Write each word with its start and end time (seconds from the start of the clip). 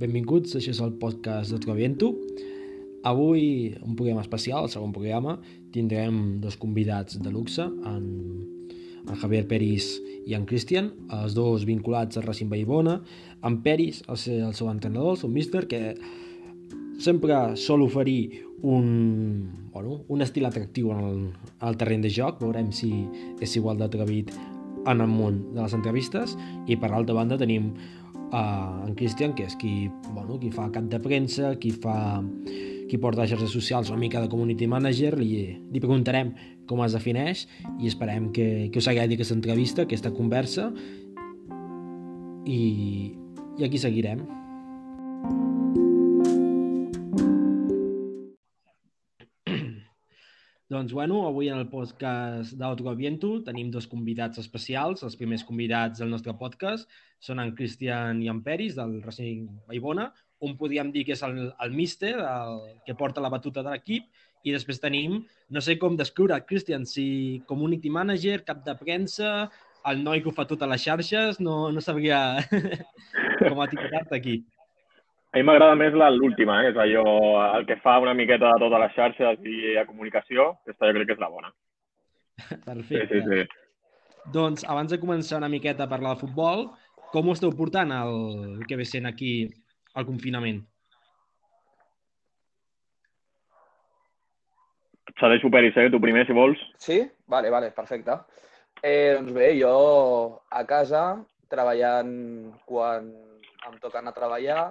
benvinguts, 0.00 0.56
això 0.56 0.72
és 0.72 0.80
el 0.80 0.94
podcast 1.00 1.52
de 1.52 1.58
Troviento. 1.60 2.14
Avui, 3.04 3.74
un 3.84 3.96
programa 3.96 4.22
especial, 4.24 4.64
el 4.64 4.72
segon 4.72 4.94
programa, 4.96 5.38
tindrem 5.74 6.40
dos 6.40 6.56
convidats 6.60 7.18
de 7.20 7.32
luxe, 7.32 7.64
en, 7.64 8.06
en 9.06 9.20
Javier 9.20 9.46
Peris 9.48 9.92
i 10.28 10.36
en 10.36 10.46
Cristian, 10.48 10.90
els 11.16 11.36
dos 11.36 11.66
vinculats 11.68 12.16
al 12.16 12.26
Racing 12.28 12.50
Vallbona. 12.52 13.00
En 13.44 13.60
Peris, 13.64 14.02
el, 14.08 14.20
el 14.40 14.54
seu 14.56 14.70
entrenador, 14.72 15.16
el 15.16 15.20
seu 15.20 15.32
míster, 15.32 15.66
que 15.68 15.94
sempre 17.00 17.56
sol 17.56 17.84
oferir 17.84 18.46
un, 18.62 19.68
bueno, 19.72 20.02
un 20.08 20.24
estil 20.24 20.48
atractiu 20.48 20.92
en 20.92 21.04
el, 21.04 21.20
el 21.64 21.80
terreny 21.80 22.04
de 22.04 22.12
joc, 22.12 22.40
veurem 22.44 22.72
si 22.76 22.92
és 23.40 23.56
igual 23.56 23.80
d'atrevit 23.80 24.32
en 24.88 25.00
el 25.00 25.08
món 25.08 25.40
de 25.54 25.60
les 25.60 25.74
entrevistes 25.76 26.36
i 26.68 26.76
per 26.80 26.88
l'altra 26.92 27.16
banda 27.16 27.36
tenim 27.40 27.72
uh, 28.32 28.86
en 28.86 28.94
Christian 28.98 29.34
que 29.36 29.46
és 29.48 29.56
qui, 29.60 29.90
bueno, 30.14 30.38
qui 30.40 30.50
fa 30.54 30.70
cap 30.74 30.88
de 30.90 31.00
premsa 31.02 31.54
qui 31.60 31.74
fa 31.74 32.22
qui 32.90 32.98
porta 32.98 33.26
xarxes 33.30 33.52
socials 33.54 33.90
una 33.92 34.00
mica 34.00 34.22
de 34.22 34.30
community 34.30 34.66
manager 34.66 35.14
li, 35.18 35.60
li 35.70 35.82
preguntarem 35.82 36.32
com 36.66 36.82
es 36.82 36.96
defineix 36.96 37.46
i 37.78 37.90
esperem 37.90 38.30
que, 38.34 38.68
que 38.72 38.82
us 38.82 38.88
agradi 38.90 39.18
aquesta 39.18 39.36
entrevista, 39.38 39.86
aquesta 39.86 40.10
conversa 40.14 40.70
i, 42.46 42.60
i 43.58 43.66
aquí 43.66 43.78
seguirem. 43.78 44.39
Doncs, 50.70 50.92
bueno, 50.92 51.26
avui 51.26 51.48
en 51.50 51.58
el 51.58 51.66
podcast 51.66 52.52
d'Autoviento 52.54 53.32
tenim 53.42 53.72
dos 53.74 53.88
convidats 53.90 54.38
especials. 54.38 55.00
Els 55.02 55.16
primers 55.18 55.42
convidats 55.42 55.98
del 55.98 56.12
nostre 56.12 56.30
podcast 56.38 56.86
són 57.18 57.42
en 57.42 57.50
Cristian 57.58 58.20
i 58.22 58.30
en 58.30 58.38
Peris, 58.44 58.76
del 58.78 59.00
Racing 59.02 59.48
Vallbona. 59.66 60.04
Un 60.46 60.54
podríem 60.60 60.92
dir 60.94 61.02
que 61.08 61.16
és 61.16 61.24
el, 61.26 61.40
el 61.50 61.74
míster, 61.74 62.12
el 62.22 62.62
que 62.86 62.94
porta 62.94 63.24
la 63.24 63.32
batuta 63.34 63.64
de 63.66 63.74
l'equip, 63.74 64.06
i 64.46 64.54
després 64.54 64.78
tenim, 64.78 65.18
no 65.50 65.58
sé 65.58 65.74
com 65.82 65.98
descriure, 65.98 66.38
Cristian, 66.46 66.86
si 66.86 67.42
community 67.50 67.90
manager, 67.90 68.38
cap 68.46 68.62
de 68.62 68.76
premsa, 68.78 69.50
el 69.90 70.06
noi 70.06 70.22
que 70.22 70.30
ho 70.30 70.36
fa 70.38 70.46
totes 70.46 70.70
les 70.70 70.86
xarxes, 70.86 71.42
no, 71.42 71.58
no 71.74 71.82
sabria 71.82 72.46
com 73.42 73.66
etiquetar-te 73.66 74.22
aquí. 74.22 74.38
A 75.30 75.38
mi 75.38 75.44
m'agrada 75.46 75.76
més 75.78 75.94
l'última, 75.94 76.56
eh? 76.64 76.70
és 76.72 76.78
allò, 76.82 77.04
el 77.54 77.66
que 77.66 77.76
fa 77.84 78.00
una 78.02 78.16
miqueta 78.18 78.48
de 78.50 78.62
totes 78.64 78.80
les 78.82 78.94
xarxes 78.96 79.44
i 79.46 79.76
a 79.78 79.86
comunicació, 79.86 80.56
aquesta 80.64 80.88
jo 80.88 80.96
crec 80.96 81.06
que 81.06 81.14
és 81.14 81.22
la 81.22 81.30
bona. 81.30 81.52
Perfecte. 82.66 83.06
Sí, 83.06 83.20
sí, 83.20 83.20
sí. 83.28 84.24
Doncs, 84.34 84.66
abans 84.66 84.90
de 84.90 84.98
començar 84.98 85.38
una 85.38 85.52
miqueta 85.52 85.86
a 85.86 85.92
parlar 85.92 86.16
de 86.16 86.24
futbol, 86.24 86.66
com 87.14 87.30
ho 87.30 87.36
esteu 87.36 87.54
portant 87.54 87.94
el 87.94 88.66
que 88.66 88.78
ve 88.80 88.88
sent 88.88 89.06
aquí 89.06 89.32
el 89.94 90.08
confinament? 90.08 90.60
Cedeixo 95.20 95.50
Peris, 95.52 95.78
eh? 95.78 95.88
Tu 95.94 96.02
primer, 96.02 96.26
si 96.26 96.34
vols. 96.34 96.58
Sí? 96.82 97.00
Vale, 97.30 97.54
vale, 97.54 97.70
perfecte. 97.76 98.18
Eh, 98.82 99.14
doncs 99.14 99.34
bé, 99.36 99.54
jo 99.60 99.72
a 100.50 100.66
casa, 100.66 101.06
treballant 101.52 102.14
quan 102.66 103.10
em 103.68 103.82
toca 103.82 104.00
anar 104.00 104.14
a 104.14 104.18
treballar, 104.18 104.70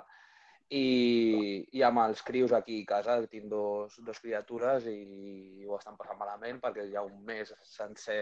i, 0.69 1.65
i 1.73 1.81
amb 1.85 2.03
els 2.03 2.21
crios 2.25 2.53
aquí 2.53 2.83
a 2.83 2.89
casa, 2.89 3.15
tinc 3.27 3.49
dos, 3.49 3.95
dos 4.05 4.19
criatures 4.21 4.85
i 4.91 5.65
ho 5.65 5.77
estan 5.77 5.97
passant 5.97 6.19
malament 6.19 6.59
perquè 6.61 6.85
hi 6.85 6.95
ha 6.95 7.05
un 7.05 7.23
mes 7.25 7.53
sencer 7.65 8.21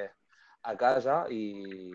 a 0.67 0.75
casa 0.79 1.25
i, 1.31 1.91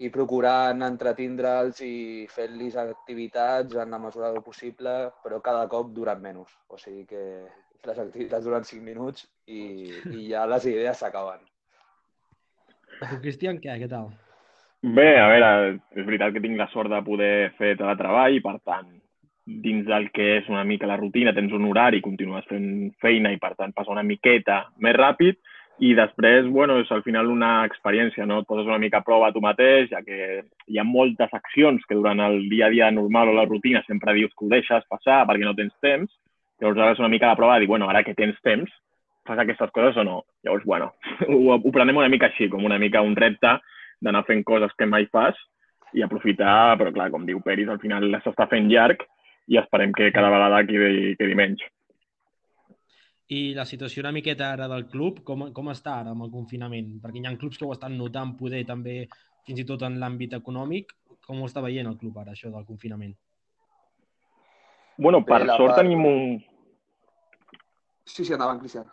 i 0.00 0.10
procurant 0.12 0.84
entretindre'ls 0.84 1.80
i 1.84 1.94
fent-los 2.32 2.76
activitats 2.84 3.80
en 3.80 3.96
la 3.96 4.00
mesura 4.02 4.30
del 4.30 4.44
possible, 4.44 4.94
però 5.24 5.40
cada 5.44 5.66
cop 5.72 5.92
duran 5.96 6.22
menys. 6.22 6.52
O 6.68 6.78
sigui 6.80 7.06
que 7.08 7.24
les 7.88 7.98
activitats 7.98 8.44
duran 8.44 8.64
5 8.64 8.84
minuts 8.84 9.26
i, 9.46 9.62
i 10.12 10.28
ja 10.30 10.46
les 10.48 10.68
idees 10.68 11.00
s'acaben. 11.00 11.40
Cristian, 13.24 13.60
què? 13.60 13.76
Què 13.80 13.88
tal? 13.88 14.10
Bé, 14.80 15.10
a 15.20 15.28
veure, 15.28 15.76
és 15.96 16.06
veritat 16.06 16.32
que 16.32 16.40
tinc 16.44 16.56
la 16.56 16.68
sort 16.72 16.92
de 16.92 17.00
poder 17.04 17.52
fer 17.56 17.74
teletreball 17.76 18.36
i, 18.36 18.40
per 18.44 18.56
tant, 18.64 18.99
dins 19.62 19.86
del 19.86 20.10
que 20.14 20.36
és 20.38 20.48
una 20.48 20.64
mica 20.64 20.86
la 20.86 20.98
rutina, 21.00 21.34
tens 21.34 21.52
un 21.56 21.66
horari, 21.66 22.02
continues 22.04 22.46
fent 22.50 22.92
feina 23.02 23.32
i, 23.34 23.38
per 23.42 23.54
tant, 23.58 23.74
passa 23.74 23.92
una 23.92 24.06
miqueta 24.06 24.62
més 24.78 24.94
ràpid 24.96 25.40
i 25.80 25.94
després, 25.96 26.44
bueno, 26.52 26.76
és 26.82 26.90
al 26.92 27.02
final 27.02 27.30
una 27.32 27.64
experiència, 27.64 28.26
no? 28.28 28.42
Et 28.42 28.48
poses 28.48 28.68
una 28.68 28.78
mica 28.78 29.00
a 29.00 29.04
prova 29.04 29.30
tu 29.32 29.40
mateix, 29.40 29.88
ja 29.88 30.02
que 30.04 30.42
hi 30.68 30.78
ha 30.78 30.84
moltes 30.84 31.32
accions 31.32 31.86
que 31.88 31.96
durant 31.96 32.20
el 32.20 32.42
dia 32.50 32.68
a 32.68 32.72
dia 32.72 32.90
normal 32.92 33.32
o 33.32 33.36
la 33.38 33.46
rutina 33.48 33.80
sempre 33.86 34.14
dius 34.18 34.34
que 34.36 34.44
ho 34.44 34.50
deixes 34.52 34.84
passar 34.92 35.22
perquè 35.28 35.48
no 35.48 35.56
tens 35.56 35.72
temps, 35.80 36.12
llavors 36.60 36.78
ara 36.78 36.92
és 36.96 37.00
una 37.00 37.08
mica 37.12 37.32
la 37.32 37.38
prova 37.38 37.56
de 37.56 37.64
dir, 37.64 37.70
bueno, 37.72 37.88
ara 37.88 38.04
que 38.04 38.14
tens 38.14 38.36
temps, 38.44 38.68
fas 39.24 39.40
aquestes 39.40 39.72
coses 39.72 39.96
o 39.96 40.04
no? 40.04 40.18
Llavors, 40.44 40.66
bueno, 40.68 40.92
ho, 41.32 41.56
ho 41.56 41.72
prenem 41.72 42.02
una 42.02 42.12
mica 42.12 42.28
així, 42.28 42.50
com 42.52 42.64
una 42.68 42.78
mica 42.78 43.00
un 43.00 43.16
repte 43.16 43.56
d'anar 44.04 44.26
fent 44.28 44.44
coses 44.44 44.76
que 44.76 44.88
mai 44.88 45.08
fas 45.08 45.38
i 45.96 46.04
aprofitar, 46.04 46.76
però 46.78 46.92
clar, 46.92 47.08
com 47.10 47.24
diu 47.26 47.40
Peris, 47.40 47.72
al 47.72 47.80
final 47.80 48.04
s'està 48.20 48.46
fent 48.52 48.68
llarg 48.68 49.00
i 49.50 49.58
esperem 49.58 49.92
que 49.96 50.12
cada 50.14 50.30
vegada 50.30 50.62
quedi, 50.66 51.14
quedi 51.18 51.36
menys. 51.38 51.62
I 53.30 53.40
la 53.54 53.66
situació 53.66 54.02
una 54.02 54.14
miqueta 54.14 54.48
ara 54.54 54.66
del 54.70 54.86
club, 54.90 55.20
com, 55.26 55.48
com 55.54 55.70
està 55.70 56.00
ara 56.02 56.14
amb 56.14 56.26
el 56.26 56.30
confinament? 56.34 56.96
Perquè 57.02 57.20
hi 57.20 57.26
ha 57.26 57.34
clubs 57.38 57.58
que 57.58 57.66
ho 57.66 57.74
estan 57.74 57.96
notant 57.98 58.36
poder 58.38 58.62
també 58.66 59.04
fins 59.46 59.62
i 59.62 59.66
tot 59.66 59.82
en 59.86 59.98
l'àmbit 60.02 60.34
econòmic. 60.38 60.94
Com 61.26 61.42
ho 61.42 61.50
està 61.50 61.62
veient 61.62 61.86
el 61.90 61.98
club 61.98 62.18
ara, 62.18 62.34
això 62.34 62.50
del 62.50 62.66
confinament? 62.66 63.14
Bueno, 64.98 65.22
per 65.26 65.42
Bé, 65.44 65.52
sort 65.54 65.72
part... 65.72 65.78
tenim 65.82 66.02
un... 66.06 66.40
Sí, 68.04 68.24
sí, 68.24 68.32
endavant, 68.34 68.58
Cristian. 68.62 68.86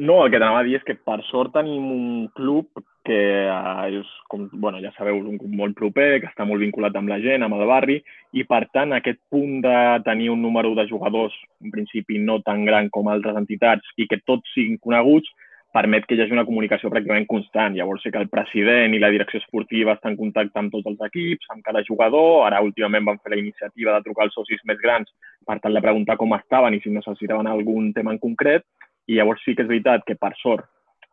No, 0.00 0.24
el 0.24 0.32
que 0.32 0.40
t'anava 0.40 0.64
a 0.64 0.66
dir 0.66 0.78
és 0.80 0.84
que 0.86 0.96
per 0.96 1.20
sort 1.28 1.52
tenim 1.54 1.84
un 1.92 2.06
club 2.34 2.82
que 3.04 3.20
eh, 3.44 4.00
és, 4.00 4.10
com, 4.32 4.48
bueno, 4.52 4.80
ja 4.82 4.90
sabeu, 4.96 5.20
un 5.20 5.38
grup 5.38 5.54
molt 5.60 5.76
proper, 5.78 6.08
que 6.22 6.30
està 6.30 6.46
molt 6.48 6.64
vinculat 6.64 6.96
amb 6.96 7.12
la 7.12 7.20
gent, 7.22 7.44
amb 7.44 7.58
el 7.58 7.66
barri, 7.68 8.00
i 8.32 8.46
per 8.48 8.64
tant 8.74 8.96
aquest 8.96 9.20
punt 9.30 9.60
de 9.64 9.76
tenir 10.06 10.30
un 10.32 10.42
número 10.42 10.72
de 10.74 10.88
jugadors, 10.88 11.36
en 11.62 11.74
principi 11.74 12.18
no 12.18 12.40
tan 12.42 12.64
gran 12.64 12.88
com 12.90 13.12
altres 13.12 13.36
entitats, 13.36 13.94
i 14.00 14.08
que 14.10 14.22
tots 14.24 14.56
siguin 14.56 14.80
coneguts, 14.80 15.28
permet 15.74 16.04
que 16.06 16.14
hi 16.14 16.22
hagi 16.22 16.34
una 16.36 16.46
comunicació 16.46 16.88
pràcticament 16.90 17.26
constant. 17.26 17.74
Llavors 17.74 18.04
sé 18.04 18.12
que 18.14 18.20
el 18.22 18.28
president 18.30 18.94
i 18.94 19.00
la 19.02 19.10
direcció 19.10 19.40
esportiva 19.42 19.96
estan 19.96 20.14
en 20.14 20.20
contacte 20.20 20.60
amb 20.60 20.70
tots 20.70 20.86
els 20.92 21.02
equips, 21.08 21.48
amb 21.50 21.64
cada 21.66 21.82
jugador. 21.88 22.44
Ara 22.46 22.62
últimament 22.62 23.08
van 23.08 23.18
fer 23.24 23.34
la 23.34 23.40
iniciativa 23.42 23.96
de 23.96 24.06
trucar 24.06 24.28
als 24.28 24.38
socis 24.38 24.62
més 24.70 24.78
grans 24.78 25.10
per 25.48 25.58
tal 25.64 25.74
de 25.74 25.82
preguntar 25.82 26.14
com 26.20 26.36
estaven 26.38 26.78
i 26.78 26.80
si 26.84 26.94
necessitaven 26.94 27.50
algun 27.50 27.90
tema 27.96 28.14
en 28.14 28.22
concret. 28.22 28.62
I 29.10 29.18
llavors 29.18 29.42
sí 29.42 29.56
que 29.58 29.66
és 29.66 29.72
veritat 29.72 30.06
que 30.06 30.14
per 30.14 30.30
sort 30.38 30.70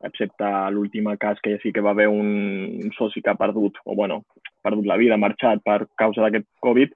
excepte 0.08 0.50
l'últim 0.72 1.10
cas 1.20 1.40
que 1.44 1.58
sí 1.64 1.72
que 1.72 1.82
va 1.82 1.92
haver 1.92 2.08
un, 2.08 2.30
un 2.84 2.92
soci 2.98 3.22
que 3.22 3.32
ha 3.32 3.40
perdut, 3.40 3.78
o 3.86 3.96
bueno, 3.96 4.24
perdut 4.62 4.86
la 4.86 4.98
vida, 4.98 5.16
ha 5.16 5.22
marxat 5.22 5.64
per 5.64 5.88
causa 5.96 6.26
d'aquest 6.26 6.48
Covid, 6.60 6.94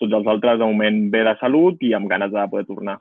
tots 0.00 0.12
els 0.12 0.26
altres 0.26 0.58
de 0.58 0.64
moment 0.64 1.10
bé 1.10 1.22
de 1.24 1.36
salut 1.40 1.82
i 1.82 1.92
amb 1.96 2.08
ganes 2.08 2.32
de 2.32 2.48
poder 2.52 2.66
tornar. 2.68 2.98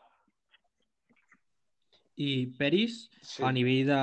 I 2.15 2.47
Peris, 2.57 3.09
sí. 3.19 3.43
a 3.43 3.51
nivell 3.51 3.89
de, 3.89 4.01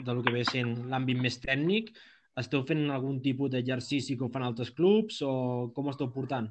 de 0.00 0.14
lo 0.14 0.22
que 0.24 0.32
ve 0.32 0.44
sent 0.48 0.72
l'àmbit 0.88 1.20
més 1.20 1.36
tècnic, 1.42 1.92
esteu 2.40 2.62
fent 2.64 2.86
algun 2.90 3.20
tipus 3.20 3.52
d'exercici 3.52 4.16
que 4.16 4.24
ho 4.24 4.30
fan 4.32 4.46
altres 4.46 4.72
clubs 4.72 5.20
o 5.26 5.32
com 5.76 5.90
esteu 5.92 6.08
portant? 6.14 6.48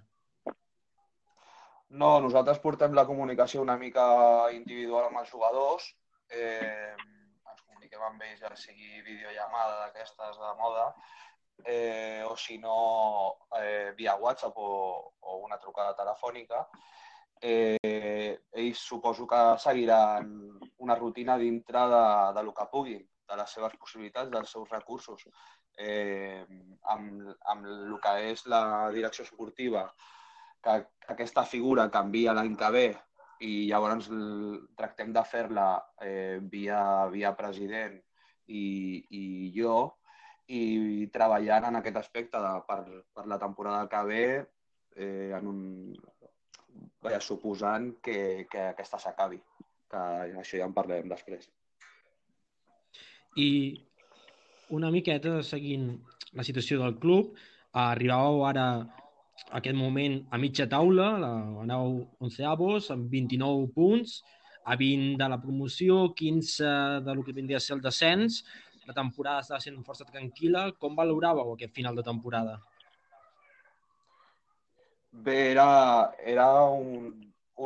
No, 1.91 2.12
nosaltres 2.23 2.62
portem 2.63 2.94
la 2.96 3.08
comunicació 3.08 3.63
una 3.66 3.75
mica 3.79 4.06
individual 4.56 5.09
amb 5.09 5.23
els 5.23 5.34
jugadors. 5.34 5.90
Eh, 6.31 6.94
comuniquem 7.91 8.03
amb 8.07 8.22
ells, 8.24 8.40
ja 8.40 8.56
sigui 8.56 9.02
videollamada 9.03 9.85
d'aquestes 9.85 10.38
de 10.38 10.52
moda, 10.59 10.93
eh, 11.66 12.23
o 12.26 12.35
si 12.35 12.58
no, 12.58 13.38
eh, 13.59 13.93
via 13.97 14.16
WhatsApp 14.16 14.58
o, 14.58 15.14
o 15.20 15.38
una 15.43 15.58
trucada 15.58 15.93
telefònica, 15.96 16.67
eh, 17.41 18.40
ells 18.53 18.79
suposo 18.79 19.28
que 19.28 19.58
seguiran 19.59 20.59
una 20.78 20.96
rutina 20.96 21.38
dintre 21.38 21.79
de, 21.79 22.34
de 22.35 22.43
lo 22.43 22.53
que 22.53 22.70
puguin, 22.72 23.03
de 23.28 23.35
les 23.35 23.52
seves 23.52 23.76
possibilitats, 23.78 24.32
dels 24.32 24.49
seus 24.49 24.70
recursos. 24.70 25.28
Eh, 25.78 26.46
amb, 26.84 27.29
amb 27.47 27.66
el 27.66 27.99
que 28.02 28.32
és 28.32 28.46
la 28.46 28.90
direcció 28.91 29.23
esportiva, 29.23 29.85
que 30.61 30.84
aquesta 31.09 31.43
figura 31.43 31.90
canvia 31.90 32.34
l'any 32.34 32.55
que 32.55 32.70
ve 32.70 32.90
i 33.41 33.67
llavors 33.70 34.09
tractem 34.78 35.11
de 35.14 35.23
fer-la 35.26 35.67
eh, 36.05 36.38
via, 36.52 36.82
via 37.14 37.34
president 37.38 37.97
i, 38.47 38.66
i 39.09 39.23
jo 39.55 39.78
i 40.52 41.08
treballant 41.14 41.70
en 41.70 41.79
aquest 41.79 41.97
aspecte 42.02 42.41
de, 42.43 42.52
per, 42.67 42.82
per 43.16 43.26
la 43.29 43.40
temporada 43.41 43.88
que 43.90 44.02
ve 44.09 44.26
eh, 44.96 45.32
en 45.38 45.47
un, 45.47 45.61
vaja, 47.02 47.22
suposant 47.23 47.93
que, 48.03 48.47
que 48.52 48.67
aquesta 48.72 48.99
s'acabi, 48.99 49.40
que 49.91 50.02
això 50.41 50.59
ja 50.59 50.67
en 50.67 50.76
parlarem 50.76 51.09
després. 51.11 51.47
I 53.40 53.49
una 54.76 54.91
miqueta 54.91 55.40
seguint 55.43 55.93
la 56.35 56.43
situació 56.47 56.82
del 56.82 56.97
club, 56.99 57.35
arribàveu 57.72 58.43
ara 58.47 58.67
aquest 59.58 59.76
moment 59.76 60.20
a 60.32 60.40
mitja 60.40 60.68
taula, 60.72 61.08
la, 61.20 61.32
aneu 61.64 61.98
onceavos, 62.24 62.90
amb 62.94 63.12
29 63.12 63.68
punts, 63.76 64.22
a 64.64 64.76
20 64.80 65.18
de 65.20 65.30
la 65.30 65.40
promoció, 65.42 66.14
15 66.16 66.74
de 67.06 67.16
lo 67.16 67.24
que 67.24 67.34
vindria 67.34 67.58
a 67.58 67.64
ser 67.64 67.76
el 67.76 67.82
descens. 67.82 68.44
La 68.88 68.94
temporada 68.94 69.42
estava 69.42 69.62
sent 69.62 69.80
força 69.86 70.06
tranquil·la. 70.06 70.72
Com 70.82 70.96
valoràveu 70.98 71.53
aquest 71.53 71.74
final 71.76 71.98
de 71.98 72.06
temporada? 72.06 72.58
Bé, 75.12 75.52
era, 75.52 76.14
era 76.24 76.48
un, 76.72 77.12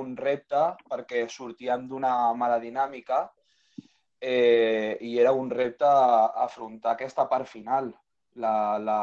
un 0.02 0.16
repte 0.18 0.64
perquè 0.90 1.28
sortíem 1.30 1.86
d'una 1.88 2.34
mala 2.34 2.58
dinàmica 2.64 3.28
eh, 4.20 4.98
i 5.02 5.18
era 5.22 5.32
un 5.36 5.52
repte 5.52 5.86
afrontar 5.86 6.96
aquesta 6.96 7.28
part 7.30 7.48
final. 7.48 7.94
La, 8.42 8.56
la, 8.82 9.00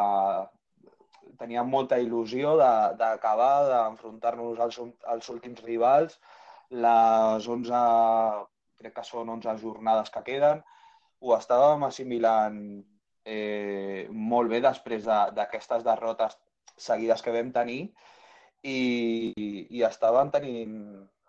teníem 1.40 1.68
molta 1.68 1.98
il·lusió 2.02 2.56
d'acabar, 2.58 3.54
d'enfrontar-nos 3.70 4.60
als, 4.60 4.78
als 5.14 5.28
últims 5.32 5.62
rivals. 5.66 6.18
Les 6.72 7.48
11, 7.48 7.82
crec 8.80 8.94
que 8.96 9.04
són 9.06 9.30
11 9.36 9.56
jornades 9.62 10.10
que 10.12 10.22
queden, 10.26 10.62
ho 11.22 11.34
estàvem 11.36 11.84
assimilant 11.86 12.58
eh, 13.24 14.08
molt 14.10 14.50
bé 14.50 14.62
després 14.64 15.04
d'aquestes 15.06 15.84
de, 15.84 15.90
derrotes 15.90 16.38
seguides 16.76 17.22
que 17.22 17.34
vam 17.34 17.52
tenir 17.54 17.80
i, 18.62 18.78
i, 19.36 19.48
i 19.78 19.84
estàvem 19.86 20.32
tenint 20.34 20.74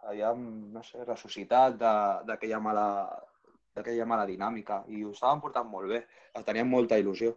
allà, 0.10 0.34
no 0.36 0.84
sé, 0.88 1.04
ressuscitat 1.06 1.78
d'aquella 1.80 2.60
mala, 2.64 2.88
d'aquella 3.76 4.08
mala 4.10 4.28
dinàmica 4.30 4.84
i 4.90 5.04
ho 5.04 5.14
estàvem 5.14 5.44
portant 5.44 5.70
molt 5.70 5.92
bé, 5.94 6.04
teníem 6.48 6.70
molta 6.70 7.00
il·lusió. 7.02 7.36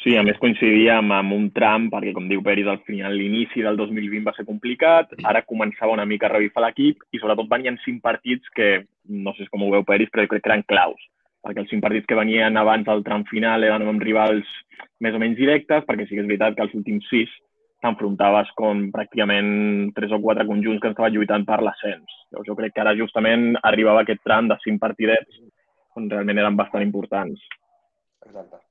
Sí, 0.00 0.16
a 0.16 0.22
més 0.26 0.38
coincidíem 0.40 1.12
amb 1.14 1.34
un 1.36 1.50
tram, 1.54 1.90
perquè 1.92 2.14
com 2.16 2.24
diu 2.30 2.40
Peris, 2.42 2.66
al 2.66 2.80
final 2.86 3.14
l'inici 3.14 3.62
del 3.62 3.76
2020 3.78 4.24
va 4.26 4.32
ser 4.34 4.46
complicat, 4.48 5.12
ara 5.28 5.44
començava 5.46 5.92
una 5.94 6.06
mica 6.08 6.26
a 6.26 6.32
revifar 6.32 6.64
l'equip 6.64 7.04
i 7.12 7.20
sobretot 7.20 7.50
venien 7.50 7.76
cinc 7.84 8.00
partits 8.02 8.48
que, 8.56 8.70
no 9.06 9.34
sé 9.36 9.46
com 9.52 9.62
ho 9.62 9.70
veu 9.74 9.84
Peris, 9.86 10.10
però 10.10 10.24
crec 10.26 10.42
que 10.42 10.50
eren 10.50 10.64
claus, 10.66 11.04
perquè 11.44 11.62
els 11.62 11.70
cinc 11.70 11.84
partits 11.84 12.08
que 12.08 12.18
venien 12.18 12.56
abans 12.56 12.88
del 12.88 13.04
tram 13.06 13.26
final 13.30 13.68
eren 13.68 13.84
amb 13.92 14.02
rivals 14.02 14.48
més 15.04 15.14
o 15.14 15.22
menys 15.22 15.38
directes, 15.38 15.84
perquè 15.86 16.08
sí 16.08 16.16
que 16.16 16.24
és 16.24 16.30
veritat 16.30 16.56
que 16.56 16.66
els 16.66 16.74
últims 16.80 17.06
sis 17.12 17.30
t'enfrontaves 17.82 18.50
com 18.58 18.88
pràcticament 18.94 19.92
tres 19.94 20.14
o 20.14 20.20
quatre 20.24 20.46
conjunts 20.48 20.82
que 20.82 20.92
estaven 20.94 21.14
lluitant 21.14 21.46
per 21.46 21.60
l'ascens. 21.62 22.18
Jo 22.46 22.58
crec 22.58 22.74
que 22.74 22.82
ara 22.82 22.96
justament 22.98 23.52
arribava 23.62 24.06
aquest 24.06 24.22
tram 24.24 24.50
de 24.50 24.58
cinc 24.64 24.82
partidets 24.82 25.42
on 25.98 26.10
realment 26.10 26.42
eren 26.42 26.58
bastant 26.58 26.86
importants. 26.86 27.42
Exacte. 28.26 28.62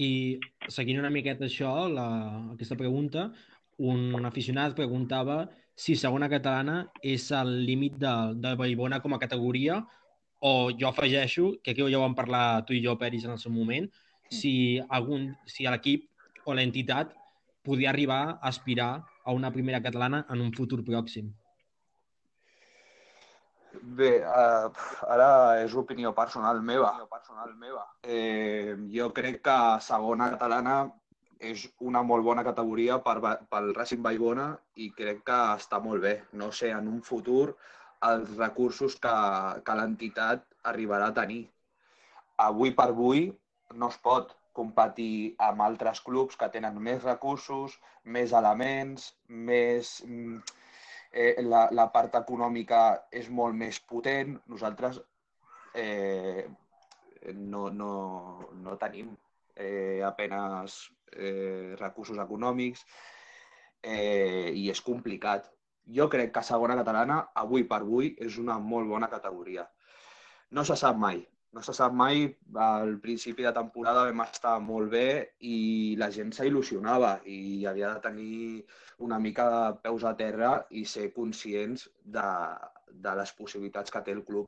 I 0.00 0.10
seguint 0.72 1.00
una 1.00 1.12
miqueta 1.12 1.44
això, 1.46 1.70
la, 1.92 2.06
aquesta 2.54 2.76
pregunta, 2.78 3.28
un, 3.80 4.24
aficionat 4.28 4.76
preguntava 4.76 5.42
si 5.80 5.96
segona 5.96 6.28
catalana 6.28 6.82
és 7.04 7.30
el 7.36 7.52
límit 7.68 7.96
de, 8.00 8.12
de 8.36 8.54
Vallbona 8.60 9.00
com 9.04 9.16
a 9.16 9.20
categoria 9.20 9.80
o 10.40 10.70
jo 10.72 10.88
afegeixo, 10.88 11.54
que 11.62 11.72
aquí 11.72 11.84
ja 11.84 11.98
ho 11.98 12.04
vam 12.04 12.16
parlar 12.16 12.64
tu 12.68 12.76
i 12.76 12.80
jo, 12.84 12.96
Peris, 13.00 13.26
en 13.28 13.36
el 13.36 13.40
seu 13.40 13.52
moment, 13.52 13.88
si, 14.32 14.80
algun, 14.88 15.30
si 15.44 15.68
l'equip 15.68 16.08
o 16.48 16.56
l'entitat 16.56 17.12
podia 17.64 17.90
arribar 17.92 18.22
a 18.30 18.48
aspirar 18.48 18.92
a 19.24 19.36
una 19.36 19.52
primera 19.52 19.82
catalana 19.84 20.24
en 20.32 20.40
un 20.40 20.52
futur 20.56 20.80
pròxim. 20.84 21.28
Bé, 23.72 24.10
uh, 24.26 24.70
ara 25.14 25.28
és 25.62 25.74
opinió 25.78 26.10
personal 26.14 26.62
meva. 26.66 26.90
Personal 27.10 27.52
meva. 27.58 27.84
Eh, 28.02 28.74
jo 28.94 29.10
crec 29.14 29.40
que 29.46 29.58
segona 29.86 30.30
catalana 30.34 30.78
és 31.50 31.62
una 31.90 32.02
molt 32.04 32.24
bona 32.26 32.44
categoria 32.44 32.98
per, 33.04 33.16
pel 33.52 33.70
Racing 33.76 34.02
Vallbona 34.04 34.48
i 34.84 34.90
crec 34.96 35.22
que 35.30 35.38
està 35.54 35.80
molt 35.84 36.02
bé. 36.04 36.16
No 36.42 36.50
sé, 36.52 36.72
en 36.76 36.90
un 36.90 37.00
futur 37.06 37.54
els 38.08 38.34
recursos 38.36 38.96
que, 39.04 39.14
que 39.64 39.78
l'entitat 39.78 40.44
arribarà 40.72 41.08
a 41.10 41.16
tenir. 41.16 41.42
Avui 42.50 42.74
per 42.76 42.90
avui 42.90 43.26
no 43.76 43.88
es 43.92 43.98
pot 44.04 44.34
competir 44.56 45.34
amb 45.48 45.62
altres 45.64 46.00
clubs 46.04 46.36
que 46.36 46.48
tenen 46.52 46.78
més 46.82 47.04
recursos, 47.06 47.76
més 48.04 48.32
elements, 48.36 49.12
més 49.28 50.00
mm, 50.06 50.40
eh, 51.12 51.42
la, 51.42 51.66
la 51.72 51.86
part 51.92 52.14
econòmica 52.20 52.82
és 53.10 53.28
molt 53.30 53.56
més 53.56 53.80
potent. 53.80 54.36
Nosaltres 54.50 55.00
eh, 55.74 56.46
no, 57.34 57.68
no, 57.70 57.92
no 58.62 58.76
tenim 58.80 59.14
eh, 59.56 60.02
apenes 60.06 60.80
eh, 61.12 61.76
recursos 61.80 62.18
econòmics 62.18 62.84
eh, 63.82 64.52
i 64.54 64.68
és 64.70 64.84
complicat. 64.86 65.50
Jo 65.90 66.06
crec 66.12 66.32
que 66.34 66.46
segona 66.46 66.76
catalana, 66.78 67.20
avui 67.42 67.64
per 67.66 67.80
avui, 67.82 68.14
és 68.22 68.38
una 68.38 68.58
molt 68.62 68.88
bona 68.88 69.08
categoria. 69.10 69.66
No 70.54 70.64
se 70.66 70.76
sap 70.78 70.98
mai, 70.98 71.22
no 71.52 71.62
se 71.66 71.74
sap 71.74 71.94
mai, 71.96 72.28
al 72.54 72.98
principi 73.02 73.42
de 73.42 73.52
temporada 73.52 74.04
vam 74.06 74.22
estar 74.22 74.54
molt 74.62 74.92
bé 74.92 75.08
i 75.40 75.96
la 75.98 76.10
gent 76.14 76.30
s'il·lusionava 76.36 77.16
i 77.26 77.66
havia 77.66 77.94
de 77.96 78.04
tenir 78.04 78.62
una 79.06 79.18
mica 79.18 79.48
de 79.50 79.64
peus 79.82 80.04
a 80.04 80.14
terra 80.14 80.52
i 80.70 80.84
ser 80.84 81.10
conscients 81.16 81.88
de, 82.04 82.30
de 83.06 83.18
les 83.18 83.34
possibilitats 83.34 83.90
que 83.90 84.02
té 84.06 84.14
el 84.14 84.24
club. 84.24 84.46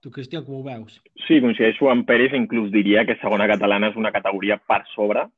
Tu, 0.00 0.10
Cristian, 0.12 0.44
com 0.44 0.58
ho 0.60 0.64
veus? 0.64 0.98
Sí, 1.26 1.40
coincideixo 1.40 1.88
amb 1.88 2.04
Pérez, 2.08 2.34
inclús 2.36 2.72
diria 2.72 3.06
que 3.08 3.16
segona 3.20 3.48
catalana 3.48 3.88
és 3.92 3.96
una 4.00 4.12
categoria 4.12 4.58
per 4.60 4.82
sobre 4.92 5.28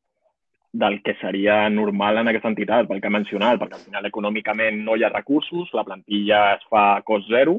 del 0.76 0.98
que 1.02 1.14
seria 1.20 1.68
normal 1.70 2.18
en 2.20 2.28
aquesta 2.28 2.50
entitat, 2.52 2.88
pel 2.88 3.00
que 3.00 3.08
ha 3.08 3.14
mencionat, 3.14 3.58
perquè 3.60 3.78
al 3.78 3.86
final 3.86 4.08
econòmicament 4.10 4.82
no 4.84 4.96
hi 4.96 5.06
ha 5.06 5.12
recursos, 5.12 5.70
la 5.72 5.86
plantilla 5.86 6.40
es 6.56 6.66
fa 6.70 6.82
a 6.96 7.04
cost 7.06 7.30
zero, 7.32 7.56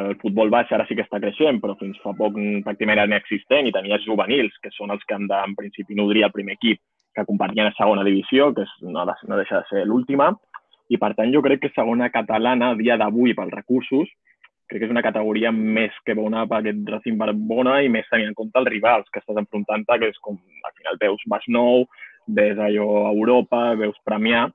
el 0.00 0.16
futbol 0.20 0.50
baix 0.52 0.70
ara 0.72 0.86
sí 0.88 0.96
que 0.96 1.04
està 1.06 1.20
creixent, 1.22 1.60
però 1.62 1.74
fins 1.80 1.98
fa 2.02 2.14
poc 2.16 2.36
pràcticament 2.66 2.96
era 2.96 3.08
inexistent 3.08 3.68
i 3.68 3.74
tenies 3.74 4.04
juvenils, 4.06 4.54
que 4.62 4.72
són 4.74 4.94
els 4.94 5.04
que 5.04 5.16
han 5.16 5.26
de, 5.30 5.40
en 5.50 5.56
principi, 5.58 5.96
nodrir 5.98 6.26
el 6.26 6.34
primer 6.34 6.56
equip 6.58 6.80
que 7.16 7.26
competien 7.26 7.70
a 7.70 7.74
segona 7.76 8.04
divisió, 8.06 8.52
que 8.54 8.66
és, 8.66 8.74
no, 8.86 9.04
no 9.04 9.40
deixa 9.40 9.62
de 9.62 9.68
ser 9.70 9.84
l'última, 9.88 10.30
i 10.88 10.98
per 11.00 11.12
tant 11.18 11.32
jo 11.34 11.42
crec 11.44 11.64
que 11.64 11.74
segona 11.74 12.10
catalana, 12.14 12.72
a 12.72 12.78
dia 12.78 12.96
d'avui, 13.00 13.34
pels 13.36 13.54
recursos, 13.54 14.08
crec 14.68 14.82
que 14.82 14.88
és 14.88 14.92
una 14.92 15.04
categoria 15.04 15.50
més 15.52 15.96
que 16.04 16.16
bona 16.16 16.44
per 16.48 16.60
aquest 16.60 16.88
Racing 16.92 17.18
Barbona 17.20 17.78
i 17.84 17.90
més 17.92 18.08
tenint 18.12 18.30
en 18.30 18.36
compte 18.36 18.60
els 18.60 18.68
rivals 18.68 19.08
que 19.12 19.22
estàs 19.22 19.40
enfrontant 19.40 19.86
que 19.88 20.12
és 20.12 20.18
com, 20.24 20.36
al 20.36 20.74
final 20.76 21.00
veus 21.00 21.24
Baix 21.26 21.48
Nou, 21.48 21.86
ves 22.28 22.58
allò 22.60 22.88
a 23.06 23.12
Europa, 23.14 23.62
veus 23.80 23.96
Premià, 24.04 24.46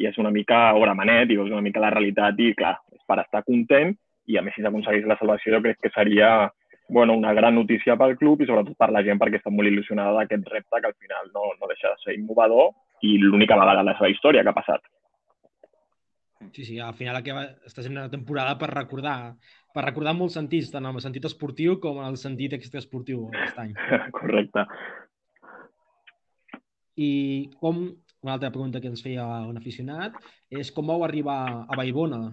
i 0.00 0.08
és 0.08 0.16
una 0.18 0.32
mica 0.32 0.70
hora 0.72 0.94
manet, 0.96 1.30
i 1.30 1.36
veus 1.36 1.50
una 1.52 1.64
mica 1.64 1.82
la 1.82 1.92
realitat 1.92 2.40
i, 2.40 2.54
clar, 2.56 2.78
és 2.96 3.02
per 3.06 3.20
estar 3.20 3.44
content 3.44 3.92
i 4.30 4.38
a 4.38 4.42
més 4.46 4.56
si 4.56 4.64
s'aconseguís 4.64 5.08
la 5.10 5.18
salvació 5.20 5.56
jo 5.56 5.62
crec 5.64 5.80
que 5.82 5.92
seria 5.94 6.50
bueno, 6.90 7.14
una 7.14 7.32
gran 7.32 7.54
notícia 7.54 7.96
pel 7.96 8.16
club 8.18 8.42
i 8.42 8.46
sobretot 8.48 8.76
per 8.78 8.90
la 8.90 9.02
gent 9.06 9.18
perquè 9.20 9.38
està 9.38 9.52
molt 9.54 9.70
il·lusionada 9.70 10.16
d'aquest 10.16 10.48
repte 10.50 10.80
que 10.80 10.90
al 10.90 10.96
final 10.98 11.30
no, 11.34 11.44
no 11.60 11.68
deixa 11.70 11.92
de 11.92 12.02
ser 12.04 12.16
innovador 12.18 12.72
i 13.06 13.16
l'única 13.22 13.58
vegada 13.58 13.84
en 13.84 13.92
la 13.92 13.96
seva 13.98 14.10
història 14.10 14.42
que 14.42 14.50
ha 14.50 14.58
passat. 14.58 14.82
Sí, 16.50 16.64
sí, 16.64 16.78
al 16.80 16.96
final 16.98 17.20
que 17.22 17.34
està 17.68 17.84
sent 17.84 17.94
una 17.94 18.10
temporada 18.10 18.56
per 18.58 18.70
recordar, 18.72 19.36
per 19.74 19.84
recordar 19.86 20.16
molts 20.16 20.34
sentits, 20.38 20.72
tant 20.72 20.86
en 20.88 20.98
el 20.98 21.04
sentit 21.04 21.28
esportiu 21.28 21.76
com 21.82 22.00
en 22.00 22.08
el 22.08 22.18
sentit 22.18 22.56
extraesportiu 22.56 23.28
aquest 23.30 23.60
any. 23.62 23.74
Correcte. 24.18 24.64
I 27.00 27.10
com, 27.60 27.84
una 28.24 28.34
altra 28.34 28.50
pregunta 28.50 28.80
que 28.80 28.90
ens 28.90 29.04
feia 29.04 29.26
un 29.46 29.60
aficionat, 29.60 30.16
és 30.50 30.72
com 30.74 30.90
vau 30.90 31.04
arribar 31.06 31.38
a 31.68 31.78
Vallbona? 31.78 32.24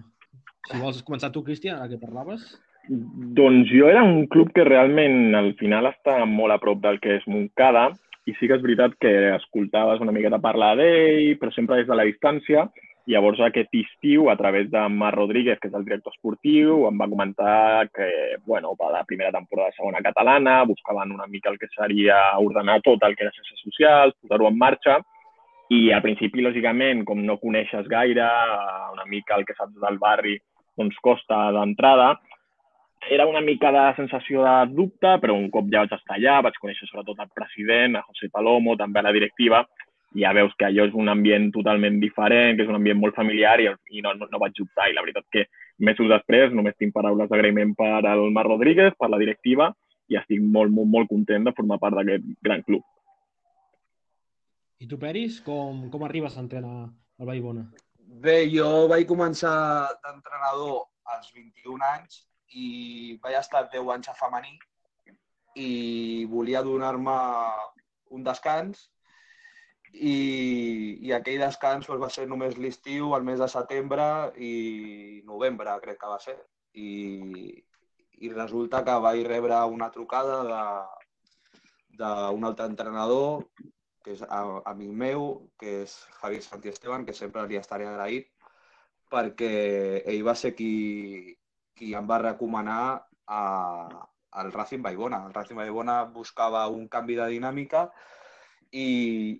Si 0.66 0.80
vols 0.80 1.04
començar 1.06 1.30
tu, 1.32 1.44
Cristian, 1.46 1.78
ara 1.78 1.88
que 1.88 2.00
parlaves. 2.00 2.42
Doncs 2.88 3.70
jo 3.70 3.88
era 3.88 4.02
un 4.02 4.26
club 4.32 4.50
que 4.56 4.64
realment 4.64 5.34
al 5.36 5.52
final 5.60 5.88
està 5.90 6.22
molt 6.26 6.54
a 6.54 6.60
prop 6.60 6.80
del 6.80 7.00
que 7.04 7.18
és 7.18 7.26
Montcada 7.28 7.90
i 8.28 8.34
sí 8.36 8.48
que 8.48 8.56
és 8.56 8.64
veritat 8.64 8.94
que 9.00 9.12
escoltaves 9.36 10.02
una 10.04 10.12
miqueta 10.12 10.40
parlar 10.40 10.74
d'ell, 10.76 11.36
però 11.40 11.52
sempre 11.54 11.80
des 11.80 11.88
de 11.88 11.96
la 11.96 12.06
distància. 12.08 12.66
Llavors 13.08 13.40
aquest 13.40 13.72
estiu, 13.72 14.26
a 14.28 14.36
través 14.36 14.66
de 14.68 14.82
Mar 14.92 15.14
Rodríguez, 15.14 15.56
que 15.60 15.70
és 15.70 15.76
el 15.76 15.86
director 15.86 16.12
esportiu, 16.12 16.82
em 16.90 16.98
va 17.00 17.08
comentar 17.08 17.88
que, 17.96 18.08
bueno, 18.44 18.74
per 18.76 18.90
la 18.92 19.04
primera 19.08 19.32
temporada 19.32 19.70
de 19.70 19.78
segona 19.78 20.02
catalana, 20.04 20.58
buscaven 20.68 21.14
una 21.16 21.26
mica 21.26 21.48
el 21.48 21.56
que 21.56 21.70
seria 21.72 22.18
ordenar 22.36 22.82
tot 22.84 23.06
el 23.08 23.16
que 23.16 23.24
era 23.24 23.32
xarxes 23.32 23.64
socials, 23.64 24.16
posar-ho 24.20 24.50
en 24.50 24.60
marxa, 24.60 24.98
i 25.72 25.88
al 25.92 26.04
principi, 26.04 26.44
lògicament, 26.44 27.00
com 27.08 27.24
no 27.24 27.38
coneixes 27.40 27.88
gaire, 27.88 28.28
una 28.92 29.08
mica 29.08 29.40
el 29.40 29.48
que 29.48 29.56
saps 29.56 29.80
del 29.80 29.96
barri, 30.04 30.36
doncs 30.78 30.98
costa 31.02 31.48
d'entrada. 31.56 32.14
Era 33.10 33.26
una 33.30 33.40
mica 33.40 33.70
de 33.74 33.84
sensació 33.96 34.42
de 34.44 34.54
dubte, 34.74 35.16
però 35.22 35.36
un 35.36 35.50
cop 35.54 35.68
ja 35.72 35.84
vaig 35.84 35.94
estar 35.94 36.16
allà, 36.16 36.40
vaig 36.46 36.56
conèixer 36.62 36.88
sobretot 36.88 37.20
el 37.22 37.30
president, 37.34 37.98
a 37.98 38.06
José 38.08 38.30
Palomo, 38.32 38.76
també 38.76 39.02
a 39.02 39.06
la 39.06 39.14
directiva, 39.14 39.62
i 40.16 40.24
ja 40.24 40.32
veus 40.34 40.54
que 40.58 40.66
allò 40.66 40.86
és 40.88 40.94
un 40.96 41.10
ambient 41.12 41.50
totalment 41.54 41.98
diferent, 42.00 42.56
que 42.56 42.64
és 42.64 42.70
un 42.70 42.78
ambient 42.78 42.98
molt 42.98 43.16
familiar 43.16 43.58
i, 43.60 43.68
i 43.92 44.02
no, 44.04 44.14
no, 44.18 44.28
no 44.32 44.40
vaig 44.42 44.56
dubtar. 44.56 44.88
I 44.88 44.96
la 44.96 45.04
veritat 45.04 45.26
que 45.34 45.46
mesos 45.78 46.08
després 46.10 46.54
només 46.54 46.76
tinc 46.78 46.94
paraules 46.94 47.28
d'agraïment 47.30 47.74
per 47.78 48.00
al 48.00 48.24
Mar 48.34 48.46
Rodríguez, 48.48 48.96
per 48.98 49.10
la 49.12 49.20
directiva, 49.20 49.72
i 50.08 50.16
estic 50.16 50.40
molt, 50.40 50.72
molt, 50.72 50.88
molt 50.88 51.10
content 51.10 51.44
de 51.44 51.54
formar 51.56 51.78
part 51.82 51.98
d'aquest 51.98 52.24
gran 52.44 52.64
club. 52.66 52.86
I 54.78 54.86
tu, 54.86 54.96
Peris, 54.98 55.40
com, 55.44 55.88
com 55.92 56.06
arribes 56.06 56.36
a 56.36 56.42
entrenar 56.44 56.88
al 57.18 57.28
Vallbona? 57.28 57.66
Bé, 58.24 58.32
jo 58.50 58.68
vaig 58.90 59.04
començar 59.06 59.50
d'entrenador 60.04 60.78
als 61.14 61.28
21 61.34 61.84
anys 61.88 62.16
i 62.62 62.64
vaig 63.22 63.36
estar 63.38 63.60
10 63.74 63.90
anys 63.94 64.08
a 64.10 64.14
femení 64.18 64.56
i 65.64 66.24
volia 66.32 66.62
donar-me 66.66 67.14
un 68.16 68.24
descans 68.26 68.88
i, 69.92 70.16
i 71.06 71.14
aquell 71.14 71.44
descans 71.44 71.86
pues, 71.86 72.00
va 72.02 72.10
ser 72.16 72.26
només 72.32 72.58
l'estiu, 72.58 73.14
el 73.14 73.28
mes 73.28 73.38
de 73.44 73.48
setembre 73.54 74.08
i 74.50 75.22
novembre, 75.30 75.78
crec 75.84 76.02
que 76.02 76.12
va 76.16 76.18
ser. 76.24 76.36
I, 76.74 76.90
i 78.18 78.34
resulta 78.34 78.82
que 78.84 78.98
vaig 79.06 79.22
rebre 79.30 79.62
una 79.78 79.92
trucada 79.94 80.42
d'un 82.02 82.50
altre 82.50 82.66
entrenador 82.66 83.44
que 84.08 84.14
és 84.16 84.22
amic 84.64 84.92
meu, 84.96 85.24
que 85.60 85.82
és 85.82 85.94
Javier 86.22 86.40
Santi 86.40 86.70
Esteban, 86.72 87.04
que 87.04 87.12
sempre 87.12 87.42
li 87.44 87.58
estaré 87.60 87.84
agraït, 87.84 88.30
perquè 89.12 89.50
ell 90.08 90.22
va 90.24 90.34
ser 90.34 90.54
qui, 90.56 91.36
qui 91.76 91.92
em 91.98 92.08
va 92.08 92.20
recomanar 92.22 93.04
a, 93.28 93.42
al 94.40 94.52
Racing 94.54 94.80
Baibona. 94.86 95.20
El 95.28 95.34
Racing 95.36 95.60
Baibona 95.60 95.98
buscava 96.14 96.64
un 96.72 96.88
canvi 96.88 97.18
de 97.20 97.28
dinàmica 97.34 97.84
i, 98.72 98.88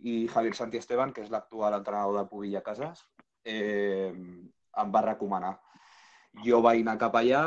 i 0.05 0.19
Javier 0.29 0.53
Santi 0.61 0.83
Esteban, 0.83 1.17
que 1.17 1.25
és 1.25 1.33
l'actual 1.33 1.79
entrenador 1.81 2.21
de 2.21 2.29
Pubilla 2.29 2.65
Casas, 2.69 3.07
eh, 3.49 4.13
em 4.13 4.93
va 4.93 5.07
recomanar. 5.09 5.57
Jo 6.45 6.61
vaig 6.61 6.85
anar 6.85 7.01
cap 7.01 7.17
allà 7.17 7.43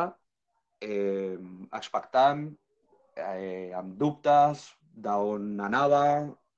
eh, 0.81 1.37
expectant, 1.69 2.47
eh, 3.13 3.69
amb 3.77 3.93
dubtes 4.01 4.71
d'on 5.05 5.59
anava, 5.69 6.05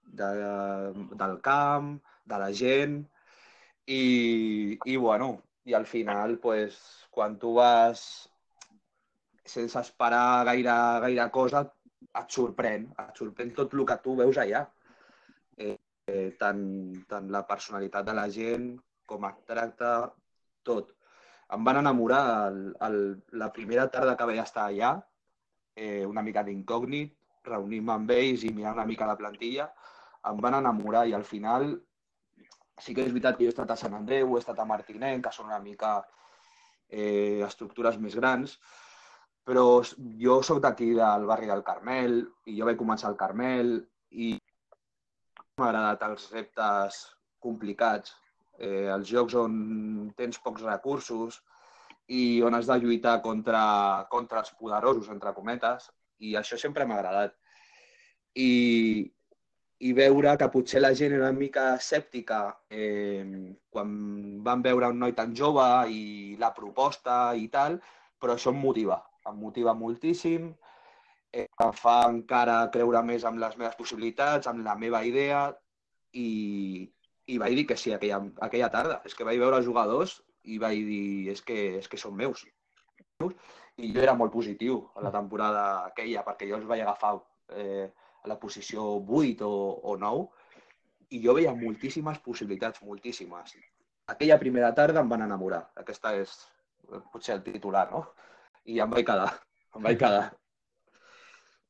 de, 0.06 0.30
del 1.22 1.40
camp, 1.42 1.96
de 2.26 2.40
la 2.40 2.52
gent, 2.54 3.00
i, 3.86 4.78
i 4.86 4.96
bueno, 4.96 5.32
i 5.66 5.74
al 5.74 5.86
final, 5.86 6.38
pues, 6.40 6.80
quan 7.12 7.38
tu 7.40 7.54
vas 7.56 8.04
sense 9.44 9.80
esperar 9.80 10.46
gaire, 10.48 10.76
gaire 11.04 11.30
cosa, 11.32 11.64
et 12.20 12.36
sorprèn, 12.38 12.88
et 13.00 13.20
sorprèn 13.20 13.54
tot 13.58 13.74
el 13.76 13.86
que 13.90 13.98
tu 14.04 14.16
veus 14.20 14.40
allà. 14.40 14.64
Eh, 15.58 15.78
eh, 16.08 16.30
tant, 16.40 16.64
tant 17.10 17.30
la 17.32 17.44
personalitat 17.48 18.06
de 18.08 18.16
la 18.18 18.28
gent 18.32 18.74
com 19.08 19.26
et 19.28 19.40
tracta, 19.50 19.94
tot. 20.64 20.94
Em 21.54 21.66
van 21.68 21.82
enamorar 21.82 22.24
el, 22.50 22.62
el, 22.88 23.00
la 23.44 23.52
primera 23.56 23.90
tarda 23.92 24.16
que 24.18 24.28
vaig 24.30 24.40
estar 24.42 24.68
allà, 24.70 24.94
eh, 25.76 26.06
una 26.08 26.24
mica 26.26 26.44
d'incògnit, 26.48 27.14
reunir-me 27.46 27.94
amb 27.98 28.14
ells 28.16 28.46
i 28.48 28.54
mirar 28.56 28.74
una 28.78 28.88
mica 28.90 29.10
la 29.10 29.18
plantilla, 29.20 29.68
em 30.30 30.40
van 30.46 30.60
enamorar 30.60 31.08
i 31.08 31.14
al 31.18 31.26
final 31.28 31.74
sí 32.82 32.96
que 32.96 33.04
és 33.06 33.12
veritat 33.12 33.38
que 33.38 33.46
jo 33.46 33.52
he 33.52 33.54
estat 33.54 33.72
a 33.72 33.78
Sant 33.80 33.94
Andreu, 33.98 34.34
he 34.36 34.42
estat 34.42 34.60
a 34.60 34.66
Martinet, 34.66 35.22
que 35.24 35.34
són 35.36 35.52
una 35.52 35.60
mica 35.64 35.98
eh, 36.90 37.44
estructures 37.46 38.00
més 38.02 38.16
grans, 38.20 38.58
però 39.44 39.66
jo 40.24 40.40
sóc 40.48 40.62
d'aquí 40.64 40.94
del 40.98 41.28
barri 41.30 41.50
del 41.52 41.64
Carmel 41.68 42.22
i 42.48 42.58
jo 42.58 42.68
vaig 42.70 42.80
començar 42.80 43.10
al 43.10 43.20
Carmel 43.20 43.76
i 44.12 44.34
m'ha 45.60 45.70
agradat 45.70 46.06
els 46.08 46.30
reptes 46.34 47.00
complicats, 47.44 48.16
eh, 48.58 48.88
els 48.94 49.10
jocs 49.10 49.36
on 49.38 49.58
tens 50.18 50.40
pocs 50.46 50.64
recursos 50.66 51.42
i 52.08 52.42
on 52.44 52.56
has 52.56 52.70
de 52.70 52.78
lluitar 52.80 53.20
contra, 53.26 53.64
contra 54.10 54.42
els 54.44 54.54
poderosos, 54.60 55.10
entre 55.12 55.34
cometes, 55.36 55.90
i 56.20 56.36
això 56.40 56.58
sempre 56.60 56.88
m'ha 56.88 56.98
agradat. 57.00 57.36
I, 58.36 58.50
i 59.84 59.92
veure 59.98 60.36
que 60.40 60.48
potser 60.52 60.80
la 60.82 60.94
gent 60.96 61.14
era 61.16 61.28
una 61.28 61.38
mica 61.38 61.64
escèptica 61.76 62.40
eh, 62.72 63.24
quan 63.74 63.90
van 64.46 64.62
veure 64.64 64.92
un 64.94 65.02
noi 65.02 65.16
tan 65.18 65.34
jove 65.36 65.66
i 65.92 66.04
la 66.40 66.54
proposta 66.56 67.18
i 67.36 67.50
tal, 67.52 67.80
però 68.20 68.38
això 68.38 68.54
em 68.54 68.62
motiva, 68.64 69.02
em 69.28 69.40
motiva 69.42 69.74
moltíssim, 69.76 70.52
eh, 71.34 71.48
em 71.66 71.74
fa 71.76 71.98
encara 72.08 72.60
creure 72.76 73.02
més 73.04 73.26
amb 73.28 73.42
les 73.44 73.58
meves 73.60 73.76
possibilitats, 73.80 74.48
amb 74.48 74.64
la 74.64 74.78
meva 74.80 75.02
idea 75.04 75.50
i, 76.14 76.30
i 77.28 77.40
vaig 77.42 77.58
dir 77.60 77.66
que 77.68 77.78
sí 77.80 77.92
aquella, 77.92 78.22
aquella 78.48 78.72
tarda. 78.72 79.02
És 79.10 79.18
que 79.18 79.28
vaig 79.28 79.42
veure 79.42 79.60
els 79.60 79.68
jugadors 79.68 80.22
i 80.44 80.60
vaig 80.62 80.80
dir 80.88 81.34
és 81.34 81.44
que, 81.44 81.60
és 81.82 81.90
que 81.92 82.00
són 82.00 82.16
meus. 82.20 82.46
I 83.24 83.90
jo 83.92 84.02
era 84.06 84.16
molt 84.16 84.32
positiu 84.32 84.80
a 84.96 85.04
la 85.04 85.12
temporada 85.12 85.66
aquella 85.90 86.24
perquè 86.24 86.48
jo 86.48 86.60
els 86.60 86.70
vaig 86.70 86.86
agafar 86.86 87.18
eh, 87.58 87.90
a 88.24 88.32
la 88.32 88.40
posició 88.40 88.86
8 89.04 89.48
o, 89.48 89.60
o 89.92 89.98
9 90.00 90.28
i 91.14 91.22
jo 91.24 91.36
veia 91.38 91.54
moltíssimes 91.54 92.20
possibilitats, 92.26 92.82
moltíssimes. 92.82 93.54
Aquella 94.10 94.40
primera 94.42 94.74
tarda 94.76 95.04
em 95.04 95.10
van 95.12 95.26
enamorar. 95.26 95.62
Aquesta 95.80 96.16
és 96.18 96.34
potser 97.14 97.38
el 97.38 97.44
titular, 97.46 97.86
no? 97.92 98.04
I 98.66 98.80
em 98.84 98.90
vaig 98.90 99.06
quedar, 99.08 99.30
em 99.76 99.86
vaig 99.86 100.00
quedar. 100.00 100.26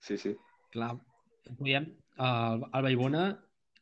Sí, 0.04 0.18
sí. 0.22 0.34
Clar, 0.74 0.94
podíem, 1.58 1.90
el, 2.18 2.66
el 2.70 2.88
Baibona, 2.88 3.26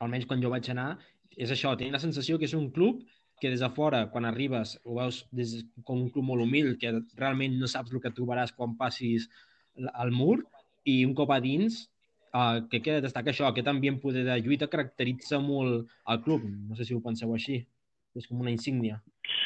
almenys 0.02 0.28
quan 0.30 0.44
jo 0.44 0.52
vaig 0.54 0.68
anar, 0.74 0.90
és 1.38 1.52
això, 1.54 1.76
tenia 1.78 1.96
la 1.96 2.04
sensació 2.04 2.40
que 2.40 2.50
és 2.50 2.58
un 2.58 2.72
club 2.74 3.04
que 3.42 3.50
des 3.50 3.62
de 3.64 3.70
fora, 3.74 4.04
quan 4.14 4.28
arribes, 4.30 4.76
ho 4.86 4.98
veus 5.00 5.24
des, 5.34 5.56
com 5.88 6.02
un 6.04 6.12
club 6.14 6.28
molt 6.28 6.46
humil, 6.46 6.76
que 6.82 6.94
realment 7.18 7.58
no 7.58 7.70
saps 7.70 7.94
el 7.94 8.02
que 8.04 8.14
trobaràs 8.14 8.54
quan 8.58 8.76
passis 8.78 9.30
al 9.94 10.12
mur, 10.14 10.42
i 10.86 11.02
un 11.06 11.16
cop 11.18 11.32
a 11.34 11.40
dins 11.42 11.86
uh, 12.34 12.64
que 12.72 12.82
queda 12.84 13.04
destacar 13.04 13.34
això, 13.34 13.48
aquest 13.50 13.70
ambient 13.72 14.00
poder 14.02 14.26
de 14.28 14.40
lluita 14.42 14.70
caracteritza 14.72 15.40
molt 15.44 15.88
el 16.10 16.22
club. 16.26 16.48
No 16.70 16.78
sé 16.78 16.88
si 16.88 16.98
ho 16.98 17.04
penseu 17.04 17.34
així. 17.36 17.62
És 18.12 18.26
com 18.28 18.42
una 18.44 18.52
insígnia. 18.52 18.98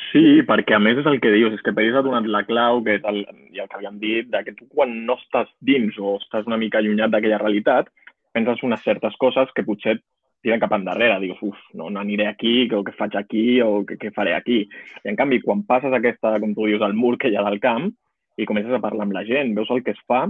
Sí, 0.09 0.41
perquè 0.47 0.73
a 0.73 0.79
més 0.81 0.97
és 0.97 1.05
el 1.05 1.19
que 1.21 1.29
dius, 1.29 1.53
és 1.53 1.61
que 1.61 1.73
Peris 1.75 1.93
ha 1.93 2.01
donat 2.05 2.25
la 2.31 2.41
clau, 2.47 2.79
que 2.85 2.95
és 2.97 3.03
el, 3.05 3.19
i 3.53 3.61
el 3.61 3.67
que 3.69 3.77
havíem 3.77 3.99
dit, 4.01 4.31
de 4.31 4.41
que 4.47 4.55
tu 4.57 4.65
quan 4.71 4.95
no 5.05 5.19
estàs 5.19 5.51
dins 5.61 5.99
o 6.01 6.15
estàs 6.17 6.47
una 6.49 6.57
mica 6.57 6.79
allunyat 6.81 7.13
d'aquella 7.13 7.37
realitat, 7.43 7.91
penses 8.33 8.63
unes 8.65 8.81
certes 8.81 9.13
coses 9.21 9.51
que 9.53 9.65
potser 9.67 9.99
tiren 10.45 10.61
cap 10.61 10.73
endarrere, 10.77 11.19
dius, 11.23 11.41
uf, 11.45 11.61
no, 11.77 11.91
no 11.93 12.01
aniré 12.01 12.27
aquí, 12.29 12.55
o 12.73 12.83
què 12.85 12.93
faig 12.97 13.17
aquí, 13.17 13.45
o 13.65 13.83
què, 13.87 13.97
què 14.01 14.11
faré 14.15 14.35
aquí. 14.37 14.63
I 15.03 15.11
en 15.11 15.17
canvi, 15.19 15.41
quan 15.45 15.63
passes 15.69 15.93
aquesta, 15.93 16.35
com 16.41 16.53
tu 16.57 16.67
dius, 16.69 16.85
al 16.85 16.97
mur 16.97 17.15
que 17.21 17.29
hi 17.29 17.37
ha 17.37 17.45
del 17.47 17.61
camp 17.63 17.89
i 18.37 18.45
comences 18.49 18.73
a 18.73 18.81
parlar 18.83 19.07
amb 19.07 19.15
la 19.15 19.25
gent, 19.25 19.53
veus 19.57 19.71
el 19.73 19.81
que 19.85 19.95
es 19.95 20.01
fa, 20.09 20.25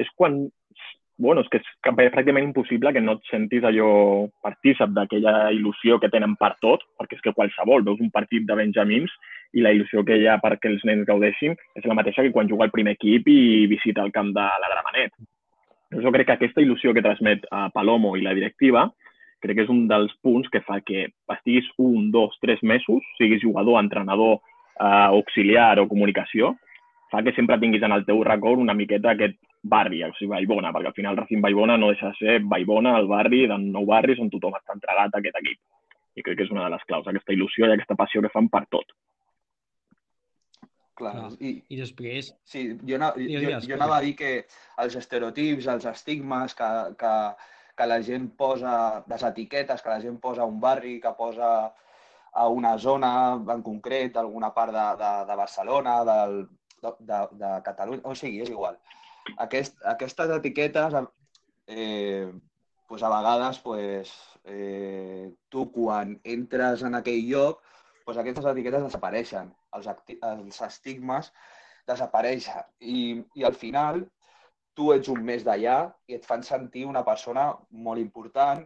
és 0.00 0.08
quan 0.16 0.46
bueno, 1.16 1.44
és 1.44 1.50
que 1.50 1.60
és 1.60 1.68
pràcticament 1.84 2.48
impossible 2.48 2.92
que 2.92 3.02
no 3.02 3.14
et 3.16 3.28
sentis 3.30 3.64
allò 3.64 4.26
partícip 4.42 4.90
d'aquella 4.96 5.52
il·lusió 5.54 6.00
que 6.02 6.10
tenen 6.10 6.34
per 6.40 6.54
tot, 6.64 6.82
perquè 6.98 7.18
és 7.18 7.22
que 7.22 7.34
qualsevol, 7.36 7.84
veus 7.86 8.02
un 8.02 8.10
partit 8.10 8.46
de 8.48 8.56
Benjamins 8.58 9.12
i 9.54 9.62
la 9.62 9.70
il·lusió 9.74 10.02
que 10.06 10.18
hi 10.18 10.26
ha 10.26 10.40
perquè 10.42 10.72
els 10.72 10.82
nens 10.88 11.06
gaudeixin 11.06 11.54
és 11.78 11.86
la 11.86 11.94
mateixa 11.94 12.24
que 12.26 12.34
quan 12.34 12.50
juga 12.50 12.66
el 12.66 12.74
primer 12.74 12.96
equip 12.98 13.30
i 13.30 13.66
visita 13.70 14.02
el 14.02 14.10
camp 14.12 14.34
de 14.34 14.42
la 14.42 14.72
Gramenet. 14.72 15.14
Jo 16.02 16.10
crec 16.10 16.26
que 16.26 16.36
aquesta 16.38 16.64
il·lusió 16.64 16.92
que 16.92 17.04
transmet 17.04 17.46
a 17.54 17.68
Palomo 17.70 18.16
i 18.18 18.26
la 18.26 18.34
directiva 18.34 18.88
crec 19.44 19.58
que 19.58 19.64
és 19.68 19.70
un 19.70 19.86
dels 19.86 20.10
punts 20.24 20.48
que 20.50 20.64
fa 20.66 20.80
que 20.80 21.06
estiguis 21.30 21.68
un, 21.78 22.10
dos, 22.10 22.34
tres 22.42 22.62
mesos, 22.62 23.04
siguis 23.18 23.42
jugador, 23.44 23.78
entrenador, 23.78 24.40
eh, 24.80 25.06
auxiliar 25.12 25.78
o 25.78 25.86
comunicació, 25.86 26.54
fa 27.12 27.22
que 27.22 27.34
sempre 27.36 27.60
tinguis 27.60 27.84
en 27.84 27.92
el 27.92 28.06
teu 28.08 28.24
record 28.24 28.58
una 28.58 28.74
miqueta 28.74 29.12
aquest 29.12 29.36
barri, 29.64 30.02
o 30.04 30.12
sigui, 30.18 30.30
Vallbona, 30.34 30.72
perquè 30.74 30.90
al 30.90 30.96
final 30.96 31.16
Racing 31.16 31.40
Vallbona 31.42 31.78
no 31.80 31.88
deixa 31.92 32.10
de 32.12 32.18
ser 32.18 32.36
Vallbona, 32.44 32.98
el 33.00 33.08
barri 33.08 33.46
de 33.48 33.56
nou 33.62 33.86
barris 33.88 34.20
on 34.20 34.30
tothom 34.32 34.56
està 34.58 34.76
entregat 34.76 35.14
a 35.14 35.22
aquest 35.22 35.40
equip. 35.40 35.60
I 36.14 36.22
crec 36.22 36.38
que 36.38 36.46
és 36.46 36.52
una 36.52 36.66
de 36.66 36.74
les 36.74 36.84
claus, 36.86 37.08
aquesta 37.08 37.32
il·lusió 37.34 37.66
i 37.66 37.74
aquesta 37.74 37.96
passió 37.98 38.22
que 38.22 38.30
fan 38.32 38.50
per 38.52 38.62
tot. 38.70 38.92
Clar. 41.00 41.14
I, 41.40 41.56
I 41.74 41.80
després... 41.80 42.28
Sí, 42.46 42.66
jo, 42.86 43.00
jo, 43.00 43.40
jo, 43.42 43.60
jo 43.64 43.74
anava 43.74 43.96
a 43.96 44.04
dir 44.04 44.12
que 44.18 44.34
els 44.84 44.98
estereotips, 45.00 45.66
els 45.72 45.88
estigmes 45.90 46.54
que, 46.54 46.68
que, 47.00 47.14
que 47.74 47.88
la 47.88 47.98
gent 48.06 48.28
posa, 48.38 48.76
les 49.10 49.24
etiquetes 49.26 49.82
que 49.82 49.90
la 49.90 50.02
gent 50.04 50.20
posa 50.22 50.44
a 50.44 50.50
un 50.50 50.60
barri, 50.62 51.00
que 51.02 51.14
posa 51.18 51.48
a 52.34 52.44
una 52.50 52.76
zona 52.78 53.14
en 53.56 53.64
concret, 53.64 54.20
alguna 54.20 54.52
part 54.54 54.76
de, 54.76 54.86
de, 55.00 55.10
de 55.30 55.38
Barcelona, 55.40 55.96
del, 56.06 56.44
de, 56.84 56.94
de, 57.00 57.22
de 57.42 57.50
Catalunya, 57.66 58.04
o 58.04 58.14
sigui, 58.18 58.44
és 58.44 58.52
igual 58.52 58.78
aquest, 59.46 59.78
aquestes 59.84 60.30
etiquetes 60.38 60.96
eh, 61.66 62.32
pues 62.88 63.02
a 63.02 63.08
vegades 63.08 63.58
pues, 63.60 64.12
eh, 64.44 65.32
tu 65.48 65.70
quan 65.72 66.18
entres 66.24 66.82
en 66.82 66.94
aquell 66.94 67.24
lloc 67.28 67.62
pues 68.04 68.18
aquestes 68.20 68.44
etiquetes 68.44 68.84
desapareixen, 68.84 69.48
els, 69.72 69.88
els 69.88 70.60
estigmes 70.66 71.30
desapareixen. 71.88 72.66
I, 72.80 73.24
i 73.34 73.44
al 73.48 73.56
final 73.56 74.04
tu 74.76 74.90
ets 74.92 75.08
un 75.08 75.22
mes 75.24 75.44
d'allà 75.46 75.78
i 76.10 76.18
et 76.18 76.26
fan 76.28 76.42
sentir 76.44 76.84
una 76.84 77.04
persona 77.06 77.52
molt 77.86 78.02
important 78.02 78.64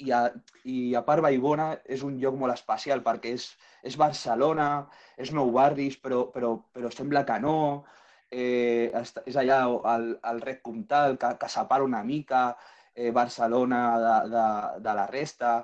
i 0.00 0.10
a, 0.16 0.20
i 0.64 0.94
a 0.96 1.02
part 1.06 1.22
Vallbona 1.22 1.70
és 1.84 2.02
un 2.06 2.16
lloc 2.20 2.36
molt 2.40 2.56
especial 2.56 3.02
perquè 3.04 3.34
és, 3.36 3.46
és 3.86 3.98
Barcelona, 4.00 4.68
és 5.20 5.32
nou 5.36 5.52
barris, 5.54 5.98
però, 6.00 6.24
però, 6.34 6.54
però 6.74 6.90
sembla 6.94 7.26
que 7.28 7.36
no, 7.44 7.56
eh, 8.30 8.90
és 9.26 9.36
allà 9.36 9.64
el, 9.94 10.06
el 10.32 10.40
rec 10.40 10.62
comtal 10.62 11.18
que, 11.18 11.34
que 11.40 11.48
separa 11.50 11.84
una 11.86 12.02
mica 12.06 12.56
eh, 12.94 13.10
Barcelona 13.10 13.82
de, 13.98 14.16
de, 14.30 14.46
de 14.86 14.94
la 14.94 15.06
resta 15.10 15.54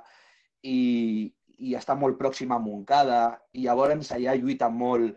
i, 0.62 1.30
i 1.58 1.76
està 1.78 1.96
molt 1.98 2.18
pròxim 2.18 2.52
a 2.52 2.60
Montcada 2.62 3.20
i 3.54 3.66
llavors 3.66 4.12
allà 4.12 4.34
lluita 4.36 4.68
molt. 4.68 5.16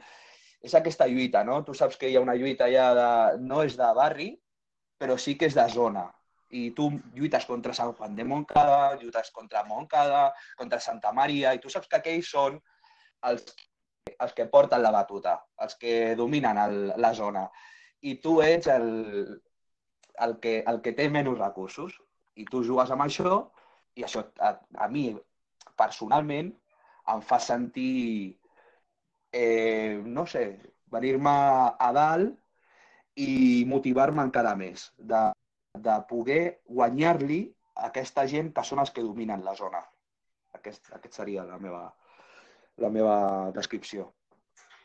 És 0.62 0.76
aquesta 0.76 1.08
lluita, 1.08 1.44
no? 1.48 1.62
Tu 1.64 1.74
saps 1.74 1.98
que 1.98 2.10
hi 2.10 2.18
ha 2.18 2.24
una 2.24 2.36
lluita 2.36 2.68
allà 2.68 2.88
de... 2.96 3.10
no 3.48 3.64
és 3.64 3.78
de 3.80 3.90
barri, 3.96 4.34
però 5.00 5.16
sí 5.18 5.38
que 5.40 5.48
és 5.48 5.56
de 5.56 5.66
zona. 5.72 6.10
I 6.50 6.72
tu 6.76 6.90
lluites 7.16 7.46
contra 7.48 7.76
Sant 7.78 7.94
Juan 7.96 8.18
de 8.18 8.26
Montcada, 8.28 8.98
lluites 9.00 9.32
contra 9.32 9.64
Montcada, 9.64 10.30
contra 10.58 10.82
Santa 10.84 11.14
Maria, 11.16 11.54
i 11.54 11.62
tu 11.64 11.72
saps 11.72 11.88
que 11.88 12.00
aquells 12.02 12.32
són 12.34 12.58
els, 13.30 13.46
els 14.24 14.34
que 14.36 14.48
porten 14.52 14.82
la 14.84 14.92
batuta, 14.96 15.38
els 15.64 15.76
que 15.80 16.16
dominen 16.20 16.58
el, 16.60 16.80
la 16.98 17.14
zona. 17.16 17.46
I 18.02 18.16
tu 18.24 18.40
ets 18.44 18.68
el, 18.72 18.90
el, 20.26 20.38
que, 20.44 20.60
el 20.68 20.82
que 20.84 20.94
té 20.98 21.10
menys 21.12 21.40
recursos. 21.40 21.96
I 22.40 22.46
tu 22.48 22.64
jugues 22.64 22.92
amb 22.92 23.04
això 23.04 23.40
i 24.00 24.06
això 24.08 24.24
a, 24.40 24.54
a 24.80 24.88
mi 24.92 25.10
personalment 25.80 26.52
em 27.14 27.22
fa 27.26 27.40
sentir, 27.42 28.38
eh, 29.34 30.00
no 30.06 30.26
sé, 30.30 30.44
venir-me 30.94 31.36
a 31.88 31.90
dalt 31.96 32.36
i 33.20 33.66
motivar-me 33.68 34.24
encara 34.24 34.56
més 34.56 34.90
de, 34.98 35.22
de 35.88 35.96
poder 36.10 36.42
guanyar-li 36.68 37.42
aquesta 37.90 38.26
gent 38.28 38.52
que 38.56 38.64
són 38.68 38.84
els 38.84 38.92
que 38.96 39.04
dominen 39.06 39.44
la 39.46 39.56
zona. 39.56 39.82
Aquest, 40.56 40.92
aquest 40.96 41.20
seria 41.20 41.46
la 41.48 41.60
meva, 41.62 41.84
la 42.82 42.90
meva 42.94 43.18
descripció. 43.56 44.10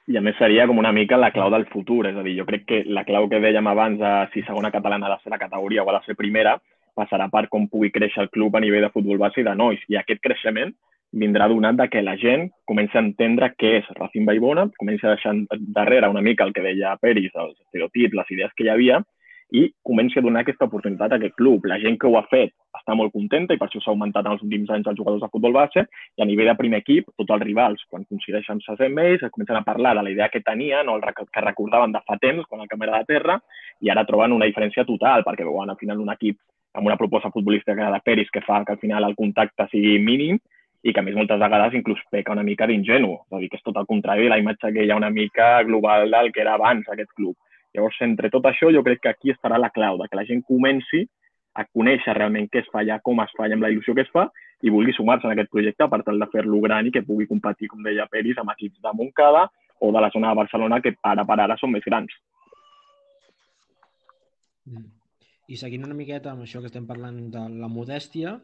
I 0.07 0.19
a 0.19 0.21
més 0.21 0.37
seria 0.37 0.67
com 0.69 0.79
una 0.79 0.93
mica 0.93 1.17
la 1.17 1.31
clau 1.33 1.49
del 1.53 1.65
futur, 1.73 2.03
és 2.11 2.17
a 2.17 2.23
dir, 2.27 2.35
jo 2.37 2.45
crec 2.49 2.67
que 2.69 2.81
la 2.93 3.07
clau 3.09 3.29
que 3.31 3.41
dèiem 3.41 3.67
abans 3.71 4.01
de 4.01 4.13
si 4.35 4.43
segona 4.45 4.71
catalana 4.73 5.09
ha 5.09 5.15
de 5.15 5.23
ser 5.23 5.33
la 5.33 5.41
categoria 5.41 5.85
o 5.85 5.89
ha 5.89 5.99
de 5.99 6.05
ser 6.05 6.17
primera, 6.19 6.59
passarà 6.95 7.31
per 7.33 7.47
com 7.53 7.65
pugui 7.71 7.91
créixer 7.95 8.23
el 8.23 8.31
club 8.35 8.57
a 8.57 8.61
nivell 8.61 8.85
de 8.85 8.93
futbol 8.93 9.19
base 9.19 9.41
i 9.41 9.47
de 9.47 9.55
nois. 9.57 9.81
I 9.89 9.97
aquest 9.99 10.21
creixement 10.23 10.75
vindrà 11.15 11.49
donat 11.49 11.79
de 11.79 11.89
que 11.89 12.03
la 12.03 12.17
gent 12.21 12.49
comença 12.69 12.99
a 12.99 13.05
entendre 13.05 13.53
què 13.57 13.79
és 13.81 13.91
Racing 13.97 14.27
Baibona, 14.29 14.67
comença 14.79 15.09
a 15.09 15.15
deixar 15.15 15.35
darrere 15.79 16.11
una 16.11 16.23
mica 16.23 16.45
el 16.45 16.53
que 16.53 16.65
deia 16.65 16.97
Peris, 17.01 17.33
els 17.35 17.57
estereotips, 17.67 18.19
les 18.19 18.33
idees 18.37 18.55
que 18.57 18.67
hi 18.67 18.73
havia, 18.75 19.01
i 19.55 19.69
comença 19.87 20.19
a 20.19 20.25
donar 20.25 20.43
aquesta 20.43 20.67
oportunitat 20.67 21.13
a 21.13 21.19
aquest 21.21 21.37
club. 21.39 21.67
La 21.71 21.79
gent 21.79 21.97
que 22.01 22.09
ho 22.11 22.17
ha 22.19 22.25
fet 22.31 22.51
està 22.75 22.97
molt 22.99 23.13
contenta 23.15 23.55
i 23.55 23.61
per 23.61 23.69
això 23.69 23.81
s'ha 23.83 23.93
augmentat 23.93 24.27
en 24.27 24.35
els 24.35 24.43
últims 24.43 24.73
anys 24.75 24.89
els 24.91 24.99
jugadors 24.99 25.23
de 25.23 25.31
futbol 25.31 25.55
base 25.55 25.85
i 26.19 26.25
a 26.25 26.27
nivell 26.27 26.51
de 26.51 26.57
primer 26.59 26.81
equip, 26.83 27.13
tots 27.15 27.37
els 27.37 27.45
rivals, 27.47 27.85
quan 27.91 28.03
coincideixen 28.09 28.57
amb 28.57 28.65
Sasem 28.67 28.99
ells, 29.05 29.23
es 29.23 29.35
comencen 29.35 29.61
a 29.61 29.63
parlar 29.67 29.95
de 29.95 30.03
la 30.03 30.11
idea 30.11 30.29
que 30.33 30.43
tenien 30.43 30.91
o 30.91 30.97
el 30.99 31.07
que 31.07 31.45
recordaven 31.47 31.95
de 31.95 32.03
fa 32.03 32.19
temps, 32.19 32.49
quan 32.49 32.65
el 32.65 32.73
camp 32.73 32.83
era 32.83 32.99
de 32.99 33.09
terra, 33.15 33.39
i 33.81 33.95
ara 33.95 34.05
troben 34.09 34.35
una 34.35 34.51
diferència 34.51 34.85
total, 34.89 35.23
perquè 35.23 35.47
veuen 35.47 35.71
al 35.71 35.79
final 35.79 36.03
un 36.03 36.11
equip 36.17 36.41
amb 36.75 36.91
una 36.91 36.99
proposta 36.99 37.31
futbolística 37.31 37.93
de 37.95 38.03
Peris 38.03 38.35
que 38.35 38.43
fa 38.43 38.65
que 38.65 38.75
al 38.75 38.83
final 38.83 39.07
el 39.07 39.15
contacte 39.15 39.69
sigui 39.71 40.01
mínim 40.03 40.43
i 40.83 40.93
que 40.93 41.01
a 41.01 41.07
més 41.07 41.15
moltes 41.15 41.39
vegades 41.39 41.79
inclús 41.79 42.03
peca 42.11 42.35
una 42.35 42.43
mica 42.43 42.67
d'ingenu, 42.67 43.15
és 43.23 43.33
a 43.33 43.41
dir, 43.41 43.49
que 43.49 43.63
és 43.63 43.65
tot 43.65 43.79
el 43.79 43.87
contrari 43.87 44.27
la 44.29 44.43
imatge 44.43 44.75
que 44.75 44.83
hi 44.85 44.91
ha 44.91 44.99
una 44.99 45.15
mica 45.15 45.63
global 45.63 46.11
del 46.11 46.33
que 46.35 46.43
era 46.43 46.59
abans 46.59 46.91
aquest 46.91 47.15
club. 47.15 47.37
Llavors, 47.75 47.99
entre 48.07 48.31
tot 48.31 48.47
això, 48.47 48.71
jo 48.75 48.85
crec 48.87 49.03
que 49.03 49.11
aquí 49.11 49.33
estarà 49.35 49.59
la 49.59 49.73
clau, 49.75 49.99
de 49.99 50.07
que 50.11 50.19
la 50.19 50.27
gent 50.29 50.45
comenci 50.47 51.03
a 51.55 51.65
conèixer 51.67 52.15
realment 52.15 52.49
què 52.51 52.63
es 52.63 52.71
fa 52.71 52.81
allà, 52.83 53.01
com 53.03 53.23
es 53.23 53.35
fa 53.37 53.47
allà, 53.47 53.59
amb 53.59 53.67
la 53.67 53.71
il·lusió 53.73 53.95
que 53.95 54.05
es 54.07 54.13
fa, 54.15 54.29
i 54.63 54.73
vulgui 54.75 54.95
sumar-se 54.97 55.27
en 55.29 55.35
aquest 55.35 55.51
projecte 55.53 55.89
per 55.91 56.01
tal 56.07 56.23
de 56.23 56.29
fer-lo 56.33 56.61
gran 56.63 56.87
i 56.87 56.93
que 56.95 57.05
pugui 57.07 57.29
competir, 57.31 57.69
com 57.71 57.83
deia 57.87 58.07
Peris, 58.11 58.39
amb 58.41 58.55
equips 58.55 58.81
de 58.83 58.93
Montcada 58.97 59.47
o 59.83 59.91
de 59.95 60.03
la 60.03 60.11
zona 60.15 60.31
de 60.31 60.41
Barcelona, 60.41 60.81
que 60.81 60.95
ara 61.03 61.27
per 61.29 61.39
ara 61.43 61.59
són 61.61 61.75
més 61.75 61.87
grans. 61.87 62.15
Mm. 64.71 64.91
I 65.53 65.59
seguint 65.61 65.85
una 65.85 65.97
miqueta 65.99 66.33
amb 66.33 66.47
això 66.47 66.63
que 66.63 66.71
estem 66.71 66.87
parlant 66.89 67.19
de 67.35 67.43
la 67.61 67.69
modèstia, 67.69 68.39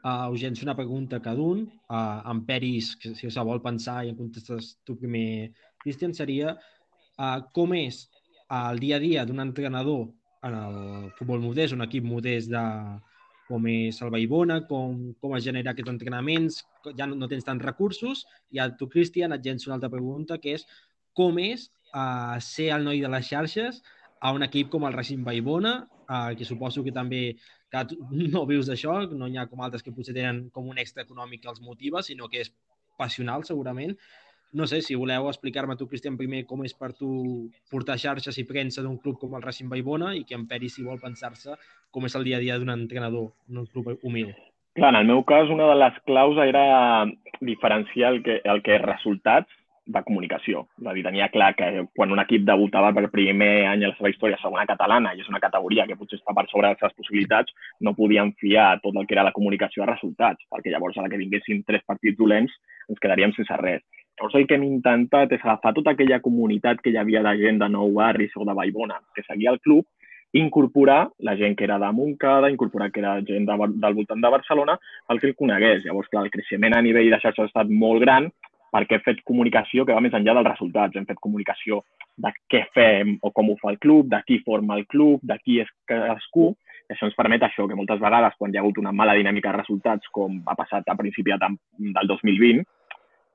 uh, 0.00 0.30
us 0.32 0.62
una 0.62 0.76
pregunta 0.76 1.20
cada 1.20 1.42
un. 1.42 1.66
Uh, 1.90 2.22
en 2.30 2.44
Peris, 2.46 2.94
que 2.96 3.14
si 3.14 3.30
se 3.30 3.44
vol 3.44 3.60
pensar 3.60 4.04
i 4.04 4.14
en 4.14 4.16
contestes 4.16 4.78
tu 4.84 4.96
primer, 4.96 5.52
Cristian, 5.82 6.14
seria 6.14 6.54
uh, 6.54 7.42
com 7.52 7.74
és 7.74 8.06
el 8.48 8.80
dia 8.80 8.96
a 8.96 9.02
dia 9.02 9.24
d'un 9.28 9.40
entrenador 9.44 10.08
en 10.42 10.54
el 10.54 11.12
futbol 11.18 11.42
modest, 11.42 11.74
un 11.74 11.84
equip 11.84 12.04
modest 12.06 12.50
de 12.52 12.64
com 13.48 13.64
és 13.70 13.98
el 14.04 14.12
Baibona, 14.12 14.60
com, 14.68 14.96
com 15.22 15.34
es 15.38 15.44
genera 15.46 15.72
aquests 15.72 15.90
entrenaments, 15.94 16.60
ja 16.98 17.06
no, 17.08 17.16
no 17.16 17.28
tens 17.30 17.46
tants 17.46 17.64
recursos, 17.64 18.26
i 18.52 18.60
a 18.60 18.68
tu, 18.76 18.90
Cristian, 18.92 19.32
et 19.32 19.44
llenço 19.44 19.70
una 19.70 19.78
altra 19.78 19.90
pregunta, 19.92 20.36
que 20.42 20.58
és 20.58 20.66
com 21.16 21.40
és 21.40 21.70
uh, 21.94 22.36
ser 22.44 22.68
el 22.76 22.84
noi 22.84 23.00
de 23.04 23.08
les 23.10 23.24
xarxes 23.26 23.80
a 24.20 24.34
un 24.36 24.44
equip 24.44 24.68
com 24.74 24.84
el 24.84 24.92
Racing 24.92 25.24
Baibona, 25.24 25.78
uh, 26.04 26.36
que 26.36 26.44
suposo 26.44 26.84
que 26.84 26.92
també 26.92 27.22
que 27.72 27.84
tu 27.88 27.98
no 28.34 28.44
vius 28.48 28.68
d'això, 28.68 29.00
no 29.16 29.28
hi 29.28 29.40
ha 29.40 29.48
com 29.48 29.64
altres 29.64 29.84
que 29.84 29.94
potser 29.96 30.16
tenen 30.16 30.46
com 30.52 30.68
un 30.68 30.80
extra 30.84 31.04
econòmic 31.08 31.44
que 31.44 31.52
els 31.52 31.64
motiva, 31.64 32.04
sinó 32.04 32.28
que 32.28 32.44
és 32.44 32.52
passional, 33.00 33.44
segurament. 33.48 33.96
No 34.52 34.66
sé, 34.66 34.80
si 34.80 34.96
voleu 34.96 35.28
explicar-me 35.28 35.76
tu, 35.76 35.86
Cristian, 35.88 36.16
primer 36.16 36.44
com 36.48 36.62
és 36.64 36.72
per 36.72 36.94
tu 36.96 37.10
portar 37.70 37.98
xarxes 38.00 38.38
i 38.40 38.46
premsa 38.48 38.84
d'un 38.84 38.96
club 39.02 39.18
com 39.20 39.34
el 39.36 39.44
Racing 39.44 39.68
Baibona 39.68 40.14
i 40.16 40.24
que 40.24 40.38
en 40.38 40.46
Peri, 40.48 40.70
si 40.72 40.86
vol 40.86 41.00
pensar-se, 41.02 41.58
com 41.92 42.08
és 42.08 42.16
el 42.16 42.24
dia 42.24 42.38
a 42.38 42.44
dia 42.44 42.56
d'un 42.56 42.72
entrenador 42.72 43.32
en 43.50 43.60
un 43.64 43.68
club 43.68 43.98
humil. 44.02 44.32
Clar, 44.78 44.94
en 44.94 45.00
el 45.02 45.08
meu 45.10 45.24
cas, 45.28 45.50
una 45.52 45.68
de 45.68 45.76
les 45.76 46.00
claus 46.06 46.38
era 46.40 47.04
diferenciar 47.40 48.12
el 48.14 48.22
que, 48.22 48.40
el 48.44 48.62
que 48.62 48.76
és 48.78 48.84
resultats 48.84 49.52
de 49.88 50.02
comunicació. 50.04 50.66
És 50.80 50.86
a 50.86 50.94
dir, 50.96 51.02
tenia 51.04 51.28
clar 51.32 51.50
que 51.58 51.68
quan 51.96 52.12
un 52.12 52.20
equip 52.22 52.44
debutava 52.48 52.92
per 52.96 53.08
primer 53.12 53.66
any 53.68 53.84
a 53.84 53.92
la 53.92 53.96
seva 53.96 54.12
història 54.12 54.40
segona 54.40 54.66
catalana 54.68 55.14
i 55.16 55.22
és 55.24 55.30
una 55.32 55.40
categoria 55.44 55.86
que 55.88 55.96
potser 55.96 56.20
està 56.20 56.34
per 56.36 56.44
sobre 56.48 56.68
de 56.68 56.74
les 56.76 56.82
seves 56.82 56.96
possibilitats, 57.00 57.54
no 57.80 57.96
podien 57.96 58.34
fiar 58.40 58.68
tot 58.84 58.96
el 58.96 59.08
que 59.08 59.16
era 59.16 59.24
la 59.26 59.34
comunicació 59.36 59.84
a 59.84 59.90
resultats, 59.92 60.44
perquè 60.52 60.72
llavors 60.72 60.96
a 60.96 61.06
la 61.06 61.12
que 61.12 61.20
vinguessin 61.20 61.64
tres 61.68 61.84
partits 61.88 62.20
dolents 62.20 62.52
ens 62.88 63.00
quedaríem 63.00 63.32
sense 63.36 63.60
res. 63.64 63.84
Llavors 64.18 64.34
el 64.34 64.48
que 64.50 64.56
hem 64.58 64.64
intentat 64.66 65.30
és 65.32 65.44
agafar 65.44 65.70
tota 65.76 65.92
aquella 65.94 66.18
comunitat 66.20 66.80
que 66.82 66.90
hi 66.90 66.98
havia 66.98 67.22
de 67.22 67.36
gent 67.38 67.60
de 67.62 67.68
Nou 67.70 67.92
Barris 67.94 68.34
o 68.34 68.44
de 68.44 68.54
Vallbona 68.54 68.98
que 69.14 69.22
seguia 69.22 69.54
el 69.54 69.60
club 69.62 69.86
incorporar 70.32 71.08
la 71.18 71.36
gent 71.36 71.56
que 71.56 71.64
era 71.64 71.78
de 71.78 71.92
Montcada, 71.92 72.50
incorporar 72.50 72.90
que 72.92 73.00
era 73.00 73.14
gent 73.22 73.46
de, 73.46 73.56
del 73.80 73.94
voltant 73.94 74.20
de 74.20 74.28
Barcelona, 74.28 74.76
perquè 75.08 75.30
el 75.30 75.36
conegués. 75.36 75.84
Llavors, 75.84 76.08
clar, 76.12 76.26
el 76.26 76.34
creixement 76.34 76.76
a 76.76 76.82
nivell 76.82 77.10
de 77.10 77.20
xarxes 77.22 77.46
ha 77.46 77.48
estat 77.48 77.70
molt 77.70 78.02
gran, 78.02 78.28
perquè 78.74 78.98
hem 78.98 79.04
fet 79.06 79.22
comunicació 79.24 79.86
que 79.86 79.96
va 79.96 80.04
més 80.04 80.12
enllà 80.12 80.34
dels 80.36 80.50
resultats. 80.50 80.96
Hem 80.96 81.08
fet 81.08 81.20
comunicació 81.24 81.82
de 82.20 82.32
què 82.52 82.66
fem 82.74 83.16
o 83.22 83.32
com 83.32 83.50
ho 83.50 83.56
fa 83.62 83.72
el 83.72 83.78
club, 83.80 84.08
de 84.12 84.20
qui 84.26 84.42
forma 84.44 84.76
el 84.76 84.84
club, 84.86 85.22
de 85.22 85.38
qui 85.40 85.62
és 85.62 85.70
cadascú. 85.88 86.50
I 86.88 86.94
això 86.94 87.08
ens 87.08 87.16
permet 87.16 87.44
això, 87.44 87.68
que 87.68 87.76
moltes 87.76 88.00
vegades, 88.00 88.36
quan 88.36 88.52
hi 88.52 88.58
ha 88.58 88.64
hagut 88.64 88.80
una 88.80 88.92
mala 88.92 89.16
dinàmica 89.16 89.52
de 89.52 89.62
resultats, 89.62 90.08
com 90.12 90.42
ha 90.46 90.56
passat 90.56 90.88
a 90.88 90.96
principi 90.96 91.32
del 91.36 92.12
2020, 92.12 92.64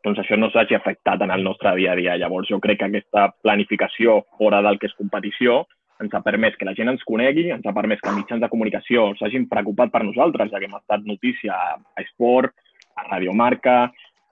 doncs 0.03 0.19
això 0.19 0.37
no 0.37 0.49
s'hagi 0.51 0.75
afectat 0.75 1.21
en 1.23 1.31
el 1.31 1.43
nostre 1.43 1.71
dia 1.77 1.93
a 1.93 1.95
dia. 1.95 2.17
Llavors, 2.19 2.49
jo 2.51 2.59
crec 2.63 2.81
que 2.81 2.89
aquesta 2.89 3.29
planificació 3.41 4.21
fora 4.37 4.61
del 4.65 4.79
que 4.79 4.89
és 4.91 4.97
competició 4.99 5.63
ens 6.03 6.13
ha 6.13 6.23
permès 6.25 6.57
que 6.59 6.67
la 6.67 6.73
gent 6.75 6.91
ens 6.91 7.05
conegui, 7.07 7.47
ens 7.53 7.65
ha 7.65 7.75
permès 7.75 8.01
que 8.03 8.11
mitjans 8.11 8.41
de 8.43 8.49
comunicació 8.51 9.11
s'hagin 9.19 9.47
preocupat 9.51 9.93
per 9.93 10.03
nosaltres, 10.03 10.51
ja 10.51 10.59
que 10.59 10.67
hem 10.67 10.75
estat 10.79 11.05
notícia 11.07 11.55
a 11.55 12.03
Esport, 12.03 12.51
a 12.97 13.07
Radio 13.07 13.33
Marca, 13.33 13.77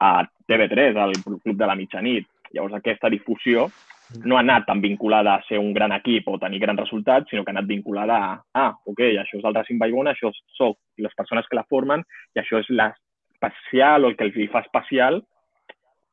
a 0.02 0.12
TV3, 0.50 0.98
al 0.98 1.16
Club 1.24 1.56
de 1.56 1.70
la 1.70 1.78
Mitjanit. 1.78 2.28
Llavors, 2.52 2.76
aquesta 2.76 3.10
difusió 3.10 3.70
no 4.26 4.36
ha 4.36 4.42
anat 4.44 4.66
tan 4.68 4.82
vinculada 4.84 5.38
a 5.38 5.44
ser 5.48 5.60
un 5.62 5.72
gran 5.74 5.94
equip 5.96 6.28
o 6.28 6.38
tenir 6.40 6.60
grans 6.60 6.82
resultats, 6.82 7.30
sinó 7.30 7.46
que 7.46 7.54
ha 7.54 7.56
anat 7.56 7.70
vinculada 7.70 8.18
a, 8.20 8.32
ah, 8.60 8.72
ok, 8.86 9.06
això 9.22 9.40
és 9.40 9.46
el 9.48 9.56
Racing 9.56 9.80
Baigona, 9.80 10.12
això 10.12 10.34
sóc 10.58 10.80
les 10.98 11.16
persones 11.16 11.48
que 11.48 11.56
la 11.56 11.68
formen 11.70 12.04
i 12.36 12.42
això 12.42 12.60
és 12.60 12.68
l'especial 12.76 14.04
o 14.04 14.12
el 14.12 14.18
que 14.20 14.28
els 14.28 14.52
fa 14.52 14.66
especial 14.66 15.22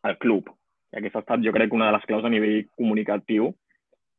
al 0.03 0.19
club. 0.19 0.51
I 0.93 1.01
aquesta 1.01 1.21
ha 1.21 1.25
estat, 1.25 1.45
jo 1.45 1.53
crec, 1.53 1.73
una 1.75 1.89
de 1.89 1.97
les 1.97 2.07
claus 2.09 2.25
a 2.25 2.33
nivell 2.33 2.63
comunicatiu 2.79 3.51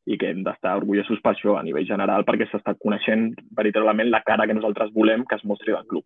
i 0.10 0.18
que 0.18 0.30
hem 0.32 0.44
d'estar 0.46 0.76
orgullosos 0.80 1.22
per 1.24 1.34
això 1.34 1.58
a 1.58 1.65
nivell 1.65 1.88
general 1.88 2.26
perquè 2.28 2.48
s'està 2.50 2.76
coneixent 2.78 3.32
veritablement 3.58 4.10
la 4.10 4.24
cara 4.26 4.48
que 4.48 4.58
nosaltres 4.58 4.94
volem 4.96 5.26
que 5.26 5.38
es 5.38 5.46
mostri 5.46 5.76
del 5.76 5.86
club. 5.89 6.06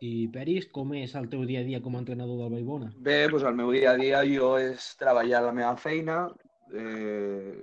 I 0.00 0.30
Peris, 0.32 0.70
com 0.72 0.94
és 0.96 1.12
el 1.18 1.26
teu 1.28 1.42
dia 1.48 1.60
a 1.60 1.66
dia 1.66 1.82
com 1.84 1.96
a 1.96 2.00
entrenador 2.00 2.38
del 2.40 2.54
Baibona? 2.54 2.88
Bé, 3.04 3.26
doncs 3.28 3.44
el 3.48 3.58
meu 3.58 3.72
dia 3.74 3.90
a 3.92 3.98
dia 4.00 4.22
jo 4.24 4.54
és 4.56 4.94
treballar 5.00 5.42
la 5.44 5.52
meva 5.52 5.74
feina, 5.76 6.22
eh, 6.72 7.60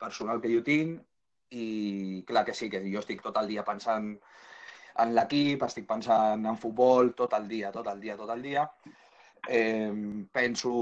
personal 0.00 0.40
que 0.40 0.52
jo 0.54 0.62
tinc, 0.64 1.02
i 1.52 2.24
clar 2.26 2.44
que 2.46 2.54
sí, 2.56 2.70
que 2.72 2.80
jo 2.88 3.04
estic 3.04 3.20
tot 3.22 3.36
el 3.36 3.52
dia 3.52 3.66
pensant 3.68 4.14
en 5.02 5.14
l'equip, 5.16 5.62
estic 5.66 5.86
pensant 5.88 6.44
en 6.46 6.58
futbol 6.60 7.12
tot 7.18 7.34
el 7.38 7.48
dia, 7.48 7.72
tot 7.74 7.88
el 7.92 8.00
dia, 8.00 8.16
tot 8.16 8.30
el 8.34 8.42
dia. 8.42 8.66
Eh, 9.48 9.92
penso 10.32 10.72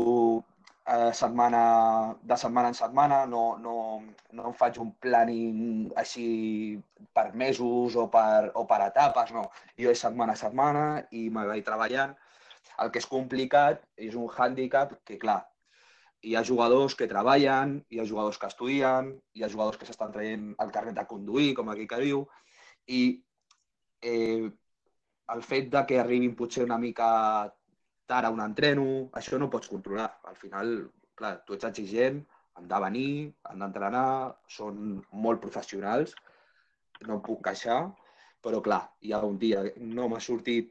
eh, 0.86 1.12
setmana, 1.12 2.16
de 2.22 2.36
setmana 2.36 2.68
en 2.68 2.74
setmana, 2.74 3.24
no, 3.26 3.44
no, 3.58 3.76
no 4.32 4.46
em 4.50 4.58
faig 4.58 4.78
un 4.82 4.92
planning 5.00 5.90
així 6.00 6.28
per 7.16 7.30
mesos 7.34 7.96
o 7.96 8.06
per, 8.12 8.52
o 8.54 8.66
per 8.68 8.80
etapes, 8.88 9.32
no. 9.36 9.48
Jo 9.80 9.94
és 9.94 10.04
setmana 10.06 10.36
a 10.36 10.42
setmana 10.44 10.84
i 11.12 11.28
me 11.30 11.46
vaig 11.50 11.64
treballant. 11.66 12.14
El 12.82 12.90
que 12.90 13.00
és 13.02 13.10
complicat 13.10 13.84
és 13.96 14.16
un 14.18 14.30
hàndicap 14.30 14.96
que, 15.06 15.18
clar, 15.20 15.42
hi 16.24 16.34
ha 16.34 16.44
jugadors 16.46 16.96
que 16.98 17.08
treballen, 17.10 17.76
hi 17.92 18.00
ha 18.00 18.08
jugadors 18.08 18.38
que 18.40 18.48
estudien, 18.50 19.12
hi 19.36 19.44
ha 19.44 19.52
jugadors 19.52 19.76
que 19.78 19.86
s'estan 19.86 20.12
traient 20.14 20.48
el 20.64 20.72
carnet 20.74 20.96
de 20.98 21.06
conduir, 21.10 21.52
com 21.58 21.70
aquí 21.70 21.86
que 21.90 22.00
diu, 22.00 22.24
i 22.88 23.00
eh, 24.04 24.50
el 25.34 25.42
fet 25.42 25.70
de 25.72 25.82
que 25.88 25.98
arribin 26.00 26.36
potser 26.36 26.64
una 26.66 26.78
mica 26.78 27.08
tard 28.06 28.28
a 28.28 28.32
un 28.34 28.42
entreno, 28.44 28.86
això 29.20 29.40
no 29.40 29.50
pots 29.50 29.70
controlar. 29.72 30.10
Al 30.28 30.36
final, 30.36 30.74
clar, 31.16 31.34
tu 31.46 31.56
ets 31.56 31.68
exigent, 31.70 32.20
han 32.54 32.68
de 32.70 32.80
venir, 32.84 33.10
han 33.50 33.64
d'entrenar, 33.64 34.06
són 34.56 34.98
molt 35.26 35.40
professionals, 35.42 36.14
no 37.08 37.18
em 37.18 37.22
puc 37.24 37.42
queixar, 37.48 37.80
però 38.44 38.60
clar, 38.64 38.82
hi 39.00 39.14
ha 39.14 39.22
un 39.26 39.38
dia, 39.40 39.64
no 39.80 40.08
m'ha 40.12 40.20
sortit 40.20 40.70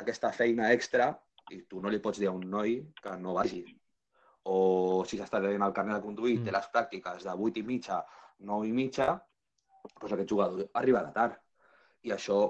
aquesta 0.00 0.32
feina 0.32 0.70
extra 0.72 1.10
i 1.50 1.60
tu 1.68 1.82
no 1.82 1.90
li 1.92 2.00
pots 2.02 2.20
dir 2.22 2.30
a 2.30 2.34
un 2.34 2.46
noi 2.50 2.78
que 3.02 3.16
no 3.20 3.34
vagi. 3.36 3.62
O 4.50 5.04
si 5.06 5.18
s'està 5.18 5.42
tenint 5.42 5.66
el 5.66 5.74
carnet 5.76 5.98
de 5.98 6.06
conduir, 6.06 6.38
mm. 6.38 6.46
té 6.46 6.54
les 6.54 6.68
pràctiques 6.72 7.26
de 7.26 7.34
8 7.48 7.60
i 7.60 7.66
mitja, 7.66 8.00
9 8.50 8.70
i 8.70 8.72
mitja, 8.72 9.12
doncs 9.84 10.14
aquest 10.14 10.32
jugador 10.32 10.70
arribarà 10.80 11.12
tard. 11.16 11.36
I 12.08 12.14
això 12.16 12.40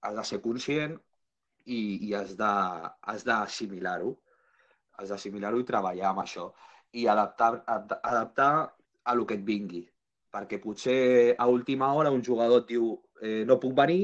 has 0.00 0.16
de 0.16 0.24
ser 0.24 0.40
conscient 0.44 0.96
i, 1.66 1.80
i 2.08 2.14
has 2.16 2.34
d'assimilar-ho. 2.36 4.14
Has 4.98 5.12
d'assimilar-ho 5.12 5.60
i 5.60 5.68
treballar 5.68 6.10
amb 6.10 6.24
això. 6.24 6.50
I 6.92 7.06
adaptar, 7.08 7.52
adaptar 7.68 8.52
a 9.04 9.14
lo 9.14 9.26
que 9.26 9.38
et 9.38 9.44
vingui. 9.46 9.84
Perquè 10.30 10.60
potser 10.62 11.34
a 11.38 11.46
última 11.50 11.92
hora 11.94 12.12
un 12.14 12.24
jugador 12.24 12.62
et 12.62 12.74
diu 12.74 12.92
eh, 13.22 13.42
no 13.46 13.58
puc 13.62 13.74
venir 13.76 14.02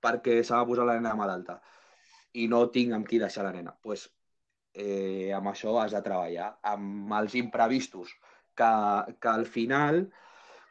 perquè 0.00 0.38
s'ha 0.46 0.62
de 0.62 0.68
posar 0.70 0.86
la 0.86 0.94
nena 0.96 1.16
malalta 1.18 1.58
i 2.38 2.46
no 2.48 2.68
tinc 2.72 2.94
amb 2.94 3.08
qui 3.08 3.18
deixar 3.20 3.44
la 3.44 3.52
nena. 3.52 3.74
Pues, 3.82 4.06
eh, 4.74 5.32
amb 5.34 5.50
això 5.50 5.74
has 5.82 5.94
de 5.96 6.02
treballar, 6.04 6.52
amb 6.72 7.12
els 7.18 7.34
imprevistos, 7.40 8.14
que, 8.58 8.70
que 9.20 9.30
al 9.30 9.46
final 9.46 10.04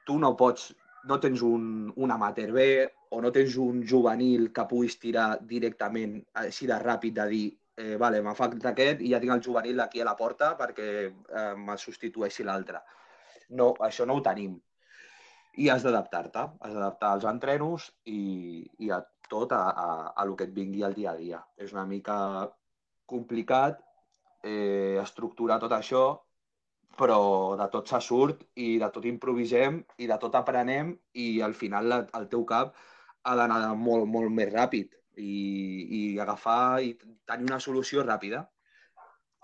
tu 0.07 0.17
no 0.19 0.35
pots, 0.39 0.69
no 1.07 1.19
tens 1.23 1.43
un, 1.43 1.91
un 1.95 2.11
amateur 2.11 2.51
bé 2.55 2.69
o 3.11 3.21
no 3.21 3.31
tens 3.31 3.55
un 3.61 3.81
juvenil 3.87 4.51
que 4.53 4.65
puguis 4.69 4.97
tirar 4.99 5.29
directament 5.49 6.19
així 6.43 6.67
de 6.69 6.77
ràpid 6.83 7.15
de 7.19 7.27
dir 7.31 7.47
eh, 7.77 7.95
vale, 8.01 8.21
m'ha 8.25 8.35
fet 8.37 8.65
aquest 8.71 9.01
i 9.05 9.11
ja 9.13 9.19
tinc 9.23 9.35
el 9.35 9.43
juvenil 9.45 9.79
aquí 9.83 10.01
a 10.01 10.07
la 10.07 10.15
porta 10.19 10.53
perquè 10.59 10.87
eh, 11.07 11.53
me 11.55 11.77
substitueixi 11.77 12.45
l'altre. 12.47 12.81
No, 13.49 13.73
això 13.87 14.05
no 14.05 14.17
ho 14.17 14.23
tenim. 14.25 14.57
I 15.57 15.69
has 15.73 15.85
d'adaptar-te, 15.85 16.43
has 16.61 16.73
d'adaptar 16.73 17.13
als 17.13 17.25
entrenos 17.29 17.87
i, 18.05 18.65
i 18.83 18.91
a 18.93 19.01
tot 19.29 19.53
a, 19.55 19.63
a, 19.69 19.89
a 20.09 20.25
el 20.25 20.35
que 20.37 20.47
et 20.49 20.53
vingui 20.53 20.83
al 20.83 20.95
dia 20.97 21.13
a 21.13 21.17
dia. 21.17 21.41
És 21.57 21.73
una 21.73 21.85
mica 21.85 22.17
complicat 23.09 23.79
eh, 24.43 24.97
estructurar 25.01 25.59
tot 25.63 25.73
això, 25.77 26.03
però 26.97 27.55
de 27.57 27.67
tot 27.73 27.89
se 27.89 27.99
surt 28.01 28.43
i 28.57 28.75
de 28.81 28.89
tot 28.93 29.05
improvisem 29.05 29.79
i 30.01 30.07
de 30.09 30.17
tot 30.21 30.35
aprenem 30.39 30.95
i 31.13 31.27
al 31.45 31.53
final 31.57 31.93
el 32.01 32.29
teu 32.31 32.45
cap 32.49 32.73
ha 33.27 33.35
d'anar 33.35 33.61
molt, 33.75 34.07
molt 34.09 34.31
més 34.33 34.51
ràpid 34.53 34.93
i, 35.19 35.31
i 35.99 36.01
agafar 36.23 36.81
i 36.85 36.93
tenir 37.27 37.49
una 37.49 37.59
solució 37.63 38.05
ràpida. 38.05 38.45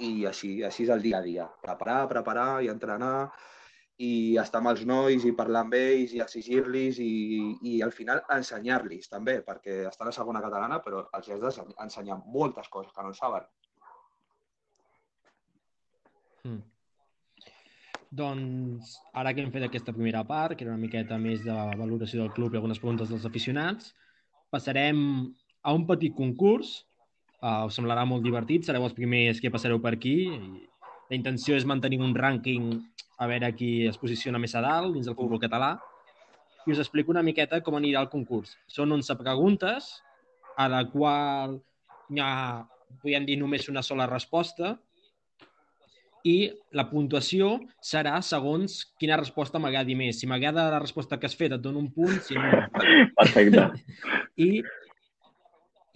I 0.04 0.26
així, 0.30 0.56
així 0.66 0.88
és 0.88 0.92
el 0.94 1.04
dia 1.04 1.20
a 1.20 1.26
dia. 1.26 1.48
Preparar, 1.62 2.00
preparar 2.12 2.48
i 2.66 2.70
entrenar 2.72 3.16
i 4.04 4.12
estar 4.42 4.60
amb 4.60 4.72
els 4.72 4.82
nois 4.90 5.26
i 5.30 5.36
parlar 5.38 5.62
amb 5.66 5.76
ells 5.78 6.16
i 6.16 6.22
exigir-los 6.24 6.98
i, 7.04 7.12
i 7.70 7.76
al 7.86 7.94
final 7.94 8.24
ensenyar-los 8.36 9.12
també, 9.12 9.38
perquè 9.46 9.84
està 9.92 10.10
a 10.10 10.16
segona 10.16 10.42
catalana 10.42 10.80
però 10.86 11.06
els 11.20 11.30
has 11.30 11.62
d'ensenyar 11.62 12.18
moltes 12.26 12.72
coses 12.74 12.96
que 12.96 13.06
no 13.06 13.14
saben. 13.14 13.46
Hmm. 16.44 16.73
Doncs 18.14 18.98
ara 19.18 19.32
que 19.34 19.42
hem 19.42 19.52
fet 19.54 19.66
aquesta 19.66 19.94
primera 19.96 20.22
part, 20.28 20.54
que 20.58 20.66
era 20.66 20.74
una 20.74 20.82
miqueta 20.82 21.18
més 21.18 21.42
de 21.46 21.54
valoració 21.80 22.22
del 22.22 22.34
club 22.36 22.54
i 22.54 22.60
algunes 22.60 22.82
preguntes 22.82 23.10
dels 23.10 23.26
aficionats, 23.26 23.94
passarem 24.54 25.00
a 25.64 25.74
un 25.74 25.88
petit 25.90 26.14
concurs. 26.14 26.84
Uh, 27.42 27.66
us 27.68 27.76
semblarà 27.80 28.06
molt 28.08 28.24
divertit, 28.24 28.68
sereu 28.68 28.86
els 28.86 28.94
primers 28.96 29.42
que 29.42 29.52
passareu 29.52 29.82
per 29.82 29.96
aquí. 29.98 30.18
La 31.10 31.18
intenció 31.18 31.58
és 31.58 31.66
mantenir 31.68 32.00
un 32.06 32.14
rànquing 32.16 32.70
a 33.18 33.28
veure 33.32 33.50
qui 33.58 33.72
es 33.90 33.98
posiciona 33.98 34.40
més 34.42 34.54
a 34.56 34.62
dalt 34.64 34.94
dins 34.96 35.10
del 35.10 35.18
futbol 35.18 35.42
català 35.42 35.74
i 36.64 36.72
us 36.72 36.80
explico 36.80 37.12
una 37.12 37.24
miqueta 37.26 37.60
com 37.66 37.76
anirà 37.76 38.04
el 38.04 38.12
concurs. 38.12 38.54
Són 38.72 38.94
11 38.96 39.18
preguntes, 39.20 39.90
a 40.56 40.70
la 40.72 40.84
qual 40.92 41.58
hi 42.14 42.22
ha, 42.22 42.64
podem 43.02 43.26
dir, 43.28 43.38
només 43.42 43.68
una 43.72 43.84
sola 43.84 44.08
resposta, 44.08 44.78
i 46.24 46.36
la 46.72 46.86
puntuació 46.88 47.58
serà 47.84 48.16
segons 48.24 48.80
quina 49.00 49.20
resposta 49.20 49.60
m'agradi 49.60 49.96
més. 50.00 50.22
Si 50.22 50.30
m'agrada 50.30 50.70
la 50.72 50.80
resposta 50.80 51.20
que 51.20 51.28
has 51.28 51.36
fet, 51.36 51.52
et 51.52 51.62
dono 51.62 51.82
un 51.84 51.92
punt, 51.92 52.16
si 52.24 52.38
no... 52.40 52.64
Perfecte. 53.20 53.66
I, 54.40 54.64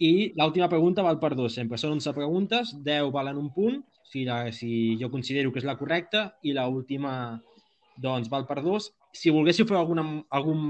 i 0.04 0.12
l'última 0.36 0.68
pregunta 0.68 1.04
val 1.06 1.18
per 1.22 1.32
dos, 1.38 1.56
sempre. 1.56 1.80
Són 1.80 1.96
11 1.96 2.14
preguntes, 2.16 2.74
10 2.84 3.08
valen 3.14 3.40
un 3.40 3.48
punt, 3.56 3.80
si, 4.04 4.26
la, 4.28 4.52
si 4.52 4.96
jo 5.00 5.10
considero 5.12 5.52
que 5.52 5.62
és 5.62 5.68
la 5.68 5.78
correcta, 5.80 6.28
i 6.44 6.52
l 6.52 6.68
última 6.68 7.14
doncs, 7.98 8.28
val 8.30 8.44
per 8.46 8.60
dos. 8.62 8.92
Si 9.16 9.32
volguéssiu 9.32 9.66
fer 9.66 9.78
alguna, 9.80 10.04
algun 10.36 10.60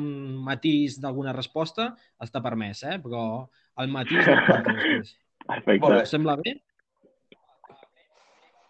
matís 0.47 1.01
d'alguna 1.03 1.35
resposta, 1.35 1.91
està 2.23 2.41
permès, 2.45 2.87
eh? 2.87 2.97
però 3.03 3.49
el 3.83 3.91
matís 3.91 4.23
no 4.23 4.39
després. 4.39 5.17
Perfecte. 5.49 6.01
Sembla 6.07 6.39
bé? 6.39 6.55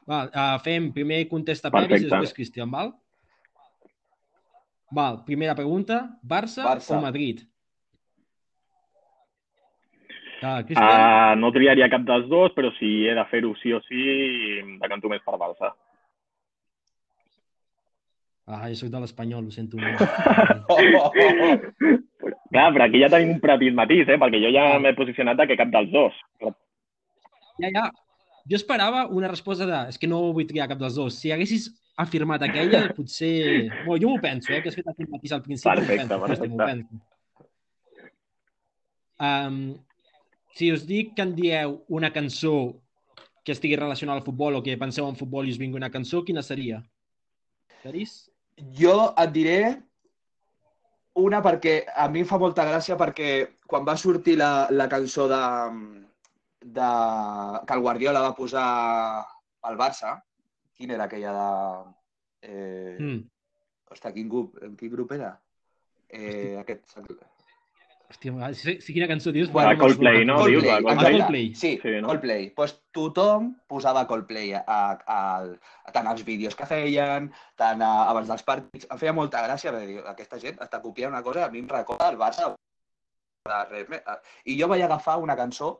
Val, 0.08 0.30
uh, 0.32 0.56
fem 0.64 0.88
primer 0.94 1.26
contesta 1.28 1.68
Peris 1.72 2.00
i 2.00 2.08
després 2.08 2.32
Cristian, 2.32 2.70
val? 2.72 2.94
Val, 4.96 5.18
primera 5.26 5.52
pregunta, 5.54 5.98
Barça, 6.24 6.64
Barça. 6.64 6.96
o 6.96 7.02
Madrid? 7.02 7.42
Uh, 10.38 10.62
uh, 10.62 11.34
no 11.36 11.50
triaria 11.52 11.90
cap 11.92 12.06
dels 12.08 12.24
dos, 12.30 12.54
però 12.56 12.70
si 12.78 12.88
he 13.04 13.12
de 13.18 13.26
fer-ho 13.28 13.52
sí 13.60 13.74
o 13.76 13.82
sí, 13.84 14.00
decanto 14.80 15.12
més 15.12 15.20
per 15.26 15.36
Barça. 15.36 15.74
Ah, 18.48 18.64
jo 18.72 18.78
soc 18.80 18.88
de 18.88 19.02
l'Espanyol, 19.02 19.44
ho 19.44 19.52
sento 19.52 19.76
molt. 19.76 20.00
Clar, 22.48 22.68
però 22.72 22.86
aquí 22.86 23.02
ja 23.02 23.12
tenim 23.12 23.34
un 23.34 23.42
petit 23.44 23.76
matís, 23.76 24.08
eh? 24.08 24.16
perquè 24.16 24.40
jo 24.40 24.48
ja 24.56 24.70
m'he 24.80 24.96
posicionat 24.96 25.36
de 25.36 25.50
que 25.50 25.58
cap 25.60 25.68
dels 25.74 25.92
dos. 25.92 26.16
Ja, 27.60 27.68
ja, 27.68 27.90
jo 28.48 28.56
esperava 28.56 29.06
una 29.12 29.28
resposta 29.28 29.66
de 29.68 29.82
és 29.92 29.98
que 30.00 30.08
no 30.10 30.32
vull 30.32 30.48
triar 30.48 30.68
cap 30.70 30.80
dels 30.80 30.96
dos. 30.96 31.18
Si 31.20 31.32
haguessis 31.34 31.68
afirmat 31.98 32.42
aquella, 32.46 32.86
potser... 32.96 33.68
Bueno, 33.84 34.00
jo 34.00 34.12
m'ho 34.12 34.22
penso, 34.22 34.52
eh, 34.52 34.62
que 34.62 34.70
has 34.70 34.78
fet 34.78 34.88
aquest 34.88 35.10
matís 35.12 35.34
al 35.34 35.42
principi. 35.44 35.74
Perfecte, 35.74 36.08
penso, 36.08 36.20
perfecte. 36.24 36.64
Penso. 36.64 37.04
Um, 39.18 39.58
si 40.54 40.70
us 40.72 40.86
dic 40.86 41.16
que 41.16 41.26
en 41.26 41.34
dieu 41.34 41.74
una 41.88 42.12
cançó 42.14 42.78
que 43.44 43.52
estigui 43.52 43.76
relacionada 43.76 44.20
al 44.20 44.24
futbol 44.24 44.56
o 44.58 44.62
que 44.62 44.78
penseu 44.78 45.08
en 45.08 45.18
futbol 45.18 45.48
i 45.48 45.52
us 45.54 45.58
vingui 45.60 45.80
una 45.80 45.90
cançó, 45.90 46.22
quina 46.24 46.42
seria? 46.44 46.80
Caris? 47.82 48.28
Jo 48.78 49.12
et 49.18 49.32
diré 49.34 49.60
una 51.18 51.42
perquè 51.42 51.80
a 51.94 52.06
mi 52.12 52.22
em 52.22 52.28
fa 52.30 52.38
molta 52.38 52.66
gràcia 52.68 52.98
perquè 52.98 53.30
quan 53.66 53.86
va 53.86 53.96
sortir 53.98 54.36
la, 54.38 54.68
la 54.70 54.86
cançó 54.90 55.26
de, 55.30 55.42
de, 56.74 56.90
que 57.66 57.74
el 57.74 57.84
Guardiola 57.84 58.24
va 58.24 58.36
posar 58.36 58.68
al 59.68 59.80
Barça, 59.80 60.18
quina 60.76 60.94
era 60.98 61.08
aquella 61.08 61.32
de... 61.38 61.48
Eh, 62.42 62.96
mm. 62.98 63.18
Ostres, 63.94 64.14
quin 64.14 64.28
grup, 64.28 64.58
quin 64.78 64.92
grup 64.92 65.16
era? 65.16 65.32
Eh, 66.08 66.56
aquest... 66.60 66.98
Hòstia, 68.08 68.48
si, 68.56 68.78
si 68.80 68.94
quina 68.96 69.08
cançó 69.08 69.32
dius... 69.34 69.50
Bueno, 69.52 69.74
Coldplay, 69.80 70.24
no? 70.24 70.38
Coldplay, 70.40 70.54
dius, 70.54 70.84
Coldplay. 70.86 71.18
Coldplay. 71.18 71.48
Sí, 71.54 71.72
sí 71.82 71.90
no? 72.00 72.08
Coldplay. 72.08 72.46
Pues 72.56 72.72
tothom 72.96 73.50
posava 73.68 74.06
Coldplay 74.08 74.54
a, 74.56 74.62
a, 74.64 75.18
a, 75.84 75.92
tant 75.92 76.08
als 76.08 76.24
vídeos 76.24 76.56
que 76.56 76.68
feien, 76.70 77.28
tant 77.60 77.84
a, 77.84 77.90
abans 78.08 78.30
dels 78.32 78.46
partits. 78.48 78.88
Em 78.88 79.02
feia 79.02 79.12
molta 79.16 79.44
gràcia, 79.44 79.74
perquè 79.74 79.90
dir, 79.90 80.00
aquesta 80.08 80.40
gent 80.40 80.64
està 80.64 80.80
copiant 80.84 81.12
una 81.12 81.24
cosa, 81.26 81.44
a 81.44 81.52
mi 81.52 81.60
em 81.60 81.68
recorda 81.68 82.08
el 82.08 82.16
Barça. 82.20 82.54
I 84.48 84.56
jo 84.56 84.72
vaig 84.72 84.86
agafar 84.86 85.18
una 85.20 85.36
cançó 85.36 85.74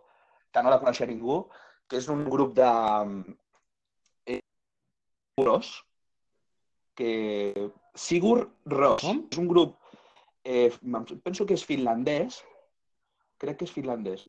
que 0.52 0.62
no 0.62 0.72
la 0.72 0.78
coneixia 0.80 1.08
ningú, 1.08 1.42
que 1.88 2.00
és 2.00 2.08
un 2.12 2.24
grup 2.28 2.54
de 2.56 2.68
eh, 4.26 4.40
Ros, 5.40 5.72
que 6.98 7.70
Sigur 7.94 8.50
Ros. 8.66 9.04
És 9.04 9.38
un 9.40 9.48
grup, 9.48 9.76
eh, 10.44 10.70
penso 11.24 11.46
que 11.46 11.56
és 11.58 11.64
finlandès, 11.64 12.42
crec 13.38 13.58
que 13.58 13.68
és 13.68 13.74
finlandès. 13.74 14.26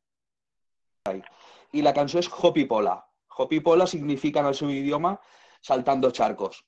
I 1.72 1.82
la 1.82 1.94
cançó 1.96 2.18
és 2.20 2.28
Hopi 2.30 2.66
Pola. 2.70 2.96
Hopi 3.40 3.60
Pola 3.64 3.86
significa 3.86 4.40
en 4.40 4.50
el 4.50 4.58
seu 4.58 4.70
idioma 4.70 5.14
saltando 5.60 6.10
charcos. 6.10 6.64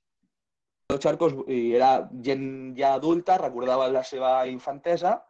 Los 0.89 1.01
charcos 1.01 1.35
era 1.49 2.09
gent 2.23 2.77
ja 2.77 2.95
adulta, 2.95 3.39
recordava 3.39 3.89
la 3.89 4.03
seva 4.05 4.47
infantesa 4.47 5.21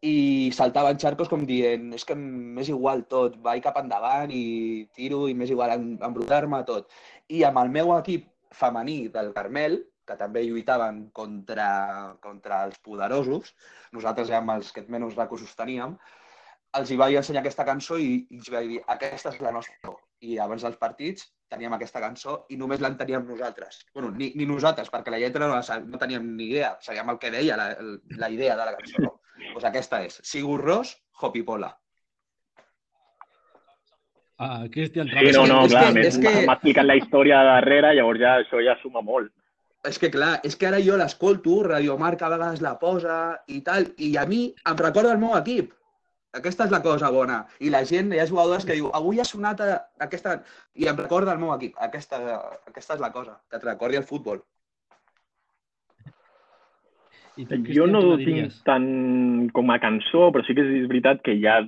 i 0.00 0.50
saltaven 0.56 0.98
xarcos 1.00 1.28
com 1.28 1.42
dient 1.48 1.90
és 1.96 2.06
que 2.08 2.16
m'és 2.16 2.70
igual 2.72 3.02
tot, 3.14 3.36
vaig 3.44 3.62
cap 3.64 3.76
endavant 3.82 4.30
i 4.32 4.86
tiro 4.96 5.26
i 5.28 5.34
m'és 5.36 5.52
igual 5.52 5.74
embrutar-me 5.76 6.62
tot. 6.68 6.88
I 7.28 7.44
amb 7.48 7.60
el 7.60 7.72
meu 7.74 7.92
equip 7.98 8.30
femení 8.62 9.08
del 9.12 9.34
Carmel, 9.36 9.76
que 10.08 10.16
també 10.18 10.42
lluitaven 10.46 11.02
contra, 11.14 12.16
contra 12.24 12.64
els 12.66 12.80
poderosos, 12.86 13.52
nosaltres 13.92 14.32
érem 14.32 14.56
els 14.56 14.72
que 14.72 14.86
menys 14.88 15.18
recursos 15.20 15.52
teníem, 15.58 15.94
els 16.78 16.90
hi 16.90 16.96
vaig 16.96 17.18
ensenyar 17.18 17.42
aquesta 17.42 17.66
cançó 17.66 17.98
i, 17.98 18.24
i 18.30 18.40
els 18.40 18.50
vaig 18.54 18.72
dir, 18.72 18.80
aquesta 18.94 19.34
és 19.34 19.40
la 19.44 19.52
nostra. 19.54 19.94
I 20.20 20.36
abans 20.38 20.64
dels 20.64 20.76
partits 20.80 21.28
teníem 21.50 21.72
aquesta 21.74 22.00
cançó 22.02 22.44
i 22.52 22.58
només 22.60 22.80
l'enteníem 22.80 23.24
nosaltres. 23.26 23.84
bueno, 23.94 24.10
ni, 24.16 24.32
ni 24.36 24.46
nosaltres, 24.46 24.90
perquè 24.92 25.10
la 25.10 25.18
lletra 25.18 25.48
no, 25.48 25.56
la, 25.56 25.78
no 25.80 25.98
teníem 25.98 26.28
ni 26.36 26.50
idea, 26.52 26.76
sabíem 26.80 27.10
el 27.10 27.18
que 27.18 27.32
deia, 27.34 27.56
la, 27.56 27.70
la 28.22 28.30
idea 28.30 28.56
de 28.56 28.68
la 28.68 28.76
cançó. 28.76 29.02
No? 29.02 29.19
Pues 29.60 29.68
aquesta 29.68 30.02
és, 30.04 30.18
Sigur 30.24 30.60
Ros, 30.64 30.96
Hopipola. 31.20 31.76
Uh, 34.40 34.70
Cristian, 34.72 35.06
Sí, 35.08 35.32
no, 35.36 35.46
no, 35.46 35.64
és 35.66 35.72
clar, 35.72 35.92
que- 35.92 36.00
és 36.08 36.16
que- 36.18 36.46
m'ha 36.46 36.54
explicat 36.54 36.86
la 36.86 36.96
història 36.96 37.38
de 37.40 37.44
darrere, 37.44 37.94
llavors 37.94 38.18
ja 38.20 38.38
això 38.40 38.62
ja 38.64 38.78
suma 38.82 39.02
molt. 39.02 39.30
És 39.84 39.98
que 39.98 40.10
clar, 40.10 40.40
és 40.44 40.56
que 40.56 40.66
ara 40.66 40.80
jo 40.80 40.96
l'escolto, 40.96 41.62
Radio 41.62 41.98
Marca 41.98 42.26
a 42.26 42.30
vegades 42.30 42.60
la 42.62 42.78
posa 42.78 43.42
i 43.48 43.60
tal, 43.62 43.92
i 43.98 44.16
a 44.16 44.24
mi 44.26 44.54
em 44.66 44.76
recorda 44.76 45.12
el 45.12 45.18
meu 45.18 45.36
equip. 45.36 45.72
Aquesta 46.32 46.64
és 46.64 46.70
la 46.70 46.80
cosa 46.82 47.10
bona. 47.10 47.46
I 47.58 47.70
la 47.70 47.84
gent, 47.84 48.12
hi 48.12 48.18
ha 48.20 48.26
jugadors 48.26 48.64
que 48.64 48.72
diu, 48.74 48.90
avui 48.94 49.18
ha 49.20 49.24
sonat 49.24 49.60
a, 49.60 49.88
aquesta... 49.98 50.42
I 50.74 50.86
em 50.86 50.96
recorda 50.96 51.32
el 51.32 51.38
meu 51.38 51.52
equip. 51.54 51.74
Aquesta, 51.78 52.16
aquesta 52.66 52.94
és 52.94 53.00
la 53.00 53.10
cosa, 53.12 53.40
que 53.50 53.56
et 53.56 53.64
recordi 53.64 53.96
el 53.96 54.04
futbol. 54.04 54.42
I 57.40 57.46
tu, 57.48 57.60
Jo 57.74 57.86
no 57.88 58.02
ho 58.04 58.16
tinc 58.20 58.56
tant 58.66 59.50
com 59.56 59.72
a 59.72 59.78
cançó, 59.82 60.28
però 60.34 60.44
sí 60.46 60.56
que 60.56 60.64
és 60.66 60.88
veritat 60.90 61.22
que 61.24 61.36
hi 61.36 61.46
ha 61.48 61.60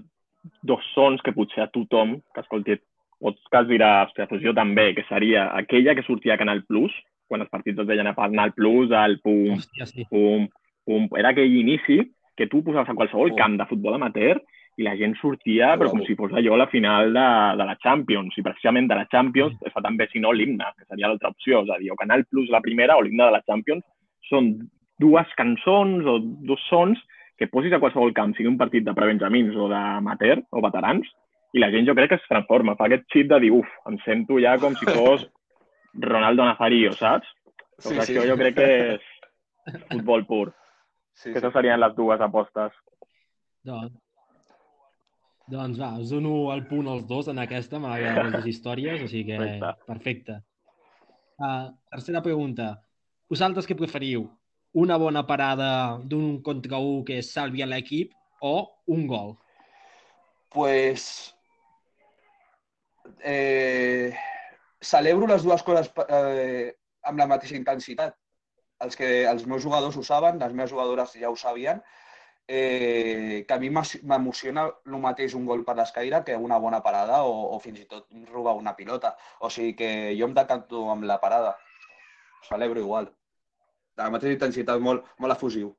dos 0.66 0.84
sons 0.92 1.22
que 1.24 1.34
potser 1.34 1.64
a 1.64 1.70
tothom 1.72 2.18
que 2.34 2.42
escolti 2.42 2.78
podcast 3.22 3.68
dirà, 3.70 3.92
ostres, 4.08 4.28
doncs 4.30 4.42
jo 4.42 4.54
també, 4.56 4.90
que 4.96 5.04
seria 5.06 5.46
aquella 5.54 5.94
que 5.94 6.04
sortia 6.06 6.34
a 6.34 6.40
Canal 6.40 6.64
Plus, 6.66 6.94
quan 7.30 7.44
els 7.44 7.52
partits 7.52 7.78
es 7.78 7.88
deien 7.88 8.10
a 8.10 8.16
Canal 8.18 8.54
Plus, 8.56 8.90
al 8.90 9.20
pum, 9.22 9.54
Hòstia, 9.54 9.86
sí. 9.88 10.06
pum, 10.10 10.48
pum. 10.86 11.06
Era 11.18 11.30
aquell 11.30 11.54
inici 11.60 12.00
que 12.36 12.48
tu 12.50 12.64
posaves 12.66 12.90
a 12.90 12.98
qualsevol 12.98 13.32
Pum. 13.32 13.38
camp 13.38 13.56
de 13.60 13.68
futbol 13.70 13.96
amateur 13.98 14.40
i 14.80 14.86
la 14.86 14.96
gent 14.96 15.14
sortia, 15.20 15.74
però 15.76 15.90
com 15.92 16.00
Bravo. 16.00 16.08
si 16.08 16.16
fos 16.18 16.34
allò 16.34 16.56
la 16.56 16.68
final 16.72 17.12
de, 17.12 17.28
de 17.60 17.66
la 17.68 17.78
Champions. 17.82 18.36
I 18.40 18.44
precisament 18.46 18.88
de 18.88 18.98
la 18.98 19.08
Champions 19.12 19.58
es 19.60 19.74
fa 19.74 19.84
també, 19.84 20.08
si 20.10 20.20
no, 20.20 20.32
l'himne, 20.32 20.72
que 20.78 20.88
seria 20.88 21.10
l'altra 21.10 21.30
opció. 21.30 21.60
És 21.62 21.72
a 21.72 21.78
dir, 21.80 21.92
o 21.92 21.98
Canal 22.00 22.24
Plus 22.24 22.50
la 22.50 22.62
primera 22.64 22.96
o 22.96 23.04
l'himne 23.04 23.28
de 23.28 23.36
la 23.36 23.44
Champions 23.44 23.84
són 24.30 24.54
dues 25.00 25.32
cançons 25.38 26.06
o 26.08 26.18
dos 26.20 26.60
sons 26.68 27.00
que 27.38 27.48
posis 27.50 27.72
a 27.72 27.80
qualsevol 27.82 28.12
camp, 28.14 28.34
sigui 28.36 28.50
un 28.50 28.58
partit 28.60 28.84
de 28.86 28.94
prebenjamins 28.94 29.56
o 29.58 29.68
d'amateur 29.70 30.42
o 30.52 30.62
veterans, 30.62 31.08
i 31.52 31.60
la 31.60 31.70
gent 31.72 31.88
jo 31.88 31.94
crec 31.96 32.12
que 32.12 32.20
es 32.20 32.28
transforma, 32.30 32.76
fa 32.78 32.86
aquest 32.88 33.04
xip 33.12 33.28
de 33.32 33.38
dir, 33.44 33.52
uf, 33.56 33.68
em 33.88 33.98
sento 34.06 34.38
ja 34.40 34.54
com 34.60 34.76
si 34.78 34.88
fos 34.88 35.26
Ronaldo 36.06 36.46
Nazario, 36.48 36.92
saps? 36.96 37.28
Doncs 37.82 38.04
això 38.06 38.24
jo 38.28 38.36
crec 38.40 38.56
que 38.56 38.68
és 38.94 39.82
futbol 39.90 40.24
pur. 40.28 40.46
Sí, 41.12 41.30
Aquestes 41.30 41.52
serien 41.52 41.80
les 41.82 41.92
dues 41.96 42.22
apostes. 42.24 42.72
Doncs, 43.68 43.92
doncs 45.52 45.80
va, 45.82 45.90
us 46.00 46.14
dono 46.14 46.52
el 46.54 46.64
punt 46.70 46.88
als 46.88 47.04
dos 47.10 47.28
en 47.28 47.42
aquesta, 47.42 47.80
m'agraden 47.82 48.32
les 48.32 48.48
històries, 48.54 49.02
o 49.02 49.10
sigui 49.10 49.32
que 49.32 49.42
Perfecte. 49.42 49.74
perfecte. 49.90 50.38
Uh, 51.42 51.68
tercera 51.90 52.22
pregunta. 52.24 52.72
Vosaltres 53.32 53.68
què 53.68 53.76
preferiu? 53.76 54.24
Una 54.72 54.96
bona 54.96 55.26
parada 55.28 55.98
d'un 56.08 56.40
contra 56.42 56.78
un 56.80 57.04
que 57.04 57.20
salvi 57.22 57.62
a 57.62 57.68
l'equip 57.68 58.12
o 58.40 58.54
un 58.88 59.06
gol? 59.06 59.34
pues, 60.52 61.34
eh, 63.20 64.14
celebro 64.80 65.26
les 65.26 65.42
dues 65.42 65.62
coses 65.62 65.90
eh, 66.08 66.76
amb 67.02 67.18
la 67.18 67.26
mateixa 67.26 67.56
intensitat. 67.56 68.16
Els, 68.82 68.96
que, 68.98 69.08
els 69.30 69.46
meus 69.46 69.62
jugadors 69.62 69.96
ho 69.96 70.02
saben, 70.02 70.40
les 70.42 70.52
meves 70.52 70.72
jugadores 70.72 71.14
ja 71.14 71.30
ho 71.30 71.36
sabien, 71.38 71.82
eh, 72.48 73.44
que 73.46 73.54
a 73.54 73.60
mi 73.62 73.70
m'emociona 73.70 74.66
el 74.66 74.98
mateix 75.04 75.36
un 75.38 75.46
gol 75.46 75.62
per 75.64 75.76
l'escaire 75.78 76.24
que 76.26 76.36
una 76.36 76.58
bona 76.58 76.82
parada 76.82 77.22
o, 77.22 77.54
o 77.54 77.60
fins 77.62 77.84
i 77.84 77.86
tot 77.86 78.08
robar 78.32 78.56
una 78.58 78.74
pilota. 78.76 79.14
O 79.40 79.50
sigui 79.50 79.76
que 79.78 79.90
jo 80.18 80.28
em 80.28 80.34
decanto 80.34 80.88
amb 80.90 81.06
la 81.06 81.20
parada. 81.22 81.56
Celebro 82.48 82.82
igual. 82.82 83.12
De 83.96 84.02
la 84.04 84.12
mateixa 84.14 84.36
intensitat, 84.38 84.80
molt, 84.80 85.04
molt 85.20 85.36
efusiu. 85.36 85.72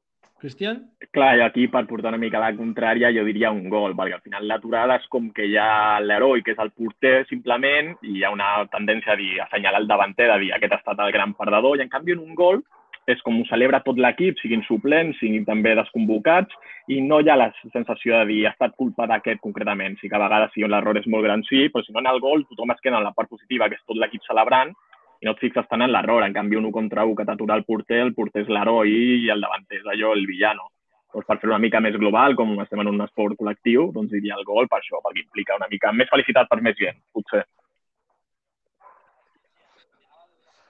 Cristian? 0.44 0.82
Clar, 1.16 1.38
i 1.40 1.42
aquí 1.46 1.70
per 1.72 1.86
portar 1.88 2.12
una 2.12 2.20
mica 2.20 2.42
la 2.44 2.52
contrària 2.58 3.14
jo 3.16 3.24
diria 3.24 3.52
un 3.56 3.70
gol, 3.72 3.94
perquè 3.96 4.18
al 4.18 4.24
final 4.26 4.48
l'aturada 4.50 4.98
és 5.00 5.06
com 5.14 5.30
que 5.36 5.46
hi 5.48 5.56
ha 5.56 6.02
l'heroi, 6.04 6.44
que 6.44 6.52
és 6.52 6.60
el 6.60 6.74
porter, 6.76 7.14
simplement, 7.30 7.94
i 8.04 8.18
hi 8.18 8.26
ha 8.28 8.32
una 8.34 8.50
tendència 8.74 9.14
a, 9.14 9.20
dir, 9.20 9.38
a 9.40 9.46
assenyalar 9.48 9.80
el 9.82 9.88
davanter, 9.88 10.28
a 10.34 10.40
dir 10.42 10.52
aquest 10.52 10.76
ha 10.76 10.82
estat 10.82 11.00
el 11.06 11.14
gran 11.16 11.36
perdedor, 11.40 11.78
i 11.80 11.86
en 11.86 11.94
canvi 11.94 12.18
en 12.18 12.26
un 12.28 12.36
gol 12.36 12.60
és 13.08 13.20
com 13.24 13.40
ho 13.40 13.48
celebra 13.50 13.82
tot 13.84 13.98
l'equip, 14.00 14.38
siguin 14.40 14.64
suplents, 14.68 15.18
siguin 15.20 15.44
també 15.48 15.74
desconvocats, 15.80 16.56
i 16.92 17.00
no 17.04 17.20
hi 17.20 17.32
ha 17.32 17.40
la 17.40 17.50
sensació 17.72 18.20
de 18.20 18.30
dir 18.32 18.42
ha 18.48 18.54
estat 18.54 18.76
culpa 18.80 19.08
d'aquest 19.08 19.42
concretament. 19.44 19.98
Sí 20.00 20.12
que 20.12 20.20
a 20.20 20.24
vegades 20.24 20.52
si 20.56 20.64
l'error 20.64 21.00
és 21.00 21.08
molt 21.12 21.28
gran, 21.28 21.44
sí, 21.48 21.68
però 21.72 21.84
si 21.84 21.96
no 21.96 22.04
en 22.04 22.12
el 22.12 22.20
gol 22.24 22.46
tothom 22.50 22.72
es 22.76 22.84
queda 22.84 23.00
en 23.00 23.08
la 23.08 23.16
part 23.16 23.32
positiva, 23.32 23.70
que 23.70 23.80
és 23.80 23.88
tot 23.88 24.00
l'equip 24.00 24.24
celebrant, 24.28 24.76
i 25.24 25.26
no 25.26 25.32
et 25.38 25.40
fixes 25.40 25.68
tant 25.72 25.82
en 25.86 25.92
l'error. 25.94 26.26
En 26.26 26.36
canvi, 26.36 26.58
un 26.60 26.68
1 26.68 26.76
contra 26.76 27.06
1 27.08 27.16
que 27.16 27.26
t'atura 27.30 27.56
el 27.56 27.64
porter, 27.64 28.02
el 28.04 28.14
porter 28.18 28.44
és 28.44 28.50
l'heroi 28.52 28.92
i 29.24 29.30
el 29.32 29.44
davanter 29.46 29.80
és 29.80 29.88
allò, 29.94 30.12
el 30.18 30.28
villano. 30.28 30.68
Doncs 31.14 31.30
per 31.30 31.38
fer 31.40 31.48
una 31.48 31.62
mica 31.64 31.80
més 31.80 31.96
global, 31.96 32.36
com 32.36 32.58
estem 32.60 32.82
en 32.84 32.90
un 32.92 33.06
esport 33.06 33.38
col·lectiu, 33.40 33.88
doncs 33.96 34.12
diria 34.12 34.36
el 34.36 34.44
gol 34.44 34.68
per 34.68 34.82
això, 34.82 35.00
perquè 35.06 35.24
implica 35.24 35.56
una 35.62 35.70
mica 35.72 35.94
més 35.96 36.12
felicitat 36.12 36.52
per 36.52 36.60
més 36.66 36.76
gent, 36.76 37.00
potser. 37.16 37.46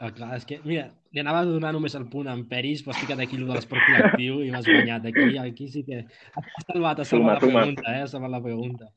Ah, 0.04 0.12
clar, 0.12 0.34
és 0.36 0.46
que, 0.46 0.60
mira, 0.68 0.86
li 1.16 1.24
anava 1.24 1.42
a 1.42 1.48
donar 1.48 1.72
només 1.74 1.96
el 1.96 2.06
punt 2.12 2.28
en 2.30 2.46
Peris, 2.52 2.84
però 2.84 2.94
has 2.94 3.02
ficat 3.02 3.24
aquí 3.24 3.40
el 3.40 3.48
de 3.48 3.56
l'esport 3.56 3.88
col·lectiu 3.88 4.42
i 4.44 4.52
m'has 4.54 4.68
guanyat. 4.68 5.10
Aquí, 5.10 5.30
aquí 5.40 5.70
sí 5.72 5.86
que... 5.88 6.04
Has 6.36 6.68
salvat, 6.68 7.02
has 7.02 7.10
Suma, 7.10 7.40
salvat 7.40 7.42
la 7.42 7.54
pregunta, 7.56 7.86
eh? 7.90 8.02
Has 8.04 8.14
salvat 8.14 8.34
la 8.36 8.44
pregunta. 8.44 8.92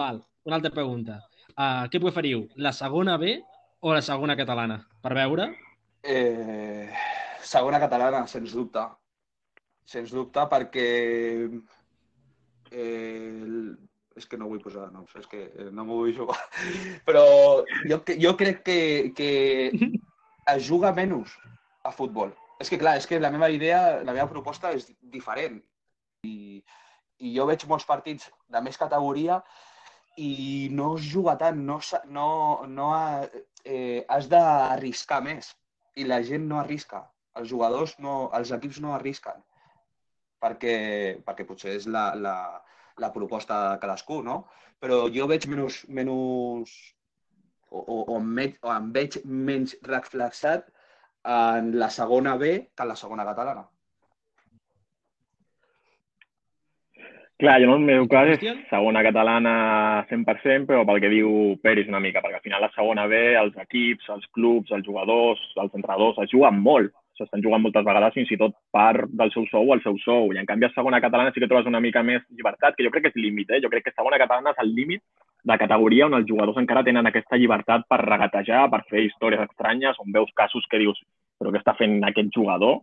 Val, 0.00 0.24
una 0.48 0.56
altra 0.58 0.72
pregunta. 0.72 1.20
Uh, 1.58 1.88
què 1.90 1.98
preferiu, 1.98 2.44
la 2.62 2.70
segona 2.70 3.16
B 3.18 3.32
o 3.82 3.90
la 3.90 4.02
segona 4.06 4.36
catalana? 4.38 4.76
Per 5.02 5.10
veure? 5.18 5.48
Eh, 6.06 6.86
segona 7.42 7.80
catalana, 7.82 8.20
sens 8.30 8.54
dubte. 8.54 8.84
Sens 9.82 10.12
dubte, 10.14 10.44
perquè... 10.52 10.86
Eh, 12.70 13.74
és 14.18 14.26
que 14.30 14.38
no 14.38 14.46
vull 14.50 14.62
posar 14.62 14.86
noms, 14.92 15.10
és 15.18 15.26
que 15.30 15.44
no 15.74 15.82
m'ho 15.86 16.00
vull 16.04 16.14
jugar. 16.14 16.38
Però 17.08 17.24
jo, 17.90 18.00
jo 18.06 18.34
crec 18.38 18.62
que, 18.66 18.80
que 19.18 19.30
es 20.54 20.66
juga 20.66 20.94
menys 20.94 21.34
a 21.82 21.90
futbol. 21.94 22.30
És 22.62 22.70
que, 22.70 22.78
clar, 22.78 22.96
és 23.02 23.06
que 23.06 23.18
la 23.18 23.30
meva 23.34 23.50
idea, 23.50 24.00
la 24.06 24.14
meva 24.14 24.30
proposta 24.30 24.70
és 24.78 24.86
diferent. 25.10 25.58
I, 26.26 26.62
i 27.22 27.34
jo 27.34 27.46
veig 27.50 27.66
molts 27.70 27.86
partits 27.86 28.30
de 28.50 28.62
més 28.62 28.78
categoria 28.78 29.42
i 30.18 30.68
no 30.74 30.94
es 30.96 31.06
juga 31.12 31.36
tant, 31.40 31.60
no, 31.66 31.78
no, 32.14 32.28
no 32.66 32.88
eh, 33.64 34.04
has 34.08 34.28
d'arriscar 34.32 35.20
més 35.24 35.52
i 35.96 36.06
la 36.06 36.20
gent 36.26 36.48
no 36.50 36.58
arrisca. 36.62 37.04
Els 37.38 37.50
jugadors, 37.52 37.94
no, 38.02 38.14
els 38.34 38.50
equips 38.54 38.80
no 38.82 38.94
arrisquen 38.96 39.44
perquè, 40.42 40.74
perquè 41.26 41.46
potser 41.46 41.74
és 41.78 41.86
la, 41.90 42.10
la, 42.14 42.36
la 43.02 43.10
proposta 43.14 43.58
de 43.64 43.80
cadascú, 43.82 44.20
no? 44.26 44.42
Però 44.82 45.06
jo 45.14 45.26
veig 45.30 45.46
menys, 45.50 45.80
menys 45.90 46.74
o, 47.70 47.80
o, 47.80 47.96
o, 48.14 48.18
veig, 48.38 48.58
o 48.62 48.72
em 48.74 48.92
veig 48.94 49.18
menys 49.24 49.74
reflexat 49.86 50.68
en 51.28 51.72
la 51.78 51.90
segona 51.94 52.36
B 52.40 52.52
que 52.74 52.86
en 52.86 52.92
la 52.92 52.98
segona 52.98 53.26
catalana. 53.28 53.66
Clar, 57.38 57.60
jo 57.62 57.68
en 57.68 57.72
el 57.76 57.84
meu 57.86 58.06
cas 58.10 58.32
és 58.32 58.40
segona 58.66 58.98
catalana 59.06 59.50
100%, 60.08 60.66
però 60.66 60.80
pel 60.88 60.98
que 61.04 61.10
diu 61.12 61.28
Peris 61.62 61.86
una 61.86 62.00
mica, 62.02 62.18
perquè 62.18 62.40
al 62.40 62.42
final 62.42 62.64
la 62.64 62.70
segona 62.74 63.04
B, 63.06 63.20
els 63.38 63.54
equips, 63.62 64.08
els 64.10 64.24
clubs, 64.34 64.72
els 64.74 64.82
jugadors, 64.82 65.44
els 65.54 65.76
entrenadors, 65.78 66.18
es 66.24 66.32
juguen 66.32 66.58
molt. 66.64 66.90
S'estan 67.14 67.44
jugant 67.44 67.62
moltes 67.62 67.86
vegades 67.86 68.16
fins 68.18 68.32
i 68.34 68.40
tot 68.40 68.56
part 68.74 69.06
del 69.20 69.30
seu 69.30 69.46
sou 69.52 69.70
al 69.70 69.84
seu 69.86 69.94
sou. 70.02 70.32
I 70.34 70.42
en 70.42 70.50
canvi 70.50 70.66
a 70.66 70.72
segona 70.74 70.98
catalana 71.04 71.30
sí 71.30 71.38
que 71.38 71.46
trobes 71.46 71.70
una 71.70 71.82
mica 71.84 72.02
més 72.02 72.26
llibertat, 72.34 72.74
que 72.74 72.86
jo 72.86 72.90
crec 72.90 73.06
que 73.06 73.14
és 73.14 73.22
límit, 73.22 73.54
eh? 73.54 73.62
Jo 73.62 73.70
crec 73.70 73.86
que 73.86 73.94
segona 73.94 74.18
catalana 74.18 74.56
és 74.56 74.62
el 74.66 74.74
límit 74.74 75.02
de 75.46 75.58
categoria 75.62 76.10
on 76.10 76.18
els 76.18 76.26
jugadors 76.26 76.58
encara 76.58 76.82
tenen 76.82 77.06
aquesta 77.06 77.38
llibertat 77.38 77.86
per 77.86 78.02
regatejar, 78.02 78.66
per 78.70 78.82
fer 78.90 79.06
històries 79.06 79.46
estranyes, 79.46 79.98
on 80.02 80.10
veus 80.10 80.34
casos 80.34 80.66
que 80.66 80.82
dius 80.82 80.98
però 81.38 81.54
què 81.54 81.62
està 81.62 81.78
fent 81.78 82.00
aquest 82.02 82.34
jugador? 82.34 82.80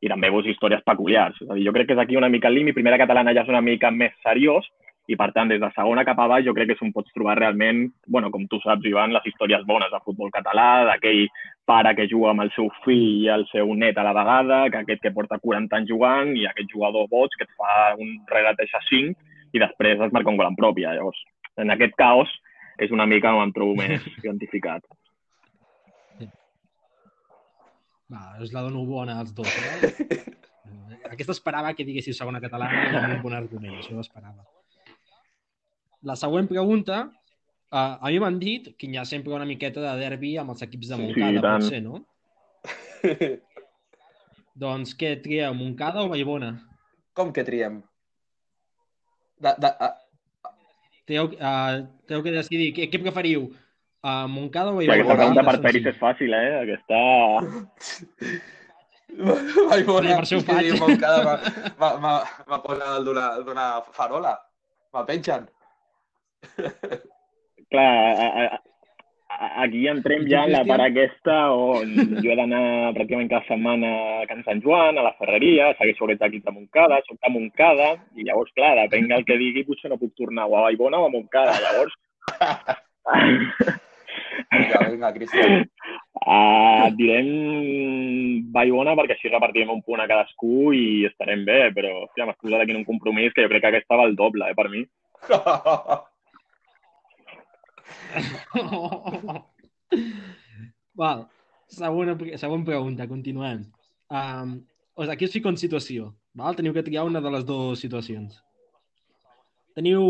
I 0.00 0.10
també 0.12 0.30
veus 0.32 0.48
històries 0.50 0.82
peculiars. 0.86 1.38
És 1.40 1.50
a 1.50 1.54
dir, 1.54 1.66
jo 1.66 1.74
crec 1.76 1.88
que 1.88 1.96
és 1.96 2.02
aquí 2.02 2.16
una 2.16 2.30
mica 2.32 2.50
el 2.50 2.58
límit. 2.58 2.76
Primera 2.76 2.98
catalana 3.00 3.34
ja 3.34 3.44
és 3.46 3.52
una 3.52 3.64
mica 3.64 3.90
més 3.90 4.14
seriós 4.24 4.66
i, 5.06 5.14
per 5.14 5.30
tant, 5.34 5.50
des 5.50 5.60
de 5.62 5.68
segona 5.74 6.04
cap 6.06 6.18
a 6.18 6.26
baix 6.30 6.44
jo 6.46 6.54
crec 6.54 6.70
que 6.70 6.74
és 6.74 6.82
on 6.82 6.90
pots 6.94 7.12
trobar 7.14 7.36
realment, 7.38 7.84
bueno, 8.10 8.30
com 8.34 8.46
tu 8.50 8.58
saps, 8.62 8.86
Ivan, 8.90 9.14
les 9.14 9.28
històries 9.30 9.62
bones 9.68 9.92
de 9.92 10.00
futbol 10.04 10.32
català, 10.34 10.84
d'aquell 10.88 11.28
pare 11.66 11.94
que 11.98 12.08
juga 12.10 12.32
amb 12.32 12.42
el 12.42 12.50
seu 12.56 12.68
fill 12.84 13.22
i 13.22 13.30
el 13.30 13.46
seu 13.52 13.70
net 13.78 13.98
a 13.98 14.06
la 14.06 14.14
vegada, 14.16 14.64
que 14.70 14.82
aquest 14.82 15.04
que 15.04 15.14
porta 15.14 15.38
40 15.42 15.78
anys 15.78 15.92
jugant 15.92 16.34
i 16.34 16.46
aquest 16.50 16.74
jugador 16.74 17.06
boig 17.12 17.38
que 17.38 17.46
et 17.46 17.54
fa 17.54 17.94
un 17.94 18.18
regateja 18.32 18.82
5 18.90 19.54
i 19.54 19.62
després 19.62 20.02
es 20.02 20.12
marca 20.12 20.32
un 20.32 20.42
gol 20.42 20.50
en 20.50 20.58
pròpia. 20.58 20.96
Llavors, 20.98 21.22
en 21.62 21.70
aquest 21.70 21.94
caos 21.98 22.32
és 22.82 22.90
una 22.90 23.06
mica 23.06 23.34
on 23.34 23.46
em 23.46 23.54
trobo 23.54 23.78
més 23.78 24.02
identificat. 24.24 24.82
Va, 28.12 28.36
us 28.42 28.52
la 28.54 28.62
dono 28.62 28.84
bona 28.86 29.18
als 29.18 29.32
dos, 29.34 29.50
eh? 29.50 30.34
aquesta 31.10 31.34
esperava 31.34 31.72
que 31.74 31.86
diguéssiu 31.86 32.14
segona 32.14 32.40
catalana 32.42 32.84
i 32.84 32.98
amb 33.00 33.14
un 33.16 33.22
bon 33.24 33.34
argument, 33.34 33.78
això 33.80 33.96
ho 33.96 34.04
esperava. 34.04 34.44
La 36.06 36.14
següent 36.18 36.46
pregunta, 36.50 37.00
uh, 37.72 37.96
a 37.96 38.12
mi 38.12 38.20
m'han 38.22 38.38
dit 38.42 38.70
que 38.78 38.90
hi 38.90 38.98
ha 39.00 39.04
sempre 39.08 39.34
una 39.34 39.48
miqueta 39.48 39.82
de 39.82 39.94
derbi 40.02 40.36
amb 40.38 40.54
els 40.54 40.62
equips 40.66 40.92
de 40.92 41.00
Sí, 41.00 41.02
Montcada, 41.02 41.42
tant. 41.42 41.66
potser, 41.66 41.82
no? 41.82 42.04
Doncs 44.66 44.94
què 44.98 45.16
trieu, 45.22 45.54
Montcada 45.56 46.04
o 46.04 46.10
Vallbona? 46.12 46.54
Com 47.16 47.32
que 47.32 47.44
triem? 47.44 47.82
De, 49.42 49.52
de, 49.60 49.68
a, 49.68 49.94
Teniu, 51.06 51.28
uh, 51.38 51.84
teniu 52.10 52.22
que 52.24 52.32
decidir 52.34 52.72
què, 52.74 52.88
què 52.90 52.98
preferiu, 52.98 53.44
uh, 54.06 54.26
Montcada 54.30 54.70
o 54.72 54.80
Sí, 54.80 54.86
Vallbona? 54.86 54.94
aquesta 55.02 55.16
pregunta 55.18 55.44
per. 55.50 55.56
Peris 55.66 55.86
és 55.92 55.98
fàcil, 56.00 56.30
eh? 56.38 56.50
Aquesta... 56.62 56.98
Ai, 59.72 59.82
bona, 59.86 60.08
Sí, 60.08 60.12
per 60.12 60.22
això 60.22 60.36
ho 60.38 60.44
faig. 60.44 60.70
Montcada 60.80 61.18
m'ha- 61.80 62.60
posat 62.66 63.02
d'una 63.06 63.26
d'una 63.46 63.66
farola. 63.96 64.34
Me 64.94 65.02
pengen. 65.08 65.46
Clar, 67.72 67.86
a, 67.86 68.26
a, 68.26 68.44
a, 68.46 69.46
aquí 69.64 69.80
entrem 69.90 70.26
ja 70.30 70.44
en 70.46 70.52
la 70.54 70.60
part 70.68 70.84
aquesta 70.84 71.36
on 71.54 71.94
jo 72.22 72.28
he 72.30 72.36
d'anar 72.38 72.92
pràcticament 72.94 73.30
cada 73.32 73.42
setmana 73.48 73.88
a 74.20 74.26
Can 74.30 74.44
Sant 74.46 74.60
Joan, 74.64 75.00
a 75.00 75.06
la 75.08 75.14
ferreria, 75.18 75.72
segueixo 75.80 76.06
aquests 76.06 76.26
equips 76.28 76.46
de 76.46 76.54
Montcada, 76.58 77.00
soc 77.08 77.18
de 77.24 77.32
Montcada, 77.34 77.88
i 78.14 78.22
llavors, 78.28 78.52
clar, 78.58 78.74
depèn 78.84 79.08
del 79.10 79.24
que 79.28 79.38
digui, 79.40 79.64
potser 79.66 79.90
no 79.90 79.98
puc 80.02 80.12
tornar 80.20 80.46
o 80.46 80.54
a 80.60 80.62
Vallbona 80.68 81.00
o 81.02 81.08
a 81.08 81.12
Montcada. 81.16 81.56
Llavors, 81.64 81.94
Vinga, 84.52 84.78
vinga, 84.90 85.12
Cristian. 85.14 85.70
uh, 86.26 86.86
direm 86.98 87.28
Vallbona 88.54 88.94
perquè 88.98 89.14
així 89.16 89.28
repartirem 89.32 89.70
un 89.74 89.82
punt 89.86 90.00
a 90.02 90.08
cadascú 90.10 90.56
i 90.76 90.84
estarem 91.08 91.40
bé, 91.48 91.60
però 91.76 91.90
hòstia, 92.04 92.26
m'has 92.26 92.40
posat 92.42 92.60
aquí 92.62 92.72
en 92.74 92.80
un 92.82 92.88
compromís 92.88 93.32
que 93.34 93.44
jo 93.44 93.50
crec 93.52 93.62
que 93.64 93.70
aquesta 93.74 93.98
va 94.00 94.04
al 94.08 94.18
doble, 94.18 94.44
eh, 94.50 94.56
per 94.58 94.68
mi. 94.72 94.80
Val. 100.96 101.20
Segona, 101.66 102.14
segona 102.38 102.64
pregunta, 102.64 103.08
continuem. 103.10 103.64
Um, 104.06 104.62
o 104.94 105.02
sigui, 105.02 105.12
aquí 105.12 105.24
us 105.26 105.34
fico 105.34 105.50
en 105.50 105.58
situació. 105.60 106.14
Val? 106.38 106.54
Teniu 106.56 106.72
que 106.76 106.86
triar 106.86 107.04
una 107.08 107.20
de 107.20 107.30
les 107.34 107.44
dues 107.48 107.82
situacions. 107.82 108.38
Teniu 109.76 110.00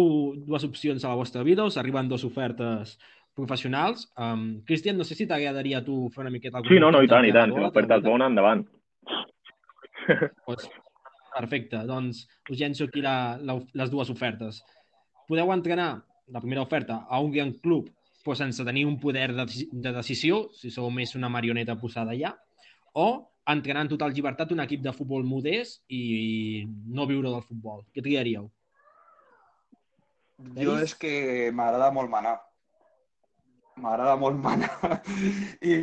dues 0.46 0.66
opcions 0.68 1.02
a 1.02 1.10
la 1.10 1.18
vostra 1.18 1.42
vida, 1.42 1.66
us 1.66 1.78
arriben 1.80 2.10
dues 2.10 2.26
ofertes 2.28 2.94
professionals. 3.37 4.07
Um, 4.16 4.62
Cristian, 4.68 4.96
no 4.99 5.05
sé 5.05 5.14
si 5.18 5.29
t'agradaria 5.29 5.83
tu 5.85 6.07
fer 6.14 6.25
una 6.25 6.33
miqueta... 6.33 6.64
Sí, 6.66 6.81
no, 6.83 6.90
no, 6.94 7.03
i 7.05 7.11
tant, 7.11 7.29
i 7.29 7.35
tant. 7.37 7.53
Si 7.55 7.62
l'oferta 7.62 8.01
és 8.01 8.07
bona, 8.07 8.31
endavant. 8.33 8.64
Pues, 10.46 10.68
perfecte, 11.35 11.81
doncs 11.88 12.25
us 12.49 12.59
llenço 12.61 12.87
aquí 12.87 13.01
la, 13.03 13.37
la, 13.42 13.59
les 13.81 13.90
dues 13.90 14.11
ofertes. 14.12 14.61
Podeu 15.27 15.51
entrenar 15.53 15.88
la 16.31 16.42
primera 16.42 16.62
oferta 16.62 17.01
a 17.11 17.18
un 17.22 17.33
gran 17.35 17.53
club 17.62 17.90
però 18.27 18.35
sense 18.35 18.64
tenir 18.66 18.83
un 18.90 18.99
poder 18.99 19.31
de, 19.37 19.46
de 19.70 19.90
decisió, 19.94 20.49
si 20.51 20.72
sou 20.75 20.90
més 20.90 21.14
una 21.14 21.31
marioneta 21.31 21.77
posada 21.79 22.11
allà, 22.11 22.33
o 22.99 23.07
entrenar 23.46 23.85
en 23.85 23.92
total 23.92 24.11
llibertat 24.16 24.51
un 24.51 24.64
equip 24.64 24.83
de 24.83 24.94
futbol 24.96 25.22
modest 25.22 25.85
i 25.94 26.64
no 26.66 27.07
viure 27.07 27.31
del 27.31 27.44
futbol. 27.46 27.85
Què 27.94 28.03
triaríeu? 28.03 28.49
Jo 30.59 30.75
és 30.83 30.96
que 30.99 31.12
m'agrada 31.55 31.92
molt 31.94 32.11
manar. 32.11 32.35
M'agrada 33.84 34.16
molt 34.16 34.38
manar. 34.40 34.98
I, 35.70 35.74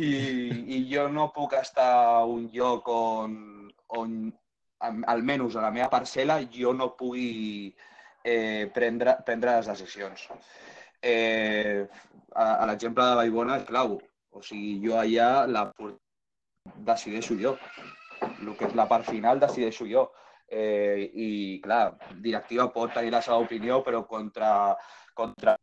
I 0.76 0.78
jo 0.90 1.06
no 1.14 1.28
puc 1.34 1.54
estar 1.58 1.90
a 2.04 2.24
un 2.26 2.48
lloc 2.54 2.88
on, 2.90 3.36
on 4.00 4.16
almenys 4.82 5.54
a 5.56 5.62
la 5.64 5.70
meva 5.74 5.90
parcel·la, 5.92 6.40
jo 6.56 6.72
no 6.74 6.90
pugui 6.98 7.28
eh, 8.24 8.70
prendre, 8.74 9.18
prendre 9.26 9.58
les 9.58 9.70
decisions. 9.70 10.26
Eh, 11.04 11.86
a, 12.34 12.48
a 12.56 12.66
l'exemple 12.66 13.06
de 13.06 13.20
Vallbona 13.20 13.60
és 13.60 13.68
clau. 13.68 13.98
O 14.34 14.42
sigui, 14.42 14.80
jo 14.82 14.98
allà 14.98 15.46
la 15.46 15.68
decideixo 16.90 17.38
jo. 17.38 17.54
El 18.24 18.54
que 18.58 18.66
és 18.66 18.74
la 18.74 18.88
part 18.90 19.06
final 19.06 19.42
decideixo 19.42 19.86
jo. 19.86 20.08
Eh, 20.50 21.10
I, 21.14 21.28
clar, 21.62 21.94
directiva 22.26 22.66
pot 22.74 22.92
tenir 22.96 23.14
la 23.14 23.22
seva 23.22 23.38
opinió, 23.46 23.80
però 23.86 24.02
contra, 24.10 24.50
contra 25.14 25.54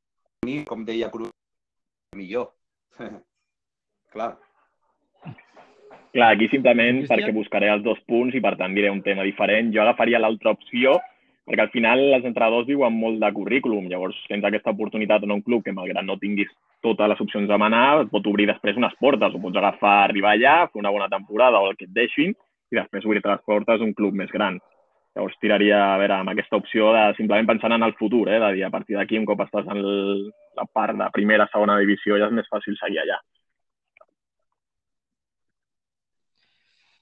mi, 0.45 0.61
com 0.67 0.87
deia 0.87 1.11
Cruz, 1.13 1.35
millor. 2.15 2.51
clar. 4.13 4.37
Clar, 6.11 6.35
aquí 6.35 6.49
simplement 6.51 6.97
Cristian? 6.99 7.21
perquè 7.21 7.31
buscaré 7.31 7.69
els 7.71 7.85
dos 7.85 7.99
punts 8.03 8.35
i 8.35 8.41
per 8.43 8.57
tant 8.59 8.73
diré 8.75 8.89
un 8.91 8.99
tema 9.05 9.23
diferent. 9.23 9.71
Jo 9.71 9.85
agafaria 9.85 10.19
l'altra 10.19 10.51
opció 10.51 10.97
perquè 11.47 11.63
al 11.63 11.71
final 11.71 12.03
els 12.17 12.27
entrenadors 12.27 12.67
viuen 12.67 12.97
molt 12.99 13.21
de 13.23 13.29
currículum. 13.31 13.87
Llavors 13.87 14.19
tens 14.27 14.43
aquesta 14.43 14.73
oportunitat 14.75 15.23
en 15.23 15.37
un 15.37 15.41
club 15.45 15.63
que 15.63 15.71
malgrat 15.71 16.03
no 16.03 16.19
tinguis 16.19 16.51
totes 16.83 17.13
les 17.13 17.23
opcions 17.23 17.47
de 17.47 17.57
manar, 17.57 18.03
et 18.03 18.11
pot 18.11 18.27
obrir 18.27 18.49
després 18.49 18.75
unes 18.75 18.93
portes. 18.99 19.31
Ho 19.31 19.39
pots 19.39 19.61
agafar, 19.61 20.01
arribar 20.03 20.35
allà, 20.35 20.57
fer 20.67 20.83
una 20.83 20.91
bona 20.91 21.07
temporada 21.11 21.63
o 21.63 21.71
el 21.71 21.79
que 21.79 21.87
et 21.87 21.95
deixin 21.95 22.35
i 22.35 22.79
després 22.79 23.07
obrir-te 23.07 23.31
les 23.31 23.47
portes 23.47 23.79
a 23.79 23.87
un 23.87 23.95
club 23.95 24.19
més 24.19 24.31
gran. 24.35 24.59
Llavors 25.15 25.35
tiraria, 25.43 25.77
a 25.91 25.97
veure, 25.99 26.15
amb 26.21 26.31
aquesta 26.31 26.55
opció 26.61 26.93
de 26.95 27.01
simplement 27.17 27.49
pensant 27.49 27.75
en 27.75 27.83
el 27.83 27.93
futur, 27.99 28.29
eh? 28.31 28.39
de 28.39 28.53
dir, 28.55 28.63
a 28.63 28.71
partir 28.71 28.95
d'aquí, 28.95 29.19
un 29.19 29.27
cop 29.27 29.43
estàs 29.43 29.67
en 29.67 29.81
el, 29.81 30.29
la 30.55 30.65
part 30.71 30.95
de 30.95 31.09
primera, 31.11 31.49
segona 31.51 31.75
divisió, 31.81 32.15
ja 32.21 32.29
és 32.31 32.37
més 32.37 32.47
fàcil 32.51 32.77
seguir 32.79 33.01
allà. 33.03 33.19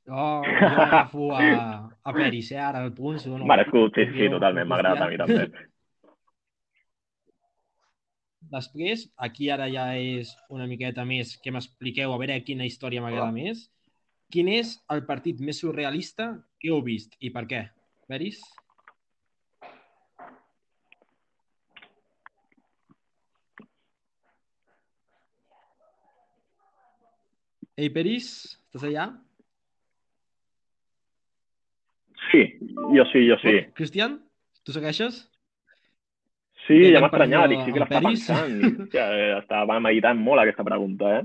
Oh, 0.10 0.42
jo 0.42 0.82
agafo 0.82 1.32
a, 1.38 1.90
a 2.02 2.14
Peris, 2.14 2.52
eh? 2.52 2.58
Ara 2.58 2.82
el 2.82 2.96
punt. 2.98 3.20
Si. 3.22 3.30
Merescut, 3.30 3.94
sí, 3.94 4.08
sí, 4.10 4.26
Jo, 4.26 4.40
totalment, 4.40 4.66
m'agrada 4.72 5.06
a 5.06 5.10
mi 5.12 5.20
també. 5.22 5.46
Després, 8.50 9.06
aquí 9.22 9.52
ara 9.54 9.68
ja 9.70 9.92
és 10.02 10.32
una 10.50 10.66
miqueta 10.66 11.06
més 11.06 11.36
que 11.38 11.54
m'expliqueu, 11.54 12.10
a 12.10 12.18
veure 12.18 12.40
quina 12.42 12.66
història 12.66 13.04
m'agrada 13.06 13.30
Hola. 13.30 13.38
més. 13.38 13.68
Quin 14.34 14.50
és 14.50 14.80
el 14.94 15.04
partit 15.06 15.38
més 15.46 15.62
surrealista 15.62 16.32
que 16.58 16.74
heu 16.74 16.82
vist 16.86 17.14
i 17.22 17.30
per 17.34 17.46
què? 17.50 17.68
Peris? 18.10 18.40
Ei, 27.80 27.88
Peris, 27.96 28.28
estàs 28.68 28.86
allà? 28.90 29.06
Sí, 32.30 32.42
jo 32.96 33.06
sí, 33.14 33.24
jo 33.30 33.38
sí. 33.42 33.54
Cristian, 33.78 34.18
tu 34.68 34.76
segueixes? 34.76 35.22
Sí, 36.66 36.76
Ja 36.84 36.90
ja 36.92 36.98
que 36.98 37.02
m'ha 37.02 37.10
estranyat, 37.10 37.40
parlo 37.46 37.54
dic, 37.54 37.62
sí 37.66 37.72
que 37.72 37.80
amb 37.80 37.86
l'està 37.86 38.02
Peris. 38.02 38.26
pensant. 38.28 38.82
Hòstia, 38.84 39.06
eh, 39.16 39.30
estava 39.40 39.80
meditant 39.86 40.20
molt 40.22 40.44
aquesta 40.44 40.66
pregunta, 40.68 41.14
eh? 41.20 41.24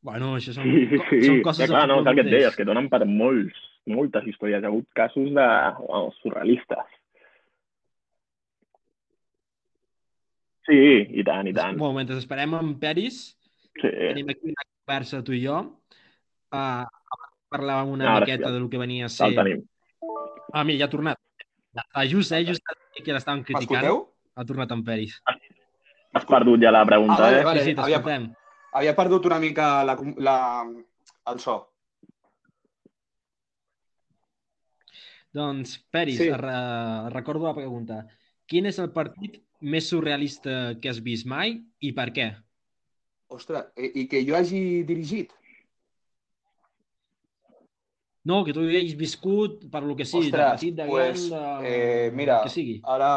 Bueno, 0.00 0.36
això 0.38 0.52
són, 0.54 0.68
Sí, 0.70 0.84
sí, 0.92 0.98
sí. 1.10 1.20
són 1.26 1.40
coses 1.42 1.64
ja, 1.64 1.70
clar, 1.72 1.80
de 1.82 1.88
no, 1.90 2.00
és 2.00 2.06
el 2.06 2.14
que 2.14 2.22
et 2.24 2.30
deies, 2.30 2.56
que 2.56 2.64
donen 2.68 2.86
per 2.92 3.00
molts, 3.08 3.56
moltes 3.90 4.26
històries. 4.30 4.60
Hi 4.62 4.64
ha 4.66 4.70
hagut 4.70 4.86
casos 4.94 5.30
de 5.34 5.46
bueno, 5.80 6.12
surrealistes. 6.22 6.94
Sí, 10.68 10.78
i 11.18 11.24
tant, 11.24 11.48
i 11.48 11.54
tant. 11.56 11.78
Bueno, 11.80 11.96
mentre 11.96 12.18
esperem 12.20 12.54
en 12.58 12.74
Peris, 12.78 13.34
Sí. 13.78 13.88
tenim 13.88 14.28
aquí 14.28 14.50
una 14.50 14.64
conversa 14.66 15.22
tu 15.24 15.32
i 15.32 15.40
jo. 15.44 15.58
Uh, 16.52 16.84
parlàvem 17.52 17.92
una 17.94 18.08
Ara 18.16 18.26
miqueta 18.26 18.48
sí, 18.48 18.52
del 18.54 18.68
que 18.70 18.78
venia 18.78 19.04
a 19.04 19.06
El 19.06 19.10
ser... 19.10 19.34
tenim. 19.34 19.62
Ah, 20.52 20.64
mira, 20.64 20.78
ja 20.80 20.84
ha 20.86 20.90
tornat. 20.90 21.18
Ah, 21.94 22.04
just, 22.06 22.32
eh? 22.32 22.44
Just 22.44 22.62
que 23.04 23.12
l'estàvem 23.12 23.44
criticant. 23.44 23.82
M'escolteu? 23.84 24.14
Ha 24.36 24.44
tornat 24.44 24.70
en 24.72 24.82
Peris. 24.84 25.20
Has 26.12 26.24
perdut 26.26 26.60
ja 26.62 26.70
la 26.72 26.84
pregunta, 26.86 27.14
Ah, 27.18 27.20
vale, 27.30 27.40
eh? 27.40 27.44
vale. 27.44 27.60
sí, 27.60 27.70
sí, 27.72 27.76
havia- 27.78 27.98
t'escoltem. 27.98 28.28
Havia 28.76 28.94
perdut 28.96 29.26
una 29.26 29.38
mica 29.40 29.82
la, 29.84 29.96
la, 30.18 30.36
el 31.32 31.40
so. 31.40 31.58
Doncs, 35.32 35.78
Peris, 35.90 36.18
Sí. 36.18 36.30
re 36.30 37.10
recordo 37.10 37.46
la 37.46 37.54
pregunta. 37.54 38.06
Quin 38.48 38.66
és 38.66 38.78
el 38.80 38.90
partit 38.92 39.42
més 39.60 39.88
surrealista 39.88 40.74
que 40.80 40.88
has 40.88 41.00
vist 41.04 41.26
mai 41.28 41.58
i 41.80 41.92
per 41.92 42.08
què? 42.16 42.30
Ostres, 43.28 43.66
i, 43.76 43.90
i 44.02 44.06
que 44.08 44.22
jo 44.24 44.36
hagi 44.36 44.84
dirigit? 44.88 45.34
No, 48.28 48.42
que 48.44 48.52
tu 48.52 48.64
hi 48.64 48.76
hagis 48.76 48.96
viscut 48.96 49.66
per 49.72 49.82
lo 49.84 49.94
que 49.96 50.04
sigui, 50.08 50.30
de 50.30 50.36
Ostres, 50.36 50.60
petit, 50.60 50.74
de 50.76 50.86
pues, 50.88 51.28
gran, 51.30 51.62
de... 51.62 51.68
eh, 51.68 52.10
mira, 52.12 52.40
que 52.44 52.52
sigui. 52.52 52.80
Ara, 52.84 53.10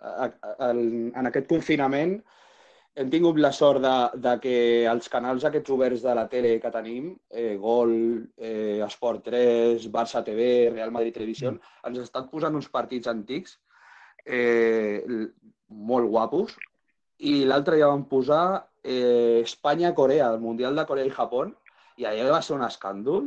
a, 0.00 0.26
a, 0.26 0.70
en, 0.70 1.12
en 1.16 1.28
aquest 1.30 1.46
confinament, 1.48 2.18
hem 2.94 3.10
tingut 3.12 3.38
la 3.40 3.52
sort 3.56 3.80
de, 3.80 3.94
de 4.24 4.32
que 4.42 4.54
els 4.90 5.08
canals 5.12 5.44
aquests 5.48 5.72
oberts 5.72 6.02
de 6.04 6.14
la 6.16 6.26
tele 6.28 6.58
que 6.60 6.72
tenim, 6.74 7.12
eh, 7.30 7.54
Gol, 7.60 7.94
eh, 8.36 8.80
Esport 8.86 9.24
3, 9.24 9.86
Barça 9.94 10.22
TV, 10.26 10.68
Real 10.74 10.92
Madrid 10.92 11.16
Televisió, 11.16 11.54
ens 11.88 12.02
estan 12.04 12.28
posant 12.32 12.58
uns 12.58 12.68
partits 12.68 13.08
antics 13.08 13.56
eh, 14.26 15.00
molt 15.68 16.10
guapos. 16.12 16.56
I 17.24 17.42
l'altre 17.48 17.78
ja 17.80 17.88
van 17.88 18.04
posar 18.10 18.44
eh, 18.82 19.40
Espanya-Corea, 19.40 20.28
el 20.34 20.40
Mundial 20.42 20.76
de 20.76 20.86
Corea 20.86 21.08
i 21.08 21.16
Japó, 21.16 21.46
i 21.96 22.08
allà 22.08 22.30
va 22.32 22.42
ser 22.44 22.56
un 22.56 22.64
escàndol 22.66 23.26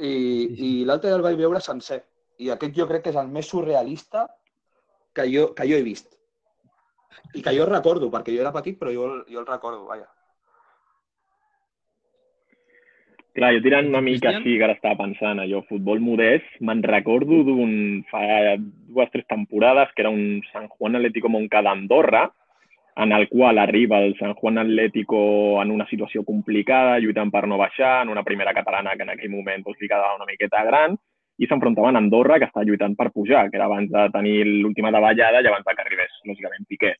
I, 0.00 0.10
i 0.10 0.68
l'altre 0.88 1.10
el 1.12 1.22
vaig 1.22 1.36
veure 1.38 1.60
sencer. 1.60 2.02
I 2.40 2.50
aquest 2.54 2.74
jo 2.74 2.86
crec 2.88 3.04
que 3.04 3.12
és 3.12 3.18
el 3.20 3.28
més 3.28 3.50
surrealista 3.52 4.24
que 5.14 5.26
jo, 5.28 5.50
que 5.54 5.66
jo 5.68 5.76
he 5.76 5.84
vist. 5.84 6.19
I 7.38 7.42
que 7.42 7.54
jo 7.56 7.66
recordo, 7.68 8.10
perquè 8.12 8.34
jo 8.34 8.42
era 8.44 8.54
petit, 8.54 8.78
però 8.78 8.94
jo, 8.94 9.10
jo 9.28 9.42
el 9.42 9.46
recordo, 9.46 9.84
vaja. 9.90 10.08
Clar, 13.30 13.52
jo 13.54 13.62
tirant 13.62 13.86
una 13.86 14.00
mica 14.02 14.32
així, 14.32 14.56
que 14.58 14.66
ara 14.66 14.74
estava 14.74 14.98
pensant, 15.04 15.38
allò, 15.38 15.60
futbol 15.68 16.00
modest, 16.02 16.48
me'n 16.66 16.82
recordo 16.82 17.44
d'un, 17.46 17.72
fa 18.10 18.56
dues 18.58 19.12
tres 19.12 19.26
temporades, 19.30 19.92
que 19.94 20.02
era 20.02 20.10
un 20.10 20.42
San 20.50 20.66
Juan 20.66 20.98
Atlético 20.98 21.30
Montcada 21.30 21.70
Andorra, 21.70 22.24
en 22.96 23.12
el 23.12 23.28
qual 23.28 23.58
arriba 23.58 24.00
el 24.02 24.16
San 24.18 24.34
Juan 24.34 24.58
Atlético 24.58 25.62
en 25.62 25.70
una 25.70 25.86
situació 25.86 26.24
complicada, 26.24 26.98
lluitant 26.98 27.30
per 27.30 27.46
no 27.46 27.56
baixar, 27.60 28.00
en 28.02 28.10
una 28.10 28.26
primera 28.26 28.52
catalana 28.52 28.96
que 28.96 29.06
en 29.06 29.14
aquell 29.14 29.30
moment 29.30 29.62
doncs, 29.62 29.78
li 29.80 29.88
quedava 29.88 30.18
una 30.18 30.26
miqueta 30.28 30.64
gran, 30.66 30.98
i 31.40 31.48
s'enfrontaven 31.48 31.96
a 31.96 32.02
Andorra, 32.02 32.36
que 32.38 32.48
està 32.50 32.62
lluitant 32.66 32.94
per 32.98 33.08
pujar, 33.14 33.46
que 33.48 33.56
era 33.56 33.68
abans 33.70 33.88
de 33.92 34.02
tenir 34.12 34.42
l'última 34.46 34.92
davallada 34.92 35.40
i 35.40 35.48
abans 35.48 35.64
de 35.64 35.74
que 35.76 35.86
arribés, 35.86 36.18
lògicament, 36.28 36.66
Piqué. 36.68 36.92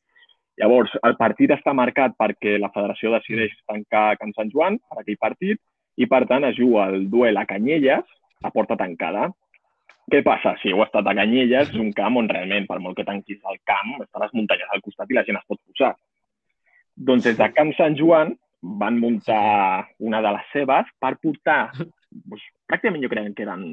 Llavors, 0.60 0.92
el 1.08 1.16
partit 1.16 1.52
està 1.54 1.74
marcat 1.76 2.16
perquè 2.20 2.56
la 2.60 2.72
federació 2.72 3.12
decideix 3.14 3.52
tancar 3.68 4.16
Can 4.20 4.32
Sant 4.36 4.50
Joan 4.52 4.78
per 4.88 5.00
aquell 5.00 5.20
partit 5.20 5.60
i, 6.00 6.08
per 6.08 6.24
tant, 6.28 6.44
es 6.48 6.56
juga 6.56 6.88
el 6.92 7.06
duel 7.12 7.36
a 7.36 7.46
Canyelles 7.48 8.16
a 8.44 8.52
porta 8.52 8.76
tancada. 8.80 9.28
Què 10.10 10.22
passa? 10.26 10.56
Si 10.60 10.72
heu 10.72 10.82
estat 10.84 11.06
a 11.06 11.14
Canyelles, 11.16 11.72
és 11.72 11.80
un 11.80 11.92
camp 11.96 12.16
on 12.20 12.28
realment, 12.28 12.66
per 12.68 12.80
molt 12.82 12.96
que 12.98 13.06
tanquis 13.08 13.40
el 13.44 13.60
camp, 13.68 13.98
estan 14.00 14.24
les 14.24 14.36
muntanyes 14.36 14.72
al 14.72 14.84
costat 14.84 15.12
i 15.12 15.18
la 15.18 15.24
gent 15.28 15.38
es 15.40 15.48
pot 15.48 15.60
posar. 15.60 15.92
Doncs 16.96 17.28
des 17.28 17.36
de 17.38 17.48
Camp 17.56 17.72
Sant 17.76 17.96
Joan 17.96 18.34
van 18.60 18.98
muntar 19.00 19.88
una 19.98 20.20
de 20.24 20.32
les 20.36 20.48
seves 20.52 20.88
per 21.00 21.14
portar, 21.22 21.60
doncs, 22.28 22.48
pràcticament 22.70 23.02
jo 23.02 23.10
crec 23.12 23.32
que 23.36 23.46
eren 23.46 23.64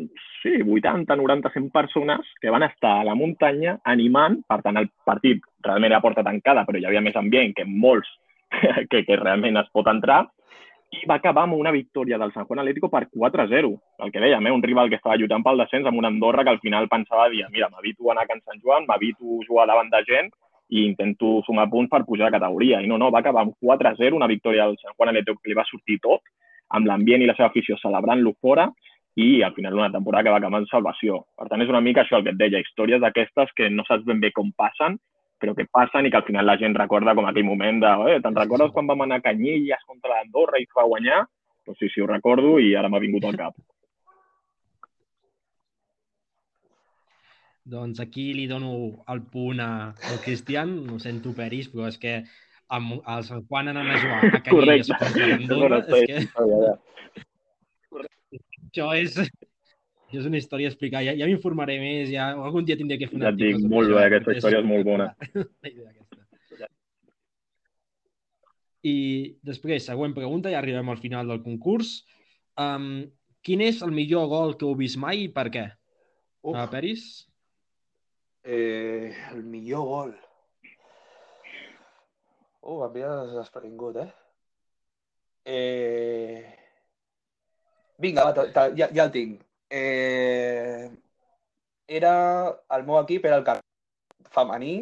sí, 0.42 0.56
80, 0.64 1.16
90, 1.20 1.52
100 1.54 1.70
persones 1.74 2.32
que 2.42 2.54
van 2.54 2.66
estar 2.66 2.98
a 3.00 3.06
la 3.08 3.16
muntanya 3.16 3.78
animant, 3.86 4.42
per 4.50 4.62
tant 4.66 4.82
el 4.82 4.90
partit 5.06 5.44
realment 5.66 5.92
era 5.92 6.02
a 6.02 6.06
porta 6.06 6.26
tancada, 6.26 6.66
però 6.66 6.82
hi 6.82 6.88
havia 6.90 7.04
més 7.06 7.16
ambient 7.20 7.54
que 7.58 7.68
molts 7.68 8.10
que, 8.90 9.04
que 9.06 9.20
realment 9.20 9.60
es 9.62 9.70
pot 9.76 9.88
entrar, 9.92 10.26
i 10.96 11.04
va 11.10 11.18
acabar 11.20 11.44
amb 11.44 11.58
una 11.58 11.72
victòria 11.76 12.18
del 12.18 12.32
San 12.34 12.46
Juan 12.48 12.62
Atlético 12.64 12.88
per 12.90 13.08
4-0. 13.12 13.72
El 14.06 14.12
que 14.12 14.22
dèiem, 14.24 14.46
eh? 14.48 14.54
un 14.56 14.64
rival 14.64 14.90
que 14.90 14.96
estava 14.96 15.18
lluitant 15.20 15.44
pel 15.44 15.60
descens 15.60 15.88
amb 15.90 16.00
una 16.00 16.08
Andorra 16.08 16.46
que 16.48 16.54
al 16.54 16.62
final 16.64 16.88
pensava 16.88 17.28
dir, 17.34 17.44
mira, 17.52 17.68
m'evito 17.74 18.12
anar 18.12 18.24
a 18.24 18.30
Can 18.30 18.40
Sant 18.46 18.62
Joan, 18.64 18.88
m'evito 18.88 19.42
jugar 19.48 19.68
davant 19.68 19.92
de 19.92 20.02
gent 20.08 20.32
i 20.70 20.86
intento 20.88 21.42
sumar 21.46 21.68
punts 21.72 21.92
per 21.92 22.06
pujar 22.08 22.30
de 22.30 22.38
categoria. 22.40 22.80
I 22.80 22.88
no, 22.88 22.98
no, 23.00 23.12
va 23.12 23.20
acabar 23.20 23.44
amb 23.44 23.56
4-0, 23.60 24.16
una 24.16 24.32
victòria 24.32 24.68
del 24.68 24.80
San 24.80 24.96
Juan 24.96 25.12
Atlético 25.12 25.42
que 25.44 25.52
li 25.52 25.60
va 25.60 25.68
sortir 25.68 26.00
tot, 26.04 26.24
amb 26.76 26.90
l'ambient 26.90 27.24
i 27.24 27.30
la 27.30 27.36
seva 27.38 27.50
afició 27.52 27.78
celebrant-lo 27.82 28.34
fora, 28.42 28.68
i 29.18 29.42
al 29.42 29.54
final 29.56 29.74
una 29.74 29.92
temporada 29.92 30.24
que 30.24 30.34
va 30.34 30.38
acabar 30.38 30.60
en 30.62 30.68
salvació. 30.70 31.24
Per 31.38 31.48
tant, 31.50 31.62
és 31.64 31.70
una 31.72 31.82
mica 31.82 32.04
això 32.04 32.20
el 32.20 32.26
que 32.26 32.36
et 32.36 32.42
deia, 32.42 32.62
històries 32.62 33.02
d'aquestes 33.02 33.54
que 33.58 33.70
no 33.74 33.86
saps 33.88 34.06
ben 34.06 34.20
bé 34.22 34.30
com 34.36 34.52
passen, 34.54 35.00
però 35.42 35.56
que 35.58 35.66
passen 35.74 36.06
i 36.06 36.12
que 36.14 36.20
al 36.20 36.26
final 36.28 36.46
la 36.46 36.58
gent 36.62 36.76
recorda 36.78 37.16
com 37.18 37.26
aquell 37.26 37.48
moment 37.48 37.82
de 37.82 37.94
eh, 38.12 38.20
te'n 38.22 38.38
recordes 38.38 38.74
quan 38.76 38.90
vam 38.90 39.06
anar 39.06 39.18
a 39.22 39.26
Canyelles 39.26 39.88
contra 39.90 40.14
l'Andorra 40.14 40.62
i 40.62 40.70
va 40.78 40.86
guanyar? 40.86 41.24
Doncs 41.66 41.82
sí, 41.82 41.90
sí, 41.94 42.02
ho 42.02 42.10
recordo 42.10 42.58
i 42.62 42.76
ara 42.78 42.90
m'ha 42.90 43.02
vingut 43.02 43.26
al 43.26 43.38
cap. 43.42 43.58
Doncs 47.68 48.00
aquí 48.00 48.30
li 48.34 48.46
dono 48.48 48.72
el 49.12 49.26
punt 49.34 49.60
a, 49.60 49.72
al 50.12 50.22
Cristian, 50.24 50.78
no 50.88 51.02
sento 51.04 51.34
peris, 51.36 51.68
però 51.74 51.90
és 51.90 51.98
que 52.00 52.22
amb 52.70 52.98
el 53.00 53.24
Sant 53.28 53.44
Juan 53.48 53.70
anant 53.72 53.90
a 53.94 53.98
jugar 54.02 54.18
a 54.18 54.42
Canyelles 54.44 54.90
Correcte. 54.90 54.98
contra 55.04 55.28
l'Andorra, 55.32 55.78
és 55.88 55.88
que 55.88 56.18
Ja, 56.38 56.48
ja. 56.64 56.74
això 58.68 58.88
és, 59.00 59.16
això 59.18 60.20
és 60.22 60.26
una 60.30 60.38
història 60.42 60.68
a 60.68 60.74
explicar. 60.74 61.04
Ja, 61.08 61.14
ja 61.18 61.26
m'informaré 61.30 61.78
més, 61.82 62.10
ja 62.12 62.30
algun 62.36 62.66
dia 62.68 62.76
tindré 62.80 62.98
que 63.00 63.08
fer 63.08 63.18
un 63.20 63.24
Ja 63.26 63.32
et 63.34 63.40
dic, 63.40 63.56
article 63.56 63.64
sobre 63.70 63.76
molt 63.76 63.96
bé, 63.96 64.04
aquesta 64.10 64.36
història 64.38 64.60
és 64.64 64.68
molt 64.74 64.86
bona. 64.88 65.08
La 65.64 65.72
idea 65.72 65.90
aquesta. 65.90 66.04
I 68.88 68.96
després, 69.44 69.88
següent 69.90 70.14
pregunta, 70.16 70.52
ja 70.54 70.60
arribem 70.62 70.90
al 70.94 71.00
final 71.02 71.28
del 71.28 71.42
concurs. 71.44 72.04
Um, 72.60 73.08
quin 73.44 73.62
és 73.66 73.82
el 73.84 73.92
millor 73.96 74.28
gol 74.32 74.54
que 74.60 74.68
heu 74.68 74.76
vist 74.80 75.00
mai 75.02 75.26
i 75.26 75.32
per 75.34 75.48
què? 75.54 75.66
Uf, 76.48 76.56
Uh, 76.56 76.68
Peris? 76.72 77.08
eh, 78.48 79.12
el 79.34 79.42
millor 79.44 79.84
gol. 79.90 80.14
Uh, 82.68 82.84
em 82.86 82.92
pilles 82.92 83.34
desprevingut, 83.38 83.98
eh? 84.04 84.10
eh... 85.46 86.42
Vinga, 87.98 88.26
va, 88.28 88.48
ja, 88.76 88.90
ja 88.92 89.06
el 89.06 89.14
tinc. 89.14 89.40
Eh... 89.72 90.90
Era... 91.88 92.12
El 92.76 92.84
meu 92.90 93.00
equip 93.00 93.26
era 93.30 93.40
el 93.40 93.48
camp 93.48 93.64
femení 94.36 94.74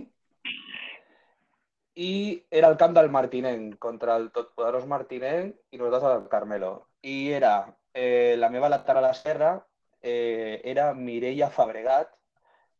i 1.95 2.09
era 2.51 2.67
el 2.73 2.77
camp 2.81 2.95
del 2.97 3.11
Martinenc 3.13 3.77
contra 3.85 4.17
el 4.19 4.31
totpoderós 4.35 4.87
Martinenc 4.89 5.55
i 5.71 5.77
nosaltres 5.79 6.23
el 6.23 6.29
Carmelo. 6.33 6.71
I 7.01 7.31
era 7.37 7.55
eh, 7.93 8.35
la 8.37 8.49
meva 8.49 8.69
lateral 8.73 9.11
esquerra 9.11 9.53
eh, 10.01 10.61
era 10.73 10.93
Mireia 10.93 11.49
Fabregat, 11.49 12.09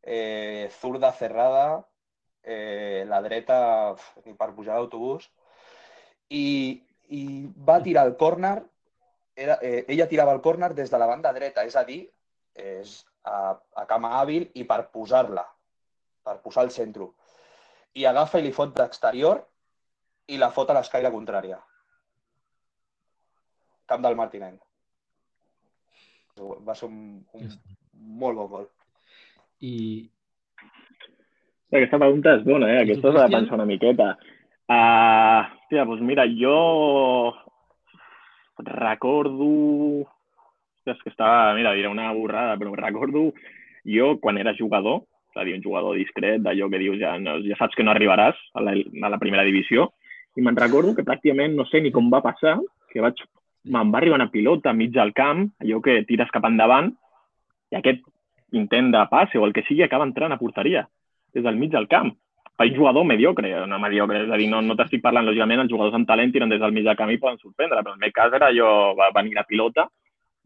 eh, 0.02 0.70
zurda 0.82 1.14
cerrada, 1.14 1.86
eh, 2.46 3.04
la 3.10 3.22
dreta 3.26 3.58
uf, 3.94 4.06
ni 4.26 4.36
per 4.38 4.54
pujar 4.54 4.78
d'autobús, 4.78 5.28
i, 6.30 6.46
i 7.10 7.24
va 7.68 7.82
tirar 7.84 8.06
el 8.08 8.16
córner, 8.22 8.60
era, 9.36 9.58
eh, 9.62 9.84
ella 9.90 10.08
tirava 10.08 10.34
el 10.34 10.42
córner 10.46 10.74
des 10.78 10.92
de 10.92 11.02
la 11.02 11.10
banda 11.10 11.34
dreta, 11.34 11.66
és 11.66 11.76
a 11.76 11.84
dir, 11.84 12.06
és 12.56 13.02
a, 13.26 13.58
a 13.76 13.86
cama 13.90 14.16
hàbil 14.20 14.48
i 14.56 14.64
per 14.70 14.86
posar-la, 14.94 15.44
per 16.24 16.40
posar 16.46 16.66
el 16.68 16.72
centre. 16.72 17.10
I 17.96 18.06
agafa 18.06 18.40
i 18.40 18.46
li 18.46 18.54
fot 18.56 18.76
d'exterior 18.78 19.42
i 20.32 20.38
la 20.38 20.52
fot 20.52 20.70
a 20.70 20.78
l'escaire 20.78 21.12
contrària. 21.14 21.60
Camp 23.86 24.02
del 24.02 24.18
Martinenc. 24.18 24.62
Va 26.38 26.76
ser 26.76 26.90
un, 26.90 27.22
un 27.38 27.52
molt 28.22 28.40
bon 28.40 28.50
gol. 28.52 28.66
I 29.64 29.76
Aquesta 31.74 31.98
pregunta 31.98 32.36
és 32.38 32.44
bona, 32.46 32.68
eh? 32.70 32.82
Aquesta 32.84 33.12
s'ha 33.12 33.26
de 33.26 33.34
pensar 33.34 33.58
una 33.58 33.66
miqueta. 33.66 34.12
Uh, 34.70 35.42
hòstia, 35.42 35.86
doncs 35.90 36.04
mira, 36.06 36.28
jo 36.30 37.34
recordo... 38.62 39.50
Hòstia, 40.06 40.94
és 40.94 41.02
que 41.02 41.10
estava... 41.10 41.56
Mira, 41.58 41.74
diré 41.74 41.90
una 41.90 42.12
borrada, 42.14 42.54
però 42.62 42.76
recordo 42.78 43.32
jo, 43.86 44.14
quan 44.22 44.38
era 44.38 44.54
jugador, 44.58 45.04
és 45.34 45.42
a 45.42 45.46
dir, 45.48 45.56
un 45.58 45.64
jugador 45.66 45.98
discret, 45.98 46.44
d'allò 46.46 46.70
que 46.70 46.82
dius 46.82 47.00
ja, 47.02 47.16
no, 47.22 47.40
ja 47.46 47.58
saps 47.58 47.78
que 47.78 47.86
no 47.86 47.94
arribaràs 47.94 48.38
a 48.54 48.64
la, 48.66 48.76
a 48.78 49.12
la 49.14 49.22
primera 49.22 49.46
divisió, 49.46 49.90
i 50.38 50.44
me'n 50.46 50.58
recordo 50.58 50.94
que 50.96 51.06
pràcticament 51.08 51.56
no 51.58 51.66
sé 51.70 51.82
ni 51.82 51.94
com 51.96 52.12
va 52.14 52.22
passar, 52.26 52.60
que 52.92 53.02
vaig, 53.02 53.22
me'n 53.74 53.94
va 53.94 54.02
arribar 54.02 54.20
una 54.22 54.30
pilota 54.34 54.74
enmig 54.74 54.94
del 54.94 55.14
camp, 55.18 55.48
allò 55.62 55.82
que 55.86 56.04
tires 56.10 56.34
cap 56.34 56.46
endavant, 56.46 56.92
i 57.74 57.80
aquest 57.82 58.06
intent 58.54 58.92
de 58.94 59.02
passe 59.10 59.42
o 59.42 59.46
el 59.46 59.54
que 59.54 59.66
sigui 59.66 59.86
acaba 59.86 60.06
entrant 60.06 60.34
a 60.34 60.42
porteria, 60.42 60.86
des 61.36 61.44
del 61.44 61.60
mig 61.60 61.74
del 61.74 61.90
camp. 61.92 62.14
Per 62.56 62.70
jugador 62.72 63.04
mediocre, 63.04 63.52
no 63.68 63.80
mediocre, 63.84 64.22
és 64.24 64.32
a 64.32 64.40
dir, 64.40 64.48
no, 64.48 64.62
no 64.64 64.78
t'estic 64.80 65.04
parlant, 65.04 65.28
lògicament, 65.28 65.66
els 65.66 65.72
jugadors 65.74 65.98
amb 65.98 66.08
talent 66.08 66.32
tiren 66.32 66.52
des 66.54 66.62
del 66.62 66.72
mig 66.72 66.86
del 66.88 66.96
camp 66.96 67.12
i 67.12 67.20
poden 67.20 67.42
sorprendre, 67.42 67.82
però 67.84 67.94
en 67.94 68.00
el 68.00 68.08
meu 68.08 68.16
cas 68.16 68.38
era 68.38 68.54
jo, 68.56 68.70
va 68.96 69.12
venir 69.18 69.36
la 69.36 69.44
pilota, 69.44 69.90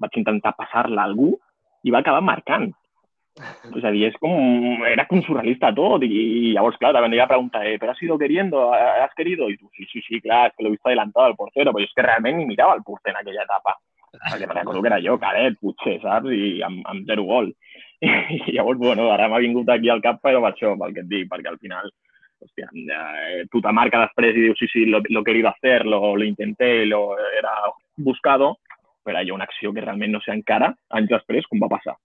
vaig 0.02 0.18
intentar 0.18 0.56
passar-la 0.58 1.04
a 1.04 1.12
algú 1.12 1.36
i 1.86 1.94
va 1.94 2.02
acabar 2.02 2.26
marcant. 2.26 2.72
És 3.70 3.86
a 3.86 3.92
dir, 3.94 4.08
és 4.10 4.16
com, 4.20 4.82
era 4.90 5.06
com 5.08 5.22
surrealista 5.24 5.70
tot, 5.76 6.04
i, 6.04 6.10
i 6.10 6.54
llavors, 6.56 6.80
clar, 6.82 6.92
te 6.96 7.04
vendría 7.06 7.24
a 7.28 7.32
preguntar, 7.32 7.62
eh, 7.68 7.78
¿pero 7.80 7.94
has 7.94 8.02
ido 8.04 8.18
queriendo? 8.18 8.74
¿Has 8.74 9.14
querido? 9.16 9.50
Y 9.50 9.58
tú, 9.58 9.70
sí, 9.78 9.86
sí, 9.92 10.02
sí, 10.08 10.20
clar, 10.20 10.50
es 10.50 10.58
que 10.58 10.64
lo 10.64 10.70
he 10.70 10.72
visto 10.72 10.90
adelantado 10.90 11.28
al 11.28 11.38
portero, 11.38 11.72
però 11.72 11.86
és 11.86 11.94
que 11.96 12.04
realment 12.04 12.42
ni 12.42 12.50
mirava 12.50 12.76
el 12.76 12.84
porter 12.84 13.14
en 13.14 13.22
aquella 13.22 13.46
etapa. 13.46 13.78
Perquè 14.10 14.48
me 14.48 14.58
recordo 14.58 14.82
que 14.82 14.90
era 14.90 15.00
jo, 15.06 15.16
cadet, 15.22 15.56
potser, 15.62 16.00
saps? 16.02 16.34
I 16.34 16.60
amb, 16.66 16.82
amb 16.90 17.06
zero 17.08 17.24
gol. 17.30 17.54
I 18.02 18.54
llavors, 18.56 18.80
bueno, 18.80 19.10
ara 19.12 19.28
m'ha 19.28 19.42
vingut 19.44 19.70
aquí 19.74 19.90
al 19.92 20.02
cap, 20.04 20.22
però 20.24 20.40
per 20.44 20.54
això, 20.54 20.76
pel 20.80 20.94
que 20.96 21.04
et 21.04 21.10
dic, 21.12 21.28
perquè 21.32 21.52
al 21.52 21.60
final, 21.60 21.90
hòstia, 22.40 22.70
eh, 22.72 23.46
tu 23.52 23.60
te 23.62 23.74
marca 23.76 24.06
després 24.06 24.38
i 24.38 24.46
dius, 24.48 24.60
sí, 24.60 24.70
sí, 24.72 24.86
lo, 24.88 25.02
lo 25.10 25.22
he 25.22 25.28
querido 25.28 25.50
hacer, 25.50 25.86
lo, 25.86 26.16
lo 26.16 26.24
intenté, 26.28 26.86
lo 26.86 27.18
era 27.20 27.56
buscado, 27.98 28.58
però 29.04 29.22
hi 29.22 29.32
ha 29.32 29.36
una 29.36 29.48
acció 29.50 29.74
que 29.74 29.84
realment 29.84 30.16
no 30.16 30.22
sé 30.24 30.32
encara, 30.36 30.72
anys 30.96 31.12
després, 31.12 31.48
com 31.50 31.60
va 31.60 31.72
passar. 31.72 31.98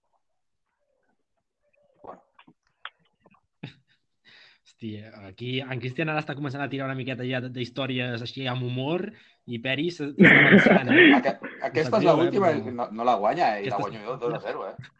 Hòstia, 4.65 5.13
aquí 5.29 5.61
en 5.63 5.79
Cristian 5.79 6.09
ara 6.11 6.19
està 6.19 6.35
començant 6.35 6.59
a 6.63 6.67
tirar 6.67 6.89
una 6.89 6.97
miqueta 6.99 7.23
ja 7.23 7.39
d'històries 7.39 8.19
així 8.25 8.43
amb 8.51 8.65
humor 8.67 9.05
i 9.47 9.59
Peris 9.63 10.01
avançant, 10.01 10.91
eh? 10.91 11.05
Aqu 11.21 11.35
aquesta 11.69 12.01
és 12.01 12.09
eh, 12.09 12.15
l'última 12.19 12.51
i 12.51 12.73
no, 12.75 12.89
no 12.91 13.07
la 13.07 13.15
guanya, 13.21 13.53
eh? 13.55 13.63
I 13.63 13.69
la 13.71 13.77
Aquesta- 13.77 13.85
guanyo 13.85 14.03
jo 14.09 14.17
2 14.25 14.35
a 14.35 14.41
0, 14.43 14.65
eh? 14.73 14.91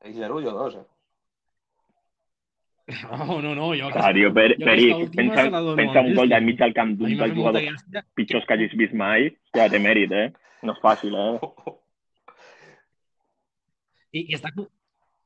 Ell 0.00 0.14
0, 0.16 0.40
jo 0.40 0.52
2, 0.56 0.80
eh? 0.80 0.86
No, 2.90 3.40
no, 3.40 3.54
no, 3.54 3.68
jo... 3.78 3.90
Clar, 3.94 4.12
tio, 4.16 4.32
per, 4.34 4.48
jo 4.58 4.96
última 5.04 5.34
pensa, 5.36 5.60
pensa 5.78 6.00
al 6.00 6.08
un 6.10 6.16
gol 6.18 6.32
de 6.32 6.40
mig 6.42 6.56
del 6.58 6.72
camp 6.74 6.94
d'un 6.98 7.12
dels 7.20 7.36
jugadors 7.36 7.66
gràcia. 7.68 8.02
pitjors 8.18 8.46
que 8.48 8.56
hagis 8.56 8.74
vist 8.80 8.96
mai. 8.98 9.28
Ja 9.54 9.68
té 9.70 9.78
mèrit, 9.82 10.10
eh? 10.10 10.30
No 10.66 10.74
és 10.74 10.80
fàcil, 10.82 11.14
eh? 11.14 11.74
I, 14.10 14.24
i, 14.24 14.34
està, 14.34 14.50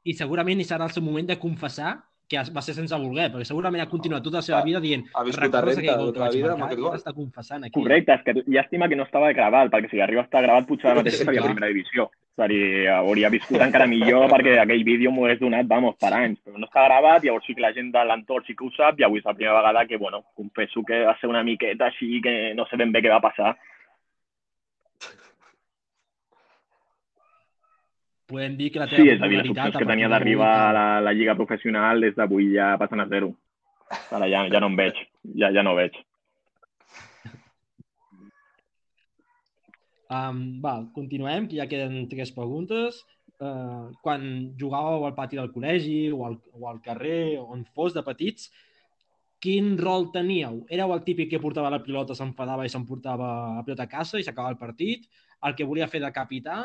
I 0.04 0.12
segurament 0.18 0.60
hi 0.60 0.66
serà 0.68 0.90
el 0.90 0.92
seu 0.92 1.04
moment 1.06 1.30
de 1.30 1.38
confessar 1.40 1.94
que 2.34 2.54
va 2.56 2.62
ser 2.64 2.74
sense 2.76 2.98
voler, 2.98 3.30
perquè 3.32 3.46
segurament 3.48 3.84
ha 3.84 3.90
continuat 3.90 4.24
tota 4.26 4.40
la 4.40 4.46
seva 4.46 4.62
vida 4.66 4.82
dient 4.82 5.06
ha 5.14 5.24
viscut 5.26 5.54
a 5.54 5.62
renta 5.64 5.96
tota 6.00 6.24
la 6.24 6.30
vida 6.34 6.52
amb 6.54 6.66
aquest 6.66 6.82
gol. 6.82 6.98
Està 6.98 7.14
confessant 7.14 7.64
aquí. 7.64 7.74
Correcte, 7.78 8.18
és 8.18 8.26
que 8.26 8.34
llàstima 8.56 8.88
que 8.90 8.98
no 8.98 9.06
estava 9.08 9.32
gravat, 9.36 9.72
perquè 9.72 9.90
si 9.90 10.02
arriba 10.04 10.24
a 10.24 10.28
estar 10.28 10.44
gravat 10.46 10.68
potser 10.68 10.90
ara 10.90 11.02
mateix 11.02 11.20
seria 11.22 11.44
primera 11.46 11.72
divisió. 11.72 12.08
Seria, 12.34 12.96
hauria 12.98 13.30
viscut 13.30 13.62
encara 13.62 13.86
millor 13.86 14.26
perquè 14.34 14.56
aquell 14.58 14.82
vídeo 14.86 15.12
m'ho 15.14 15.28
hagués 15.28 15.42
donat, 15.42 15.68
vamos, 15.70 15.94
per 16.02 16.10
anys. 16.16 16.40
Però 16.42 16.58
no 16.58 16.66
està 16.66 16.88
gravat, 16.88 17.22
llavors 17.26 17.46
sí 17.46 17.54
que 17.54 17.62
la 17.62 17.74
gent 17.76 17.92
de 17.94 18.02
l'entorn 18.08 18.46
sí 18.48 18.56
que 18.58 18.66
ho 18.66 18.72
sap 18.74 18.98
i 18.98 19.06
avui 19.06 19.22
és 19.22 19.28
la 19.28 19.36
primera 19.36 19.60
vegada 19.60 19.86
que, 19.86 20.00
bueno, 20.00 20.24
confesso 20.34 20.82
que 20.82 21.04
va 21.06 21.14
ser 21.20 21.30
una 21.30 21.44
miqueta 21.46 21.92
així 21.92 22.18
que 22.24 22.54
no 22.58 22.66
sé 22.70 22.80
ben 22.80 22.92
bé 22.94 23.04
què 23.04 23.14
va 23.14 23.22
passar. 23.22 23.54
Podem 28.30 28.56
dir 28.58 28.70
que 28.72 28.80
la 28.82 28.88
teva 28.90 29.02
sí, 29.02 29.12
és 29.14 29.22
a 29.22 29.28
dir, 29.28 29.38
les 29.40 29.50
opcions 29.52 29.76
que 29.76 29.88
tenia 29.88 30.10
d'arribar 30.12 30.52
a 30.68 30.72
la, 30.76 30.86
la 31.04 31.12
lliga 31.16 31.36
professional 31.38 32.00
des 32.04 32.16
d'avui 32.16 32.52
ja 32.54 32.74
passen 32.80 33.04
a 33.04 33.08
zero. 33.10 33.34
Ara 34.10 34.28
ja, 34.30 34.44
ja 34.50 34.60
no 34.62 34.70
em 34.72 34.76
veig, 34.80 35.00
ja, 35.36 35.50
ja 35.54 35.62
no 35.66 35.74
veig. 35.76 35.96
Um, 40.14 40.60
va, 40.62 40.78
continuem, 40.94 41.48
que 41.48 41.58
ja 41.58 41.68
queden 41.70 42.06
tres 42.10 42.32
preguntes. 42.34 43.02
Uh, 43.42 43.90
quan 44.04 44.22
jugàveu 44.60 45.04
al 45.04 45.16
pati 45.16 45.36
del 45.36 45.50
col·legi 45.52 46.12
o 46.14 46.22
al, 46.28 46.38
o 46.54 46.68
al 46.70 46.78
carrer, 46.84 47.36
on 47.40 47.64
fos 47.74 47.96
de 47.96 48.04
petits, 48.06 48.48
quin 49.42 49.74
rol 49.80 50.08
teníeu? 50.14 50.62
Éreu 50.72 50.94
el 50.94 51.02
típic 51.04 51.32
que 51.34 51.42
portava 51.42 51.72
la 51.72 51.82
pilota, 51.84 52.16
s'enfadava 52.16 52.64
i 52.64 52.72
s'emportava 52.72 53.30
la 53.58 53.64
pilota 53.66 53.84
a 53.84 53.90
casa 53.90 54.20
i 54.20 54.24
s'acabava 54.24 54.54
el 54.54 54.60
partit? 54.60 55.08
El 55.44 55.56
que 55.58 55.66
volia 55.68 55.90
fer 55.90 56.00
de 56.00 56.12
capità 56.14 56.58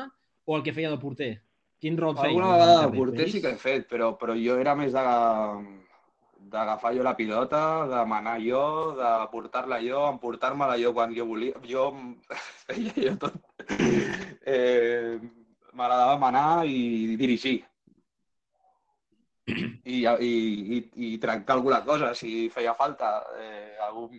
o 0.46 0.56
el 0.56 0.64
que 0.64 0.76
feia 0.76 0.94
de 0.94 1.02
porter? 1.02 1.34
Quin 1.80 1.98
rol 1.98 2.16
feia? 2.18 2.34
Alguna 2.34 2.54
vegada 2.54 2.80
de 2.86 2.98
porter 2.98 3.30
sí 3.32 3.42
que 3.44 3.54
he 3.56 3.60
fet, 3.60 3.86
però, 3.92 4.12
però 4.20 4.36
jo 4.36 4.58
era 4.60 4.76
més 4.76 4.92
de 4.96 5.04
d'agafar 6.50 6.94
jo 6.96 7.04
la 7.06 7.16
pilota, 7.16 7.62
de 7.88 8.00
manar 8.10 8.40
jo, 8.42 8.62
de 8.98 9.10
portar-la 9.32 9.78
jo, 9.84 10.06
emportar-me-la 10.10 10.80
jo 10.82 10.94
quan 10.98 11.14
jo 11.16 11.28
volia. 11.30 11.60
Jo 11.68 11.90
feia 12.66 12.96
jo 12.98 13.16
tot. 13.22 13.38
Eh, 13.70 15.20
M'agradava 15.70 16.18
manar 16.20 16.66
i 16.68 17.16
dirigir. 17.20 17.60
I, 19.50 20.02
i, 20.02 20.32
i, 20.76 20.80
i 21.06 21.12
trencar 21.22 21.56
alguna 21.56 21.80
cosa, 21.86 22.12
si 22.18 22.50
feia 22.54 22.74
falta, 22.78 23.14
eh, 23.40 23.78
algun, 23.86 24.12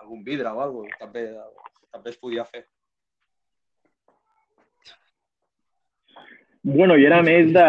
algun 0.00 0.22
vidre 0.24 0.52
o 0.52 0.60
alguna 0.60 0.92
cosa, 0.92 1.00
també, 1.06 1.24
també 1.92 2.12
es 2.12 2.20
podia 2.20 2.44
fer. 2.48 2.62
Bueno, 6.66 6.94
i 6.96 7.04
era 7.04 7.18
més 7.20 7.50
de 7.52 7.62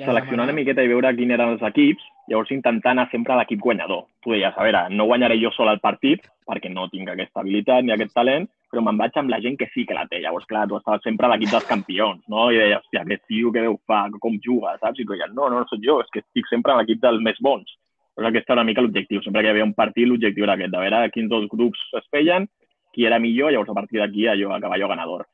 seleccionar 0.00 0.46
una 0.46 0.54
miqueta 0.56 0.80
i 0.80 0.88
veure 0.88 1.10
quin 1.12 1.28
eren 1.34 1.50
els 1.52 1.64
equips, 1.68 2.06
llavors 2.32 2.52
intentar 2.54 2.94
anar 2.94 3.04
sempre 3.10 3.34
a 3.34 3.36
l'equip 3.36 3.60
guanyador. 3.60 4.06
Tu 4.24 4.32
deies, 4.32 4.54
a 4.56 4.64
veure, 4.64 4.80
no 4.96 5.04
guanyaré 5.10 5.36
jo 5.42 5.50
sol 5.52 5.68
el 5.68 5.82
partit, 5.82 6.24
perquè 6.48 6.70
no 6.72 6.86
tinc 6.88 7.10
aquesta 7.12 7.42
habilitat 7.42 7.84
ni 7.84 7.92
aquest 7.92 8.14
talent, 8.16 8.46
però 8.72 8.80
me'n 8.86 8.96
vaig 8.96 9.18
amb 9.20 9.28
la 9.28 9.42
gent 9.44 9.58
que 9.60 9.68
sí 9.74 9.84
que 9.84 9.96
la 9.98 10.06
té. 10.08 10.22
Llavors, 10.22 10.46
clar, 10.48 10.62
tu 10.70 10.78
estaves 10.78 11.04
sempre 11.04 11.28
a 11.28 11.30
l'equip 11.34 11.52
dels 11.52 11.66
campions, 11.68 12.22
no? 12.32 12.46
I 12.48 12.62
deies, 12.62 12.78
hòstia, 12.78 13.02
aquest 13.04 13.26
tio 13.28 13.52
que 13.52 13.64
deu 13.66 13.76
fa, 13.90 13.98
com 14.24 14.38
juga, 14.46 14.72
saps? 14.80 15.02
I 15.02 15.04
tu 15.04 15.12
deies, 15.12 15.34
no, 15.36 15.50
no, 15.50 15.60
no 15.60 15.68
soc 15.68 15.84
jo, 15.84 15.98
és 16.00 16.08
que 16.14 16.22
estic 16.24 16.48
sempre 16.48 16.72
a 16.72 16.78
l'equip 16.78 17.02
dels 17.02 17.20
més 17.26 17.42
bons. 17.44 17.76
Però 18.16 18.30
aquest 18.30 18.48
era 18.48 18.62
una 18.62 18.70
mica 18.70 18.86
l'objectiu. 18.86 19.20
Sempre 19.26 19.42
que 19.44 19.50
hi 19.50 19.52
havia 19.52 19.68
un 19.68 19.76
partit, 19.76 20.08
l'objectiu 20.08 20.48
era 20.48 20.56
aquest, 20.56 20.72
de 20.72 20.80
veure 20.86 21.02
quins 21.12 21.28
dos 21.28 21.44
grups 21.52 21.84
es 22.00 22.08
feien, 22.08 22.48
qui 22.96 23.04
era 23.04 23.20
millor, 23.20 23.52
llavors 23.52 23.76
a 23.76 23.76
partir 23.82 24.00
d'aquí 24.00 24.30
allò, 24.32 24.54
acabar 24.56 24.80
jo 24.80 24.88
ganador. 24.88 25.28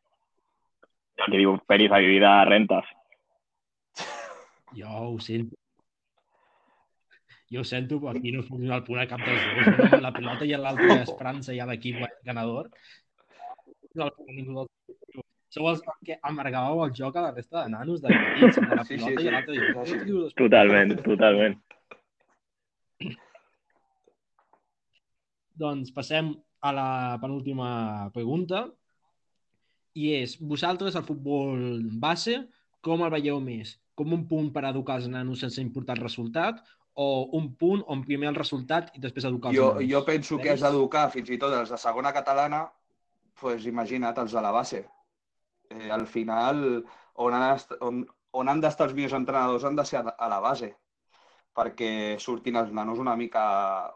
El 1.17 1.33
que 1.33 1.41
diu 1.41 1.57
Peris 1.67 1.93
a 1.93 2.01
vivir 2.05 2.21
de 2.23 2.33
rentes. 2.49 2.91
Jo 4.77 4.91
ho 5.07 5.19
sento. 5.21 5.57
Jo 7.51 7.63
ho 7.63 7.65
sento, 7.65 8.01
però 8.03 8.13
aquí 8.13 8.33
no 8.33 8.43
es 8.43 8.49
funciona 8.51 8.77
el 8.77 8.85
punt 8.85 9.01
a 9.01 9.07
cap 9.09 9.23
dels 9.25 9.45
dos. 9.47 9.91
No? 9.93 10.01
La 10.03 10.13
pilota 10.13 10.45
i 10.45 10.55
l'altre 10.59 10.97
esperança 11.01 11.55
ja 11.57 11.69
l'equip 11.69 12.03
ganador. 12.27 12.69
Sou 15.57 15.71
els 15.71 15.81
que 16.05 16.19
amargàveu 16.29 16.83
el 16.85 16.93
joc 16.99 17.17
a 17.17 17.29
la 17.29 17.35
resta 17.37 17.63
de 17.63 17.73
nanos 17.73 18.03
de 18.03 18.11
petits, 18.13 18.59
la 18.61 18.67
pilota 18.67 18.85
sí, 18.89 18.99
sí, 18.99 19.15
sí. 19.15 19.25
i 19.25 19.33
l'altre 19.33 19.55
sí. 19.89 20.35
Totalment, 20.43 20.97
totalment. 21.07 21.57
Doncs 25.57 25.95
passem 25.97 26.35
a 26.61 26.73
la 26.77 26.91
penúltima 27.23 28.11
pregunta 28.13 28.67
i 29.97 30.13
és, 30.21 30.37
vosaltres 30.41 30.97
el 30.99 31.05
futbol 31.07 31.61
base 32.03 32.39
com 32.85 33.05
el 33.05 33.13
veieu 33.17 33.41
més? 33.43 33.77
Com 33.97 34.13
un 34.13 34.27
punt 34.31 34.51
per 34.53 34.67
educar 34.69 34.99
els 35.01 35.09
nanos 35.13 35.43
sense 35.45 35.63
importar 35.63 35.97
el 35.97 36.05
resultat 36.05 36.61
o 37.01 37.07
un 37.37 37.51
punt 37.61 37.83
on 37.93 38.05
primer 38.05 38.31
el 38.31 38.39
resultat 38.39 38.93
i 38.97 39.03
després 39.03 39.29
educar 39.29 39.53
els 39.53 39.59
jo, 39.59 39.71
nanos? 39.75 39.91
Jo 39.91 40.05
penso 40.07 40.41
que 40.41 40.53
és 40.55 40.65
educar 40.69 41.09
fins 41.15 41.33
i 41.33 41.41
tot 41.41 41.55
els 41.57 41.73
de 41.73 41.81
segona 41.81 42.13
catalana, 42.17 42.67
pues 43.41 43.67
imagina't 43.69 44.23
els 44.23 44.37
de 44.37 44.45
la 44.45 44.53
base. 44.53 44.85
Eh, 45.71 45.91
al 45.93 46.07
final, 46.07 46.63
on 47.27 47.37
han, 47.37 47.47
on, 47.81 48.03
on 48.37 48.53
han 48.53 48.61
d'estar 48.63 48.91
els 48.91 48.97
millors 48.97 49.17
entrenadors 49.19 49.65
han 49.65 49.77
de 49.77 49.85
ser 49.89 50.05
a 50.05 50.29
la 50.33 50.41
base 50.45 50.75
perquè 51.57 52.19
surtin 52.21 52.59
els 52.61 52.73
nanos 52.77 53.01
una 53.01 53.17
mica, 53.17 53.47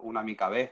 una 0.09 0.23
mica 0.25 0.49
bé. 0.49 0.65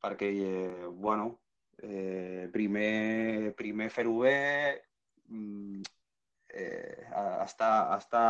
Perquè, 0.00 0.30
eh, 0.32 0.86
bueno, 0.90 1.39
eh, 1.82 2.48
primer, 2.52 3.54
primer 3.58 3.88
fer-ho 3.90 4.18
bé, 4.24 4.36
mm, 5.28 5.82
eh, 6.54 7.08
està, 7.44 7.70
està, 7.96 8.24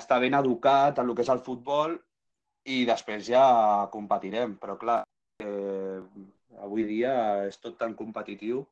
està 0.00 0.20
ben 0.22 0.36
educat 0.38 0.98
en 0.98 1.08
el 1.08 1.16
que 1.16 1.26
és 1.26 1.32
el 1.32 1.42
futbol 1.46 1.96
i 2.66 2.84
després 2.88 3.26
ja 3.28 3.88
competirem. 3.92 4.56
Però 4.62 4.76
clar, 4.80 5.02
eh, 5.42 6.00
avui 6.62 6.86
dia 6.88 7.16
és 7.46 7.58
tot 7.62 7.78
tan 7.78 7.94
competitiu 7.94 8.64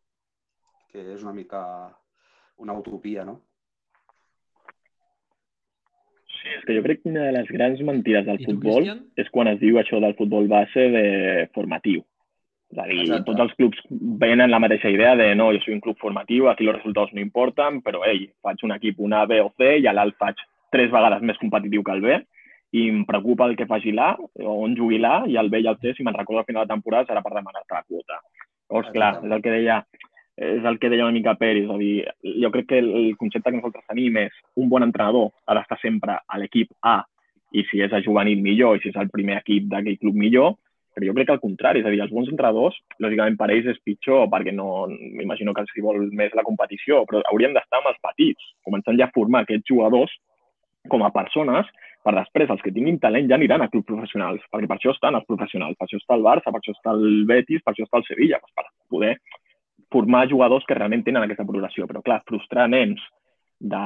que 0.91 1.03
és 1.15 1.23
una 1.23 1.35
mica 1.35 1.65
una 2.62 2.77
utopia, 2.79 3.25
no? 3.27 3.41
Sí, 6.31 6.53
és 6.53 6.65
que 6.69 6.77
jo 6.77 6.83
crec 6.85 7.03
que 7.03 7.11
una 7.11 7.27
de 7.27 7.33
les 7.35 7.51
grans 7.51 7.81
mentides 7.83 8.27
del 8.29 8.43
futbol 8.45 8.83
Cristian? 8.83 9.01
és 9.19 9.31
quan 9.35 9.51
es 9.51 9.59
diu 9.62 9.81
això 9.81 9.99
del 10.03 10.15
futbol 10.19 10.47
base 10.51 10.87
de 10.95 11.07
formatiu. 11.57 12.05
És 12.75 12.81
a 12.83 12.87
dir, 12.91 13.03
Exacte. 13.05 13.25
tots 13.29 13.43
els 13.45 13.53
clubs 13.55 13.83
venen 14.18 14.51
la 14.51 14.59
mateixa 14.59 14.91
idea 14.91 15.14
de 15.14 15.29
no, 15.39 15.53
jo 15.55 15.61
soy 15.62 15.77
un 15.77 15.83
club 15.85 15.99
formatiu, 16.03 16.49
aquí 16.51 16.66
els 16.66 16.81
resultats 16.81 17.14
no 17.14 17.22
importen, 17.22 17.79
però 17.87 18.03
ei, 18.09 18.27
faig 18.43 18.64
un 18.66 18.75
equip, 18.75 18.99
una 18.99 19.22
A, 19.22 19.29
B 19.31 19.39
o 19.45 19.53
C, 19.55 19.77
i 19.79 19.87
a 19.87 19.95
l'alt 19.95 20.16
faig 20.18 20.43
tres 20.75 20.91
vegades 20.91 21.22
més 21.22 21.39
competitiu 21.39 21.85
que 21.87 21.95
el 21.95 22.03
B, 22.03 22.16
i 22.75 22.89
em 22.91 23.05
preocupa 23.07 23.47
el 23.47 23.55
que 23.55 23.68
faci 23.70 23.93
l'A, 23.95 24.16
on 24.51 24.75
jugui 24.75 24.99
l'A, 24.99 25.22
i 25.31 25.39
el 25.39 25.53
B 25.53 25.62
i 25.62 25.68
el 25.70 25.79
C, 25.79 25.95
si 25.95 26.03
me'n 26.03 26.18
recordo 26.18 26.43
al 26.43 26.49
final 26.49 26.64
de 26.64 26.66
la 26.66 26.75
temporada, 26.75 27.07
serà 27.07 27.22
per 27.22 27.37
demanar-te 27.37 27.77
la 27.77 27.85
quota. 27.87 28.18
Llavors, 28.66 28.91
clar, 28.97 29.12
és 29.22 29.37
el 29.37 29.45
que 29.45 29.55
deia, 29.55 29.79
és 30.51 30.66
el 30.66 30.81
que 30.83 30.91
deia 30.91 31.07
una 31.07 31.14
mica 31.14 31.37
Peri, 31.39 31.62
és 31.62 31.70
a 31.70 31.79
dir, 31.79 31.95
jo 32.43 32.51
crec 32.51 32.72
que 32.72 32.83
el 32.83 33.14
concepte 33.20 33.53
que 33.53 33.61
nosaltres 33.61 33.87
tenim 33.87 34.18
és 34.25 34.35
un 34.59 34.66
bon 34.72 34.83
entrenador 34.83 35.31
ha 35.47 35.55
d'estar 35.61 35.79
sempre 35.79 36.18
a 36.27 36.43
l'equip 36.43 36.75
A 36.83 36.99
i 37.55 37.62
si 37.70 37.79
és 37.87 37.95
a 37.95 38.03
juvenil 38.03 38.43
millor 38.43 38.75
i 38.75 38.83
si 38.83 38.91
és 38.91 38.99
el 38.99 39.12
primer 39.14 39.39
equip 39.39 39.70
d'aquell 39.70 40.01
club 40.01 40.18
millor, 40.18 40.57
però 40.95 41.09
jo 41.09 41.14
crec 41.16 41.28
que 41.28 41.34
al 41.36 41.42
contrari, 41.42 41.82
és 41.82 41.88
a 41.88 41.92
dir, 41.92 42.03
els 42.05 42.12
bons 42.14 42.30
entrenadors, 42.30 42.76
lògicament 43.03 43.38
per 43.40 43.51
ells 43.51 43.72
és 43.74 43.80
pitjor, 43.86 44.28
perquè 44.32 44.55
no, 44.55 44.86
m'imagino 44.88 45.55
que 45.55 45.64
els 45.64 45.80
vol 45.82 46.07
més 46.14 46.36
la 46.38 46.47
competició, 46.47 47.03
però 47.09 47.22
hauríem 47.30 47.57
d'estar 47.57 47.80
amb 47.80 47.90
els 47.92 48.03
petits, 48.05 48.53
començant 48.66 49.01
ja 49.01 49.11
a 49.11 49.14
formar 49.16 49.42
aquests 49.45 49.68
jugadors 49.70 50.14
com 50.88 51.03
a 51.03 51.11
persones, 51.11 51.68
per 52.05 52.12
després 52.18 52.51
els 52.53 52.61
que 52.61 52.72
tinguin 52.76 52.99
talent 53.01 53.30
ja 53.30 53.38
aniran 53.38 53.64
a 53.64 53.70
clubs 53.72 53.88
professionals, 53.88 54.42
perquè 54.53 54.68
per 54.68 54.76
això 54.76 54.92
estan 54.92 55.16
els 55.16 55.26
professionals, 55.28 55.76
per 55.78 55.86
això 55.86 56.01
està 56.01 56.18
el 56.18 56.26
Barça, 56.26 56.53
per 56.53 56.61
això 56.61 56.74
està 56.76 56.92
el 56.92 57.24
Betis, 57.30 57.62
per 57.64 57.72
això 57.72 57.86
està 57.86 58.01
el 58.01 58.07
Sevilla, 58.09 58.40
doncs 58.42 58.57
per 58.59 58.66
poder 58.92 59.14
formar 59.95 60.26
jugadors 60.28 60.66
que 60.68 60.76
realment 60.76 61.05
tenen 61.07 61.24
aquesta 61.24 61.47
progressió. 61.49 61.88
Però 61.88 62.03
clar, 62.05 62.20
frustrar 62.28 62.68
nens 62.68 63.01
de 63.61 63.80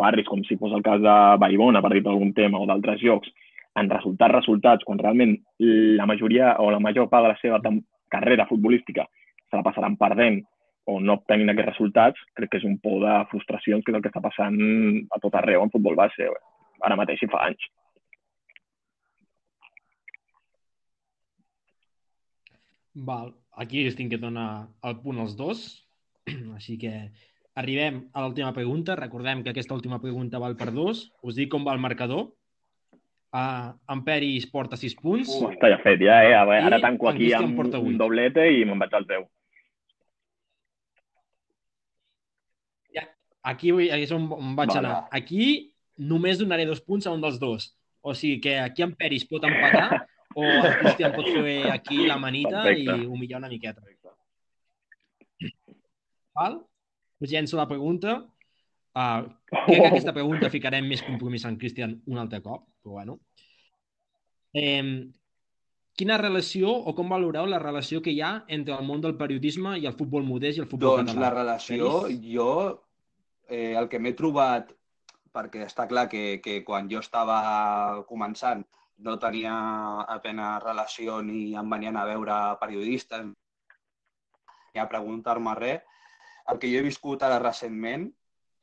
barris, 0.00 0.28
com 0.28 0.42
si 0.44 0.58
fos 0.60 0.74
el 0.76 0.84
cas 0.84 1.00
de 1.00 1.16
Vallibona, 1.40 1.80
per 1.80 1.94
dir 1.94 2.04
algun 2.04 2.34
tema, 2.36 2.60
o 2.60 2.68
d'altres 2.68 3.00
llocs, 3.00 3.32
en 3.80 3.90
resultats 3.90 4.34
resultats, 4.34 4.86
quan 4.86 5.00
realment 5.02 5.36
la 5.58 6.06
majoria 6.06 6.54
o 6.62 6.70
la 6.70 6.80
major 6.80 7.08
part 7.10 7.26
de 7.26 7.32
la 7.32 7.38
seva 7.40 7.60
carrera 8.08 8.46
futbolística 8.46 9.06
se 9.50 9.56
la 9.56 9.64
passaran 9.66 9.96
perdent 9.96 10.42
o 10.84 10.98
no 11.00 11.16
obtenint 11.18 11.50
aquests 11.50 11.72
resultats, 11.72 12.26
crec 12.36 12.52
que 12.52 12.60
és 12.60 12.66
un 12.68 12.76
por 12.82 13.00
de 13.02 13.14
frustracions 13.30 13.84
que 13.84 13.92
és 13.92 13.96
el 13.96 14.04
que 14.04 14.12
està 14.12 14.20
passant 14.24 14.58
a 15.16 15.20
tot 15.22 15.34
arreu 15.40 15.64
en 15.64 15.72
futbol 15.72 15.96
base, 15.96 16.28
ara 16.84 16.98
mateix 17.00 17.24
i 17.24 17.30
fa 17.32 17.46
anys. 17.48 17.70
Val. 22.94 23.32
Aquí 23.56 23.86
es 23.86 23.96
tinc 23.98 24.10
que 24.10 24.18
donar 24.22 24.68
el 24.82 25.00
punt 25.02 25.18
als 25.22 25.34
dos, 25.38 25.62
així 26.58 26.76
que 26.78 26.92
arribem 27.54 28.04
a 28.12 28.22
l'última 28.22 28.52
pregunta. 28.54 28.96
Recordem 28.98 29.42
que 29.42 29.50
aquesta 29.50 29.74
última 29.74 30.00
pregunta 30.02 30.42
val 30.42 30.56
per 30.58 30.72
dos. 30.74 31.08
Us 31.22 31.38
dic 31.38 31.50
com 31.50 31.66
va 31.66 31.74
el 31.74 31.82
marcador. 31.82 32.32
Uh, 33.34 33.72
en 33.90 34.04
Peris 34.06 34.44
porta 34.46 34.76
6 34.78 34.92
punts. 35.02 35.30
Uh, 35.34 35.48
està 35.50 35.66
ja 35.72 35.80
fet, 35.82 35.98
ja, 36.06 36.20
eh? 36.22 36.34
Ara, 36.38 36.58
ara 36.68 36.78
tanco 36.78 37.08
aquí 37.10 37.32
amb 37.34 37.58
un 37.58 37.96
doblete 37.98 38.44
i 38.46 38.60
me'n 38.62 38.78
vaig 38.78 38.94
al 38.94 39.06
teu. 39.08 39.24
Ja. 42.94 43.02
aquí, 43.42 43.72
aquí 43.74 44.06
és 44.06 44.12
on, 44.14 44.28
on 44.36 44.52
vaig 44.54 44.70
Vale. 44.70 44.84
anar. 44.84 45.00
Aquí 45.18 45.74
només 45.98 46.38
donaré 46.38 46.68
dos 46.68 46.84
punts 46.86 47.08
a 47.10 47.14
un 47.16 47.24
dels 47.24 47.40
dos. 47.42 47.72
O 48.06 48.14
sigui 48.14 48.38
que 48.44 48.54
aquí 48.60 48.86
en 48.86 48.94
Peris 48.94 49.26
pot 49.26 49.42
empatar 49.50 50.04
o 50.38 50.44
el 50.44 50.78
Cristian 50.84 51.18
pot 51.18 51.26
fer 51.26 51.58
aquí 51.72 52.04
la 52.06 52.20
manita 52.22 52.62
Perfecte. 52.62 53.00
i 53.02 53.10
humillar 53.10 53.42
una 53.42 53.50
miqueta. 53.50 53.82
Val? 56.38 56.60
Us 57.18 57.30
llenço 57.34 57.58
la 57.58 57.66
pregunta. 57.66 58.20
Uh, 58.94 59.26
crec 59.66 59.80
que 59.82 59.90
aquesta 59.90 60.14
pregunta 60.14 60.52
ficarem 60.52 60.86
més 60.86 61.02
compromís 61.02 61.44
en 61.48 61.58
Cristian 61.58 61.96
un 62.06 62.20
altre 62.22 62.40
cop, 62.44 62.68
però 62.82 63.00
bueno. 63.00 63.18
Eh, 64.54 65.10
quina 65.98 66.18
relació 66.18 66.70
o 66.70 66.94
com 66.94 67.10
valoreu 67.10 67.46
la 67.50 67.58
relació 67.62 68.00
que 68.02 68.14
hi 68.14 68.20
ha 68.22 68.44
entre 68.56 68.76
el 68.76 68.86
món 68.86 69.02
del 69.02 69.16
periodisme 69.18 69.76
i 69.78 69.88
el 69.90 69.98
futbol 69.98 70.26
modest 70.26 70.58
i 70.58 70.64
el 70.64 70.70
futbol 70.70 71.00
Doncs 71.00 71.12
català? 71.12 71.26
la 71.26 71.34
relació, 71.34 71.90
Peris? 72.04 72.22
jo, 72.34 72.48
eh, 73.48 73.74
el 73.78 73.90
que 73.90 73.98
m'he 73.98 74.14
trobat, 74.18 74.70
perquè 75.34 75.66
està 75.66 75.88
clar 75.90 76.06
que, 76.10 76.40
que 76.42 76.60
quan 76.66 76.90
jo 76.90 77.02
estava 77.02 77.38
començant 78.08 78.62
no 79.06 79.16
tenia 79.18 79.54
apenas 80.14 80.62
relació 80.62 81.20
ni 81.22 81.54
em 81.58 81.70
venien 81.70 81.96
a 81.98 82.04
veure 82.06 82.36
periodistes 82.60 83.26
ni 83.26 84.80
a 84.82 84.88
preguntar-me 84.90 85.54
res. 85.58 85.82
El 86.50 86.60
que 86.62 86.70
jo 86.70 86.78
he 86.78 86.86
viscut 86.86 87.22
ara 87.26 87.40
recentment, 87.42 88.06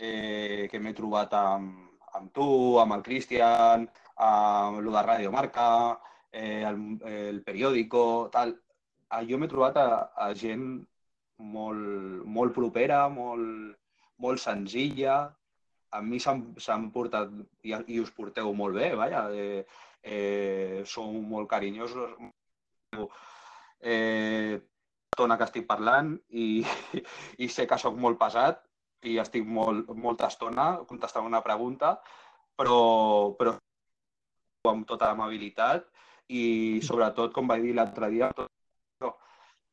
eh, 0.02 0.68
que 0.72 0.80
m'he 0.82 0.94
trobat 0.98 1.34
amb, 1.38 1.92
amb 2.18 2.32
tu, 2.36 2.48
amb 2.82 2.98
el 2.98 3.04
Cristian, 3.06 3.86
amb 4.28 4.80
el 4.82 4.90
de 4.96 5.04
Ràdio 5.08 5.34
Marca, 5.34 5.68
eh, 6.32 6.64
el, 6.70 6.80
el 7.12 7.42
periòdico, 7.46 8.04
tal. 8.34 8.56
Ah, 9.12 9.22
Jo 9.28 9.38
m'he 9.38 9.50
trobat 9.52 9.78
a, 9.78 9.88
a 10.26 10.32
gent 10.42 10.66
molt, 11.54 12.24
molt 12.38 12.56
propera, 12.56 13.04
molt, 13.12 13.78
molt 14.24 14.42
senzilla. 14.42 15.22
A 15.92 16.00
mi 16.02 16.20
s'han 16.24 16.90
portat, 16.96 17.32
i, 17.68 17.76
i 17.76 18.00
us 18.00 18.14
porteu 18.16 18.54
molt 18.56 18.78
bé, 18.80 18.94
vaja. 18.96 19.26
Eh, 19.36 19.64
eh, 20.02 20.82
sou 20.88 21.12
molt 21.34 21.50
carinyosos. 21.52 22.16
Eh, 23.82 24.62
estona 25.12 25.36
que 25.38 25.46
estic 25.50 25.68
parlant 25.68 26.16
i, 26.32 26.64
i 27.44 27.50
sé 27.52 27.68
que 27.68 27.78
sóc 27.82 27.98
molt 28.00 28.20
pesat 28.22 28.64
i 29.10 29.18
estic 29.22 29.46
molt, 29.48 29.90
molta 29.98 30.30
estona 30.30 30.72
contestant 30.90 31.26
una 31.26 31.42
pregunta, 31.46 31.96
però, 32.58 33.34
però 33.38 33.56
amb 34.70 34.88
tota 34.88 35.10
amabilitat 35.12 35.88
i 36.30 36.80
sobretot, 36.86 37.34
com 37.34 37.48
vaig 37.50 37.66
dir 37.66 37.76
l'altre 37.76 38.10
dia, 38.14 38.30
tot 38.36 38.52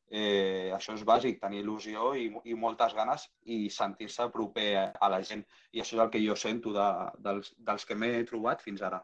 eh, 0.09 0.71
això 0.73 0.95
és 0.97 1.05
bàsic, 1.05 1.37
tenir 1.41 1.61
il·lusió 1.61 2.13
i, 2.17 2.27
i 2.49 2.57
moltes 2.57 2.95
ganes 2.97 3.27
i 3.45 3.69
sentir-se 3.73 4.27
proper 4.33 4.71
a 4.89 5.09
la 5.11 5.21
gent. 5.25 5.45
I 5.73 5.83
això 5.83 5.97
és 5.97 6.03
el 6.03 6.11
que 6.13 6.23
jo 6.23 6.35
sento 6.35 6.73
de, 6.75 6.89
dels, 7.25 7.53
dels 7.57 7.85
que 7.85 7.97
m'he 7.97 8.25
trobat 8.29 8.63
fins 8.65 8.81
ara. 8.85 9.01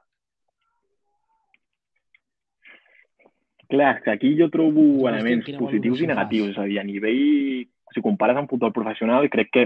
Clar, 3.70 3.96
que 4.04 4.14
aquí 4.14 4.36
jo 4.38 4.50
trobo 4.54 5.08
elements 5.10 5.48
positius 5.58 6.04
i 6.06 6.10
negatius. 6.10 6.54
És 6.54 6.62
a 6.62 6.68
dir, 6.70 6.82
a 6.82 6.86
nivell... 6.88 7.72
Si 7.96 8.02
compares 8.04 8.36
amb 8.36 8.50
futbol 8.52 8.74
professional, 8.76 9.28
crec 9.32 9.52
que 9.54 9.62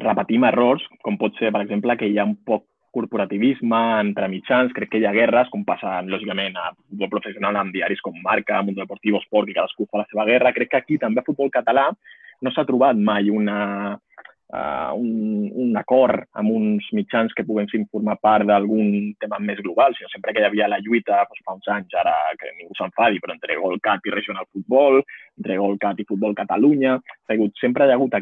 repetim 0.00 0.44
errors, 0.48 0.84
com 1.04 1.18
pot 1.20 1.36
ser, 1.38 1.52
per 1.54 1.62
exemple, 1.64 1.96
que 1.98 2.08
hi 2.08 2.18
ha 2.18 2.26
un 2.28 2.36
poc 2.46 2.66
corporativisme 2.98 3.78
entre 4.00 4.28
mitjans, 4.32 4.72
crec 4.74 4.90
que 4.92 5.02
hi 5.02 5.06
ha 5.06 5.14
guerres, 5.14 5.50
com 5.52 5.64
passa, 5.66 5.98
lògicament, 6.08 6.56
a 6.56 6.72
futbol 6.74 7.12
professional 7.12 7.58
amb 7.60 7.74
diaris 7.74 8.00
com 8.04 8.16
Marca, 8.24 8.62
Mundo 8.64 8.82
Deportivo, 8.82 9.20
Sport, 9.26 9.50
i 9.50 9.56
cadascú 9.58 9.86
fa 9.90 10.02
la 10.02 10.08
seva 10.10 10.26
guerra. 10.28 10.54
Crec 10.56 10.72
que 10.72 10.80
aquí 10.82 10.98
també 10.98 11.22
a 11.22 11.28
futbol 11.28 11.52
català 11.54 11.88
no 12.40 12.52
s'ha 12.54 12.64
trobat 12.66 12.96
mai 12.96 13.28
una, 13.34 13.58
uh, 14.48 14.90
un, 14.94 15.50
un 15.64 15.76
acord 15.76 16.24
amb 16.40 16.52
uns 16.54 16.88
mitjans 16.96 17.34
que 17.36 17.44
puguin 17.44 17.86
formar 17.92 18.18
part 18.22 18.46
d'algun 18.48 19.14
tema 19.20 19.40
més 19.42 19.60
global, 19.64 19.94
sinó 19.94 20.10
sempre 20.12 20.32
que 20.32 20.42
hi 20.42 20.48
havia 20.48 20.70
la 20.70 20.80
lluita 20.84 21.22
doncs, 21.24 21.44
fa 21.44 21.56
uns 21.58 21.70
anys, 21.74 21.96
ara 22.00 22.14
que 22.38 22.52
ningú 22.56 22.76
s'enfadi, 22.78 23.20
però 23.22 23.34
entre 23.36 23.58
Golcat 23.60 24.06
i 24.06 24.14
Regional 24.14 24.48
Futbol, 24.50 25.02
entre 25.38 25.58
Golcat 25.60 26.00
i 26.00 26.08
Futbol 26.08 26.36
Catalunya, 26.38 26.98
ha 26.98 27.34
hagut, 27.34 27.56
sempre 27.60 27.86
hi 27.86 27.92
ha 27.92 27.98
hagut 27.98 28.14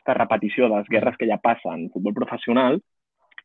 aquesta 0.00 0.16
repetició 0.18 0.68
de 0.68 0.76
les 0.76 0.88
guerres 0.88 1.16
que 1.18 1.28
ja 1.28 1.38
passen 1.38 1.86
en 1.86 1.90
futbol 1.92 2.14
professional 2.16 2.80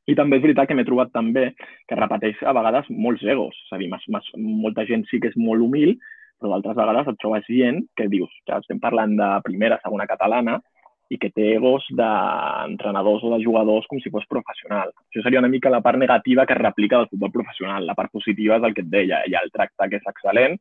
i 0.08 0.16
també 0.16 0.38
és 0.38 0.44
veritat 0.44 0.70
que 0.70 0.76
m'he 0.78 0.86
trobat 0.86 1.12
també 1.12 1.52
que 1.90 1.98
repeteix 1.98 2.42
a 2.46 2.54
vegades 2.54 2.90
molts 2.90 3.24
egos. 3.24 3.56
És 3.66 3.74
a 3.74 3.80
dir, 3.82 3.90
mas, 3.90 4.04
mas, 4.08 4.28
molta 4.38 4.86
gent 4.86 5.06
sí 5.10 5.20
que 5.20 5.32
és 5.34 5.38
molt 5.38 5.62
humil, 5.66 5.96
però 6.40 6.52
d'altres 6.52 6.78
vegades 6.78 7.10
et 7.10 7.18
trobes 7.20 7.48
gent 7.50 7.82
que 7.98 8.08
dius, 8.12 8.32
ja 8.48 8.60
estem 8.62 8.80
parlant 8.80 9.16
de 9.18 9.30
primera, 9.44 9.80
segona 9.82 10.06
catalana, 10.06 10.60
i 11.10 11.18
que 11.22 11.30
té 11.30 11.52
egos 11.56 11.86
d'entrenadors 11.94 13.26
o 13.26 13.34
de 13.36 13.44
jugadors 13.44 13.86
com 13.90 14.00
si 14.02 14.10
fos 14.14 14.26
professional. 14.30 14.94
Això 15.10 15.22
seria 15.26 15.42
una 15.42 15.50
mica 15.50 15.74
la 15.74 15.82
part 15.86 16.02
negativa 16.02 16.46
que 16.46 16.54
es 16.54 16.62
replica 16.62 16.98
del 16.98 17.10
futbol 17.10 17.34
professional. 17.34 17.86
La 17.86 17.98
part 17.98 18.14
positiva 18.14 18.58
és 18.58 18.66
el 18.66 18.74
que 18.74 18.82
et 18.86 18.90
deia, 18.90 19.22
hi 19.26 19.36
ha 19.38 19.44
el 19.46 19.54
tracte 19.54 19.90
que 19.90 20.02
és 20.02 20.10
excel·lent, 20.14 20.58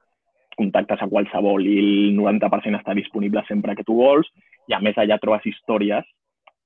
contactes 0.57 1.01
a 1.03 1.09
qualsevol 1.11 1.65
i 1.67 1.79
el 1.81 2.17
90% 2.17 2.81
està 2.81 2.95
disponible 2.97 3.43
sempre 3.49 3.75
que 3.77 3.85
tu 3.89 3.97
vols, 3.99 4.29
i 4.69 4.75
a 4.75 4.81
més 4.81 4.99
allà 4.99 5.19
trobes 5.23 5.47
històries, 5.47 6.07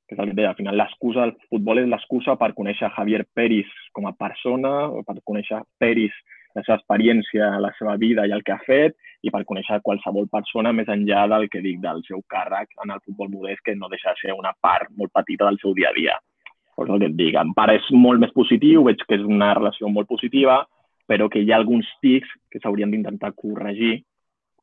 que 0.08 0.16
és 0.16 0.20
el 0.22 0.30
que 0.30 0.32
et 0.32 0.38
deia, 0.40 0.52
al 0.54 0.58
final 0.58 0.78
l'excusa 0.80 1.26
del 1.26 1.34
futbol 1.52 1.82
és 1.82 1.88
l'excusa 1.90 2.36
per 2.40 2.54
conèixer 2.56 2.88
Javier 2.96 3.24
Peris 3.36 3.68
com 3.92 4.08
a 4.08 4.14
persona, 4.16 4.88
o 4.88 5.02
per 5.04 5.18
conèixer 5.24 5.60
Peris, 5.78 6.14
la 6.56 6.64
seva 6.64 6.78
experiència, 6.78 7.50
la 7.60 7.72
seva 7.78 7.96
vida 8.00 8.24
i 8.26 8.32
el 8.32 8.42
que 8.46 8.54
ha 8.54 8.62
fet, 8.64 8.96
i 9.22 9.32
per 9.34 9.44
conèixer 9.44 9.80
qualsevol 9.84 10.30
persona 10.32 10.72
més 10.72 10.88
enllà 10.88 11.26
del 11.34 11.48
que 11.52 11.60
dic 11.60 11.82
del 11.82 12.00
seu 12.06 12.22
càrrec 12.32 12.72
en 12.84 12.94
el 12.94 13.02
futbol 13.04 13.30
modest, 13.34 13.62
que 13.66 13.76
no 13.76 13.90
deixa 13.92 14.14
de 14.14 14.22
ser 14.22 14.34
una 14.38 14.54
part 14.62 14.90
molt 14.96 15.12
petita 15.12 15.48
del 15.48 15.60
seu 15.62 15.74
dia 15.76 15.90
a 15.90 15.96
dia. 15.96 16.16
Pues 16.74 16.88
el 16.88 17.00
que 17.02 17.10
et 17.10 17.16
dic, 17.18 17.36
en 17.36 17.52
part 17.58 17.74
és 17.74 17.92
molt 17.92 18.22
més 18.22 18.32
positiu, 18.32 18.84
veig 18.86 19.02
que 19.04 19.18
és 19.18 19.26
una 19.26 19.50
relació 19.58 19.90
molt 19.90 20.08
positiva, 20.08 20.62
però 21.08 21.28
que 21.32 21.42
hi 21.42 21.50
ha 21.50 21.58
alguns 21.58 21.88
tics 22.04 22.30
que 22.52 22.60
s'haurien 22.62 22.92
d'intentar 22.92 23.34
corregir 23.34 24.04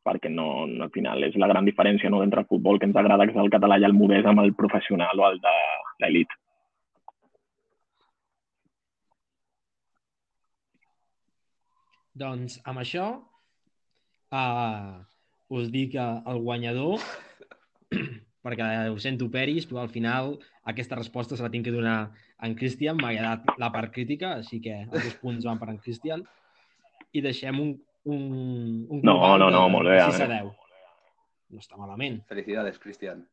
perquè 0.05 0.29
no, 0.29 0.47
no, 0.69 0.85
al 0.85 0.93
final 0.93 1.25
és 1.27 1.37
la 1.41 1.49
gran 1.51 1.65
diferència 1.65 2.11
no, 2.13 2.21
entre 2.23 2.43
el 2.43 2.49
futbol 2.49 2.79
que 2.79 2.87
ens 2.89 2.97
agrada, 3.01 3.25
que 3.25 3.33
és 3.33 3.41
el 3.41 3.53
català 3.53 3.79
i 3.81 3.87
el 3.87 3.97
modest, 3.97 4.27
amb 4.29 4.43
el 4.43 4.53
professional 4.57 5.21
o 5.21 5.29
el 5.31 5.39
de 5.43 5.55
l'elit. 6.03 6.35
Doncs 12.15 12.61
amb 12.63 12.79
això 12.79 13.07
uh, 14.31 14.91
us 15.57 15.71
dic 15.73 15.97
uh, 15.99 16.21
el 16.31 16.39
guanyador 16.45 17.01
perquè 18.45 18.69
ho 18.93 18.97
sento 19.01 19.27
Peris, 19.33 19.65
però 19.65 19.81
al 19.81 19.89
final 19.89 20.35
aquesta 20.69 20.95
resposta 20.99 21.35
se 21.35 21.43
la 21.43 21.49
tinc 21.49 21.65
que 21.65 21.73
donar 21.73 22.13
en 22.45 22.53
Cristian, 22.55 22.99
m'ha 23.01 23.09
agradat 23.09 23.57
la 23.61 23.71
part 23.73 23.91
crítica, 23.93 24.35
així 24.37 24.61
que 24.61 24.83
els 24.85 25.01
dos 25.01 25.17
punts 25.21 25.47
van 25.49 25.59
per 25.59 25.71
en 25.73 25.81
Cristian 25.81 26.21
i 27.15 27.23
deixem 27.25 27.59
un, 27.63 27.73
un, 28.05 28.85
un 28.89 29.01
No, 29.03 29.15
no, 29.37 29.49
no, 29.51 29.63
molt 29.69 29.87
bé, 29.89 29.95
de 29.97 30.01
a 30.05 30.11
6 30.11 30.21
a 30.21 30.27
veure. 30.27 30.43
10. 30.49 30.55
No 31.55 31.59
està 31.63 31.77
malament. 31.79 32.19
Felicidades, 32.29 32.77
Cristian. 32.81 33.23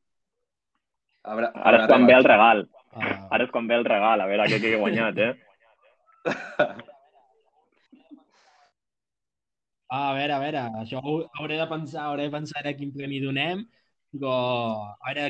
Habrà, 1.23 1.53
Ara 1.55 1.83
és 1.85 1.89
quan 1.91 2.07
ve 2.09 2.15
el 2.19 2.25
regal. 2.27 2.65
Uh, 2.93 3.03
Ara 3.33 3.45
és 3.47 3.51
quan 3.55 3.69
ve 3.71 3.77
el 3.79 3.85
regal, 3.87 4.21
a 4.21 4.27
veure 4.31 4.49
què 4.51 4.59
he 4.73 4.79
guanyat, 4.81 5.19
eh? 5.23 5.33
a 9.93 10.01
veure, 10.17 10.33
a 10.35 10.41
veure, 10.41 10.61
això 10.83 11.01
ho 11.05 11.15
hauré 11.39 11.59
de 11.61 11.67
pensar, 11.71 12.07
hauré 12.09 12.27
de 12.29 12.33
pensar 12.35 12.63
a 12.67 12.73
quin 12.79 12.93
premi 12.95 13.21
donem, 13.23 13.65
però 14.13 14.33
a 14.89 15.13
veure 15.13 15.27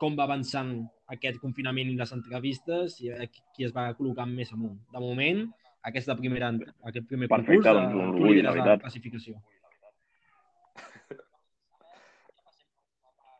com 0.00 0.16
va 0.16 0.24
avançant 0.28 0.72
aquest 1.12 1.38
confinament 1.40 1.88
i 1.92 1.96
les 1.98 2.12
entrevistes 2.16 2.98
i 3.00 3.10
a 3.10 3.14
veure 3.16 3.28
qui- 3.32 3.44
qui 3.54 3.64
es 3.68 3.72
va 3.76 3.90
col·locant 3.98 4.32
més 4.34 4.52
amunt. 4.52 4.78
De 4.92 5.00
moment, 5.00 5.44
aquesta 5.86 6.16
primera, 6.18 6.48
aquest 6.90 7.06
primer 7.06 7.28
Perfecte, 7.30 7.62
concurs, 7.62 7.76
doncs, 7.78 7.94
un 7.94 8.00
eh, 8.00 8.02
tu 8.02 8.10
orgull, 8.10 8.42
la 8.42 8.52
la 8.58 8.78
classificació. 8.82 9.32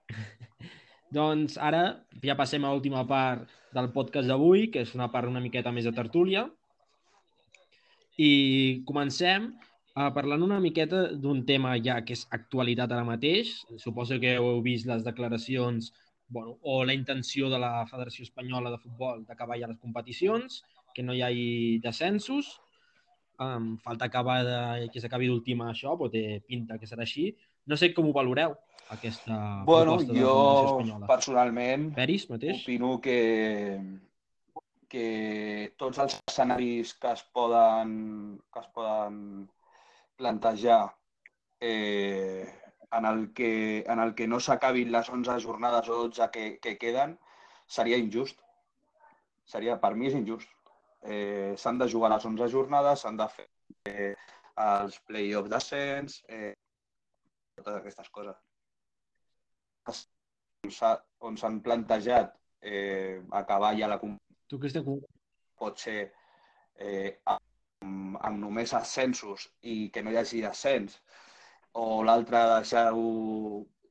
doncs 1.18 1.58
ara 1.58 1.82
ja 2.22 2.34
passem 2.38 2.62
a 2.64 2.70
l'última 2.72 3.02
part 3.08 3.40
del 3.74 3.90
podcast 3.92 4.28
d'avui, 4.30 4.70
que 4.72 4.80
és 4.86 4.94
una 4.96 5.10
part 5.12 5.26
una 5.28 5.42
miqueta 5.44 5.72
més 5.74 5.84
de 5.88 5.94
tertúlia. 5.96 6.42
I 8.16 8.32
comencem 8.88 9.50
uh, 9.52 10.10
parlant 10.16 10.42
una 10.46 10.60
miqueta 10.62 11.12
d'un 11.12 11.44
tema 11.48 11.74
ja 11.82 11.98
que 12.06 12.14
és 12.16 12.26
actualitat 12.32 12.92
ara 12.92 13.04
mateix. 13.04 13.66
Suposo 13.82 14.20
que 14.22 14.32
heu 14.38 14.62
vist 14.64 14.86
les 14.88 15.04
declaracions 15.04 15.92
bueno, 16.28 16.58
o 16.62 16.84
la 16.84 16.94
intenció 16.94 17.50
de 17.50 17.58
la 17.58 17.86
Federació 17.90 18.24
Espanyola 18.24 18.70
de 18.72 18.80
Futbol 18.82 19.24
d'acabar 19.26 19.58
ja 19.60 19.68
les 19.70 19.78
competicions, 19.82 20.62
que 20.96 21.04
no 21.04 21.12
hi 21.12 21.20
hagi 21.26 21.48
descensos. 21.84 22.54
Um, 23.36 23.74
falta 23.84 24.06
acabar 24.08 24.38
de, 24.48 24.88
que 24.92 25.00
s'acabi 25.02 25.28
d'ultimar 25.28 25.68
això, 25.74 25.92
però 26.00 26.08
té 26.08 26.40
pinta 26.48 26.78
que 26.80 26.88
serà 26.88 27.04
així. 27.04 27.28
No 27.68 27.76
sé 27.76 27.90
com 27.92 28.08
ho 28.08 28.14
valoreu, 28.16 28.54
aquesta 28.94 29.36
Bueno, 29.68 29.98
proposta 29.98 30.14
de 30.14 30.16
la 30.16 30.24
jo 30.24 30.36
Espanyola. 30.70 31.08
personalment 31.10 31.90
Peris 31.98 32.24
mateix? 32.30 32.62
opino 32.62 32.94
que, 33.04 33.18
que 34.88 35.06
tots 35.76 36.00
els 36.06 36.16
escenaris 36.30 36.94
que 37.02 37.12
es 37.12 37.26
poden, 37.36 37.92
que 38.54 38.62
es 38.64 38.72
poden 38.72 39.20
plantejar 40.16 40.80
eh, 41.60 42.46
en, 42.88 43.04
el 43.04 43.32
que, 43.36 43.84
en 43.84 44.00
el 44.00 44.14
que 44.14 44.30
no 44.32 44.40
s'acabin 44.40 44.94
les 44.96 45.12
11 45.12 45.40
jornades 45.44 45.90
o 45.92 46.00
12 46.06 46.30
que, 46.32 46.48
que 46.62 46.78
queden 46.80 47.18
seria 47.66 48.00
injust. 48.00 48.40
seria, 49.46 49.76
per 49.78 49.92
mi 49.94 50.08
és 50.08 50.14
injust. 50.18 50.48
Eh, 51.06 51.54
s'han 51.60 51.78
de 51.78 51.88
jugar 51.88 52.10
les 52.12 52.24
11 52.26 52.48
jornades, 52.50 53.02
s'han 53.02 53.18
de 53.20 53.26
fer 53.30 53.46
eh, 53.90 54.14
els 54.64 54.98
play-off 55.08 55.48
d'ascens, 55.52 56.22
eh, 56.28 56.52
totes 57.58 57.78
aquestes 57.80 58.10
coses. 58.18 58.38
On 61.26 61.36
s'han 61.38 61.60
plantejat 61.62 62.32
eh, 62.60 63.22
acabar 63.42 63.74
ja 63.78 63.90
la 63.92 64.00
Tu, 64.48 64.58
Cristian, 64.62 64.84
com... 64.86 65.00
pot 65.58 65.78
ser 65.82 66.12
eh, 66.78 67.18
amb, 67.32 68.18
amb 68.28 68.38
només 68.38 68.74
ascensos 68.78 69.48
i 69.62 69.88
que 69.94 70.02
no 70.04 70.12
hi 70.12 70.18
hagi 70.20 70.42
ascens, 70.46 70.98
o 71.82 72.02
l'altre 72.06 72.42
deixar-ho 72.52 73.06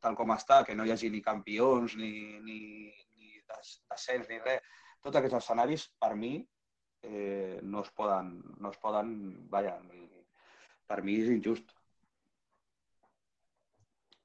tal 0.06 0.16
com 0.20 0.32
està, 0.36 0.62
que 0.64 0.76
no 0.78 0.86
hi 0.86 0.94
hagi 0.94 1.10
ni 1.12 1.22
campions, 1.26 1.98
ni, 2.00 2.12
ni, 2.46 2.60
ni 3.18 3.42
descens, 3.52 4.30
ni 4.30 4.40
res. 4.46 4.62
Tots 5.04 5.20
aquests 5.20 5.40
escenaris, 5.42 5.88
per 6.02 6.14
mi, 6.22 6.34
eh, 7.06 7.60
no 7.64 7.84
es 7.86 7.92
poden, 7.96 8.36
no 8.60 8.72
es 8.74 8.78
poden, 8.82 9.16
vaja, 9.52 9.78
per 10.90 11.02
mi 11.06 11.20
és 11.22 11.32
injust. 11.34 11.72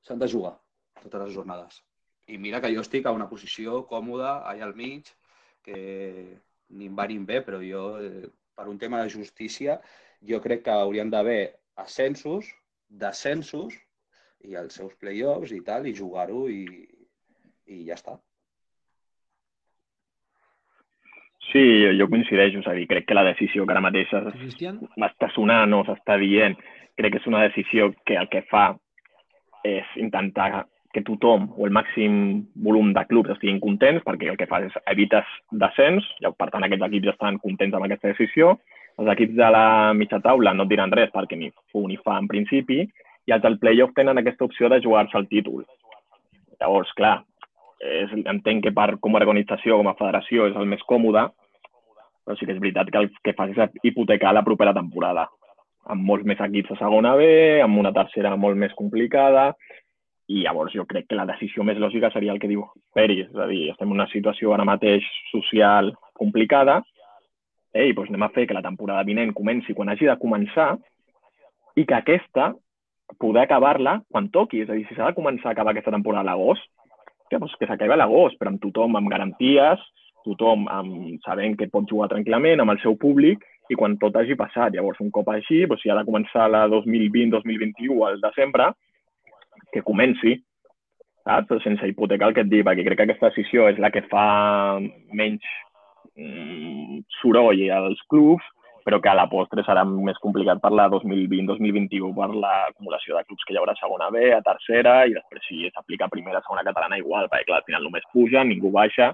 S'han 0.06 0.20
de 0.20 0.28
jugar 0.32 0.56
totes 1.02 1.26
les 1.26 1.34
jornades. 1.34 1.80
I 2.30 2.38
mira 2.38 2.60
que 2.62 2.70
jo 2.74 2.84
estic 2.84 3.06
a 3.06 3.14
una 3.16 3.28
posició 3.30 3.82
còmoda, 3.90 4.36
allà 4.50 4.66
al 4.68 4.76
mig, 4.78 5.08
que 5.64 5.80
ni 6.70 6.88
em 6.90 6.96
va 6.96 7.06
ni 7.08 7.18
em 7.20 7.26
ve, 7.26 7.40
però 7.46 7.60
jo, 7.64 7.84
eh, 8.00 8.28
per 8.56 8.68
un 8.68 8.78
tema 8.78 9.02
de 9.02 9.12
justícia, 9.16 9.80
jo 10.30 10.40
crec 10.44 10.64
que 10.66 10.76
haurien 10.76 11.10
d'haver 11.10 11.40
ascensos, 11.84 12.48
descensos 13.04 13.76
i 14.44 14.56
els 14.60 14.76
seus 14.76 14.96
play-offs 15.00 15.54
i 15.56 15.60
tal, 15.64 15.86
i 15.86 15.96
jugar-ho 15.96 16.46
i, 16.48 16.64
i 17.66 17.84
ja 17.88 17.96
està. 17.96 18.18
Sí, 21.50 21.62
jo 21.98 22.06
coincideixo, 22.06 22.60
és 22.62 22.68
a 22.70 22.74
dir, 22.76 22.86
crec 22.86 23.08
que 23.08 23.16
la 23.16 23.26
decisió 23.26 23.64
que 23.66 23.74
ara 23.74 23.82
mateix 23.82 24.10
m'està 25.00 25.30
sonant 25.34 25.72
o 25.74 25.82
s'està 25.86 26.18
dient, 26.20 26.54
crec 26.98 27.16
que 27.16 27.22
és 27.22 27.26
una 27.30 27.42
decisió 27.48 27.90
que 28.06 28.18
el 28.20 28.28
que 28.30 28.44
fa 28.50 28.68
és 29.66 29.86
intentar 29.96 30.66
que 30.94 31.02
tothom 31.06 31.48
o 31.56 31.66
el 31.66 31.74
màxim 31.74 32.14
volum 32.66 32.92
de 32.94 33.04
clubs 33.06 33.30
estiguin 33.34 33.60
contents 33.62 34.02
perquè 34.06 34.30
el 34.30 34.38
que 34.38 34.48
fa 34.50 34.60
és 34.66 34.74
evites 34.90 35.26
descens, 35.62 36.06
i 36.22 36.30
per 36.30 36.50
tant 36.50 36.66
aquests 36.66 36.86
equips 36.88 37.12
estan 37.14 37.38
contents 37.42 37.74
amb 37.74 37.86
aquesta 37.86 38.10
decisió. 38.10 38.56
Els 38.98 39.10
equips 39.14 39.36
de 39.38 39.50
la 39.54 39.66
mitja 39.96 40.20
taula 40.22 40.54
no 40.54 40.66
et 40.66 40.72
diran 40.72 40.92
res 40.94 41.12
perquè 41.14 41.38
ni 41.38 41.50
fu 41.72 41.86
ni 41.88 41.98
fa 42.04 42.18
en 42.18 42.26
principi, 42.30 42.82
i 43.26 43.34
els 43.34 43.42
del 43.42 43.58
playoff 43.62 43.94
tenen 43.94 44.18
aquesta 44.18 44.46
opció 44.46 44.68
de 44.68 44.80
jugar-se 44.82 45.18
el 45.18 45.28
títol. 45.30 45.64
Llavors, 46.60 46.90
clar, 46.98 47.20
és, 47.80 48.12
entenc 48.28 48.64
que 48.66 48.72
per 48.76 48.94
com 49.00 49.16
a 49.16 49.22
organització, 49.22 49.78
com 49.80 49.90
a 49.90 49.96
federació, 49.98 50.48
és 50.50 50.56
el 50.56 50.68
més 50.68 50.82
còmode, 50.88 51.26
però 52.24 52.36
sí 52.36 52.46
que 52.46 52.54
és 52.54 52.62
veritat 52.62 52.90
que 52.92 53.00
el 53.00 53.10
que 53.24 53.34
fas 53.36 53.52
és 53.56 53.80
hipotecar 53.88 54.34
la 54.36 54.44
propera 54.46 54.74
temporada, 54.76 55.26
amb 55.90 56.04
molts 56.06 56.26
més 56.28 56.40
equips 56.44 56.74
a 56.74 56.80
segona 56.82 57.16
B, 57.16 57.26
amb 57.64 57.80
una 57.80 57.92
tercera 57.96 58.36
molt 58.36 58.58
més 58.60 58.76
complicada, 58.78 59.50
i 60.30 60.44
llavors 60.44 60.76
jo 60.76 60.84
crec 60.86 61.08
que 61.10 61.18
la 61.18 61.26
decisió 61.26 61.64
més 61.66 61.80
lògica 61.80 62.12
seria 62.14 62.32
el 62.36 62.38
que 62.38 62.50
diu 62.50 62.62
Peris, 62.94 63.26
és 63.32 63.40
a 63.40 63.48
dir, 63.50 63.64
estem 63.72 63.90
en 63.90 63.96
una 63.98 64.06
situació 64.12 64.54
ara 64.54 64.68
mateix 64.68 65.06
social 65.32 65.90
complicada, 66.14 66.78
ei, 67.74 67.94
doncs 67.94 68.10
anem 68.10 68.26
a 68.26 68.32
fer 68.34 68.46
que 68.46 68.54
la 68.54 68.62
temporada 68.62 69.06
vinent 69.06 69.32
comenci 69.34 69.74
quan 69.74 69.90
hagi 69.90 70.06
de 70.06 70.18
començar 70.20 70.74
i 71.78 71.86
que 71.86 71.96
aquesta 71.96 72.50
poder 73.18 73.44
acabar-la 73.44 74.00
quan 74.10 74.28
toqui. 74.30 74.62
És 74.64 74.70
a 74.70 74.76
dir, 74.78 74.86
si 74.88 74.96
s'ha 74.96 75.10
de 75.10 75.16
començar 75.16 75.50
a 75.50 75.54
acabar 75.54 75.74
aquesta 75.74 75.94
temporada 75.94 76.22
a 76.22 76.30
l'agost, 76.30 76.66
que, 77.30 77.38
doncs, 77.38 77.54
que 77.58 77.68
s'acabi 77.70 77.94
a 77.94 78.00
l'agost, 78.02 78.38
però 78.40 78.52
amb 78.52 78.60
tothom 78.62 78.98
amb 78.98 79.10
garanties, 79.12 79.82
tothom 80.26 80.66
amb, 80.68 81.16
sabent 81.24 81.56
que 81.56 81.70
pot 81.72 81.88
jugar 81.88 82.10
tranquil·lament 82.12 82.60
amb 82.60 82.74
el 82.74 82.82
seu 82.82 82.98
públic 83.00 83.46
i 83.70 83.78
quan 83.78 83.96
tot 84.02 84.16
hagi 84.18 84.36
passat. 84.36 84.74
Llavors, 84.74 85.00
un 85.00 85.12
cop 85.14 85.30
així, 85.32 85.62
doncs, 85.64 85.84
si 85.84 85.90
ha 85.90 85.98
de 85.98 86.06
començar 86.08 86.50
la 86.50 86.66
2020-2021 86.72 88.04
al 88.08 88.20
desembre, 88.22 88.72
que 89.72 89.84
comenci, 89.86 90.36
saps? 91.24 91.48
Però 91.48 91.60
sense 91.62 91.88
hipotecar 91.88 92.30
el 92.30 92.36
que 92.36 92.44
et 92.44 92.50
dic, 92.50 92.64
perquè 92.66 92.86
crec 92.86 93.00
que 93.00 93.08
aquesta 93.08 93.30
decisió 93.30 93.68
és 93.70 93.78
la 93.82 93.92
que 93.94 94.02
fa 94.10 94.26
menys 95.14 95.46
mm, 96.18 97.04
soroll 97.20 97.62
als 97.76 98.02
clubs, 98.10 98.46
però 98.90 98.98
que 98.98 99.08
a 99.08 99.14
la 99.14 99.28
postre 99.30 99.62
serà 99.62 99.84
més 99.86 100.18
complicat 100.18 100.58
per 100.58 100.72
la 100.74 100.88
2020-2021 100.90 102.10
per 102.16 102.26
l'acumulació 102.42 103.14
de 103.14 103.22
clubs 103.28 103.46
que 103.46 103.54
hi 103.54 103.60
haurà 103.60 103.76
a 103.76 103.78
segona 103.78 104.08
B, 104.10 104.24
a 104.34 104.40
tercera, 104.42 104.94
i 105.06 105.14
després 105.14 105.46
si 105.46 105.70
s'aplica 105.70 106.08
a 106.08 106.10
primera, 106.10 106.42
segona 106.42 106.66
catalana 106.66 106.98
igual, 106.98 107.28
perquè 107.30 107.46
clar, 107.46 107.60
al 107.62 107.68
final 107.68 107.86
només 107.86 108.08
puja, 108.10 108.42
ningú 108.42 108.74
baixa, 108.74 109.12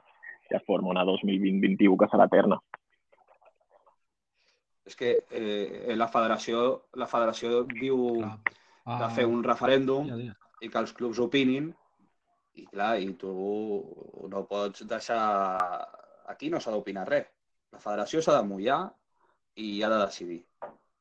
i 0.49 0.57
es 0.57 0.65
forma 0.65 0.95
una 0.95 1.05
2020-21 1.05 2.01
que 2.01 2.09
serà 2.09 2.25
eterna. 2.31 2.61
És 4.89 4.97
que 4.97 5.13
eh, 5.29 5.93
la 5.99 6.09
federació, 6.09 6.67
la 6.97 7.11
federació 7.11 7.65
diu 7.69 8.03
clar. 8.23 8.35
de 9.05 9.13
fer 9.13 9.29
un 9.29 9.45
referèndum 9.45 10.09
ja, 10.09 10.21
ja 10.31 10.37
i 10.65 10.73
que 10.73 10.81
els 10.81 10.95
clubs 10.97 11.21
opinin 11.21 11.69
i 12.57 12.65
clar, 12.71 12.95
i 12.97 13.13
tu 13.21 13.33
no 14.33 14.47
pots 14.49 14.87
deixar... 14.89 15.25
Aquí 16.33 16.49
no 16.51 16.59
s'ha 16.59 16.73
d'opinar 16.73 17.05
res. 17.07 17.27
La 17.75 17.83
federació 17.83 18.23
s'ha 18.25 18.39
de 18.41 18.47
mullar 18.49 18.87
i 19.57 19.83
ha 19.83 19.91
de 19.93 19.99
decidir, 20.03 20.41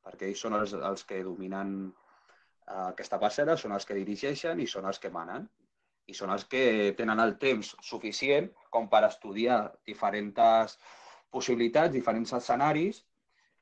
perquè 0.06 0.30
ells 0.30 0.42
són 0.46 0.56
els, 0.58 0.74
els 0.74 1.06
que 1.08 1.22
dominen 1.24 1.76
eh, 1.86 2.88
aquesta 2.90 3.20
parcel·la, 3.22 3.58
són 3.60 3.76
els 3.76 3.88
que 3.88 3.98
dirigeixen 3.98 4.62
i 4.64 4.68
són 4.68 4.88
els 4.92 5.02
que 5.04 5.14
manen. 5.14 5.48
I 6.06 6.14
són 6.14 6.30
els 6.30 6.46
que 6.46 6.94
tenen 6.98 7.20
el 7.20 7.34
temps 7.42 7.72
suficient 7.82 8.52
com 8.70 8.86
per 8.92 9.02
estudiar 9.08 9.58
diferents 9.90 10.76
possibilitats, 11.34 11.94
diferents 11.96 12.36
escenaris, 12.38 13.02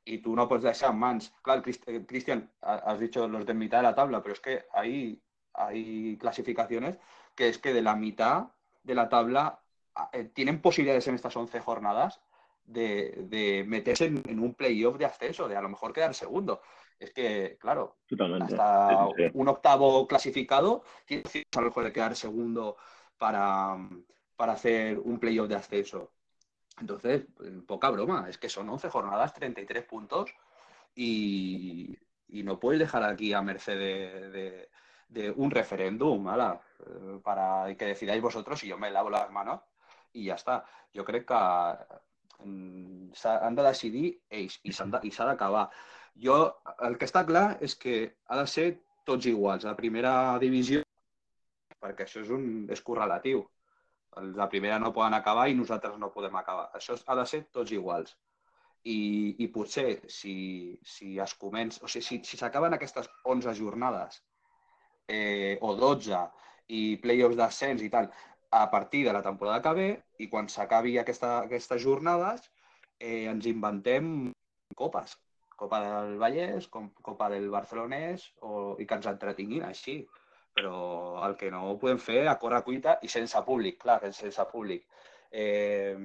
i 0.06 0.18
tu 0.20 0.34
no 0.36 0.48
pots 0.50 0.66
deixar 0.68 0.92
en 0.92 1.00
mans... 1.00 1.30
Clar, 1.42 1.62
Cristian, 1.64 2.44
has 2.62 3.00
dit 3.00 3.16
los 3.16 3.46
de 3.48 3.54
mitad 3.54 3.80
de 3.80 3.88
la 3.88 3.96
tabla, 3.96 4.20
però 4.22 4.36
és 4.36 4.44
que 4.44 4.58
ahí 4.74 5.22
hay 5.54 6.18
clasificaciones 6.20 6.98
que 7.36 7.48
es 7.48 7.58
que 7.58 7.74
de 7.74 7.82
la 7.82 7.96
mitad 7.96 8.50
de 8.84 8.96
la 8.96 9.08
tabla 9.10 9.62
eh, 10.12 10.26
tienen 10.26 10.62
posibilidades 10.62 11.08
en 11.08 11.16
estas 11.16 11.38
11 11.38 11.60
jornadas 11.62 12.20
de, 12.66 13.26
de 13.28 13.64
meterse 13.68 14.06
en, 14.06 14.22
en 14.28 14.40
un 14.40 14.54
playoff 14.54 14.98
de 14.98 15.06
acceso, 15.06 15.48
de 15.48 15.56
a 15.56 15.62
lo 15.62 15.70
mejor 15.70 15.94
quedar 15.94 16.14
segundo. 16.14 16.62
Es 17.00 17.12
que, 17.12 17.58
claro, 17.60 17.98
Totalmente. 18.08 18.54
hasta 18.54 19.08
sí, 19.08 19.14
sí. 19.18 19.32
un 19.34 19.48
octavo 19.48 20.08
clasificado 20.08 20.84
tiene 21.06 21.24
a 21.56 21.60
lo 21.60 21.68
mejor 21.68 21.84
de 21.84 21.92
quedar 21.92 22.16
segundo 22.16 22.78
para, 23.18 23.78
para 24.36 24.54
hacer 24.54 25.00
un 25.00 25.20
playoff 25.20 25.50
de 25.50 25.56
acceso. 25.56 26.14
Entonces, 26.80 27.26
poca 27.68 27.90
broma, 27.90 28.28
es 28.30 28.38
que 28.38 28.50
son 28.50 28.70
11 28.70 28.90
jornadas, 28.90 29.34
33 29.34 29.84
puntos 29.84 30.34
y, 30.96 31.98
y 32.28 32.44
no 32.44 32.60
puedes 32.60 32.80
dejar 32.80 33.04
aquí 33.04 33.34
a 33.34 33.42
merced 33.42 33.78
de, 33.78 34.30
de, 34.30 34.70
de 35.10 35.32
un 35.32 35.52
referéndum, 35.52 36.28
ala, 36.28 36.60
eh, 36.80 37.20
para 37.24 37.76
que 37.76 37.86
decidáis 37.86 38.22
vosotros 38.22 38.64
y 38.64 38.70
yo 38.70 38.78
me 38.78 38.90
lavo 38.90 39.10
las 39.10 39.30
manos 39.30 39.62
i 40.14 40.28
ja 40.30 40.38
està. 40.38 40.62
Jo 40.94 41.06
crec 41.06 41.26
que 41.30 41.42
han 42.44 43.56
de 43.58 43.66
decidir 43.68 44.08
ells 44.30 44.60
i 44.64 44.74
s'ha 44.74 45.28
d'acabar. 45.30 45.68
Jo, 46.26 46.38
el 46.88 46.98
que 46.98 47.08
està 47.10 47.24
clar 47.26 47.46
és 47.68 47.76
que 47.76 47.96
ha 48.28 48.40
de 48.40 48.48
ser 48.48 48.68
tots 49.06 49.26
iguals. 49.30 49.66
La 49.68 49.76
primera 49.78 50.14
divisió, 50.44 50.84
perquè 51.80 52.06
això 52.06 52.22
és, 52.24 52.30
un, 52.32 52.68
és 52.72 52.82
correlatiu. 52.82 53.44
La 54.38 54.48
primera 54.50 54.78
no 54.80 54.94
poden 54.94 55.18
acabar 55.18 55.48
i 55.50 55.58
nosaltres 55.58 55.98
no 56.00 56.12
podem 56.14 56.36
acabar. 56.38 56.70
Això 56.78 56.98
ha 57.08 57.18
de 57.18 57.26
ser 57.30 57.46
tots 57.52 57.74
iguals. 57.74 58.14
I, 58.84 59.00
i 59.40 59.48
potser, 59.48 60.04
si, 60.12 60.36
si 60.84 61.18
es 61.26 61.34
comença, 61.40 61.80
o 61.86 61.88
sigui, 61.88 62.20
si 62.28 62.38
s'acaben 62.38 62.76
si 62.76 62.78
aquestes 62.78 63.08
11 63.32 63.54
jornades 63.56 64.20
eh, 65.08 65.58
o 65.62 65.72
12 65.80 66.20
i 66.76 66.82
playoffs 67.04 67.40
d'ascens 67.40 67.84
i 67.84 67.90
tal 67.94 68.10
a 68.54 68.70
partir 68.70 69.06
de 69.06 69.14
la 69.14 69.24
temporada 69.26 69.62
que 69.66 69.74
ve 69.74 69.90
i 70.22 70.30
quan 70.30 70.50
s'acabi 70.50 70.98
aquesta, 71.02 71.40
aquestes 71.48 71.82
jornades 71.82 72.44
eh, 73.00 73.26
ens 73.32 73.48
inventem 73.50 74.10
copes. 74.78 75.16
Copa 75.58 75.80
del 75.82 76.18
Vallès, 76.22 76.68
Copa 76.70 77.30
del 77.32 77.48
Barcelonès 77.50 78.28
o, 78.42 78.76
i 78.82 78.86
que 78.86 79.00
ens 79.00 79.10
entretinguin 79.10 79.66
així. 79.66 80.04
Però 80.54 80.76
el 81.26 81.34
que 81.40 81.50
no 81.50 81.78
podem 81.82 81.98
fer 81.98 82.28
a 82.30 82.38
córrer 82.42 82.62
cuita 82.68 83.00
i 83.02 83.10
sense 83.10 83.42
públic, 83.48 83.80
clar, 83.82 84.00
que 84.04 84.12
sense 84.14 84.46
públic. 84.52 84.86
Eh, 85.32 85.98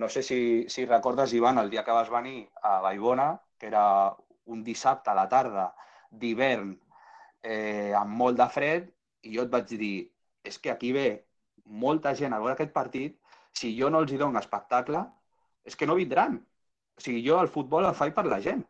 no 0.00 0.08
sé 0.08 0.22
si, 0.24 0.38
si 0.72 0.86
recordes, 0.86 1.34
Ivan, 1.36 1.60
el 1.60 1.68
dia 1.70 1.84
que 1.84 1.96
vas 1.96 2.08
venir 2.10 2.48
a 2.62 2.78
Baibona, 2.80 3.28
que 3.58 3.68
era 3.68 3.84
un 4.46 4.64
dissabte 4.64 5.12
a 5.12 5.18
la 5.20 5.28
tarda 5.28 5.68
d'hivern 6.10 6.72
eh, 7.42 7.92
amb 7.98 8.16
molt 8.24 8.40
de 8.40 8.48
fred, 8.56 8.88
i 9.24 9.36
jo 9.36 9.44
et 9.44 9.52
vaig 9.52 9.76
dir, 9.76 9.94
és 10.44 10.58
que 10.58 10.72
aquí 10.72 10.92
ve 10.96 11.08
molta 11.64 12.14
gent 12.14 12.32
a 12.32 12.40
veure 12.42 12.54
aquest 12.54 12.72
partit, 12.72 13.16
si 13.54 13.72
jo 13.78 13.90
no 13.90 14.02
els 14.02 14.12
hi 14.12 14.18
dono 14.20 14.40
espectacle, 14.40 15.04
és 15.64 15.76
que 15.76 15.86
no 15.86 15.98
vindran. 15.98 16.38
O 16.98 17.02
sigui, 17.02 17.22
jo 17.26 17.40
el 17.40 17.50
futbol 17.50 17.86
el 17.88 17.96
faig 17.98 18.14
per 18.14 18.26
la 18.26 18.40
gent. 18.44 18.62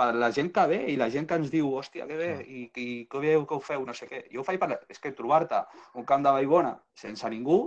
Per 0.00 0.06
la 0.16 0.30
gent 0.32 0.48
que 0.54 0.64
ve 0.70 0.78
i 0.92 0.96
la 0.96 1.10
gent 1.12 1.26
que 1.28 1.36
ens 1.36 1.50
diu, 1.52 1.68
hòstia, 1.76 2.06
que 2.08 2.16
bé, 2.16 2.30
i, 2.46 2.62
i 2.82 2.86
que 3.10 3.20
bé 3.22 3.34
que 3.46 3.56
ho 3.56 3.60
feu, 3.60 3.84
no 3.86 3.94
sé 3.96 4.08
què. 4.08 4.22
Jo 4.32 4.40
ho 4.40 4.46
faig 4.46 4.60
per... 4.62 4.70
La... 4.72 4.78
És 4.88 5.02
que 5.02 5.12
trobar-te 5.16 5.60
un 6.00 6.06
camp 6.08 6.24
de 6.24 6.32
Baibona 6.38 6.72
sense 7.02 7.28
ningú 7.32 7.60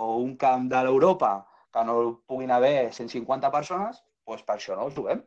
o 0.00 0.08
un 0.22 0.36
camp 0.40 0.70
de 0.72 0.80
l'Europa 0.86 1.34
que 1.72 1.84
no 1.88 1.98
puguin 2.28 2.50
haver 2.54 2.92
150 2.92 3.50
persones, 3.52 4.00
doncs 4.28 4.46
per 4.48 4.56
això 4.56 4.78
no 4.78 4.88
ho 4.88 4.94
juguem. 4.96 5.20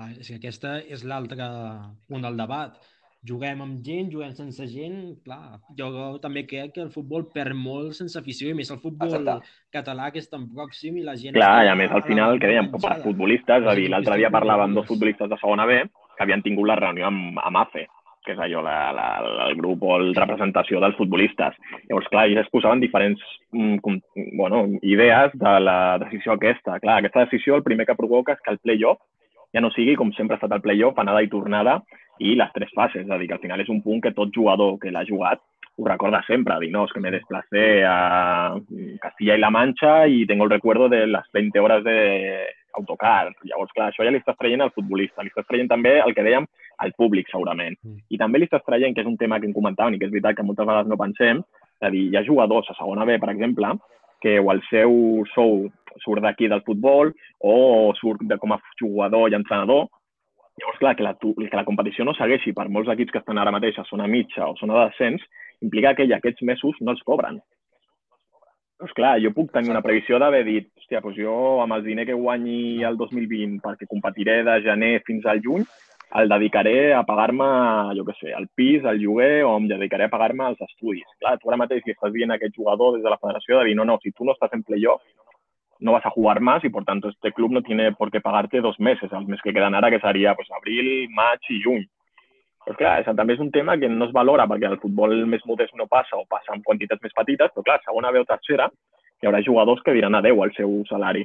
Ah, 0.00 0.08
és 0.16 0.30
que 0.30 0.38
aquesta 0.38 0.78
és 0.88 1.04
l'altre 1.04 1.46
punt 2.08 2.24
del 2.24 2.38
debat. 2.40 2.78
Juguem 3.28 3.58
amb 3.60 3.82
gent, 3.84 4.06
juguem 4.08 4.30
sense 4.32 4.64
gent, 4.72 5.00
clar, 5.26 5.58
jo 5.76 5.90
també 6.22 6.46
crec 6.48 6.72
que 6.78 6.84
el 6.86 6.92
futbol 6.94 7.26
perd 7.34 7.52
molt 7.52 7.98
sense 7.98 8.16
afició, 8.16 8.48
i 8.48 8.56
més 8.56 8.70
el 8.72 8.80
futbol 8.80 9.12
Exacte. 9.12 9.50
català 9.76 10.06
que 10.14 10.22
és 10.22 10.30
tan 10.30 10.46
pròxim 10.54 10.96
i 10.96 11.04
la 11.04 11.18
gent... 11.20 11.36
Clar, 11.36 11.66
i 11.66 11.68
a 11.68 11.76
més 11.76 11.92
al 11.92 12.06
final, 12.06 12.40
que 12.40 12.48
dèiem, 12.48 12.70
per 12.72 12.96
futbolistes, 13.04 13.66
és 13.66 13.68
a 13.68 13.76
dir, 13.76 13.90
l'altre 13.92 14.16
dia 14.22 14.32
parlàvem 14.32 14.70
amb 14.70 14.80
dos 14.80 14.88
futbolistes. 14.88 15.28
de 15.28 15.40
segona 15.42 15.68
B 15.68 15.82
que 15.84 16.24
havien 16.24 16.46
tingut 16.46 16.68
la 16.68 16.78
reunió 16.80 17.10
amb, 17.10 17.36
amb 17.44 17.60
AFE, 17.66 17.84
que 18.24 18.32
és 18.32 18.40
allò, 18.40 18.64
la, 18.64 18.78
la, 18.96 19.06
el 19.50 19.54
grup 19.60 19.84
o 19.84 20.00
la 20.00 20.16
representació 20.16 20.80
dels 20.80 20.96
futbolistes. 20.96 21.60
Llavors, 21.90 22.08
clar, 22.08 22.24
ells 22.28 22.40
exposaven 22.46 22.80
diferents 22.80 23.20
mm, 23.52 23.78
com, 23.84 24.00
bueno, 24.40 24.64
idees 24.80 25.36
de 25.44 25.56
la 25.60 25.78
decisió 26.00 26.38
aquesta. 26.38 26.80
Clar, 26.80 27.02
aquesta 27.02 27.28
decisió 27.28 27.60
el 27.60 27.68
primer 27.68 27.88
que 27.88 28.00
provoca 28.00 28.32
és 28.32 28.44
que 28.44 28.56
el 28.56 28.62
play-off 28.64 29.04
ja 29.54 29.60
no 29.60 29.70
sigui 29.74 29.96
com 29.98 30.12
sempre 30.16 30.36
ha 30.36 30.40
estat 30.40 30.56
el 30.56 30.64
play-off, 30.64 30.98
anada 30.98 31.22
i 31.22 31.30
tornada, 31.32 31.80
i 32.20 32.34
les 32.38 32.52
tres 32.54 32.70
fases. 32.76 33.04
És 33.04 33.10
a 33.10 33.18
dir, 33.18 33.28
que 33.28 33.38
al 33.38 33.44
final 33.44 33.60
és 33.60 33.72
un 33.72 33.82
punt 33.82 34.02
que 34.04 34.14
tot 34.16 34.32
jugador 34.34 34.78
que 34.78 34.92
l'ha 34.92 35.06
jugat 35.08 35.42
ho 35.80 35.86
recorda 35.86 36.22
sempre, 36.26 36.58
dir, 36.60 36.70
no, 36.72 36.84
es 36.84 36.92
que 36.92 37.00
me 37.00 37.10
desplacé 37.10 37.84
a 37.86 38.54
Castilla 39.00 39.36
y 39.36 39.40
La 39.40 39.50
Mancha 39.50 40.06
y 40.08 40.26
tengo 40.26 40.44
el 40.44 40.50
recuerdo 40.50 40.88
de 40.88 41.06
las 41.06 41.24
20 41.32 41.58
horas 41.58 41.84
de 41.84 42.46
autocar. 42.74 43.32
Llavors, 43.42 43.72
clar, 43.72 43.88
això 43.90 44.04
ja 44.04 44.12
li 44.12 44.20
estàs 44.20 44.36
traient 44.38 44.60
al 44.62 44.74
futbolista, 44.74 45.24
li 45.24 45.32
estàs 45.32 45.46
traient 45.48 45.70
també 45.70 45.96
el 46.00 46.14
que 46.14 46.24
dèiem 46.26 46.46
al 46.84 46.92
públic, 46.98 47.30
segurament. 47.32 47.78
Mm. 47.82 48.04
I 48.12 48.20
també 48.20 48.40
li 48.40 48.48
estàs 48.48 48.64
traient, 48.66 48.94
que 48.94 49.02
és 49.02 49.08
un 49.08 49.16
tema 49.20 49.40
que 49.40 49.48
em 49.48 49.56
comentaven 49.56 49.96
i 49.96 49.98
que 49.98 50.06
és 50.08 50.12
veritat 50.12 50.36
que 50.36 50.46
moltes 50.46 50.68
vegades 50.68 50.90
no 50.90 51.00
pensem, 51.00 51.40
és 51.80 51.88
a 51.88 51.90
dir, 51.90 52.06
hi 52.10 52.18
ha 52.18 52.26
jugadors 52.26 52.68
a 52.70 52.76
segona 52.78 53.08
B, 53.08 53.18
per 53.18 53.32
exemple, 53.32 53.72
que 54.20 54.36
o 54.38 54.52
el 54.52 54.60
seu 54.68 55.24
sou 55.34 55.64
surt 56.04 56.22
d'aquí 56.24 56.48
del 56.48 56.64
futbol 56.66 57.12
o 57.40 57.92
surt 58.00 58.22
de, 58.26 58.38
com 58.38 58.54
a 58.54 58.60
jugador 58.80 59.30
i 59.30 59.38
entrenador. 59.38 59.88
Llavors, 60.60 60.80
clar, 60.80 60.96
que 60.96 61.06
la, 61.06 61.14
que 61.16 61.56
la 61.56 61.64
competició 61.64 62.04
no 62.04 62.14
segueixi 62.16 62.52
per 62.56 62.68
molts 62.68 62.90
equips 62.92 63.14
que 63.14 63.22
estan 63.22 63.38
ara 63.40 63.54
mateix 63.54 63.78
a 63.80 63.86
zona 63.88 64.08
mitja 64.10 64.48
o 64.50 64.58
zona 64.60 64.76
de 64.76 64.90
descens, 64.90 65.24
implica 65.64 65.94
que 65.94 66.04
ell 66.04 66.16
aquests 66.16 66.44
mesos 66.46 66.76
no 66.80 66.92
els 66.94 67.02
cobren. 67.06 67.40
Doncs 68.80 68.96
clar, 68.96 69.18
jo 69.20 69.32
puc 69.36 69.50
tenir 69.52 69.72
una 69.72 69.82
previsió 69.84 70.16
d'haver 70.20 70.40
dit, 70.46 70.70
hòstia, 70.80 71.02
doncs 71.04 71.18
jo 71.20 71.34
amb 71.60 71.76
el 71.76 71.84
diner 71.84 72.06
que 72.08 72.16
guanyi 72.16 72.80
el 72.88 72.96
2020 72.96 73.60
perquè 73.64 73.88
competiré 73.88 74.38
de 74.46 74.54
gener 74.64 74.94
fins 75.04 75.26
al 75.28 75.42
juny, 75.44 75.66
el 76.16 76.30
dedicaré 76.32 76.92
a 76.96 77.02
pagar-me, 77.06 77.48
jo 77.98 78.06
què 78.08 78.14
sé, 78.18 78.30
el 78.34 78.48
pis, 78.56 78.86
el 78.88 78.98
lloguer, 79.02 79.44
o 79.46 79.52
em 79.58 79.68
dedicaré 79.70 80.08
a 80.08 80.12
pagar-me 80.12 80.48
els 80.50 80.62
estudis. 80.64 81.06
Clar, 81.20 81.36
tu 81.38 81.52
ara 81.52 81.60
mateix 81.60 81.84
li 81.84 81.94
estàs 81.94 82.14
dient 82.14 82.32
a 82.32 82.38
aquest 82.40 82.56
jugador 82.56 82.96
des 82.96 83.04
de 83.04 83.12
la 83.12 83.20
federació 83.20 83.60
de 83.60 83.68
dir, 83.68 83.76
no, 83.78 83.86
no, 83.86 83.98
si 84.02 84.10
tu 84.16 84.26
no 84.26 84.34
estàs 84.34 84.56
en 84.56 84.64
playoff, 84.66 85.04
no 85.80 85.92
vas 85.92 86.04
a 86.06 86.10
jugar 86.10 86.40
más 86.40 86.62
y 86.64 86.68
por 86.68 86.84
tanto 86.84 87.08
este 87.08 87.32
club 87.32 87.52
no 87.52 87.62
tiene 87.62 87.92
por 87.92 88.10
qué 88.10 88.20
pagarte 88.20 88.60
dos 88.60 88.78
meses, 88.78 89.10
el 89.12 89.26
mes 89.26 89.40
que 89.42 89.52
quedan 89.52 89.74
ara, 89.74 89.90
que 89.90 90.00
seria 90.00 90.34
pues, 90.34 90.48
abril, 90.50 91.08
maig 91.10 91.40
i 91.48 91.60
juny. 91.62 91.86
Però 92.60 92.76
clar, 92.76 92.98
això 93.00 93.14
també 93.16 93.34
és 93.34 93.40
un 93.40 93.50
tema 93.50 93.78
que 93.80 93.88
no 93.88 94.04
es 94.04 94.12
valora 94.12 94.44
perquè 94.46 94.68
el 94.68 94.80
futbol 94.82 95.14
més 95.26 95.44
modest 95.48 95.72
no 95.80 95.88
passa 95.88 96.18
o 96.18 96.26
passa 96.28 96.52
en 96.52 96.60
quantitats 96.62 97.00
més 97.02 97.14
petites, 97.16 97.52
però 97.54 97.64
clar, 97.64 97.78
segona 97.86 98.12
o 98.12 98.24
tercera 98.28 98.68
hi 99.20 99.28
haurà 99.28 99.40
jugadors 99.44 99.80
que 99.84 99.94
diran 99.96 100.14
adeu 100.14 100.42
al 100.42 100.52
seu 100.56 100.82
salari. 100.88 101.24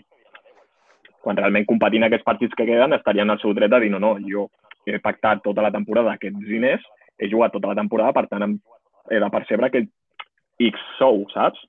Quan 1.22 1.38
realment 1.38 1.68
competint 1.68 2.08
aquests 2.08 2.26
partits 2.26 2.56
que 2.56 2.68
queden 2.68 2.96
estarien 2.96 3.30
al 3.30 3.42
seu 3.42 3.54
dret 3.54 3.74
a 3.74 3.82
dir 3.84 3.92
no, 3.92 4.00
no, 4.00 4.16
jo 4.24 4.48
he 4.86 5.00
pactat 5.04 5.42
tota 5.44 5.64
la 5.66 5.72
temporada 5.74 6.14
aquests 6.14 6.48
diners, 6.48 6.84
he 7.20 7.28
jugat 7.32 7.52
tota 7.52 7.72
la 7.72 7.80
temporada, 7.80 8.14
per 8.14 8.28
tant 8.32 8.58
he 9.12 9.20
de 9.20 9.30
percebre 9.34 9.68
aquest 9.68 9.92
X 10.62 10.80
sou, 11.00 11.26
saps? 11.34 11.60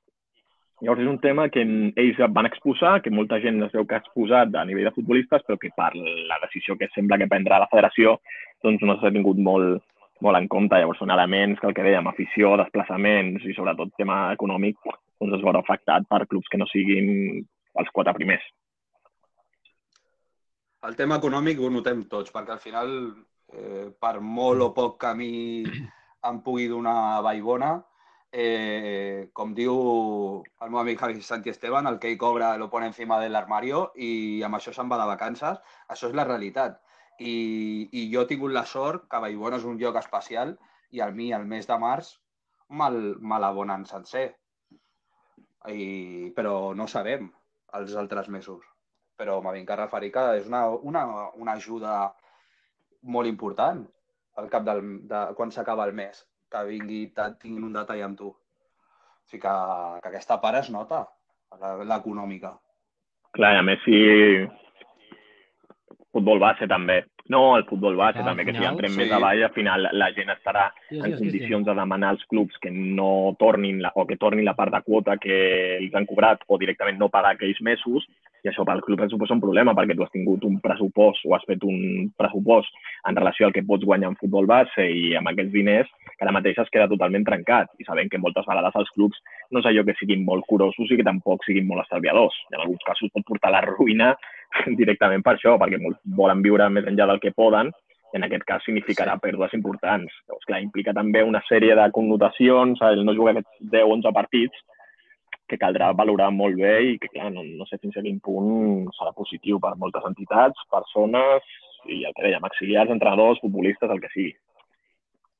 Llavors 0.84 1.00
és 1.00 1.08
un 1.08 1.18
tema 1.22 1.46
que 1.48 1.62
ells 1.64 2.18
van 2.36 2.46
exposar, 2.48 2.98
que 3.00 3.10
molta 3.10 3.38
gent 3.40 3.62
es 3.64 3.72
veu 3.72 3.86
que 3.88 3.96
ha 3.96 4.02
exposat 4.02 4.52
a 4.52 4.64
nivell 4.68 4.90
de 4.90 4.92
futbolistes, 4.92 5.44
però 5.46 5.56
que 5.56 5.70
per 5.72 5.94
la 5.96 6.36
decisió 6.42 6.76
que 6.76 6.90
sembla 6.92 7.16
que 7.22 7.28
prendrà 7.30 7.60
la 7.62 7.68
federació 7.70 8.18
doncs 8.64 8.84
no 8.84 8.98
s'ha 9.00 9.12
tingut 9.14 9.40
molt, 9.40 9.80
molt 10.20 10.36
en 10.36 10.48
compte. 10.52 10.76
Llavors 10.76 11.00
són 11.00 11.14
elements 11.14 11.62
que 11.62 11.70
el 11.70 11.74
que 11.78 11.86
dèiem, 11.86 12.10
afició, 12.10 12.52
desplaçaments 12.60 13.48
i 13.48 13.56
sobretot 13.56 13.94
tema 13.96 14.26
econòmic, 14.36 14.76
doncs 15.16 15.38
es 15.38 15.48
veurà 15.48 15.64
afectat 15.64 16.04
per 16.12 16.26
clubs 16.28 16.52
que 16.52 16.60
no 16.60 16.68
siguin 16.68 17.40
els 17.80 17.92
quatre 17.96 18.12
primers. 18.20 18.44
El 20.86 20.94
tema 21.00 21.16
econòmic 21.16 21.58
ho 21.58 21.72
notem 21.72 22.04
tots, 22.10 22.30
perquè 22.34 22.52
al 22.52 22.60
final, 22.62 22.90
eh, 23.56 23.88
per 23.96 24.18
molt 24.20 24.60
o 24.60 24.72
poc 24.76 25.08
mi 25.16 25.64
em 26.28 26.40
pugui 26.44 26.68
donar 26.68 27.22
vallbona, 27.24 27.78
eh, 28.42 29.30
com 29.32 29.54
diu 29.56 29.76
el 30.60 30.72
meu 30.72 30.80
amic 30.82 31.00
Javi 31.00 31.22
Santi 31.24 31.52
Esteban, 31.52 31.88
el 31.88 31.98
que 32.02 32.10
ell 32.10 32.18
cobra 32.20 32.50
lo 32.60 32.68
pone 32.70 32.90
encima 32.90 33.18
del 33.22 33.38
armario 33.40 33.80
i 33.96 34.42
amb 34.44 34.58
això 34.58 34.74
se'n 34.76 34.92
va 34.92 35.00
de 35.00 35.08
vacances. 35.08 35.62
Això 35.94 36.10
és 36.10 36.18
la 36.18 36.26
realitat. 36.28 36.76
I, 37.18 37.34
i 37.96 38.06
jo 38.12 38.22
he 38.22 38.30
tingut 38.32 38.52
la 38.52 38.66
sort 38.68 39.08
que 39.08 39.22
Vallbona 39.24 39.56
és 39.56 39.64
un 39.64 39.80
lloc 39.80 39.96
especial 40.02 40.52
i 40.92 41.00
al 41.00 41.16
mi, 41.16 41.30
el 41.32 41.48
mes 41.48 41.68
de 41.70 41.80
març, 41.80 42.12
me 42.68 43.40
l'abonen 43.40 43.88
sencer. 43.88 44.28
I, 45.72 46.30
però 46.36 46.74
no 46.76 46.86
sabem 46.86 47.30
els 47.80 47.96
altres 47.98 48.28
mesos 48.28 48.62
però 49.16 49.40
m'ha 49.40 49.52
vingut 49.56 49.72
a 49.72 49.80
referir 49.80 50.12
que 50.12 50.22
és 50.38 50.48
una, 50.50 50.66
una, 50.90 51.02
una 51.40 51.54
ajuda 51.56 51.96
molt 53.16 53.28
important 53.30 53.84
al 54.40 54.50
cap 54.52 54.64
del, 54.66 54.82
de, 55.10 55.20
quan 55.38 55.52
s'acaba 55.52 55.86
el 55.88 55.94
mes, 55.96 56.20
que 56.52 56.62
vingui, 56.68 57.00
tinguin 57.14 57.64
un 57.66 57.74
detall 57.76 58.02
amb 58.06 58.18
tu. 58.18 58.30
O 58.30 59.30
sigui 59.30 59.42
que, 59.42 59.54
que 60.02 60.10
aquesta 60.12 60.38
part 60.42 60.60
es 60.62 60.70
nota, 60.70 61.04
l'econòmica. 61.90 62.54
Clar, 63.36 63.56
a 63.58 63.64
més 63.66 63.82
si 63.84 63.98
futbol 66.14 66.40
base 66.40 66.68
també. 66.70 67.02
No, 67.28 67.56
el 67.58 67.64
futbol 67.66 67.96
base 67.98 68.20
Clar, 68.20 68.28
també, 68.30 68.44
que 68.46 68.54
si 68.54 68.66
entrem 68.66 68.92
sí. 68.92 69.00
més 69.00 69.12
avall, 69.14 69.42
al 69.42 69.54
final 69.54 69.88
la 69.98 70.10
gent 70.14 70.30
estarà 70.30 70.68
Digues, 70.70 71.00
en 71.00 71.10
digues, 71.10 71.20
condicions 71.22 71.66
de 71.66 71.74
demanar 71.74 72.12
als 72.14 72.22
clubs 72.30 72.58
que 72.62 72.70
no 72.70 73.34
tornin 73.40 73.82
la, 73.82 73.90
o 73.94 74.06
que 74.06 74.18
tornin 74.20 74.46
la 74.46 74.54
part 74.58 74.74
de 74.74 74.82
quota 74.86 75.18
que 75.22 75.36
els 75.80 75.94
han 75.98 76.06
cobrat 76.06 76.46
o 76.46 76.58
directament 76.62 77.00
no 77.00 77.10
pagar 77.10 77.34
aquells 77.34 77.60
mesos 77.66 78.06
i 78.46 78.50
això 78.50 78.62
pel 78.66 78.82
club 78.86 79.02
suposa 79.10 79.34
un 79.34 79.42
problema 79.42 79.74
perquè 79.74 79.96
tu 79.96 80.04
has 80.04 80.12
tingut 80.14 80.44
un 80.46 80.60
pressupost 80.62 81.26
o 81.26 81.34
has 81.34 81.44
fet 81.48 81.64
un 81.66 82.12
pressupost 82.18 82.78
en 83.10 83.18
relació 83.18 83.48
al 83.48 83.54
que 83.56 83.64
pots 83.66 83.84
guanyar 83.84 84.12
en 84.12 84.18
futbol 84.20 84.46
base 84.46 84.86
i 84.86 85.16
amb 85.18 85.32
aquests 85.32 85.52
diners 85.54 85.90
que 86.06 86.22
ara 86.24 86.34
mateix 86.36 86.60
es 86.62 86.70
queda 86.70 86.88
totalment 86.92 87.26
trencat 87.26 87.74
i 87.82 87.88
sabem 87.88 88.10
que 88.12 88.22
moltes 88.22 88.46
vegades 88.46 88.78
els 88.78 88.92
clubs 88.94 89.18
no 89.50 89.60
és 89.60 89.66
allò 89.66 89.82
que 89.86 89.96
siguin 89.98 90.24
molt 90.24 90.46
curosos 90.46 90.90
i 90.90 90.98
que 90.98 91.06
tampoc 91.06 91.44
siguin 91.46 91.66
molt 91.66 91.84
estalviadors. 91.84 92.38
I 92.50 92.56
en 92.56 92.62
alguns 92.62 92.86
casos 92.86 93.12
pot 93.14 93.26
portar 93.26 93.52
la 93.54 93.64
ruïna 93.66 94.14
directament 94.80 95.24
per 95.26 95.36
això, 95.36 95.56
perquè 95.60 95.80
molts 95.82 96.00
volen 96.18 96.42
viure 96.44 96.68
més 96.70 96.86
enllà 96.88 97.08
del 97.12 97.22
que 97.22 97.34
poden 97.36 97.72
i 98.12 98.18
en 98.18 98.24
aquest 98.24 98.44
cas 98.48 98.64
significarà 98.64 99.16
Sí. 99.16 99.24
pèrdues 99.26 99.54
importants. 99.58 100.12
Llavors, 100.28 100.46
clar, 100.46 100.62
implica 100.62 100.94
també 100.94 101.22
una 101.22 101.42
sèrie 101.48 101.74
de 101.74 101.90
connotacions, 101.92 102.80
el 102.82 103.04
no 103.04 103.14
jugar 103.14 103.34
aquests 103.36 103.60
10-11 103.74 104.12
partits, 104.12 104.56
que 105.48 105.58
caldrà 105.58 105.92
valorar 105.94 106.30
molt 106.34 106.56
bé 106.58 106.74
i 106.92 106.98
que, 106.98 107.08
clar, 107.08 107.30
no, 107.32 107.42
no 107.44 107.66
sé 107.66 107.78
fins 107.78 107.96
a 107.96 108.02
quin 108.02 108.18
punt 108.20 108.88
serà 108.98 109.12
positiu 109.14 109.60
per 109.62 109.76
moltes 109.76 110.06
entitats, 110.08 110.64
persones 110.70 111.42
i 111.86 112.02
el 112.04 112.14
que 112.16 112.24
dèiem, 112.26 112.46
auxiliars, 112.48 112.90
entrenadors, 112.90 113.42
futbolistes, 113.42 113.90
el 113.90 114.00
que 114.02 114.10
sigui. 114.14 114.32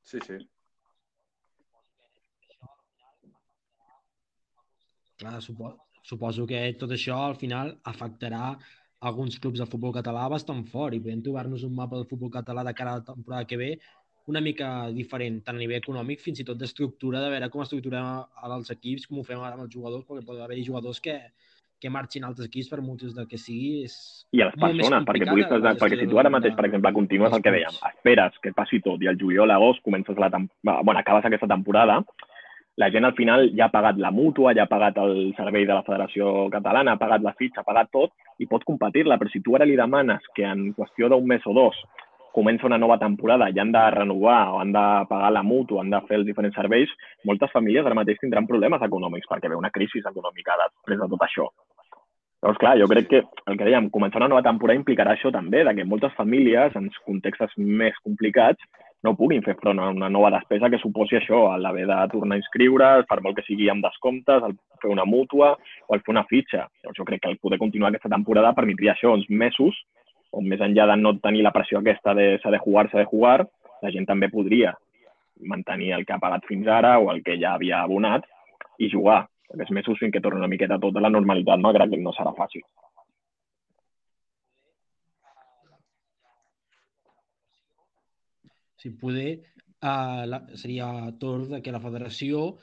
Sí, 0.07 0.21
sí. 0.23 0.39
Clar, 5.17 5.41
supo 5.43 5.75
suposo 6.07 6.45
que 6.47 6.61
tot 6.79 6.93
això 6.95 7.17
al 7.27 7.35
final 7.35 7.73
afectarà 7.91 8.53
alguns 9.01 9.39
clubs 9.39 9.59
del 9.61 9.69
futbol 9.69 9.93
català 9.95 10.29
bastant 10.33 10.65
fort 10.73 10.95
i 10.97 11.01
podem 11.01 11.23
trobar-nos 11.23 11.65
un 11.67 11.75
mapa 11.77 11.97
del 11.97 12.07
futbol 12.09 12.31
català 12.33 12.65
de 12.65 12.73
cara 12.75 12.93
a 12.95 13.01
la 13.01 13.05
temporada 13.05 13.45
que 13.47 13.57
ve 13.57 13.79
una 14.27 14.41
mica 14.41 14.89
diferent, 14.91 15.43
tant 15.45 15.55
a 15.55 15.59
nivell 15.61 15.79
econòmic 15.79 16.19
fins 16.21 16.41
i 16.41 16.45
tot 16.45 16.59
d'estructura, 16.59 17.21
de 17.23 17.29
veure 17.31 17.49
com 17.49 17.63
estructurem 17.63 18.25
els 18.43 18.71
equips, 18.75 19.05
com 19.07 19.21
ho 19.21 19.23
fem 19.25 19.39
ara 19.39 19.55
amb 19.55 19.63
els 19.69 19.75
jugadors, 19.75 20.03
perquè 20.09 20.25
pot 20.27 20.41
haver-hi 20.43 20.65
jugadors 20.67 20.99
que, 21.01 21.15
que 21.79 21.93
marxin 21.93 22.25
a 22.25 22.33
altres 22.33 22.49
equips 22.49 22.73
per 22.73 22.81
motius 22.83 23.15
del 23.15 23.29
que 23.31 23.39
sigui. 23.39 23.85
És 23.87 24.27
I 24.35 24.43
a 24.43 24.49
les 24.49 24.57
persones, 24.59 25.07
perquè, 25.07 25.29
la 25.31 25.61
de, 25.69 25.75
perquè 25.79 26.01
si 26.01 26.09
tu 26.11 26.19
ara 26.19 26.27
de- 26.27 26.35
mateix, 26.41 26.57
per 26.59 26.67
exemple, 26.67 26.93
continues 26.99 27.37
el 27.39 27.45
que 27.45 27.53
dèiem, 27.55 27.79
esperes 27.93 28.41
que 28.43 28.53
passi 28.57 28.81
tot 28.83 29.05
i 29.07 29.13
el 29.13 29.21
juliol, 29.21 29.53
agost, 29.55 29.85
comences 29.87 30.19
la 30.19 30.33
tem- 30.35 30.49
bueno, 30.65 30.99
acabes 30.99 31.25
aquesta 31.31 31.47
temporada, 31.47 32.01
la 32.77 32.91
gent 32.93 33.05
al 33.09 33.15
final 33.17 33.51
ja 33.57 33.67
ha 33.67 33.73
pagat 33.73 33.97
la 33.99 34.11
mútua, 34.13 34.53
ja 34.55 34.67
ha 34.67 34.71
pagat 34.71 34.99
el 35.01 35.33
servei 35.37 35.65
de 35.65 35.73
la 35.73 35.85
Federació 35.85 36.49
Catalana, 36.53 36.93
ha 36.93 37.01
pagat 37.01 37.23
la 37.25 37.33
fitxa, 37.39 37.63
ha 37.63 37.69
pagat 37.69 37.89
tot 37.93 38.13
i 38.39 38.49
pot 38.51 38.65
competir-la, 38.69 39.17
però 39.17 39.33
si 39.33 39.41
tu 39.41 39.57
ara 39.57 39.65
li 39.65 39.79
demanes 39.81 40.25
que 40.37 40.45
en 40.45 40.69
qüestió 40.77 41.09
d'un 41.09 41.25
mes 41.27 41.47
o 41.47 41.55
dos 41.57 41.79
comença 42.37 42.67
una 42.69 42.77
nova 42.77 42.99
temporada 43.01 43.49
i 43.49 43.59
han 43.59 43.73
de 43.73 43.83
renovar 43.95 44.41
o 44.53 44.59
han 44.61 44.75
de 44.77 44.85
pagar 45.09 45.33
la 45.33 45.43
mútua, 45.43 45.81
han 45.81 45.95
de 45.95 46.03
fer 46.05 46.19
els 46.19 46.27
diferents 46.29 46.59
serveis, 46.61 46.93
moltes 47.25 47.53
famílies 47.53 47.87
ara 47.87 47.97
mateix 47.97 48.21
tindran 48.21 48.49
problemes 48.51 48.85
econòmics 48.85 49.31
perquè 49.31 49.49
ve 49.49 49.57
una 49.57 49.73
crisi 49.73 50.05
econòmica 50.05 50.59
després 50.67 51.01
de 51.01 51.09
tot 51.15 51.25
això. 51.25 51.49
Llavors, 52.43 52.59
clar, 52.61 52.75
jo 52.79 52.87
crec 52.91 53.09
que 53.09 53.23
el 53.25 53.57
que 53.57 53.65
dèiem, 53.65 53.89
començar 53.91 54.21
una 54.21 54.29
nova 54.29 54.45
temporada 54.45 54.77
implicarà 54.77 55.15
això 55.17 55.33
també, 55.33 55.65
de 55.65 55.73
que 55.75 55.89
moltes 55.89 56.13
famílies, 56.19 56.77
en 56.77 56.91
contextes 57.09 57.57
més 57.57 57.97
complicats, 58.05 58.61
no 59.05 59.15
puguin 59.17 59.43
fer 59.45 59.57
front 59.61 59.79
a 59.79 59.89
una 59.93 60.09
nova 60.09 60.31
despesa 60.35 60.71
que 60.73 60.81
suposi 60.83 61.19
això, 61.19 61.41
l'haver 61.61 61.87
de 61.87 61.99
tornar 62.13 62.37
a 62.37 62.41
inscriure, 62.41 62.89
per 63.09 63.21
molt 63.23 63.37
que 63.37 63.45
sigui 63.47 63.69
amb 63.71 63.85
descomptes, 63.85 64.43
el 64.47 64.57
fer 64.83 64.91
una 64.91 65.05
mútua 65.05 65.53
o 65.87 65.95
el 65.95 66.03
fer 66.07 66.15
una 66.15 66.25
fitxa. 66.31 66.65
Llavors 66.83 66.99
jo 66.99 67.07
crec 67.09 67.23
que 67.23 67.31
el 67.31 67.39
poder 67.39 67.59
continuar 67.59 67.93
aquesta 67.93 68.13
temporada 68.13 68.55
permetria 68.57 68.95
això, 68.95 69.13
uns 69.15 69.29
mesos, 69.29 69.79
on 70.33 70.49
més 70.49 70.61
enllà 70.61 70.89
de 70.91 70.97
no 71.01 71.15
tenir 71.23 71.45
la 71.47 71.55
pressió 71.55 71.79
aquesta 71.81 72.15
de 72.17 72.35
s'ha 72.43 72.51
de 72.51 72.61
jugar, 72.65 72.89
s'ha 72.91 73.05
de 73.05 73.11
jugar, 73.13 73.39
la 73.83 73.93
gent 73.93 74.09
també 74.09 74.29
podria 74.33 74.75
mantenir 75.53 75.93
el 75.93 76.05
que 76.07 76.17
ha 76.17 76.23
pagat 76.23 76.47
fins 76.49 76.67
ara 76.67 76.97
o 76.99 77.11
el 77.13 77.23
que 77.23 77.37
ja 77.41 77.55
havia 77.55 77.83
abonat 77.85 78.25
i 78.81 78.89
jugar 78.93 79.27
aquests 79.53 79.73
mesos 79.73 79.99
fins 80.01 80.13
que 80.13 80.21
torni 80.21 80.41
una 80.41 80.51
miqueta 80.51 80.81
tot 80.83 80.97
a 80.97 81.05
la 81.05 81.13
normalitat, 81.13 81.61
malgrat 81.63 81.93
que 81.93 82.01
no 82.03 82.15
serà 82.17 82.33
fàcil. 82.37 82.65
Si 88.77 88.93
poder, 89.01 89.41
uh, 89.83 90.25
la, 90.29 90.43
seria 90.55 90.89
torn 91.21 91.49
de 91.57 91.63
que 91.65 91.75
la 91.75 91.83
federació. 91.83 92.55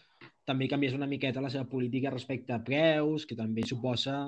També 0.48 0.68
canviés 0.68 0.96
una 0.98 1.08
miqueta 1.08 1.42
la 1.44 1.52
seva 1.52 1.68
política 1.72 2.12
respecte 2.12 2.54
a 2.54 2.64
preus, 2.64 3.26
que 3.26 3.38
també 3.40 3.64
suposa, 3.64 4.26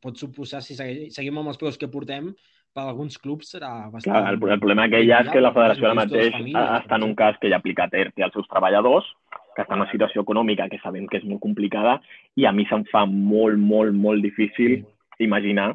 pot 0.00 0.16
suposar, 0.16 0.62
si 0.64 0.76
seguim 0.78 1.40
amb 1.40 1.52
els 1.52 1.60
preus 1.60 1.76
que 1.80 1.90
portem, 1.92 2.30
per 2.74 2.84
alguns 2.84 3.18
clubs 3.20 3.52
serà 3.54 3.70
bastant... 3.90 4.12
Clar, 4.12 4.32
el, 4.32 4.38
el 4.54 4.60
problema 4.62 4.86
que 4.92 5.00
hi 5.02 5.10
ha 5.12 5.22
és 5.24 5.32
que 5.32 5.42
la 5.42 5.52
federació 5.56 5.88
ara 5.88 5.98
mateix 5.98 6.36
està 6.54 6.98
en 6.98 7.06
un 7.08 7.14
cas 7.18 7.38
que 7.40 7.50
ja 7.50 7.58
ha 7.58 7.62
aplicat 7.62 7.96
ERTE 7.96 8.24
als 8.24 8.36
seus 8.36 8.48
treballadors, 8.52 9.08
que 9.56 9.64
està 9.64 9.74
en 9.74 9.82
una 9.82 9.90
situació 9.90 10.22
econòmica 10.22 10.68
que 10.70 10.80
sabem 10.84 11.08
que 11.10 11.18
és 11.18 11.26
molt 11.26 11.42
complicada 11.42 11.98
i 12.38 12.46
a 12.46 12.54
mi 12.54 12.68
se'm 12.70 12.84
fa 12.92 13.04
molt, 13.10 13.58
molt, 13.58 13.96
molt 13.96 14.22
difícil 14.22 14.84
imaginar 15.18 15.72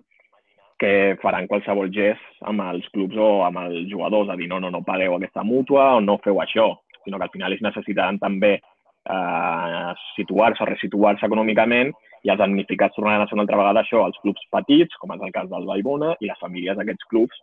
que 0.84 1.18
faran 1.24 1.48
qualsevol 1.48 1.88
gest 1.96 2.44
amb 2.50 2.60
els 2.66 2.88
clubs 2.92 3.16
o 3.16 3.30
amb 3.48 3.62
els 3.62 3.88
jugadors, 3.88 4.28
a 4.28 4.36
dir, 4.36 4.50
no, 4.52 4.60
no, 4.60 4.72
no 4.74 4.84
pagueu 4.84 5.16
aquesta 5.16 5.46
mútua 5.48 5.94
o 5.96 6.02
no 6.04 6.18
feu 6.26 6.42
això, 6.44 6.74
sinó 7.06 7.20
que 7.20 7.30
al 7.30 7.32
final 7.32 7.56
ells 7.56 7.64
necessitaran 7.64 8.20
també 8.20 8.58
eh, 8.58 9.94
situar-se 10.18 10.68
resituar-se 10.68 11.30
econòmicament 11.30 11.94
i 12.24 12.32
els 12.32 12.40
damnificats 12.40 12.96
tornaran 12.98 13.24
a 13.24 13.30
ser 13.30 13.38
una 13.38 13.46
altra 13.48 13.60
vegada 13.60 13.84
això, 13.84 14.04
els 14.08 14.20
clubs 14.24 14.44
petits, 14.52 15.00
com 15.00 15.16
és 15.16 15.24
el 15.24 15.34
cas 15.36 15.48
del 15.52 15.68
Baibona, 15.68 16.14
i 16.20 16.28
les 16.28 16.40
famílies 16.44 16.76
d'aquests 16.80 17.08
clubs, 17.12 17.40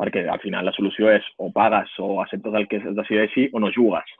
perquè 0.00 0.24
al 0.28 0.40
final 0.40 0.68
la 0.68 0.76
solució 0.76 1.12
és 1.12 1.28
o 1.42 1.50
pagues 1.52 1.94
o 2.04 2.18
acceptes 2.22 2.54
el 2.54 2.68
que 2.70 2.80
es 2.80 2.96
decideixi 2.96 3.48
o 3.52 3.60
no 3.60 3.72
jugues. 3.74 4.16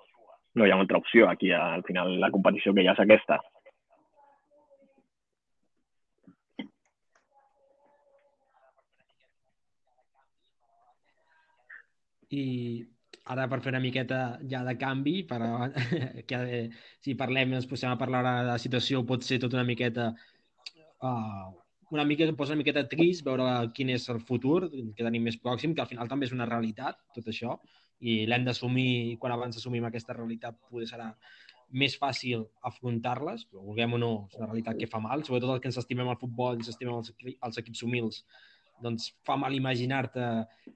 No 0.56 0.66
hi 0.66 0.72
ha 0.72 0.76
una 0.76 0.88
altra 0.88 1.00
opció 1.00 1.28
aquí, 1.28 1.52
al 1.52 1.84
final 1.86 2.16
la 2.20 2.32
competició 2.34 2.74
que 2.74 2.84
hi 2.84 2.88
ha 2.88 2.96
és 2.96 3.04
aquesta. 3.04 3.38
I 12.34 12.44
ara 13.32 13.46
per 13.48 13.60
fer 13.64 13.72
una 13.74 13.82
miqueta 13.84 14.38
ja 14.50 14.62
de 14.64 14.74
canvi, 14.80 15.22
per, 15.28 15.40
que 16.28 16.40
si 17.04 17.14
parlem, 17.14 17.54
ens 17.58 17.68
posem 17.68 17.92
a 17.92 18.00
parlar 18.00 18.24
de 18.26 18.34
la 18.52 18.58
situació, 18.60 19.04
pot 19.06 19.24
ser 19.24 19.40
tot 19.42 19.56
una 19.56 19.66
miqueta 19.68 20.12
uh, 21.04 21.48
una 21.90 22.04
mica, 22.04 22.30
posa 22.36 22.52
una 22.52 22.62
miqueta 22.62 22.84
trist 22.88 23.24
veure 23.24 23.48
quin 23.76 23.92
és 23.94 24.08
el 24.12 24.20
futur 24.20 24.68
que 24.68 25.04
tenim 25.04 25.24
més 25.24 25.38
pròxim, 25.40 25.74
que 25.74 25.84
al 25.84 25.90
final 25.90 26.08
també 26.08 26.28
és 26.28 26.34
una 26.36 26.48
realitat, 26.48 26.98
tot 27.16 27.28
això, 27.32 27.56
i 28.00 28.24
l'hem 28.28 28.44
d'assumir, 28.46 29.16
quan 29.22 29.34
abans 29.34 29.56
assumim 29.56 29.86
aquesta 29.88 30.16
realitat 30.16 30.58
poder 30.68 30.88
serà 30.90 31.08
més 31.80 31.96
fàcil 32.00 32.44
afrontar-les, 32.64 33.44
però 33.48 33.64
vulguem 33.64 33.96
o 33.96 33.98
no, 34.00 34.12
és 34.30 34.38
una 34.38 34.48
realitat 34.48 34.78
que 34.80 34.88
fa 34.88 35.00
mal, 35.04 35.24
sobretot 35.24 35.52
el 35.54 35.64
que 35.64 35.68
ens 35.68 35.80
estimem 35.80 36.08
al 36.08 36.20
futbol, 36.20 36.56
ens 36.56 36.70
estimem 36.72 36.96
els, 36.96 37.12
els 37.32 37.60
equips 37.60 37.82
humils, 37.84 38.22
doncs 38.84 39.10
fa 39.26 39.36
mal 39.36 39.56
imaginar-te 39.56 40.28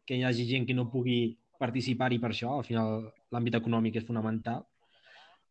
que 0.09 0.19
hi 0.19 0.27
hagi 0.27 0.49
gent 0.49 0.67
que 0.69 0.77
no 0.77 0.91
pugui 0.91 1.39
participar-hi 1.63 2.19
per 2.23 2.33
això, 2.33 2.59
al 2.59 2.67
final 2.67 3.03
l'àmbit 3.35 3.59
econòmic 3.61 4.01
és 4.01 4.07
fonamental. 4.09 4.65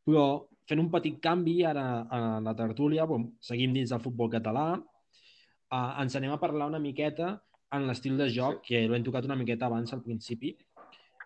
Però 0.07 0.25
fent 0.67 0.81
un 0.81 0.89
petit 0.93 1.19
canvi 1.23 1.61
ara 1.67 1.85
a 2.09 2.19
la 2.43 2.55
tertúlia, 2.57 3.07
bon, 3.09 3.29
seguim 3.43 3.73
dins 3.75 3.93
del 3.93 4.03
futbol 4.03 4.31
català, 4.33 4.65
uh, 4.77 5.91
ens 6.03 6.17
anem 6.19 6.35
a 6.35 6.41
parlar 6.41 6.69
una 6.71 6.81
miqueta 6.83 7.35
en 7.75 7.87
l'estil 7.87 8.17
de 8.19 8.27
joc, 8.31 8.63
que 8.67 8.83
l'hem 8.87 9.03
tocat 9.07 9.27
una 9.27 9.39
miqueta 9.39 9.67
abans 9.67 9.93
al 9.95 10.03
principi 10.03 10.55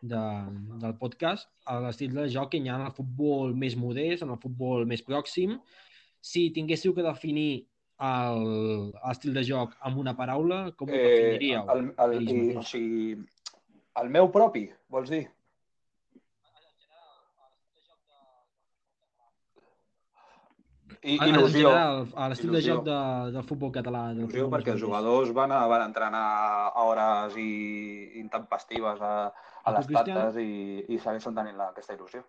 de, 0.01 0.23
del 0.81 0.97
podcast, 0.99 1.49
l'estil 1.85 2.13
de 2.13 2.27
joc 2.31 2.51
que 2.53 2.61
hi 2.61 2.69
ha 2.69 2.77
en 2.79 2.87
el 2.89 2.93
futbol 2.97 3.55
més 3.57 3.77
modest, 3.79 4.25
en 4.25 4.33
el 4.35 4.41
futbol 4.41 4.85
més 4.89 5.01
pròxim. 5.05 5.57
Si 6.21 6.49
tinguéssiu 6.53 6.93
que 6.93 7.05
definir 7.05 7.65
l'estil 7.97 9.33
de 9.37 9.43
joc 9.47 9.75
amb 9.87 10.01
una 10.03 10.15
paraula, 10.17 10.59
com 10.77 10.91
ho 10.91 10.95
eh, 10.97 11.05
definiríeu? 11.05 11.63
El, 11.73 11.85
el, 12.05 12.15
el, 12.19 12.57
o 12.59 12.65
sigui, 12.65 13.15
el 14.01 14.11
meu 14.11 14.29
propi, 14.31 14.67
vols 14.91 15.09
dir? 15.13 15.25
I, 21.05 21.19
a, 21.21 21.25
il·lusió. 21.29 21.69
a 21.69 22.27
l'estil 22.31 22.55
de 22.55 22.61
joc 22.65 22.79
de, 22.85 22.99
del 23.35 23.43
futbol 23.45 23.69
català. 23.73 24.07
Del 24.15 24.23
il·lusió 24.25 24.47
perquè 24.49 24.73
els 24.73 24.81
jugadors 24.81 25.29
van, 25.37 25.53
a, 25.53 25.59
van 25.69 25.83
entrenar 25.85 26.23
a 26.71 26.85
hores 26.87 27.35
i 27.37 27.51
intempestives 28.23 29.03
a, 29.05 29.13
a 29.29 29.75
les 29.75 29.91
tates 29.91 30.39
i, 30.41 30.49
i 30.89 30.97
segueixen 30.97 31.37
tenint 31.37 31.61
la, 31.61 31.69
aquesta 31.75 31.93
il·lusió. 31.93 32.23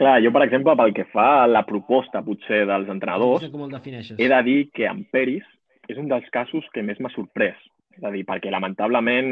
Clar, 0.00 0.16
jo, 0.24 0.32
per 0.34 0.42
exemple, 0.46 0.72
pel 0.80 0.94
que 0.96 1.04
fa 1.12 1.26
a 1.44 1.50
la 1.50 1.62
proposta, 1.68 2.24
potser, 2.26 2.64
dels 2.66 2.88
entrenadors, 2.90 3.44
com 3.52 3.68
el 3.68 3.76
defineixes? 3.76 4.16
he 4.18 4.26
de 4.32 4.40
dir 4.48 4.58
que 4.74 4.88
en 4.88 5.04
Peris 5.12 5.44
és 5.92 6.00
un 6.00 6.08
dels 6.10 6.26
casos 6.34 6.66
que 6.74 6.82
més 6.82 6.98
m'ha 6.98 7.12
sorprès. 7.12 7.60
És 7.94 8.02
a 8.02 8.10
dir, 8.10 8.24
perquè 8.26 8.50
lamentablement 8.50 9.28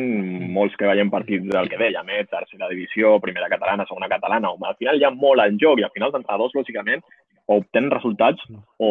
molts 0.54 0.76
que 0.78 0.86
veiem 0.86 1.10
partits 1.10 1.48
del 1.50 1.68
que 1.70 1.80
dèiem, 1.80 2.08
eh, 2.14 2.24
tercera 2.30 2.68
divisió, 2.70 3.16
primera 3.20 3.48
catalana, 3.50 3.86
segona 3.88 4.08
catalana, 4.12 4.52
al 4.54 4.76
final 4.78 4.98
hi 4.98 5.04
ha 5.04 5.10
molt 5.10 5.42
en 5.42 5.58
joc 5.58 5.80
i 5.80 5.86
al 5.86 5.90
final 5.94 6.12
els 6.12 6.20
entrenadors, 6.20 6.54
lògicament, 6.54 7.02
o 7.46 7.58
obtenen 7.58 7.90
resultats 7.90 8.44
o 8.78 8.90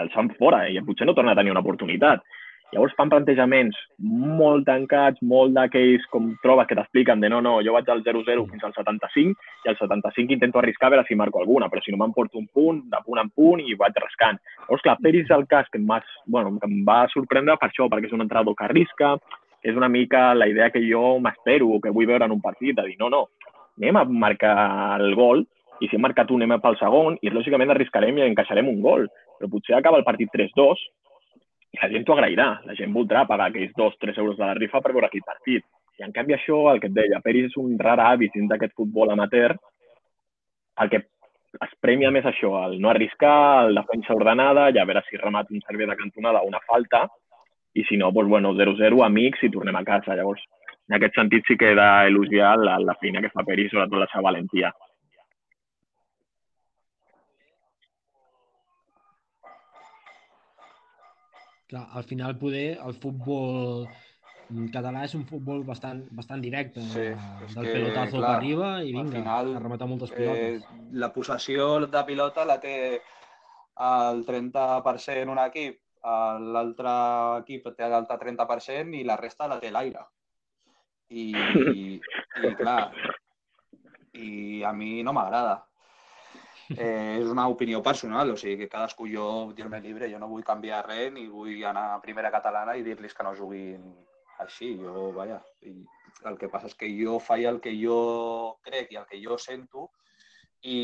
els 0.00 0.12
fan 0.12 0.28
fora 0.36 0.66
i 0.68 0.80
potser 0.84 1.06
no 1.08 1.14
tornen 1.16 1.32
a 1.32 1.38
tenir 1.38 1.54
una 1.54 1.64
oportunitat. 1.64 2.20
Llavors 2.72 2.94
fan 2.98 3.10
plantejaments 3.12 3.76
molt 4.02 4.66
tancats, 4.66 5.22
molt 5.22 5.54
d'aquells 5.54 6.04
com 6.10 6.32
trobes 6.42 6.66
que 6.66 6.76
t'expliquen 6.76 7.22
de 7.22 7.30
no, 7.30 7.38
no, 7.44 7.54
jo 7.62 7.76
vaig 7.76 7.88
al 7.92 8.02
0-0 8.04 8.42
fins 8.50 8.66
al 8.66 8.74
75 8.74 9.36
i 9.64 9.70
al 9.70 9.78
75 9.78 10.34
intento 10.34 10.58
arriscar 10.58 10.90
a 10.90 10.96
veure 10.96 11.06
si 11.06 11.14
marco 11.14 11.40
alguna, 11.40 11.70
però 11.70 11.82
si 11.84 11.94
no 11.94 12.00
m'emporto 12.02 12.40
un 12.42 12.48
punt, 12.52 12.82
de 12.90 13.02
punt 13.06 13.22
en 13.22 13.30
punt 13.30 13.62
i 13.62 13.78
vaig 13.78 13.96
rascant. 14.02 14.42
Llavors, 14.66 14.82
clar, 14.82 14.98
Peris 15.02 15.28
és 15.28 15.34
el 15.36 15.46
cas 15.46 15.70
que 15.70 15.80
va, 15.86 16.00
bueno, 16.26 16.56
que 16.58 16.66
em 16.66 16.82
va 16.88 17.04
sorprendre 17.14 17.56
per 17.60 17.70
això, 17.70 17.86
perquè 17.92 18.10
és 18.10 18.16
un 18.18 18.26
entrenador 18.26 18.58
que 18.58 18.66
arrisca, 18.66 19.14
és 19.62 19.78
una 19.78 19.88
mica 19.88 20.32
la 20.34 20.50
idea 20.50 20.72
que 20.74 20.82
jo 20.82 21.20
m'espero 21.22 21.70
o 21.70 21.80
que 21.80 21.94
vull 21.94 22.10
veure 22.10 22.26
en 22.26 22.34
un 22.34 22.42
partit, 22.42 22.74
de 22.74 22.90
dir, 22.90 22.98
no, 22.98 23.08
no, 23.14 23.28
anem 23.78 24.02
a 24.02 24.04
marcar 24.26 24.56
el 25.00 25.14
gol 25.14 25.46
i 25.80 25.88
si 25.88 25.96
hem 25.96 26.02
marcat 26.02 26.30
un 26.32 26.42
anem 26.42 26.60
pel 26.62 26.78
segon 26.80 27.18
i 27.22 27.30
lògicament 27.30 27.70
arriscarem 27.72 28.18
i 28.18 28.26
encaixarem 28.26 28.68
un 28.68 28.80
gol. 28.82 29.06
Però 29.36 29.50
potser 29.52 29.76
acaba 29.76 29.98
el 30.00 30.06
partit 30.06 30.30
3-2 30.32 30.86
i 31.76 31.82
la 31.82 31.90
gent 31.92 32.06
t'ho 32.06 32.14
agrairà. 32.16 32.46
La 32.64 32.76
gent 32.78 32.94
voldrà 32.94 33.26
pagar 33.28 33.50
aquells 33.50 33.74
2-3 33.76 34.20
euros 34.22 34.38
de 34.38 34.46
la 34.46 34.54
rifa 34.56 34.80
per 34.80 34.94
veure 34.94 35.10
aquell 35.10 35.26
partit. 35.26 35.64
I 36.00 36.04
en 36.06 36.12
canvi 36.12 36.36
això, 36.36 36.62
el 36.72 36.80
que 36.80 36.88
et 36.90 36.96
deia, 36.96 37.20
Peris 37.24 37.50
és 37.50 37.58
un 37.60 37.76
rar 37.80 37.98
hàbit 38.04 38.34
dins 38.36 38.48
d'aquest 38.50 38.74
futbol 38.76 39.12
amateur, 39.12 39.56
el 40.82 40.90
que 40.92 41.02
es 41.64 41.76
premia 41.80 42.10
més 42.12 42.26
això, 42.28 42.50
el 42.66 42.76
no 42.80 42.90
arriscar, 42.90 43.68
el 43.68 43.78
defensa 43.80 44.16
ordenada, 44.16 44.68
i 44.70 44.80
a 44.80 44.84
veure 44.88 45.02
si 45.06 45.20
remat 45.20 45.52
un 45.52 45.62
servei 45.64 45.88
de 45.88 45.96
cantonada 45.96 46.42
o 46.42 46.50
una 46.50 46.60
falta, 46.68 47.06
i 47.76 47.84
si 47.88 47.96
no, 48.00 48.10
doncs, 48.12 48.28
bueno, 48.28 48.52
0-0, 48.56 49.04
amics, 49.04 49.44
i 49.44 49.52
tornem 49.52 49.76
a 49.76 49.84
casa. 49.84 50.16
Llavors, 50.16 50.44
en 50.88 50.98
aquest 50.98 51.16
sentit 51.16 51.48
sí 51.48 51.56
que 51.60 51.72
he 51.72 51.78
d'elogiar 51.78 52.56
la, 52.60 52.76
la 52.80 52.96
feina 53.00 53.24
que 53.24 53.32
fa 53.32 53.44
Peris, 53.44 53.72
sobretot 53.72 54.00
la 54.00 54.10
seva 54.12 54.28
valentia. 54.30 54.72
Clar, 61.66 61.88
al 61.98 62.04
final 62.06 62.36
poder 62.38 62.78
el 62.78 62.94
futbol 63.02 63.88
català 64.70 65.02
és 65.06 65.14
un 65.18 65.24
futbol 65.26 65.64
bastant, 65.66 66.04
bastant 66.14 66.42
directe, 66.42 66.82
sí, 66.92 67.08
eh, 67.10 67.16
del 67.54 67.66
que, 67.66 67.72
pelotazo 67.72 68.20
clar, 68.20 68.28
per 68.28 68.36
arriba 68.36 68.68
i 68.82 68.92
vinga, 68.94 69.16
final, 69.18 69.50
a 69.56 69.62
rematar 69.64 69.88
moltes 69.90 70.12
pilotes. 70.14 70.62
Eh, 70.62 70.90
la 71.02 71.10
possessió 71.14 71.66
de 71.90 72.04
pilota 72.06 72.46
la 72.46 72.60
té 72.62 72.76
el 73.86 74.22
30% 74.28 75.34
un 75.34 75.42
equip, 75.42 75.80
l'altre 76.54 76.92
equip 77.42 77.66
té 77.74 77.88
l'altre 77.90 78.20
30% 78.22 78.94
i 79.00 79.02
la 79.04 79.18
resta 79.18 79.50
la 79.50 79.58
té 79.58 79.72
l'aire. 79.74 80.06
I, 81.10 81.30
i, 81.34 82.00
I 82.46 82.54
clar, 82.58 82.92
i 84.14 84.62
a 84.66 84.72
mi 84.74 85.02
no 85.06 85.14
m'agrada. 85.16 85.58
Eh, 86.74 87.18
és 87.20 87.28
una 87.30 87.46
opinió 87.46 87.78
personal, 87.82 88.32
o 88.32 88.36
sigui 88.40 88.56
que 88.64 88.70
cadascú 88.70 89.06
jo, 89.06 89.26
dir-me 89.54 89.78
llibre, 89.84 90.08
jo 90.10 90.18
no 90.18 90.30
vull 90.30 90.46
canviar 90.46 90.82
res 90.86 91.12
ni 91.14 91.28
vull 91.30 91.62
anar 91.64 91.92
a 91.94 92.00
primera 92.02 92.32
catalana 92.34 92.74
i 92.74 92.82
dir-los 92.82 93.14
que 93.14 93.26
no 93.26 93.36
juguin 93.38 93.84
així. 94.42 94.72
Jo, 94.80 95.12
vaja, 95.14 95.38
i 95.62 95.76
el 96.26 96.38
que 96.40 96.50
passa 96.50 96.70
és 96.70 96.74
que 96.74 96.88
jo 96.98 97.20
faig 97.22 97.46
el 97.46 97.60
que 97.62 97.74
jo 97.78 98.00
crec 98.66 98.90
i 98.92 98.98
el 98.98 99.06
que 99.06 99.20
jo 99.22 99.36
sento 99.38 99.90
i, 100.66 100.80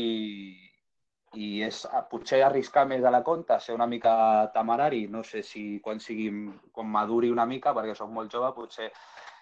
i 1.35 1.49
és 1.67 1.83
potser 2.11 2.43
arriscar 2.45 2.85
més 2.87 3.03
de 3.03 3.11
la 3.11 3.23
compta, 3.25 3.59
ser 3.59 3.75
una 3.75 3.89
mica 3.89 4.13
temerari, 4.55 5.07
no 5.11 5.23
sé 5.27 5.43
si 5.43 5.81
quan 5.83 5.99
sigui, 5.99 6.29
quan 6.71 6.91
maduri 6.93 7.33
una 7.33 7.47
mica, 7.49 7.73
perquè 7.75 7.95
soc 7.97 8.11
molt 8.13 8.31
jove, 8.31 8.53
potser 8.55 8.91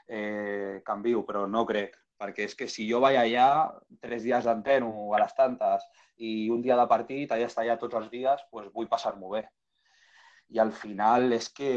eh, 0.08 0.82
canvio, 0.86 1.26
però 1.28 1.46
no 1.48 1.66
crec, 1.68 2.00
perquè 2.22 2.46
és 2.46 2.54
que 2.58 2.68
si 2.70 2.86
jo 2.90 3.00
vaig 3.02 3.18
allà 3.18 3.48
tres 4.04 4.22
dies 4.28 4.46
d'enteno 4.46 4.92
a 5.16 5.22
les 5.24 5.34
tantes 5.38 5.88
i 6.22 6.50
un 6.54 6.62
dia 6.62 6.78
de 6.78 6.86
partit, 6.92 7.32
allà 7.32 7.48
està 7.50 7.64
allà 7.64 7.80
tots 7.82 7.98
els 7.98 8.12
dies, 8.14 8.44
doncs 8.54 8.70
vull 8.76 8.90
passar-m'ho 8.92 9.32
bé. 9.34 9.42
I 10.54 10.62
al 10.62 10.76
final 10.76 11.34
és 11.34 11.50
que... 11.58 11.72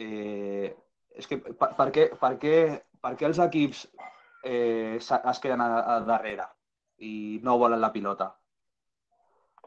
Eh, 0.00 0.70
és 1.12 1.28
que 1.28 1.36
per, 1.44 1.74
per, 1.76 1.88
què, 1.92 2.06
per, 2.16 2.32
què, 2.40 2.56
per 3.04 3.12
què 3.20 3.28
els 3.28 3.40
equips 3.44 3.82
eh, 4.48 4.96
es 4.96 5.40
queden 5.42 5.60
a, 5.60 5.68
a 5.96 5.98
darrere 6.08 6.46
i 7.04 7.40
no 7.44 7.58
volen 7.60 7.82
la 7.82 7.92
pilota? 7.92 8.30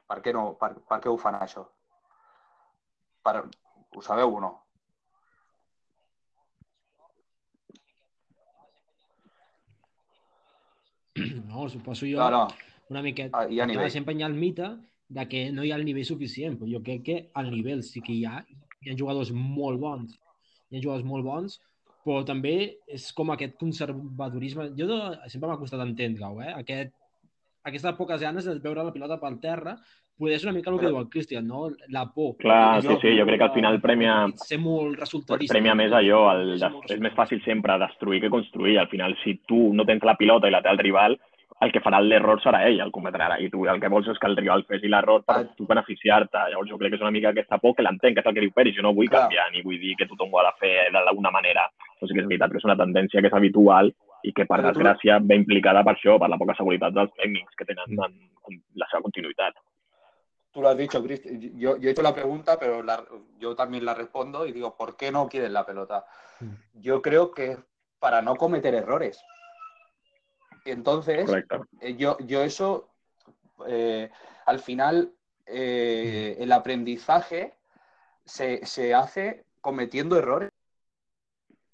Per 0.09 0.17
què, 0.25 0.33
no, 0.33 0.47
per, 0.57 0.71
per 0.89 0.97
què 1.03 1.11
ho 1.11 1.19
fan 1.21 1.37
això? 1.37 1.67
Per, 3.25 3.35
ho 3.45 4.01
sabeu 4.05 4.39
o 4.39 4.41
no? 4.41 4.51
No, 11.55 11.69
suposo 11.69 12.05
jo 12.05 12.17
No, 12.19 12.29
no. 12.31 12.47
una 12.89 13.01
miqueta. 13.01 13.39
Ah, 13.39 13.47
hi 13.49 13.59
ha 13.59 13.65
nivell. 13.65 13.89
sempre 13.91 14.13
hi 14.13 14.21
ha 14.23 14.27
el 14.27 14.33
mite 14.35 14.67
de 15.07 15.27
que 15.27 15.51
no 15.51 15.63
hi 15.63 15.71
ha 15.71 15.75
el 15.79 15.85
nivell 15.85 16.05
suficient, 16.05 16.57
però 16.59 16.67
jo 16.71 16.81
crec 16.83 17.03
que 17.03 17.17
el 17.41 17.51
nivell 17.51 17.83
sí 17.83 18.01
que 18.01 18.13
hi 18.13 18.25
ha. 18.25 18.43
Hi 18.81 18.91
ha 18.91 18.97
jugadors 18.99 19.31
molt 19.31 19.79
bons, 19.79 20.19
hi 20.69 20.77
ha 20.77 20.81
jugadors 20.83 21.05
molt 21.05 21.23
bons, 21.25 21.59
però 22.05 22.23
també 22.25 22.77
és 22.87 23.11
com 23.17 23.31
aquest 23.33 23.55
conservadorisme. 23.57 24.71
Jo 24.77 24.85
no, 24.89 24.99
sempre 25.27 25.49
m'ha 25.49 25.57
costat 25.57 25.81
entendre-ho, 25.81 26.41
eh? 26.41 26.51
Aquest, 26.59 26.91
aquestes 27.63 27.95
poques 27.97 28.21
ganes 28.21 28.45
de 28.45 28.59
veure 28.61 28.83
la 28.83 28.93
pilota 28.93 29.17
per 29.19 29.31
terra, 29.41 29.75
poder 30.17 30.37
ser 30.39 30.47
una 30.49 30.53
mica 30.57 30.69
el 30.71 30.77
que 30.77 30.85
Però- 30.85 30.91
diu 30.93 30.99
el 31.01 31.09
Cristian, 31.09 31.47
no? 31.47 31.69
La 31.89 32.05
por. 32.13 32.37
Clar, 32.37 32.81
sí, 32.83 32.93
sí, 33.01 33.17
jo 33.17 33.25
crec 33.25 33.37
que 33.39 33.43
al 33.49 33.53
final 33.53 33.81
premia, 33.81 34.27
Ser 34.35 34.59
molt 34.59 34.89
pues 34.95 34.99
resultadista. 34.99 35.53
premia 35.53 35.73
més 35.75 35.91
allò, 35.91 36.21
el, 36.35 36.59
molt 36.71 36.91
és 36.91 36.99
més 36.99 37.13
fàcil 37.13 37.43
sempre 37.43 37.77
destruir 37.79 38.21
que 38.21 38.29
construir. 38.29 38.77
Al 38.79 38.87
final, 38.87 39.17
si 39.23 39.41
tu 39.47 39.73
no 39.73 39.83
tens 39.85 40.03
la 40.03 40.15
pilota 40.15 40.47
i 40.47 40.51
la 40.51 40.61
té 40.61 40.69
el 40.69 40.77
rival, 40.77 41.19
el 41.61 41.71
que 41.71 41.79
farà 41.79 42.01
l'error 42.03 42.41
serà 42.43 42.65
ell, 42.67 42.81
el 42.83 42.91
cometrà. 42.91 43.39
I 43.39 43.49
tu 43.49 43.65
el 43.65 43.79
que 43.79 43.87
vols 43.89 44.07
és 44.11 44.19
que 44.19 44.27
el 44.27 44.35
rival 44.37 44.65
fes 44.67 44.81
l'error 44.83 45.23
per 45.23 45.35
Ah. 45.37 45.45
tu 45.55 45.65
beneficiar-te. 45.65 46.37
Llavors 46.51 46.69
jo 46.69 46.77
crec 46.77 46.91
que 46.91 46.95
és 46.97 47.01
una 47.01 47.11
mica 47.11 47.29
aquesta 47.29 47.57
por 47.57 47.73
que 47.75 47.81
l'entenc, 47.83 48.13
que 48.15 48.19
és 48.19 48.25
el 48.25 48.33
que 48.33 48.41
diu 48.41 48.51
Peris. 48.51 48.75
Jo 48.75 48.81
no 48.83 48.93
vull 48.93 49.07
Clar. 49.09 49.21
canviar 49.23 49.51
ni 49.51 49.61
vull 49.61 49.79
dir 49.79 49.95
que 49.95 50.05
tothom 50.05 50.33
ho 50.33 50.39
ha 50.39 50.51
de 50.51 50.57
fer 50.59 50.91
d'alguna 50.91 51.31
manera. 51.31 51.69
Però 51.99 52.07
sí 52.07 52.13
que 52.13 52.19
és 52.21 52.27
veritat 52.27 52.51
que 52.51 52.57
és 52.57 52.65
una 52.65 52.75
tendència 52.75 53.21
que 53.21 53.27
és 53.27 53.33
habitual 53.33 53.93
i 54.23 54.33
que, 54.33 54.45
per 54.45 54.61
desgràcia, 54.61 55.19
ve 55.21 55.35
implicada 55.35 55.83
per 55.83 55.95
això, 55.95 56.19
per 56.19 56.29
la 56.29 56.37
poca 56.37 56.55
seguretat 56.55 56.93
dels 56.93 57.11
tècnics 57.13 57.55
que 57.55 57.65
tenen 57.65 57.85
en, 58.03 58.13
en 58.49 58.61
la 58.75 58.87
seva 58.91 59.01
continuïtat. 59.03 59.53
Tú 60.51 60.61
lo 60.61 60.69
has 60.69 60.77
dicho, 60.77 61.01
Cristian. 61.03 61.39
Yo, 61.59 61.77
yo 61.77 61.89
he 61.89 61.91
hecho 61.91 62.01
la 62.01 62.13
pregunta, 62.13 62.57
pero 62.59 62.81
la- 62.81 63.03
yo 63.39 63.55
también 63.55 63.83
la 63.85 63.93
respondo 63.93 64.45
y 64.47 64.51
digo, 64.53 64.75
¿por 64.77 64.95
qué 64.97 65.11
no 65.11 65.27
quieren 65.27 65.53
la 65.53 65.65
pelota? 65.65 66.05
Mm. 66.39 66.81
Yo 66.81 67.01
creo 67.01 67.31
que 67.31 67.57
para 67.99 68.21
no 68.21 68.35
cometer 68.35 68.73
errores. 68.73 69.21
Entonces, 70.65 71.29
eh, 71.79 71.95
yo, 71.95 72.17
yo 72.19 72.41
eso, 72.41 72.89
eh, 73.67 74.09
al 74.45 74.59
final, 74.59 75.13
eh, 75.45 76.35
el 76.39 76.51
aprendizaje 76.51 77.53
se, 78.25 78.65
se 78.65 78.93
hace 78.93 79.45
cometiendo 79.61 80.17
errores. 80.17 80.49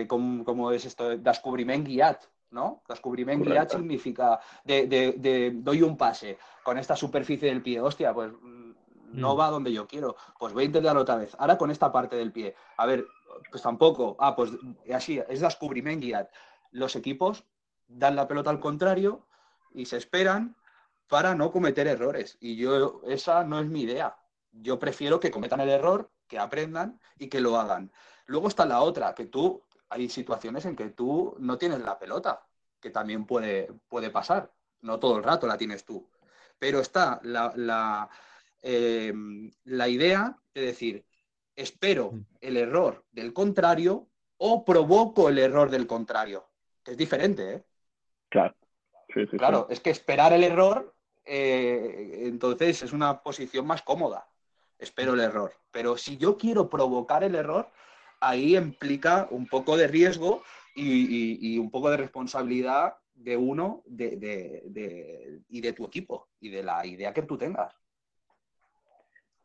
Com, 0.08 0.44
como 0.44 0.72
es 0.72 0.86
esto? 0.86 1.16
Descubriment 1.18 1.86
guiat, 1.86 2.24
¿no? 2.50 2.82
Descubriment 2.88 3.44
guiat 3.46 3.70
significa 3.78 4.40
de, 4.64 4.88
de- 4.88 5.14
de 5.18 5.52
doy 5.54 5.84
un 5.84 5.96
pase 5.96 6.38
con 6.64 6.78
esta 6.80 6.96
superficie 6.96 7.50
del 7.50 7.62
pie, 7.62 7.80
hostia, 7.80 8.14
pues 8.14 8.32
mm, 8.32 8.72
no 9.14 9.36
Mm. 9.36 9.40
va 9.40 9.50
donde 9.52 9.72
yo 9.72 9.86
quiero, 9.88 10.16
pues 10.40 10.54
voy 10.54 10.64
a 10.64 10.66
intentarlo 10.66 11.02
otra 11.02 11.18
vez. 11.18 11.36
Ahora 11.38 11.58
con 11.58 11.70
esta 11.70 11.92
parte 11.92 12.16
del 12.16 12.32
pie, 12.32 12.56
a 12.78 12.86
ver, 12.88 13.06
pues 13.52 13.62
tampoco, 13.62 14.16
ah, 14.20 14.36
pues 14.36 14.52
así, 14.92 15.22
es 15.30 15.40
descubriment 15.42 16.02
guiat. 16.02 16.32
Los 16.72 16.96
equipos 16.96 17.44
dan 17.98 18.16
la 18.16 18.28
pelota 18.28 18.50
al 18.50 18.60
contrario 18.60 19.28
y 19.74 19.86
se 19.86 19.98
esperan 19.98 20.56
para 21.08 21.36
no 21.36 21.52
cometer 21.52 21.88
errores. 21.88 22.38
Y 22.40 22.56
yo, 22.56 23.02
esa 23.08 23.44
no 23.44 23.60
es 23.60 23.68
mi 23.68 23.82
idea. 23.82 24.18
Yo 24.52 24.80
prefiero 24.80 25.20
que 25.20 25.32
cometan 25.32 25.60
el 25.62 25.70
error, 25.70 26.10
que 26.28 26.40
aprendan 26.40 27.00
y 27.18 27.28
que 27.28 27.42
lo 27.42 27.58
hagan. 27.60 27.92
Luego 28.26 28.48
está 28.48 28.66
la 28.66 28.82
otra, 28.82 29.14
que 29.14 29.26
tú, 29.26 29.64
hay 29.90 30.10
situaciones 30.10 30.66
en 30.66 30.76
que 30.76 30.90
tú 30.90 31.36
no 31.40 31.58
tienes 31.58 31.80
la 31.82 32.00
pelota, 32.00 32.46
que 32.80 32.90
también 32.90 33.26
puede, 33.26 33.72
puede 33.90 34.10
pasar. 34.10 34.52
No 34.82 35.00
todo 35.00 35.18
el 35.18 35.24
rato 35.24 35.48
la 35.48 35.58
tienes 35.58 35.86
tú. 35.86 36.10
Pero 36.58 36.80
está 36.80 37.20
la, 37.24 37.52
la, 37.56 38.10
eh, 38.62 39.14
la 39.66 39.88
idea 39.90 40.38
de 40.54 40.62
decir, 40.62 41.06
espero 41.56 42.12
Mm. 42.12 42.26
el 42.42 42.58
error 42.58 43.06
del 43.12 43.34
contrario 43.34 44.08
o 44.38 44.64
provoco 44.66 45.30
el 45.30 45.40
error 45.40 45.70
del 45.70 45.88
contrario. 45.88 46.48
Que 46.84 46.92
es 46.92 46.98
diferente, 46.98 47.54
¿eh? 47.54 47.66
Clar. 48.32 48.56
Sí, 49.14 49.28
sí, 49.30 49.38
Claro, 49.38 49.68
es 49.70 49.80
que 49.82 49.90
esperar 49.92 50.32
el 50.34 50.44
error, 50.44 50.94
eh, 51.26 52.24
entonces 52.24 52.82
es 52.82 52.94
una 52.94 53.22
posición 53.22 53.68
más 53.68 53.82
cómoda. 53.84 54.26
Espero 54.80 55.14
el 55.14 55.20
error. 55.20 55.52
Pero 55.70 55.98
si 55.98 56.18
yo 56.18 56.38
quiero 56.38 56.70
provocar 56.70 57.24
el 57.24 57.36
error, 57.36 57.68
ahí 58.22 58.56
implica 58.56 59.28
un 59.30 59.48
poco 59.48 59.76
de 59.78 59.88
riesgo 59.88 60.42
y, 60.76 60.88
y- 60.88 61.38
y 61.56 61.60
un 61.60 61.70
poco 61.70 61.92
de 61.92 61.98
responsabilidad 61.98 62.94
de 63.14 63.36
uno 63.38 63.84
de- 63.86 64.16
de- 64.16 64.62
de- 64.66 65.40
y 65.50 65.60
de 65.62 65.74
tu 65.74 65.86
equipo 65.86 66.30
y 66.40 66.50
de 66.50 66.64
la 66.64 66.86
idea 66.86 67.14
que 67.14 67.24
tú 67.24 67.38
tengas. 67.38 67.74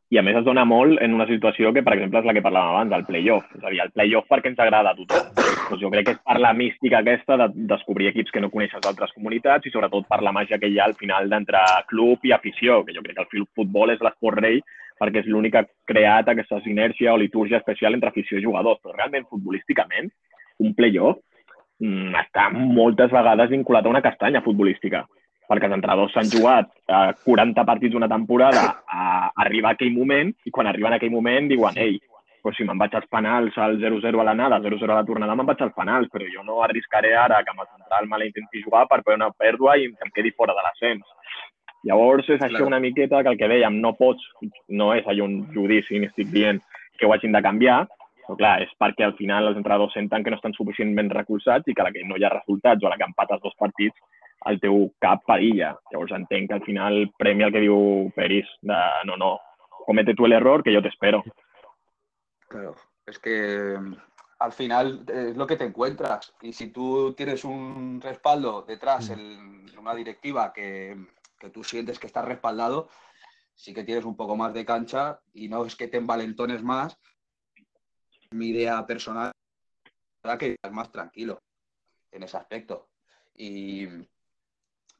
I 0.08 0.18
a 0.18 0.22
més 0.22 0.36
es 0.38 0.44
dona 0.46 0.62
molt 0.64 1.00
en 1.02 1.12
una 1.16 1.26
situació 1.26 1.72
que, 1.74 1.82
per 1.82 1.96
exemple, 1.96 2.20
és 2.20 2.24
la 2.28 2.32
que 2.32 2.40
parlàvem 2.44 2.70
abans, 2.76 2.92
el 2.94 3.04
play-off. 3.08 3.44
És 3.58 3.64
a 3.64 3.70
dir, 3.74 3.80
el 3.82 3.90
play-off 3.90 4.28
perquè 4.30 4.52
ens 4.52 4.60
agrada 4.62 4.92
a 4.92 4.94
tothom. 4.94 5.32
Doncs 5.66 5.82
jo 5.82 5.90
crec 5.90 6.06
que 6.06 6.14
és 6.14 6.22
per 6.22 6.36
la 6.38 6.52
mística 6.54 7.00
aquesta 7.02 7.36
de 7.40 7.46
descobrir 7.72 8.12
equips 8.12 8.30
que 8.34 8.40
no 8.42 8.52
coneixes 8.52 8.82
d'altres 8.84 9.12
comunitats 9.16 9.66
i 9.66 9.72
sobretot 9.74 10.06
per 10.06 10.20
la 10.22 10.32
màgia 10.34 10.60
que 10.62 10.70
hi 10.70 10.78
ha 10.78 10.86
al 10.86 10.94
final 10.98 11.26
d'entre 11.32 11.62
club 11.90 12.22
i 12.28 12.34
afició, 12.36 12.84
que 12.86 12.94
jo 12.94 13.02
crec 13.02 13.18
que 13.18 13.40
el 13.40 13.48
futbol 13.58 13.90
és 13.94 14.02
l'esport 14.04 14.38
rei 14.44 14.60
perquè 15.00 15.20
és 15.24 15.28
l'únic 15.28 15.52
que 15.52 15.64
ha 15.64 15.68
creat 15.90 16.30
aquesta 16.30 16.60
sinèrgia 16.64 17.12
o 17.12 17.20
litúrgia 17.20 17.58
especial 17.58 17.94
entre 17.94 18.12
afició 18.12 18.38
i 18.38 18.44
jugadors. 18.44 18.80
Però 18.80 18.94
realment, 18.94 19.26
futbolísticament, 19.28 20.08
un 20.64 20.72
play-off 20.78 21.18
mm, 21.82 22.14
està 22.22 22.48
moltes 22.54 23.12
vegades 23.12 23.52
vinculat 23.52 23.86
a 23.86 23.92
una 23.92 24.04
castanya 24.04 24.44
futbolística 24.46 25.04
perquè 25.46 25.68
els 25.68 25.76
entrenadors 25.76 26.14
s'han 26.14 26.30
jugat 26.30 26.72
eh, 26.90 27.12
40 27.22 27.64
partits 27.68 27.94
una 27.94 28.08
temporada 28.10 28.64
a 28.86 29.30
arribar 29.44 29.74
a 29.74 29.78
aquell 29.78 29.92
moment 29.94 30.32
i 30.44 30.50
quan 30.50 30.66
arriben 30.66 30.94
a 30.94 30.98
aquell 30.98 31.14
moment 31.14 31.46
diuen 31.52 31.78
ei, 31.78 32.00
pues 32.46 32.54
si 32.54 32.62
me'n 32.62 32.78
vaig 32.78 32.92
als 32.94 33.08
penals 33.10 33.56
al 33.58 33.72
0-0 33.82 34.20
a 34.22 34.24
l'anada, 34.24 34.60
0-0 34.62 34.92
a 34.92 35.00
la 35.00 35.04
tornada, 35.04 35.34
me'n 35.34 35.48
vaig 35.48 35.62
als 35.64 35.72
penals, 35.74 36.06
però 36.12 36.28
jo 36.30 36.44
no 36.46 36.60
arriscaré 36.62 37.10
ara 37.18 37.40
que 37.42 37.50
amb 37.50 37.64
el 37.64 37.66
central 37.72 38.06
me 38.06 38.20
la 38.20 38.28
intenti 38.28 38.60
jugar 38.62 38.84
per 38.86 39.00
fer 39.02 39.16
una 39.16 39.32
pèrdua 39.34 39.74
i 39.82 39.88
que 39.90 40.06
em 40.06 40.12
quedi 40.14 40.30
fora 40.30 40.54
de 40.54 40.62
l'ascens. 40.62 41.08
Llavors 41.90 42.28
és 42.30 42.44
això 42.46 42.60
una 42.62 42.78
miqueta 42.78 43.24
que 43.26 43.32
el 43.32 43.40
que 43.40 43.48
dèiem, 43.50 43.80
no 43.82 43.96
pots, 43.98 44.22
no 44.68 44.92
és 44.94 45.08
allò 45.10 45.26
un 45.26 45.40
judici 45.56 45.98
ni 45.98 46.06
estic 46.06 46.30
dient 46.30 46.62
que 47.00 47.08
ho 47.08 47.14
hagin 47.16 47.34
de 47.34 47.42
canviar, 47.42 47.80
però 48.28 48.36
clar, 48.38 48.52
és 48.62 48.70
perquè 48.78 49.08
al 49.08 49.16
final 49.18 49.50
els 49.50 49.58
entrenadors 49.58 49.98
senten 49.98 50.22
que 50.22 50.30
no 50.30 50.38
estan 50.38 50.54
suficientment 50.54 51.10
recolzats 51.16 51.66
i 51.66 51.74
que 51.74 51.82
a 51.82 51.88
la 51.88 51.92
que 51.96 52.04
no 52.06 52.14
hi 52.14 52.28
ha 52.28 52.30
resultats 52.36 52.84
o 52.84 52.86
a 52.86 52.92
la 52.94 53.00
que 53.00 53.08
empates 53.10 53.42
dos 53.42 53.58
partits 53.58 53.98
el 54.52 54.60
teu 54.62 54.84
cap 55.02 55.26
perilla. 55.26 55.72
Llavors 55.90 56.14
entenc 56.14 56.46
que 56.52 56.60
al 56.60 56.62
final 56.62 57.08
premi 57.18 57.42
el 57.42 57.50
que 57.50 57.64
diu 57.66 57.82
Peris 58.14 58.54
de 58.62 58.78
no, 59.10 59.18
no, 59.18 59.32
comete 59.90 60.14
tú 60.14 60.30
el 60.30 60.38
error 60.38 60.62
que 60.62 60.72
yo 60.72 60.82
te 60.82 60.94
espero. 60.94 61.24
Claro, 62.48 62.74
es 63.04 63.18
que 63.18 63.76
mm, 63.78 63.96
al 64.40 64.52
final 64.52 65.04
eh, 65.08 65.28
es 65.30 65.36
lo 65.36 65.46
que 65.46 65.56
te 65.56 65.64
encuentras. 65.64 66.34
Y 66.42 66.52
si 66.52 66.68
tú 66.68 67.14
tienes 67.14 67.44
un 67.44 68.00
respaldo 68.00 68.62
detrás, 68.62 69.10
Mm. 69.10 69.12
en 69.12 69.78
una 69.78 69.94
directiva 69.94 70.52
que, 70.52 70.96
que 71.38 71.50
tú 71.50 71.62
sientes 71.64 71.98
que 71.98 72.06
estás 72.06 72.24
respaldado, 72.24 72.88
sí 73.54 73.72
que 73.72 73.84
tienes 73.84 74.04
un 74.04 74.16
poco 74.16 74.36
más 74.36 74.52
de 74.52 74.64
cancha 74.64 75.20
y 75.32 75.48
no 75.48 75.64
es 75.64 75.76
que 75.76 75.88
te 75.88 75.96
envalentones 75.98 76.62
más. 76.62 76.98
Mi 78.30 78.48
idea 78.48 78.84
personal 78.86 79.32
es 80.24 80.38
que 80.38 80.52
estás 80.54 80.72
más 80.72 80.90
tranquilo 80.90 81.38
en 82.10 82.22
ese 82.24 82.36
aspecto. 82.36 82.88
Y, 83.34 83.86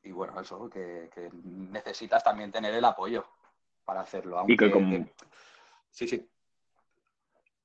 y 0.03 0.13
bueno, 0.13 0.41
eso, 0.41 0.71
que, 0.71 1.11
que 1.13 1.31
necesitas 1.33 2.23
también 2.23 2.53
tener 2.53 2.73
el 2.75 2.85
apoyo 2.85 3.27
para 3.85 4.01
hacerlo. 4.03 4.45
Y 4.47 4.57
que 4.57 4.65
aunque- 4.67 4.79
com- 4.79 4.91
que- 5.05 5.13
Sí, 5.91 6.07
sí. 6.07 6.29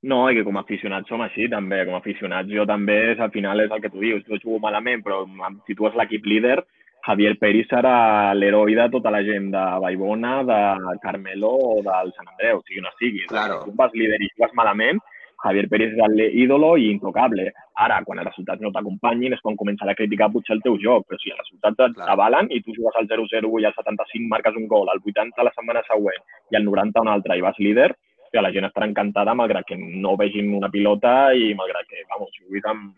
No, 0.02 0.24
i 0.32 0.38
que 0.38 0.44
com 0.44 0.58
a 0.58 0.64
aficionats 0.66 1.10
som 1.12 1.22
així 1.22 1.46
també, 1.50 1.84
com 1.86 1.94
a 1.94 2.02
aficionats 2.02 2.50
jo 2.50 2.66
també 2.66 2.98
és, 3.12 3.20
al 3.22 3.30
final 3.34 3.62
és 3.62 3.74
el 3.74 3.82
que 3.84 3.92
tu 3.94 4.02
dius, 4.02 4.24
jo 4.26 4.40
jugo 4.42 4.58
malament, 4.64 5.04
però 5.06 5.22
si 5.68 5.78
tu 5.78 5.86
és 5.86 5.98
l'equip 6.00 6.26
líder, 6.26 6.58
Javier 7.06 7.36
Peris 7.42 7.70
serà 7.70 8.34
l'heroi 8.38 8.76
de 8.78 8.88
tota 8.94 9.14
la 9.14 9.22
gent 9.26 9.50
de 9.54 9.62
Baibona, 9.82 10.42
de 10.46 10.60
Carmelo 11.02 11.54
o 11.70 11.80
del 11.86 12.14
Sant 12.18 12.30
Andreu, 12.34 12.62
sigui, 12.68 12.82
no 12.82 12.94
sigui. 13.00 13.26
Claro. 13.30 13.62
Si 13.62 13.72
tu 13.72 13.78
vas 13.78 13.94
líder 13.98 14.22
i 14.22 14.30
jugues 14.34 14.54
malament, 14.58 15.02
Javier 15.42 15.66
Peris 15.70 15.96
és 15.96 16.14
l'ídolo 16.14 16.76
i 16.78 16.92
intocable. 16.94 17.48
Ara, 17.82 17.98
quan 18.06 18.22
els 18.22 18.30
resultats 18.30 18.62
no 18.62 18.70
t'acompanyin, 18.74 19.34
és 19.34 19.42
quan 19.42 19.58
començarà 19.58 19.96
a 19.96 19.98
criticar 19.98 20.30
potser 20.34 20.54
el 20.58 20.62
teu 20.66 20.78
joc, 20.84 21.08
però 21.10 21.18
si 21.18 21.34
els 21.34 21.42
resultats 21.42 21.82
et 21.88 21.98
Clar. 21.98 22.12
t'avalen 22.12 22.52
i 22.54 22.62
tu 22.62 22.76
jugues 22.78 22.98
al 23.00 23.10
0-0 23.10 23.50
i 23.62 23.66
al 23.66 23.74
75 23.78 24.30
marques 24.30 24.58
un 24.62 24.70
gol, 24.70 24.90
al 24.94 25.02
80 25.02 25.48
la 25.48 25.54
setmana 25.56 25.82
següent 25.90 26.22
i 26.54 26.60
al 26.60 26.68
90 26.70 27.02
un 27.02 27.10
altre 27.16 27.38
i 27.38 27.46
vas 27.46 27.58
líder, 27.58 27.90
que 28.32 28.42
la 28.42 28.52
gent 28.56 28.68
estarà 28.68 28.88
encantada 28.88 29.36
malgrat 29.36 29.68
que 29.68 29.78
no 29.78 30.16
vegin 30.18 30.54
una 30.56 30.72
pilota 30.72 31.34
i 31.36 31.52
malgrat 31.58 31.88
que, 31.90 32.06
vamos, 32.10 32.32
amb, 32.72 32.96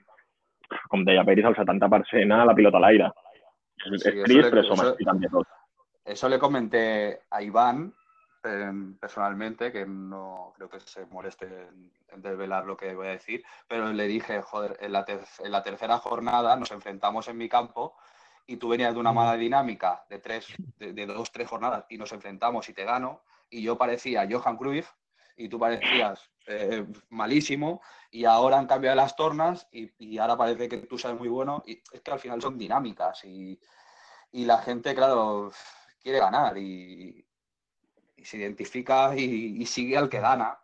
com 0.89 1.03
deia 1.05 1.25
Peris, 1.25 1.45
el 1.49 1.55
70% 1.57 2.39
a 2.39 2.45
la 2.45 2.55
pilota 2.55 2.77
a 2.77 2.85
l'aire. 2.85 3.09
Sí, 3.83 3.95
es 3.95 4.03
trist, 4.23 4.53
eso, 4.53 4.73
eso, 4.73 4.95
de 4.95 5.29
todo. 5.29 5.45
Eso 6.05 6.29
le 6.29 6.39
comenté 6.39 7.21
a 7.29 7.41
Iván 7.41 7.93
eh, 8.43 8.71
personalmente, 8.99 9.71
que 9.71 9.85
no 9.85 10.53
creo 10.55 10.69
que 10.69 10.79
se 10.79 11.05
moleste 11.07 11.45
en, 11.45 11.91
en, 12.09 12.21
desvelar 12.21 12.65
lo 12.65 12.77
que 12.77 12.93
voy 12.93 13.07
a 13.07 13.11
decir, 13.11 13.43
pero 13.67 13.91
le 13.91 14.07
dije, 14.07 14.41
joder, 14.41 14.77
en 14.81 14.91
la, 14.91 15.05
ter 15.05 15.21
en 15.43 15.51
la 15.51 15.63
tercera 15.63 15.97
jornada 15.97 16.55
nos 16.55 16.71
enfrentamos 16.71 17.27
en 17.27 17.37
mi 17.37 17.49
campo 17.49 17.95
y 18.45 18.57
tú 18.57 18.69
venías 18.69 18.93
de 18.93 18.99
una 18.99 19.13
mala 19.13 19.37
dinámica 19.37 20.05
de 20.09 20.19
tres, 20.19 20.47
de, 20.77 20.93
de, 20.93 21.05
dos, 21.05 21.31
tres 21.31 21.47
jornadas 21.47 21.85
y 21.89 21.97
nos 21.97 22.11
enfrentamos 22.11 22.67
y 22.69 22.73
te 22.73 22.83
gano, 22.83 23.21
y 23.49 23.61
yo 23.61 23.77
parecía 23.77 24.27
Johan 24.29 24.57
Cruyff 24.57 24.89
y 25.35 25.49
tú 25.49 25.59
parecías 25.59 26.29
eh, 26.47 26.85
malísimo 27.09 27.81
y 28.11 28.25
ahora 28.25 28.59
han 28.59 28.67
cambiado 28.67 28.95
las 28.95 29.15
tornas 29.15 29.67
y, 29.71 29.91
y, 29.97 30.17
ahora 30.17 30.37
parece 30.37 30.67
que 30.67 30.77
tú 30.77 30.97
sabes 30.97 31.17
muy 31.17 31.29
bueno 31.29 31.63
y 31.65 31.81
es 31.91 32.01
que 32.01 32.11
al 32.11 32.19
final 32.19 32.41
son 32.41 32.57
dinámicas 32.57 33.23
y, 33.23 33.59
y 34.31 34.45
la 34.45 34.57
gente, 34.57 34.93
claro, 34.93 35.51
quiere 36.01 36.19
ganar 36.19 36.57
y, 36.57 37.25
y 38.17 38.25
se 38.25 38.37
identifica 38.37 39.15
y, 39.15 39.65
sigue 39.65 39.97
al 39.97 40.09
que 40.09 40.19
gana 40.19 40.59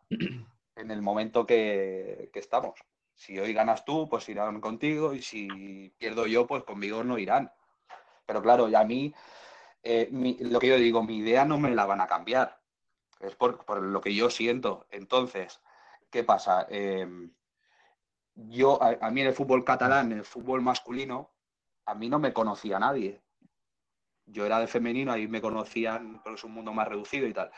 en 0.76 0.92
el 0.92 1.02
momento 1.02 1.46
que, 1.46 2.30
que, 2.34 2.40
estamos. 2.40 2.80
Si 3.16 3.38
hoy 3.38 3.54
ganas 3.54 3.84
tú, 3.84 4.08
pues 4.10 4.30
irán 4.30 4.62
contigo 4.62 5.14
y 5.14 5.22
si 5.22 5.94
pierdo 5.98 6.26
yo, 6.26 6.48
pues 6.48 6.64
conmigo 6.64 7.04
no 7.04 7.18
irán. 7.18 7.52
Pero 8.26 8.42
claro, 8.42 8.70
ya 8.70 8.82
a 8.82 8.86
mí, 8.86 9.14
eh, 9.84 10.08
lo 10.40 10.60
que 10.60 10.68
yo 10.68 10.78
digo, 10.78 11.04
mi 11.04 11.18
idea 11.18 11.46
no 11.46 11.58
me 11.58 11.72
la 11.72 11.86
van 11.86 12.02
a 12.02 12.08
cambiar. 12.08 12.59
Es 13.20 13.36
por, 13.36 13.82
lo 13.82 14.02
que 14.02 14.16
yo 14.16 14.30
siento. 14.30 14.88
Entonces, 14.92 15.60
¿qué 16.10 16.24
pasa? 16.24 16.66
Eh, 16.70 17.08
yo, 18.36 18.82
a, 18.82 18.98
a, 19.02 19.12
mí 19.12 19.22
en 19.22 19.28
el 19.28 19.34
fútbol 19.34 19.66
catalán, 19.66 20.12
en 20.12 20.20
el 20.20 20.26
fútbol 20.26 20.62
masculino, 20.62 21.32
a 21.86 21.96
mí 21.96 22.10
no 22.10 22.20
me 22.20 22.34
conocía 22.34 22.80
nadie. 22.80 23.22
Yo 24.26 24.46
era 24.46 24.60
de 24.60 24.68
femenino, 24.68 25.12
ahí 25.12 25.28
me 25.28 25.42
conocían, 25.42 26.22
pero 26.24 26.36
es 26.36 26.44
un 26.44 26.54
mundo 26.54 26.72
más 26.72 26.88
reducido 26.88 27.28
y 27.28 27.34
tal. 27.34 27.52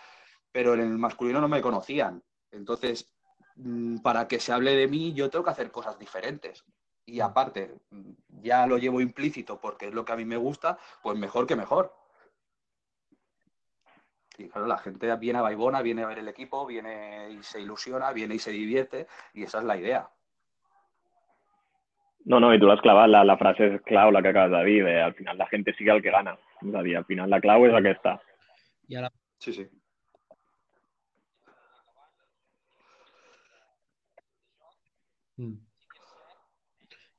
Pero 0.52 0.74
en 0.74 0.80
el 0.82 0.98
masculino 0.98 1.42
no 1.42 1.48
me 1.48 1.62
conocían. 1.62 2.24
Entonces, 2.50 3.14
mm, 3.56 3.98
para 3.98 4.28
que 4.28 4.40
se 4.40 4.54
hable 4.54 4.76
de 4.76 4.88
mí, 4.88 5.14
yo 5.14 5.30
tengo 5.30 5.44
que 5.46 5.52
hacer 5.52 5.72
cosas 5.72 6.00
diferentes. 6.00 6.64
Y 7.06 7.20
aparte, 7.20 7.76
ya 8.42 8.66
lo 8.68 8.78
llevo 8.78 9.02
implícito 9.02 9.60
porque 9.60 9.88
es 9.88 9.94
lo 9.94 10.06
que 10.06 10.14
a 10.14 10.16
mí 10.16 10.26
me 10.26 10.38
gusta, 10.38 10.78
pues 11.04 11.18
mejor 11.18 11.46
que 11.46 11.56
mejor. 11.56 11.94
Y 14.42 14.50
claro, 14.50 14.66
la 14.66 14.78
gente 14.80 15.16
viene 15.18 15.38
a 15.40 15.44
Baibona, 15.44 15.82
viene 15.84 16.02
a 16.02 16.08
ver 16.08 16.20
el 16.20 16.28
equipo, 16.28 16.66
viene 16.66 17.30
y 17.30 17.44
se 17.44 17.62
ilusiona, 17.62 18.12
viene 18.12 18.36
y 18.36 18.40
se 18.40 18.52
divierte, 18.52 19.08
y 19.34 19.44
esa 19.44 19.60
es 19.60 19.66
la 19.66 19.78
idea. 19.78 20.10
No, 22.26 22.40
no, 22.40 22.52
i 22.54 22.60
tu 22.62 22.68
l'has 22.70 22.82
clavat, 22.82 23.10
la, 23.10 23.24
la 23.26 23.38
frase 23.38 23.68
és 23.68 23.84
clau, 23.86 24.12
la 24.14 24.22
que 24.22 24.30
acabes 24.30 24.52
de 24.54 24.64
dir, 24.66 24.80
de, 24.86 24.96
al 25.02 25.14
final 25.18 25.38
la 25.38 25.48
gent 25.50 25.66
sigue 25.78 25.94
el 25.94 26.02
que 26.02 26.14
gana. 26.14 26.36
És 26.62 26.74
a 26.74 26.84
dir, 26.86 26.96
al 26.98 27.06
final 27.06 27.30
la 27.30 27.42
clau 27.42 27.66
és 27.66 27.78
aquesta. 27.78 28.18
I 28.90 28.98
ara... 29.02 29.10
Sí, 29.42 29.54
sí. 29.54 29.68
Mm. 35.38 35.58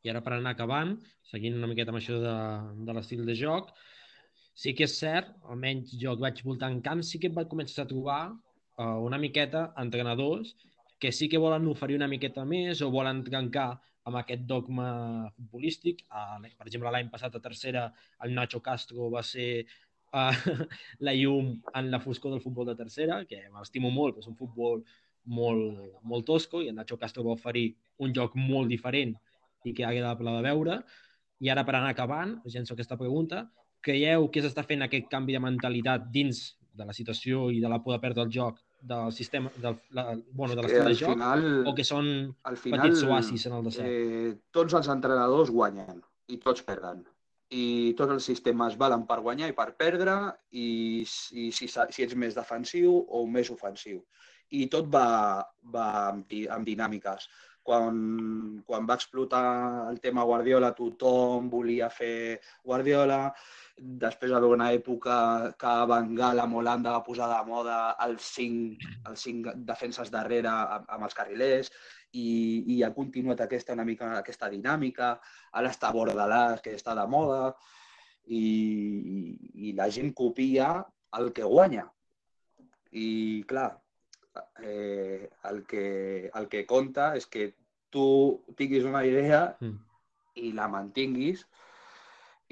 I 0.03 0.11
ara 0.11 0.23
per 0.23 0.35
anar 0.36 0.55
acabant, 0.55 0.97
seguint 1.31 1.59
una 1.59 1.70
miqueta 1.70 1.94
amb 1.94 2.03
això 2.03 2.19
de, 2.23 2.36
de 2.86 2.94
l'estil 2.99 3.27
de 3.27 3.39
joc, 3.39 3.70
sí 4.55 4.74
que 4.77 4.87
és 4.89 4.97
cert, 4.99 5.33
almenys 5.49 5.95
jo 6.01 6.15
que 6.16 6.27
vaig 6.27 6.43
voltar 6.45 6.70
en 6.73 6.81
camp, 6.85 7.03
sí 7.07 7.20
que 7.20 7.31
vaig 7.33 7.49
començar 7.51 7.85
a 7.85 7.91
trobar 7.91 8.20
uh, 8.33 8.99
una 9.05 9.19
miqueta 9.19 9.70
entrenadors 9.81 10.55
que 11.03 11.11
sí 11.12 11.29
que 11.29 11.41
volen 11.41 11.66
oferir 11.66 11.97
una 11.99 12.11
miqueta 12.11 12.45
més 12.47 12.83
o 12.83 12.91
volen 12.95 13.24
trencar 13.27 13.73
amb 14.07 14.19
aquest 14.19 14.45
dogma 14.47 15.31
futbolístic. 15.37 16.05
Uh, 16.11 16.43
per 16.59 16.66
exemple, 16.69 16.91
l'any 16.95 17.09
passat 17.11 17.35
a 17.35 17.43
tercera 17.43 17.89
el 18.23 18.35
Nacho 18.37 18.61
Castro 18.62 19.09
va 19.11 19.23
ser 19.27 19.65
uh, 20.15 20.35
la 21.07 21.15
llum 21.16 21.57
en 21.74 21.91
la 21.91 22.01
foscor 22.03 22.35
del 22.35 22.45
futbol 22.45 22.69
de 22.70 22.77
tercera, 22.79 23.23
que 23.27 23.41
m'estimo 23.55 23.91
molt, 23.91 24.15
però 24.15 24.27
és 24.27 24.31
un 24.31 24.39
futbol 24.39 24.85
molt, 25.24 25.81
molt 26.03 26.27
tosco 26.27 26.62
i 26.62 26.70
el 26.70 26.79
Nacho 26.79 26.99
Castro 26.99 27.24
va 27.27 27.37
oferir 27.39 27.73
un 28.03 28.15
joc 28.15 28.35
molt 28.39 28.70
diferent 28.70 29.15
i 29.65 29.73
que 29.74 29.87
ha 29.87 29.91
agradable 29.95 30.37
de 30.37 30.47
veure. 30.47 30.79
I 31.43 31.51
ara, 31.51 31.66
per 31.66 31.74
anar 31.74 31.91
acabant, 31.95 32.37
llenço 32.47 32.74
aquesta 32.74 32.99
pregunta, 32.99 33.47
creieu 33.84 34.28
que 34.32 34.42
s'està 34.44 34.64
fent 34.66 34.84
aquest 34.86 35.09
canvi 35.12 35.36
de 35.36 35.42
mentalitat 35.42 36.10
dins 36.14 36.42
de 36.72 36.86
la 36.88 36.94
situació 36.96 37.48
i 37.52 37.60
de 37.60 37.68
la 37.68 37.80
por 37.84 37.96
de 37.96 38.00
perdre 38.02 38.24
el 38.24 38.30
joc 38.32 38.60
del 38.82 39.12
sistema, 39.12 39.50
del, 39.62 39.76
la, 39.94 40.16
bueno, 40.32 40.56
de 40.56 40.64
l'estil 40.64 40.88
de 40.88 40.94
joc, 40.98 41.12
final, 41.14 41.44
o 41.70 41.74
que 41.76 41.84
són 41.86 42.09
al 42.50 42.56
final, 42.59 42.88
petits 42.88 43.04
oasis 43.06 43.46
en 43.46 43.56
el 43.59 43.68
desert? 43.68 43.88
Eh, 43.88 44.32
tots 44.50 44.74
els 44.78 44.88
entrenadors 44.90 45.52
guanyen 45.54 46.00
i 46.32 46.38
tots 46.42 46.64
perden. 46.66 47.04
I 47.52 47.92
tots 47.98 48.16
els 48.16 48.26
sistemes 48.26 48.78
valen 48.80 49.04
per 49.06 49.20
guanyar 49.20 49.50
i 49.52 49.54
per 49.54 49.68
perdre, 49.78 50.16
i, 50.50 50.66
i 51.04 51.50
si, 51.52 51.68
si 51.68 52.06
ets 52.06 52.16
més 52.18 52.34
defensiu 52.34 52.96
o 52.96 53.26
més 53.28 53.52
ofensiu. 53.52 54.00
I 54.56 54.66
tot 54.72 54.88
va, 54.92 55.06
va 55.74 55.88
amb, 56.09 56.32
amb 56.56 56.66
dinàmiques. 56.66 57.28
Quan, 57.62 57.98
quan 58.66 58.86
va 58.89 58.97
explotar 58.98 59.44
el 59.90 60.01
tema 60.02 60.24
Guardiola, 60.26 60.72
tothom 60.74 61.47
volia 61.52 61.90
fer 61.94 62.40
Guardiola, 62.66 63.20
Després 63.80 64.32
haver 64.36 64.48
una 64.52 64.68
època 64.76 65.14
que 65.59 65.70
Van 65.90 66.12
Gaal 66.14 66.40
amb 66.43 66.59
Holanda 66.60 66.93
va 66.93 67.05
posar 67.06 67.28
de 67.30 67.39
moda 67.48 67.76
els 68.05 68.26
cinc, 68.36 68.84
els 69.09 69.24
cinc 69.26 69.48
defenses 69.70 70.12
darrere 70.12 70.52
amb 70.52 71.06
els 71.06 71.16
carrilers 71.16 71.70
i, 72.12 72.26
i 72.74 72.82
ha 72.82 72.93
continuat 72.94 73.40
aquesta, 73.40 73.72
una 73.72 73.86
mica, 73.89 74.12
aquesta 74.18 74.51
dinàmica. 74.52 75.14
Ara 75.59 75.72
està 75.72 75.90
Bordalàs, 75.97 76.60
que 76.62 76.76
està 76.76 76.94
de 76.98 77.06
moda 77.09 77.55
i, 78.28 78.39
i, 78.39 79.22
i 79.68 79.74
la 79.78 79.89
gent 79.90 80.12
copia 80.14 80.74
el 81.18 81.32
que 81.32 81.48
guanya. 81.48 81.89
I, 82.93 83.43
clar, 83.48 83.70
eh, 84.62 85.30
el, 85.50 85.64
que, 85.66 86.30
el 86.34 86.48
que 86.48 86.64
compta 86.66 87.12
és 87.18 87.26
que 87.26 87.52
tu 87.92 88.06
tinguis 88.56 88.86
una 88.88 89.04
idea 89.04 89.42
mm. 89.60 89.78
i 90.46 90.52
la 90.56 90.68
mantinguis 90.72 91.44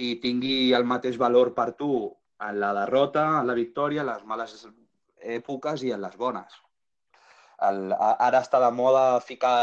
i 0.01 0.15
tingui 0.23 0.73
el 0.77 0.87
mateix 0.89 1.19
valor 1.21 1.55
per 1.57 1.71
tu 1.77 1.93
en 2.41 2.61
la 2.61 2.73
derrota, 2.77 3.25
en 3.41 3.49
la 3.49 3.57
victòria, 3.57 4.03
en 4.03 4.11
les 4.13 4.27
males 4.29 4.67
èpoques 5.21 5.85
i 5.85 5.93
en 5.93 6.01
les 6.05 6.17
bones. 6.17 6.55
El, 7.69 7.93
ara 7.93 8.41
està 8.41 8.61
de 8.63 8.71
moda 8.73 9.21
ficar 9.21 9.57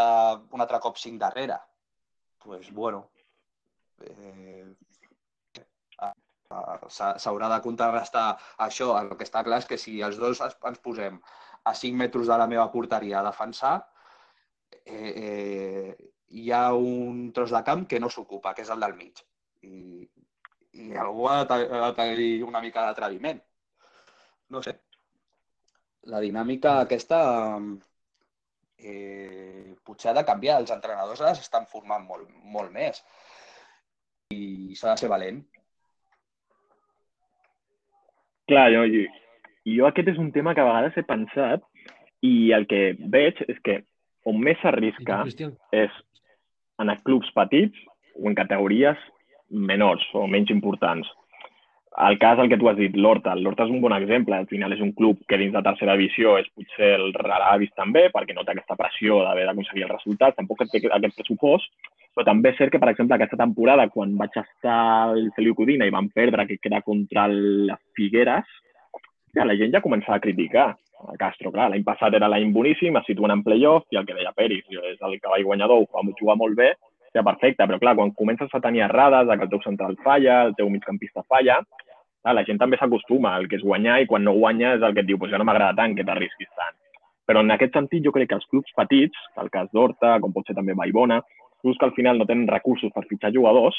un 0.53 0.61
altre 0.61 0.79
cop 0.83 0.99
cinc 1.01 1.17
darrere. 1.21 1.57
Doncs, 2.43 2.67
pues, 2.67 2.73
bueno, 2.73 2.99
eh, 4.05 4.67
s'haurà 6.93 7.49
de 7.55 7.61
contrarrestar 7.65 8.27
això. 8.67 8.93
El 9.01 9.09
que 9.17 9.25
està 9.25 9.43
clar 9.43 9.63
és 9.63 9.69
que 9.71 9.81
si 9.81 9.97
els 10.05 10.21
dos 10.21 10.41
ens 10.45 10.79
posem 10.85 11.17
a 11.69 11.73
5 11.75 11.99
metres 11.99 12.29
de 12.29 12.37
la 12.39 12.47
meva 12.47 12.67
porteria 12.71 13.19
a 13.19 13.25
defensar, 13.27 13.75
eh, 14.85 15.11
eh, 15.23 16.11
hi 16.29 16.51
ha 16.51 16.63
un 16.73 17.31
tros 17.33 17.51
de 17.51 17.63
camp 17.63 17.85
que 17.87 17.99
no 17.99 18.09
s'ocupa, 18.13 18.53
que 18.53 18.63
és 18.65 18.71
el 18.73 18.83
del 18.83 18.95
mig. 18.99 19.23
I, 19.67 20.07
i 20.79 20.95
algú 21.03 21.27
ha 21.29 21.43
de 21.43 21.91
tenir 21.97 22.31
una 22.47 22.61
mica 22.63 22.85
d'atreviment. 22.85 23.41
No 24.53 24.63
sé. 24.63 24.77
La 26.07 26.21
dinàmica 26.23 26.77
aquesta 26.85 27.19
eh, 28.77 29.75
potser 29.83 30.11
ha 30.11 30.17
de 30.19 30.25
canviar. 30.27 30.61
Els 30.61 30.71
entrenadors 30.75 31.23
ara 31.23 31.35
s'estan 31.35 31.67
formant 31.67 32.05
molt, 32.07 32.31
molt 32.57 32.71
més 32.71 33.03
i 34.35 34.75
s'ha 34.75 34.93
de 34.93 35.03
ser 35.03 35.11
valent. 35.11 35.39
Clar, 38.47 38.67
jo, 38.71 38.83
jo, 39.67 39.75
jo 39.75 39.87
aquest 39.87 40.07
és 40.13 40.17
un 40.17 40.31
tema 40.31 40.55
que 40.55 40.61
a 40.63 40.69
vegades 40.69 40.97
he 40.97 41.03
pensat 41.03 41.63
i 42.25 42.51
el 42.55 42.65
que 42.67 42.95
veig 42.99 43.43
és 43.47 43.59
que 43.63 43.81
on 44.25 44.39
més 44.43 44.57
s'arrisca 44.61 45.23
és 45.71 45.93
en 46.79 46.95
clubs 47.03 47.29
petits 47.35 47.77
o 48.17 48.27
en 48.29 48.35
categories 48.35 48.97
menors 49.49 50.03
o 50.13 50.27
menys 50.27 50.51
importants. 50.51 51.07
El 51.97 52.19
cas, 52.21 52.37
el 52.37 52.49
que 52.49 52.57
tu 52.61 52.67
has 52.69 52.77
dit, 52.77 52.93
l'Horta. 52.93 53.33
L'Horta 53.33 53.65
és 53.65 53.71
un 53.73 53.81
bon 53.81 53.93
exemple. 53.95 54.35
Al 54.37 54.45
final 54.45 54.73
és 54.75 54.81
un 54.85 54.91
club 54.93 55.17
que 55.27 55.37
dins 55.41 55.53
de 55.55 55.63
tercera 55.65 55.95
divisió 55.97 56.35
és 56.37 56.49
potser 56.53 56.91
el 56.99 57.09
Raravis 57.15 57.71
també, 57.73 58.03
perquè 58.13 58.35
no 58.37 58.43
té 58.45 58.53
aquesta 58.53 58.77
pressió 58.77 59.23
d'haver 59.25 59.47
d'aconseguir 59.47 59.87
el 59.87 59.95
resultat, 59.95 60.35
tampoc 60.37 60.61
té 60.61 60.83
aquest 60.83 61.17
pressupost, 61.17 61.71
però 62.13 62.27
també 62.27 62.51
és 62.51 62.59
cert 62.59 62.73
que, 62.73 62.81
per 62.83 62.91
exemple, 62.91 63.17
aquesta 63.17 63.39
temporada, 63.41 63.87
quan 63.89 64.13
vaig 64.19 64.37
estar 64.37 64.77
al 65.07 65.31
Feliu 65.35 65.57
Codina 65.57 65.89
i 65.89 65.93
van 65.93 66.11
perdre, 66.13 66.45
que 66.45 66.59
queda 66.61 66.83
contra 66.85 67.25
les 67.33 67.81
Figueres, 67.97 68.45
ja, 69.37 69.45
la 69.45 69.55
gent 69.59 69.73
ja 69.75 69.83
començava 69.83 70.17
a 70.17 70.23
criticar 70.23 70.67
a 70.73 71.15
Castro. 71.19 71.51
Clar, 71.53 71.69
l'any 71.71 71.85
passat 71.85 72.15
era 72.17 72.29
l'any 72.31 72.51
boníssim, 72.53 72.97
es 72.97 73.09
situen 73.09 73.33
en 73.35 73.43
playoff 73.45 73.85
i 73.93 73.99
el 73.99 74.05
que 74.07 74.15
deia 74.17 74.33
Peris, 74.35 74.65
és 74.91 75.01
el 75.05 75.19
cavall 75.21 75.45
guanyador, 75.45 75.83
ho 75.83 75.89
va 75.93 76.15
jugar 76.19 76.37
molt 76.39 76.57
bé, 76.57 76.71
ja 77.15 77.23
perfecte, 77.25 77.65
però 77.65 77.79
clar, 77.81 77.95
quan 77.99 78.13
comences 78.17 78.53
a 78.53 78.61
tenir 78.63 78.83
errades, 78.87 79.29
que 79.29 79.45
el 79.45 79.53
teu 79.53 79.61
central 79.65 79.97
falla, 80.03 80.41
el 80.49 80.55
teu 80.57 80.69
migcampista 80.73 81.23
falla, 81.29 81.59
clar, 82.21 82.35
la 82.35 82.45
gent 82.47 82.59
també 82.61 82.79
s'acostuma 82.81 83.35
al 83.35 83.47
que 83.47 83.59
és 83.59 83.65
guanyar 83.65 84.01
i 84.01 84.09
quan 84.09 84.25
no 84.25 84.35
guanya 84.37 84.75
és 84.77 84.85
el 84.85 84.95
que 84.95 85.05
et 85.05 85.09
diu, 85.09 85.19
pues 85.21 85.31
ja 85.31 85.39
no 85.41 85.47
m'agrada 85.47 85.77
tant 85.77 85.95
que 85.97 86.05
t'arrisquis 86.07 86.49
tant. 86.57 86.77
Però 87.27 87.43
en 87.43 87.51
aquest 87.51 87.75
sentit 87.75 88.03
jo 88.05 88.13
crec 88.15 88.31
que 88.31 88.39
els 88.39 88.47
clubs 88.49 88.73
petits, 88.75 89.27
el 89.41 89.51
cas 89.53 89.69
d'Horta, 89.73 90.17
com 90.23 90.33
pot 90.33 90.47
ser 90.47 90.55
també 90.55 90.75
Baibona, 90.77 91.21
clubs 91.61 91.77
que 91.77 91.85
al 91.85 91.95
final 91.95 92.17
no 92.17 92.25
tenen 92.25 92.47
recursos 92.47 92.93
per 92.95 93.05
fitxar 93.09 93.33
jugadors, 93.35 93.77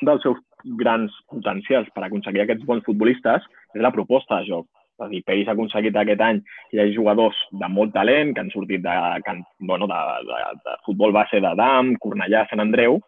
un 0.00 0.08
dels 0.08 0.22
seus 0.24 0.38
grans 0.80 1.14
potencials 1.30 1.88
per 1.94 2.04
aconseguir 2.06 2.44
aquests 2.44 2.66
bons 2.66 2.84
futbolistes 2.86 3.46
és 3.74 3.82
la 3.82 3.92
proposta 3.94 4.40
de 4.40 4.50
joc. 4.50 4.66
És 5.00 5.06
a 5.06 5.08
dir, 5.08 5.22
Peris 5.24 5.48
ha 5.48 5.54
aconseguit 5.56 5.96
aquest 5.96 6.20
any 6.20 6.42
que 6.42 6.76
hi 6.76 6.82
hagi 6.82 6.96
jugadors 6.96 7.38
de 7.62 7.68
molt 7.72 7.94
talent, 7.94 8.34
que 8.34 8.44
han 8.44 8.50
sortit 8.52 8.82
de, 8.84 8.96
que, 9.24 9.36
bueno, 9.68 9.88
de, 9.88 10.00
de, 10.28 10.40
de 10.66 10.76
futbol 10.86 11.14
base 11.16 11.40
d'Adam, 11.40 11.94
Cornellà, 12.02 12.44
Sant 12.50 12.60
Andreu, 12.60 13.00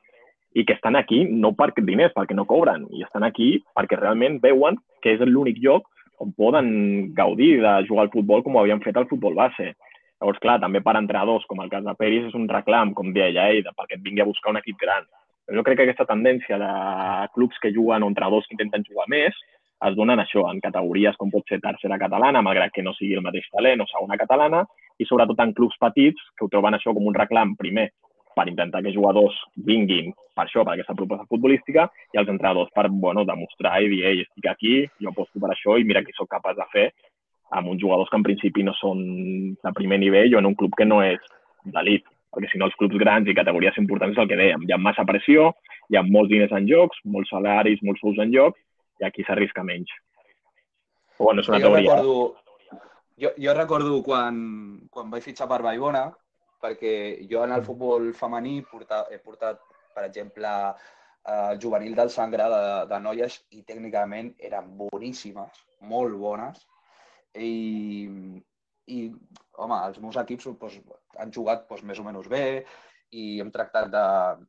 i 0.55 0.65
que 0.69 0.77
estan 0.77 0.97
aquí 0.97 1.23
no 1.25 1.53
per 1.57 1.73
diners, 1.79 2.13
perquè 2.17 2.37
no 2.37 2.49
cobren, 2.49 2.85
i 2.93 3.05
estan 3.05 3.25
aquí 3.25 3.55
perquè 3.77 3.99
realment 3.99 4.39
veuen 4.43 4.77
que 5.03 5.15
és 5.17 5.25
l'únic 5.25 5.61
lloc 5.65 5.89
on 6.23 6.33
poden 6.39 6.69
gaudir 7.17 7.57
de 7.63 7.73
jugar 7.89 8.07
al 8.07 8.13
futbol 8.13 8.45
com 8.45 8.57
ho 8.57 8.61
havien 8.61 8.83
fet 8.85 8.97
al 8.97 9.09
futbol 9.11 9.35
base. 9.35 9.73
Llavors, 10.21 10.39
clar, 10.39 10.61
també 10.63 10.79
per 10.85 10.95
entrenadors, 10.95 11.45
com 11.51 11.65
el 11.65 11.71
cas 11.73 11.83
de 11.83 11.95
Peris, 11.99 12.29
és 12.29 12.37
un 12.39 12.47
reclam, 12.49 12.93
com 12.95 13.11
deia 13.17 13.49
ell, 13.51 13.67
perquè 13.75 13.99
et 13.99 14.05
vingui 14.05 14.23
a 14.23 14.29
buscar 14.29 14.53
un 14.53 14.61
equip 14.61 14.79
gran. 14.79 15.09
Jo 15.51 15.65
crec 15.67 15.81
que 15.81 15.89
aquesta 15.89 16.07
tendència 16.07 16.59
de 16.61 16.69
clubs 17.35 17.59
que 17.59 17.73
juguen 17.75 18.05
o 18.05 18.11
entrenadors 18.13 18.47
que 18.47 18.55
intenten 18.55 18.87
jugar 18.87 19.09
més 19.11 19.35
es 19.89 19.97
donen 19.99 20.21
això, 20.23 20.45
en 20.51 20.61
categories 20.63 21.17
com 21.19 21.31
pot 21.31 21.49
ser 21.49 21.59
tercera 21.63 21.99
catalana, 21.99 22.43
malgrat 22.45 22.73
que 22.75 22.85
no 22.87 22.95
sigui 22.95 23.17
el 23.19 23.25
mateix 23.25 23.49
talent, 23.51 23.83
o 23.83 23.89
segona 23.91 24.19
catalana, 24.21 24.63
i 24.99 25.07
sobretot 25.09 25.41
en 25.43 25.55
clubs 25.57 25.79
petits 25.81 26.23
que 26.37 26.47
ho 26.47 26.51
troben 26.53 26.77
això 26.77 26.95
com 26.95 27.07
un 27.09 27.17
reclam, 27.19 27.57
primer, 27.59 27.89
per 28.37 28.47
intentar 28.49 28.81
que 28.83 28.93
jugadors 28.95 29.37
vinguin 29.67 30.13
per 30.33 30.47
això, 30.47 30.65
per 30.65 30.75
aquesta 30.75 30.97
proposta 30.97 31.29
futbolística, 31.29 31.89
i 32.15 32.21
els 32.21 32.31
entrenadors 32.33 32.71
per 32.75 32.89
bueno, 32.89 33.27
demostrar 33.29 33.81
i 33.83 33.91
dir, 33.93 34.05
ei, 34.09 34.23
estic 34.25 34.49
aquí, 34.49 34.77
jo 35.03 35.11
aposto 35.13 35.43
per 35.43 35.53
això 35.53 35.77
i 35.79 35.85
mira 35.89 36.03
què 36.05 36.15
sóc 36.17 36.31
capaç 36.31 36.57
de 36.57 36.69
fer 36.73 36.87
amb 37.53 37.69
uns 37.69 37.83
jugadors 37.83 38.09
que 38.09 38.17
en 38.17 38.25
principi 38.25 38.65
no 38.65 38.73
són 38.79 39.03
de 39.61 39.73
primer 39.77 40.01
nivell 40.01 40.35
o 40.35 40.41
en 40.41 40.49
un 40.49 40.57
club 40.57 40.73
que 40.79 40.89
no 40.89 41.03
és 41.05 41.21
d'elit. 41.69 42.07
Perquè 42.33 42.49
si 42.49 42.57
no, 42.57 42.71
els 42.71 42.77
clubs 42.81 42.97
grans 42.97 43.29
i 43.29 43.37
categories 43.37 43.77
importants 43.77 44.17
és 44.17 44.23
el 44.23 44.29
que 44.31 44.39
dèiem. 44.41 44.63
Hi 44.65 44.73
ha 44.73 44.81
massa 44.81 45.05
pressió, 45.05 45.51
hi 45.93 45.99
ha 46.01 46.05
molts 46.07 46.33
diners 46.33 46.55
en 46.57 46.65
jocs, 46.71 47.03
molts 47.05 47.29
salaris, 47.35 47.83
molts 47.85 48.01
sous 48.01 48.17
en 48.25 48.33
joc, 49.03 49.11
i 49.11 49.11
aquí 49.11 49.27
s'arrisca 49.27 49.67
menys. 49.67 49.93
Però, 51.19 51.29
bueno, 51.29 51.43
és 51.43 51.51
una 51.51 51.61
jo 51.61 51.69
teoria. 51.69 51.99
Recordo, 51.99 52.43
jo, 53.23 53.35
jo 53.39 53.55
recordo 53.55 54.01
quan, 54.07 54.41
quan 54.91 55.11
vaig 55.13 55.27
fitxar 55.27 55.49
per 55.51 55.61
Baibona, 55.63 56.07
perquè 56.63 57.27
jo 57.31 57.43
en 57.45 57.53
el 57.53 57.65
futbol 57.67 58.13
femení 58.15 58.61
porta, 58.71 59.05
he 59.11 59.19
portat, 59.19 59.61
per 59.95 60.07
exemple, 60.07 60.51
el 61.33 61.59
juvenil 61.63 61.95
del 61.95 62.11
Sangre 62.11 62.49
de, 62.51 62.63
de 62.91 63.01
noies 63.03 63.39
i 63.55 63.63
tècnicament 63.67 64.33
eren 64.43 64.73
boníssimes, 64.79 65.61
molt 65.91 66.17
bones, 66.19 66.65
i, 67.39 67.53
i 68.91 68.99
home, 69.57 69.79
els 69.89 70.01
meus 70.03 70.19
equips 70.23 70.49
doncs, 70.51 70.81
han 71.19 71.35
jugat 71.35 71.69
doncs, 71.69 71.85
més 71.87 72.01
o 72.01 72.07
menys 72.07 72.29
bé 72.31 72.45
i 73.13 73.39
hem 73.41 73.53
tractat 73.55 73.91
de, 73.93 74.07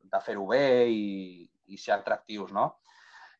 de 0.09 0.21
fer-ho 0.23 0.47
bé 0.49 0.63
i, 0.89 1.43
i 1.67 1.77
ser 1.77 1.97
atractius, 1.97 2.53
¿no? 2.55 2.71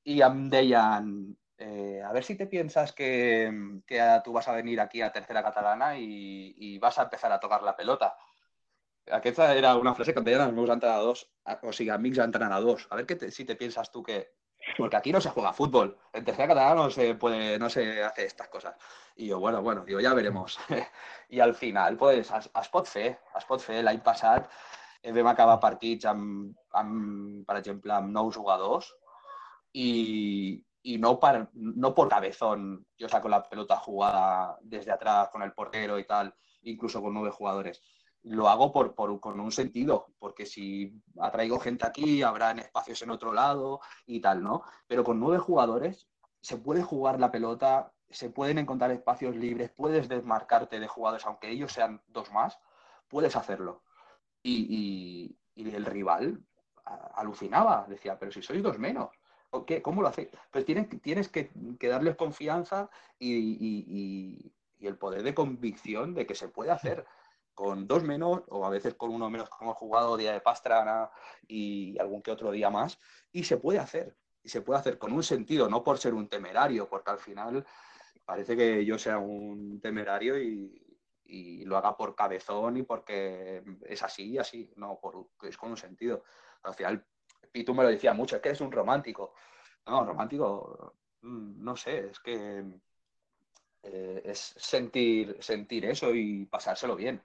Y 0.04 0.22
em 0.22 0.50
deien, 0.50 1.38
eh, 1.58 2.02
a 2.06 2.12
ver 2.12 2.24
si 2.24 2.36
te 2.36 2.48
piensas 2.48 2.92
que, 2.92 3.82
que 3.88 4.22
tú 4.24 4.34
vas 4.34 4.48
a 4.48 4.54
venir 4.54 4.82
aquí 4.82 5.02
a 5.02 5.12
Tercera 5.12 5.44
Catalana 5.44 5.98
y, 5.98 6.54
y 6.58 6.78
vas 6.78 7.00
a 7.00 7.04
empezar 7.04 7.32
a 7.32 7.40
tocar 7.40 7.64
la 7.64 7.76
pelota. 7.76 8.16
Aquesta 9.12 9.54
era 9.54 9.76
una 9.76 9.94
frase 9.96 10.14
que 10.14 10.20
em 10.20 10.26
deien 10.28 10.44
els 10.46 10.56
meus 10.56 10.70
entrenadors, 10.72 11.26
o 11.62 11.72
sigui, 11.76 11.92
amics 11.92 12.22
entrenadors. 12.24 12.88
A 12.90 12.96
ver 12.96 13.06
que 13.06 13.18
te, 13.20 13.32
si 13.32 13.44
te 13.46 13.56
piensas 13.56 13.92
tú 13.92 14.04
que, 14.04 14.36
porque 14.78 14.96
aquí 14.96 15.12
no 15.12 15.22
se 15.22 15.30
juega 15.30 15.54
fútbol. 15.54 15.98
En 16.14 16.24
tercera 16.24 16.48
catalana 16.48 16.84
no 16.84 16.90
se 16.90 17.16
puede, 17.16 17.60
no 17.60 17.70
se 17.70 18.04
hace 18.04 18.26
estas 18.26 18.48
cosas. 18.48 18.76
I 19.16 19.30
jo, 19.30 19.40
bueno, 19.40 19.62
bueno, 19.62 19.84
digo, 19.86 20.00
ja 20.02 20.14
veremos. 20.14 20.58
I 21.30 21.40
al 21.40 21.54
final, 21.54 21.98
pues, 21.98 22.32
es, 22.32 22.50
es 22.62 22.70
pot 22.70 22.88
fer, 22.88 23.20
es 23.38 23.46
pot 23.46 23.62
fer. 23.62 23.84
L'any 23.84 24.02
passat 24.04 24.50
eh, 25.02 25.12
vam 25.12 25.28
acabar 25.28 25.60
partits 25.60 26.08
amb, 26.10 26.56
amb, 26.80 27.44
per 27.48 27.60
exemple, 27.60 27.94
amb 27.94 28.12
nou 28.12 28.32
jugadors 28.32 28.94
i, 29.74 30.66
y 30.82 30.98
no, 30.98 31.20
par, 31.20 31.50
no 31.54 31.94
por 31.94 32.08
cabezón 32.08 32.86
yo 32.98 33.10
saco 33.10 33.28
la 33.28 33.44
pelota 33.44 33.78
jugada 33.78 34.58
desde 34.62 34.92
atrás 34.92 35.30
con 35.30 35.42
el 35.42 35.54
portero 35.54 36.00
y 36.00 36.06
tal, 36.06 36.34
incluso 36.62 37.02
con 37.02 37.14
nueve 37.14 37.32
jugadores 37.32 37.82
lo 38.24 38.48
hago 38.48 38.72
por, 38.72 38.96
por, 38.96 39.20
con 39.20 39.40
un 39.40 39.52
sentido, 39.52 40.08
porque 40.18 40.46
si 40.46 41.02
atraigo 41.20 41.60
gente 41.60 41.86
aquí, 41.86 42.24
habrán 42.24 42.60
espacios 42.60 43.02
en 43.02 43.10
otro 43.10 43.34
lado 43.34 43.82
y 44.06 44.22
tal, 44.22 44.42
¿no? 44.42 44.64
Pero 44.88 45.04
con 45.04 45.20
nueve 45.20 45.40
jugadores 45.40 46.08
se 46.42 46.58
puede 46.58 46.84
jugar 46.84 47.20
la 47.20 47.32
pelota, 47.32 47.92
se 48.10 48.30
pueden 48.30 48.60
encontrar 48.60 48.92
espacios 48.92 49.36
libres, 49.36 49.72
puedes 49.72 50.08
desmarcarte 50.08 50.80
de 50.80 50.88
jugadores, 50.88 51.26
aunque 51.26 51.50
ellos 51.50 51.74
sean 51.74 52.02
dos 52.08 52.32
más, 52.32 52.58
puedes 53.10 53.36
hacerlo. 53.36 53.84
Y, 54.42 55.36
y, 55.56 55.62
y 55.62 55.76
el 55.76 55.86
rival 55.86 56.42
alucinaba, 57.16 57.86
decía, 57.90 58.18
pero 58.18 58.32
si 58.32 58.42
sois 58.42 58.64
dos 58.64 58.80
menos, 58.80 59.10
¿cómo 59.82 60.02
lo 60.02 60.08
hacéis? 60.08 60.30
Pues 60.52 60.66
tienes, 60.66 61.30
que, 61.30 61.52
darles 61.82 62.16
confianza 62.16 62.90
y, 63.20 64.52
el 64.80 64.98
poder 64.98 65.24
de 65.24 65.34
convicción 65.34 66.14
de 66.14 66.26
que 66.26 66.36
se 66.36 66.50
puede 66.50 66.72
hacer 66.72 67.06
con 67.54 67.88
dos 67.88 68.04
menos 68.04 68.42
o 68.50 68.66
a 68.66 68.70
veces 68.70 68.96
con 68.96 69.12
uno 69.12 69.30
menos 69.30 69.50
como 69.50 69.72
hemos 69.72 69.78
jugado 69.78 70.18
día 70.18 70.34
de 70.34 70.42
Pastrana 70.42 71.10
y 71.48 71.98
algún 72.00 72.22
que 72.22 72.32
otro 72.32 72.52
día 72.52 72.70
más 72.70 73.00
y 73.32 73.44
se 73.46 73.58
puede 73.58 73.80
hacer 73.80 74.18
y 74.42 74.50
se 74.50 74.62
puede 74.62 74.80
hacer 74.82 74.98
con 74.98 75.14
un 75.14 75.24
sentido 75.24 75.70
no 75.70 75.84
por 75.84 76.00
ser 76.00 76.14
un 76.14 76.28
temerario 76.28 76.90
porque 76.90 77.12
al 77.12 77.20
final 77.20 77.66
parece 78.26 78.58
que 78.58 78.84
yo 78.84 78.98
sea 78.98 79.20
un 79.20 79.80
temerario 79.80 80.38
y, 80.42 80.84
y 81.24 81.64
lo 81.64 81.78
haga 81.78 81.96
por 81.96 82.16
cabezón 82.16 82.76
y 82.76 82.84
porque 82.84 83.64
es 83.84 84.04
así 84.04 84.32
y 84.32 84.38
así 84.40 84.74
no 84.76 85.00
por 85.00 85.30
es 85.44 85.56
con 85.56 85.72
un 85.72 85.78
sentido 85.78 86.24
al 86.64 86.74
final 86.74 87.06
Pitu 87.54 87.74
me 87.74 87.84
lo 87.84 87.90
decía 87.90 88.14
mucho 88.14 88.36
es 88.36 88.42
que 88.42 88.50
es 88.50 88.62
un 88.62 88.72
romántico 88.72 89.34
no 89.86 90.04
romántico 90.04 90.96
mm, 91.22 91.64
no 91.64 91.76
sé 91.78 92.10
es 92.10 92.20
que 92.20 92.64
eh, 93.84 94.22
es 94.26 94.40
sentir 94.58 95.38
sentir 95.42 95.86
eso 95.86 96.14
y 96.14 96.46
pasárselo 96.48 96.96
bien 96.98 97.24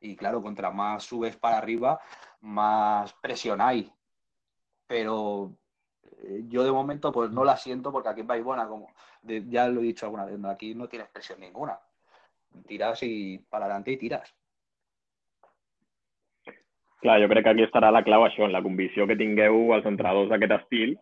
y 0.00 0.16
claro, 0.16 0.42
contra 0.42 0.70
más 0.70 1.04
subes 1.04 1.36
para 1.36 1.58
arriba, 1.58 2.00
más 2.40 3.12
presión 3.14 3.60
hay. 3.60 3.92
Pero 4.86 5.56
eh, 6.02 6.44
yo 6.48 6.64
de 6.64 6.72
momento 6.72 7.12
pues 7.12 7.30
no 7.30 7.44
la 7.44 7.56
siento 7.56 7.92
porque 7.92 8.08
aquí 8.08 8.20
en 8.22 8.26
Baibona, 8.26 8.66
como 8.66 8.88
ya 9.22 9.68
lo 9.68 9.80
he 9.80 9.84
dicho 9.84 10.06
alguna 10.06 10.24
vez, 10.24 10.42
aquí 10.46 10.74
no 10.74 10.88
tienes 10.88 11.08
presión 11.10 11.40
ninguna. 11.40 11.78
Tiras 12.66 13.02
i 13.04 13.38
per 13.48 13.60
adelante 13.62 13.92
i 13.92 13.96
tires. 13.96 14.32
Clar, 17.00 17.16
jo 17.22 17.28
crec 17.32 17.44
que 17.44 17.52
aquí 17.54 17.64
estarà 17.64 17.88
la 17.90 18.02
clau 18.04 18.26
això, 18.26 18.44
en 18.44 18.52
la 18.52 18.60
convicció 18.60 19.06
que 19.08 19.16
tingueu 19.16 19.70
els 19.72 19.86
entrenadors 19.88 20.28
d'aquest 20.28 20.52
estil 20.58 20.98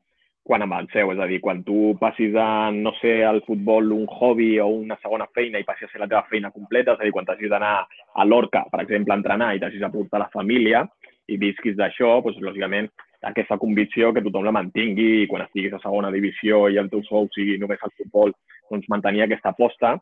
quan 0.48 0.62
avanceu. 0.62 1.10
És 1.12 1.18
a 1.20 1.26
dir, 1.28 1.40
quan 1.44 1.64
tu 1.66 1.96
passis 2.00 2.36
a, 2.38 2.70
no 2.72 2.94
sé, 3.02 3.18
al 3.26 3.42
futbol 3.46 3.90
un 3.92 4.06
hobby 4.06 4.52
o 4.62 4.68
una 4.78 4.96
segona 5.02 5.26
feina 5.34 5.60
i 5.60 5.66
passis 5.66 5.88
a 5.88 5.92
ser 5.92 6.00
la 6.04 6.08
teva 6.08 6.24
feina 6.30 6.52
completa, 6.54 6.94
és 6.94 7.02
a 7.02 7.08
dir, 7.08 7.12
quan 7.16 7.26
t'hagis 7.28 7.50
d'anar 7.52 7.74
a 7.82 8.24
l'Orca, 8.24 8.64
per 8.70 8.84
exemple, 8.84 9.12
a 9.12 9.20
entrenar 9.20 9.52
i 9.54 9.60
t'hagis 9.60 9.84
de 9.84 9.92
portar 9.92 10.22
la 10.22 10.30
família 10.32 10.86
i 11.28 11.36
visquis 11.36 11.76
d'això, 11.76 12.14
doncs, 12.24 12.38
lògicament, 12.46 12.88
aquesta 13.28 13.58
convicció 13.58 14.12
que 14.14 14.22
tothom 14.22 14.46
la 14.46 14.54
mantingui 14.54 15.24
i 15.24 15.26
quan 15.28 15.42
estiguis 15.44 15.74
a 15.74 15.82
segona 15.82 16.12
divisió 16.14 16.68
i 16.70 16.78
el 16.78 16.88
teu 16.92 17.02
sou 17.10 17.26
sigui 17.34 17.58
només 17.58 17.82
al 17.82 17.92
futbol, 17.98 18.32
doncs 18.70 18.86
mantenir 18.88 19.26
aquesta 19.26 19.50
aposta, 19.50 19.96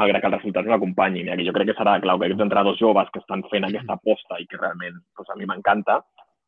malgrat 0.00 0.22
que 0.22 0.30
els 0.30 0.36
resultats 0.38 0.66
no 0.66 0.74
l'acompanyin. 0.74 1.28
I 1.28 1.34
aquí 1.34 1.46
jo 1.46 1.54
crec 1.56 1.70
que 1.70 1.78
serà 1.78 1.96
clau 2.02 2.18
que 2.18 2.28
aquests 2.28 2.44
entrenadors 2.44 2.80
joves 2.80 3.10
que 3.14 3.22
estan 3.22 3.44
fent 3.50 3.66
aquesta 3.68 3.96
aposta 3.98 4.38
i 4.40 4.46
que 4.50 4.60
realment 4.60 5.00
doncs, 5.00 5.30
a 5.30 5.38
mi 5.38 5.48
m'encanta, 5.50 6.00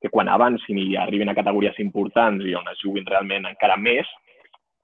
que 0.02 0.10
quan 0.12 0.28
avancin 0.28 0.78
i 0.78 0.96
arribin 1.00 1.30
a 1.32 1.36
categories 1.38 1.78
importants 1.82 2.44
i 2.44 2.54
on 2.58 2.66
es 2.72 2.80
juguin 2.82 3.06
realment 3.08 3.46
encara 3.48 3.76
més, 3.80 4.08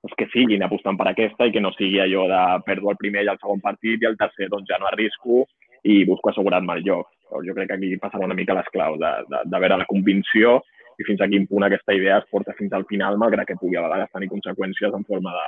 doncs 0.03 0.19
que 0.19 0.29
siguin 0.33 0.65
apostant 0.67 0.99
per 0.99 1.09
aquesta 1.11 1.47
i 1.47 1.55
que 1.55 1.63
no 1.63 1.73
sigui 1.77 2.01
allò 2.03 2.27
de 2.31 2.43
perdre 2.67 2.95
el 2.95 3.01
primer 3.01 3.27
i 3.27 3.33
el 3.33 3.41
segon 3.43 3.63
partit 3.63 4.03
i 4.03 4.09
el 4.09 4.19
tercer 4.19 4.49
doncs 4.51 4.71
ja 4.71 4.79
no 4.83 4.89
arrisco 4.91 5.45
i 5.83 6.03
busco 6.09 6.31
assegurar-me 6.31 6.79
el 6.79 6.87
lloc. 6.87 7.11
Jo 7.47 7.55
crec 7.57 7.71
que 7.71 7.77
aquí 7.79 7.97
passarà 7.99 8.27
una 8.27 8.37
mica 8.39 8.55
l'esclau 8.55 8.99
de, 9.01 9.13
de, 9.31 9.43
de 9.49 9.61
veure 9.65 9.79
la 9.81 9.89
convicció 9.89 10.61
i 10.99 11.07
fins 11.07 11.23
a 11.23 11.29
quin 11.31 11.47
punt 11.51 11.65
aquesta 11.67 11.95
idea 11.97 12.19
es 12.21 12.29
porta 12.31 12.55
fins 12.59 12.73
al 12.77 12.85
final, 12.91 13.19
malgrat 13.19 13.49
que 13.49 13.59
pugui 13.61 13.79
a 13.79 13.85
vegades 13.87 14.11
tenir 14.13 14.29
conseqüències 14.31 14.95
en 14.95 15.07
forma 15.09 15.33
de, 15.39 15.47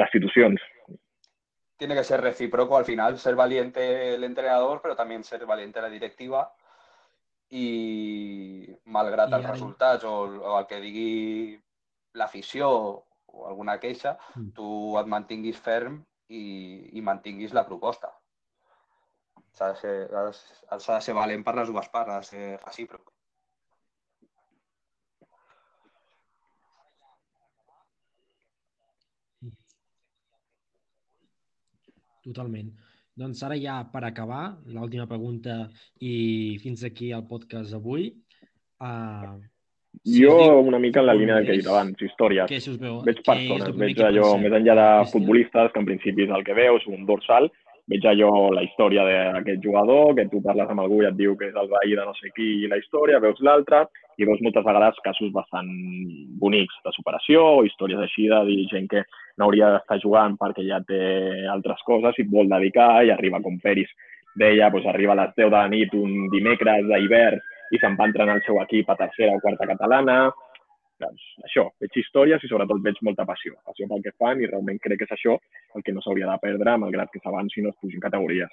de 0.00 0.08
situacions. 0.14 0.62
Tiene 1.80 1.94
que 1.96 2.04
ser 2.04 2.20
recíproco 2.20 2.76
al 2.76 2.84
final, 2.84 3.18
ser 3.18 3.34
valiente 3.34 4.14
el 4.14 4.24
entrenador, 4.24 4.82
pero 4.82 4.94
también 4.94 5.24
ser 5.24 5.46
valiente 5.46 5.80
la 5.80 5.88
directiva 5.88 6.42
i 7.50 8.68
malgrat 8.84 9.32
I 9.32 9.38
els 9.38 9.46
resultats 9.48 10.04
o, 10.04 10.12
o 10.28 10.58
el 10.58 10.66
que 10.68 10.80
digui 10.82 11.56
l'afició 12.20 12.68
o 12.70 13.46
alguna 13.48 13.78
queixa, 13.80 14.16
mm. 14.34 14.50
tu 14.58 14.68
et 15.00 15.08
mantinguis 15.08 15.58
ferm 15.58 15.96
i, 16.28 16.42
i 16.92 17.02
mantinguis 17.06 17.56
la 17.56 17.64
proposta. 17.66 18.12
S'ha 19.56 19.72
de, 19.72 19.80
ser, 19.80 19.96
de 20.12 21.00
ser 21.08 21.16
valent 21.16 21.48
per 21.48 21.56
les 21.58 21.72
dues 21.72 21.88
parts, 21.96 22.12
ha 22.12 22.20
de 22.20 22.28
ser 22.28 22.60
recíproc. 22.60 23.08
Totalment. 32.30 32.72
Doncs 33.20 33.42
ara 33.44 33.56
ja 33.58 33.80
per 33.92 34.04
acabar, 34.06 34.44
l'última 34.70 35.06
pregunta 35.10 35.64
i 36.06 36.58
fins 36.62 36.84
aquí 36.86 37.10
el 37.12 37.26
podcast 37.28 37.74
d'avui. 37.74 38.12
Uh, 38.80 39.40
si 40.06 40.22
jo 40.22 40.36
diu, 40.38 40.60
una 40.70 40.78
mica 40.78 41.02
en 41.02 41.08
la 41.08 41.16
línia 41.18 41.36
del 41.36 41.48
que 41.48 41.56
he 41.56 41.60
dit 41.60 41.68
abans, 41.68 41.98
històries. 42.06 42.46
Què 42.48 42.60
us 42.62 42.78
veu? 42.80 43.00
Veig 43.04 43.20
persones, 43.26 43.74
veig 43.82 43.98
allò, 44.06 44.30
més 44.40 44.54
enllà 44.56 44.76
de 44.78 44.88
futbolistes, 45.10 45.72
que 45.74 45.82
en 45.82 45.88
principi 45.88 46.24
és 46.28 46.34
el 46.36 46.46
que 46.46 46.56
veus, 46.56 46.86
un 46.88 47.02
dorsal, 47.08 47.50
veig 47.90 48.04
allò, 48.06 48.50
la 48.54 48.62
història 48.62 49.02
d'aquest 49.04 49.64
jugador, 49.64 50.14
que 50.14 50.28
tu 50.30 50.40
parles 50.44 50.70
amb 50.70 50.84
algú 50.84 51.00
i 51.02 51.08
et 51.08 51.16
diu 51.18 51.34
que 51.38 51.48
és 51.50 51.56
el 51.58 51.70
veí 51.72 51.96
de 51.98 52.04
no 52.06 52.14
sé 52.18 52.30
qui 52.36 52.68
la 52.70 52.78
història, 52.78 53.22
veus 53.22 53.40
l'altra, 53.42 53.82
i 54.20 54.28
veus 54.28 54.42
moltes 54.44 54.64
vegades 54.66 55.00
casos 55.04 55.32
bastant 55.34 55.70
bonics 56.42 56.76
de 56.84 56.92
superació 56.94 57.42
o 57.56 57.64
històries 57.66 58.02
així 58.04 58.28
de 58.30 58.40
dir 58.46 58.60
gent 58.70 58.86
que 58.92 59.02
no 59.38 59.48
hauria 59.48 59.72
d'estar 59.74 59.98
jugant 60.02 60.36
perquè 60.40 60.66
ja 60.68 60.80
té 60.86 61.00
altres 61.50 61.80
coses 61.88 62.18
i 62.20 62.28
vol 62.28 62.50
dedicar 62.52 62.92
i 63.06 63.12
arriba 63.14 63.40
com 63.42 63.58
Peris 63.62 63.90
deia, 64.38 64.68
doncs 64.70 64.86
arriba 64.86 65.16
a 65.16 65.22
les 65.24 65.32
10 65.36 65.48
de 65.48 65.56
la 65.56 65.66
nit 65.72 65.96
un 65.96 66.28
dimecres 66.34 66.86
d'hivern 66.86 67.40
i 67.74 67.80
se'n 67.80 67.96
va 67.98 68.06
entrar 68.10 68.28
en 68.28 68.36
el 68.36 68.44
seu 68.46 68.60
equip 68.62 68.90
a 68.90 68.98
tercera 68.98 69.34
o 69.34 69.42
quarta 69.42 69.66
catalana. 69.66 70.20
Doncs 71.00 71.26
això, 71.48 71.66
veig 71.80 71.96
històries 71.96 72.42
i 72.44 72.50
sobretot 72.50 72.82
veig 72.84 72.98
molta 73.06 73.24
passió. 73.28 73.56
Passió 73.66 73.88
pel 73.88 74.02
que 74.04 74.12
fan 74.20 74.40
i 74.40 74.48
realment 74.50 74.80
crec 74.84 75.00
que 75.00 75.08
és 75.08 75.14
això 75.16 75.36
el 75.78 75.84
que 75.86 75.94
no 75.96 76.02
s'hauria 76.04 76.28
de 76.28 76.38
perdre, 76.42 76.76
malgrat 76.82 77.12
que 77.12 77.22
s'avanci 77.24 77.60
i 77.60 77.64
no 77.64 77.72
es 77.72 77.78
pugin 77.80 78.02
categories. 78.04 78.52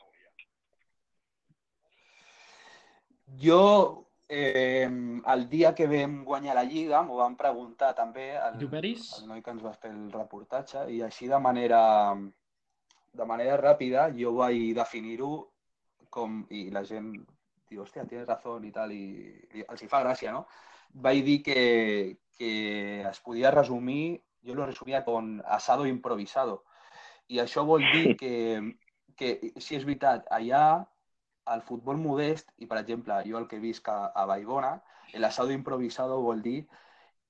Jo, 3.44 4.08
eh, 4.30 4.88
el 5.34 5.50
dia 5.50 5.74
que 5.76 5.88
vam 5.92 6.22
guanyar 6.26 6.56
la 6.56 6.64
Lliga, 6.64 7.04
m'ho 7.04 7.20
van 7.20 7.36
preguntar 7.40 7.94
també 7.96 8.30
el, 8.38 8.62
el 8.64 9.28
noi 9.28 9.44
que 9.44 9.52
ens 9.52 9.64
va 9.64 9.76
fer 9.76 9.92
el 9.92 10.12
reportatge 10.14 10.88
i 10.96 11.02
així 11.04 11.28
de 11.28 11.40
manera, 11.40 11.82
de 13.14 13.28
manera 13.28 13.60
ràpida 13.60 14.08
jo 14.16 14.38
vaig 14.40 14.72
definir-ho 14.78 15.32
com, 16.10 16.46
i 16.50 16.70
la 16.72 16.86
gent 16.88 17.12
diu, 17.68 17.84
hòstia, 17.84 18.08
tienes 18.08 18.28
razón 18.28 18.64
i 18.64 18.72
tal, 18.72 18.94
i, 18.96 19.36
i 19.60 19.68
els 19.68 19.84
hi 19.84 19.90
fa 19.92 20.02
gràcia, 20.06 20.32
no? 20.32 20.46
Vaig 21.04 21.20
dir 21.26 21.42
que, 21.44 21.60
que 22.38 23.02
es 23.10 23.20
podia 23.20 23.52
resumir, 23.52 24.24
jo 24.46 24.56
lo 24.56 24.66
resumia 24.66 25.04
con 25.06 25.42
asado 25.46 25.86
improvisado. 25.86 26.64
I 27.28 27.42
això 27.44 27.66
vol 27.68 27.84
dir 27.92 28.16
que, 28.20 28.34
que 29.20 29.32
si 29.58 29.76
és 29.76 29.86
veritat, 29.88 30.28
allà 30.32 30.86
al 31.48 31.64
futbol 31.64 31.98
modest, 32.00 32.52
i 32.58 32.68
per 32.68 32.80
exemple, 32.80 33.18
jo 33.28 33.40
el 33.40 33.48
que 33.52 33.60
visc 33.64 33.90
a, 33.92 34.12
a 34.16 34.26
Baigona, 34.30 34.78
l'asado 35.16 35.52
improvisado 35.52 36.22
vol 36.22 36.42
dir 36.44 36.62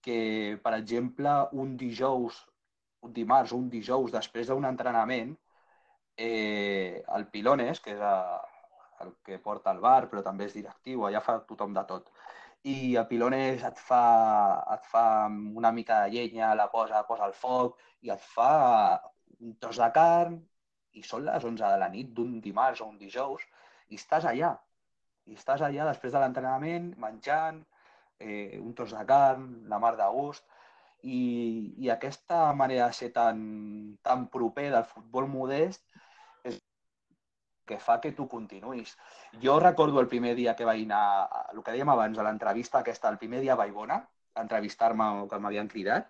que, 0.02 0.60
per 0.64 0.74
exemple, 0.78 1.34
un 1.52 1.76
dijous, 1.78 2.44
un 3.06 3.14
dimarts 3.14 3.54
o 3.54 3.62
un 3.62 3.70
dijous 3.70 4.14
després 4.14 4.50
d'un 4.50 4.66
entrenament, 4.70 5.36
eh, 6.18 7.04
el 7.16 7.28
Pilones, 7.34 7.82
que 7.82 7.94
és 7.94 8.02
a, 8.02 8.16
el 9.06 9.14
que 9.26 9.38
porta 9.40 9.74
el 9.74 9.82
bar, 9.84 10.10
però 10.10 10.24
també 10.26 10.48
és 10.50 10.58
directiu, 10.58 11.06
allà 11.06 11.22
fa 11.22 11.40
tothom 11.50 11.74
de 11.78 11.86
tot. 11.90 12.10
I 12.68 12.96
a 13.00 13.04
Pilones 13.08 13.64
et 13.64 13.80
fa, 13.80 14.04
et 14.76 14.88
fa 14.92 15.04
una 15.62 15.72
mica 15.72 16.02
de 16.04 16.12
llenya, 16.16 16.54
la 16.60 16.68
posa, 16.74 17.04
posa 17.08 17.28
al 17.28 17.36
foc 17.38 17.78
i 18.04 18.12
et 18.16 18.24
fa 18.36 18.52
un 19.40 19.54
tros 19.62 19.80
de 19.80 19.88
carn 19.96 20.38
i 20.98 21.04
són 21.06 21.26
les 21.28 21.46
11 21.52 21.64
de 21.64 21.80
la 21.84 21.90
nit 21.94 22.12
d'un 22.18 22.40
dimarts 22.44 22.82
o 22.84 22.90
un 22.90 22.98
dijous 23.00 23.46
i 23.90 24.00
estàs 24.02 24.28
allà. 24.32 24.52
I 25.28 25.38
estàs 25.40 25.64
allà 25.64 25.88
després 25.88 26.14
de 26.14 26.22
l'entrenament, 26.24 26.92
menjant, 27.04 27.62
eh, 28.20 28.60
un 28.60 28.74
tros 28.76 28.96
de 28.96 29.04
carn, 29.08 29.48
la 29.72 29.80
mar 29.84 29.94
de 30.00 30.08
gust, 30.16 30.44
i, 31.04 31.20
i 31.78 31.92
aquesta 31.94 32.42
manera 32.58 32.88
de 32.88 32.98
ser 33.00 33.12
tan, 33.16 33.40
tan 34.04 34.28
proper 34.34 34.70
del 34.74 34.88
futbol 34.92 35.28
modest 35.30 35.84
que 37.68 37.80
fa 37.84 38.00
que 38.04 38.14
tu 38.18 38.28
continuïs. 38.32 38.96
Jo 39.44 39.60
recordo 39.60 40.02
el 40.02 40.10
primer 40.12 40.34
dia 40.36 40.56
que 40.56 40.66
vaig 40.68 40.86
anar, 40.86 41.28
el 41.54 41.62
que 41.64 41.76
dèiem 41.76 41.92
abans, 41.94 42.18
a 42.18 42.26
l'entrevista 42.28 42.82
aquesta, 42.82 43.12
el 43.14 43.20
primer 43.22 43.44
dia 43.44 43.54
a 43.54 43.60
Baigona, 43.60 44.00
a 44.34 44.44
entrevistar-me 44.46 45.28
que 45.30 45.40
m'havien 45.44 45.70
cridat, 45.72 46.10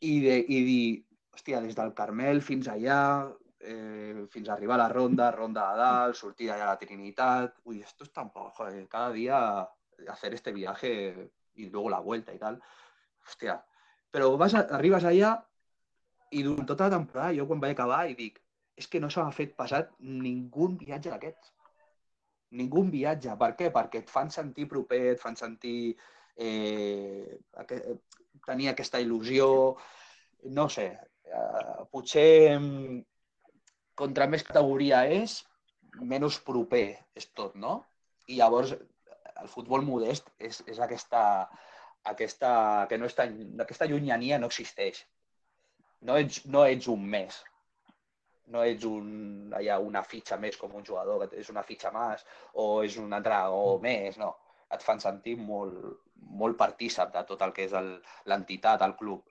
i, 0.00 0.14
de, 0.22 0.38
i 0.38 0.62
dir, 0.68 0.82
hòstia, 1.34 1.62
des 1.64 1.76
del 1.78 1.94
Carmel 1.96 2.42
fins 2.42 2.68
allà, 2.70 3.00
eh, 3.60 4.26
fins 4.30 4.48
a 4.48 4.54
arribar 4.54 4.76
a 4.78 4.84
la 4.84 4.92
ronda, 4.92 5.30
ronda 5.34 5.70
de 5.72 5.82
dalt, 5.82 6.18
sortir 6.20 6.52
allà 6.52 6.68
a 6.68 6.74
la 6.74 6.78
Trinitat, 6.82 7.58
ui, 7.64 7.80
esto 7.82 8.04
es 8.04 8.12
tan 8.12 8.30
poco, 8.30 8.54
joder, 8.58 8.86
cada 8.88 9.10
dia 9.12 9.40
hacer 10.06 10.34
este 10.34 10.52
viaje 10.52 11.32
y 11.54 11.70
luego 11.70 11.90
la 11.90 12.00
vuelta 12.00 12.32
y 12.32 12.38
tal. 12.38 12.60
Hòstia, 13.28 13.58
però 14.10 14.30
vas 14.40 14.54
a, 14.56 14.64
arribes 14.78 15.04
allà 15.04 15.34
i 16.32 16.42
durant 16.44 16.68
tota 16.68 16.88
la 16.88 16.96
temporada 16.96 17.34
jo 17.36 17.46
quan 17.48 17.60
vaig 17.60 17.74
acabar 17.74 18.06
i 18.08 18.14
dic 18.16 18.38
és 18.78 18.86
que 18.86 19.00
no 19.02 19.10
s'ha 19.10 19.26
fet 19.34 19.56
passat 19.58 19.90
ningú 19.98 20.70
viatge 20.80 21.10
d'aquests. 21.10 21.52
Ningú 22.58 22.84
viatge. 22.92 23.34
Per 23.40 23.50
què? 23.58 23.72
Perquè 23.74 24.02
et 24.04 24.12
fan 24.12 24.30
sentir 24.32 24.68
proper, 24.70 25.00
et 25.12 25.22
fan 25.22 25.36
sentir 25.36 25.96
eh, 26.38 27.38
tenir 28.46 28.70
aquesta 28.70 29.02
il·lusió. 29.02 29.48
No 30.54 30.68
sé, 30.72 30.86
eh, 31.26 31.78
potser 31.92 32.28
contra 33.98 34.28
més 34.30 34.46
categoria 34.46 35.02
és, 35.10 35.40
menys 35.98 36.38
proper 36.46 36.86
és 37.18 37.26
tot, 37.34 37.56
no? 37.58 37.80
I 38.30 38.38
llavors 38.38 38.76
el 39.42 39.50
futbol 39.50 39.82
modest 39.86 40.30
és, 40.38 40.62
és 40.70 40.78
aquesta, 40.84 41.22
aquesta, 42.12 42.50
que 42.90 42.98
no 42.98 43.10
està, 43.10 43.26
aquesta 43.64 43.88
llunyania 43.90 44.38
no 44.38 44.50
existeix. 44.52 45.02
No 46.06 46.14
ets, 46.22 46.44
no 46.46 46.62
ets 46.70 46.86
un 46.90 47.02
mes, 47.10 47.40
no 48.52 48.64
ets 48.64 48.84
un, 48.88 49.08
allà 49.56 49.78
una 49.84 50.02
fitxa 50.02 50.38
més 50.40 50.56
com 50.56 50.74
un 50.78 50.84
jugador, 50.84 51.26
que 51.28 51.40
és 51.42 51.48
una 51.52 51.64
fitxa 51.70 51.92
més, 51.94 52.24
o 52.54 52.68
és 52.84 52.98
un 53.00 53.12
entrenador 53.12 53.78
mm. 53.78 53.82
més, 53.88 54.20
no. 54.20 54.34
Et 54.74 54.84
fan 54.84 55.00
sentir 55.00 55.38
molt, 55.40 56.04
molt 56.42 56.58
partícip 56.60 57.12
de 57.14 57.24
tot 57.28 57.42
el 57.44 57.54
que 57.56 57.68
és 57.68 57.74
l'entitat, 58.28 58.84
el 58.84 58.96
club. 59.00 59.24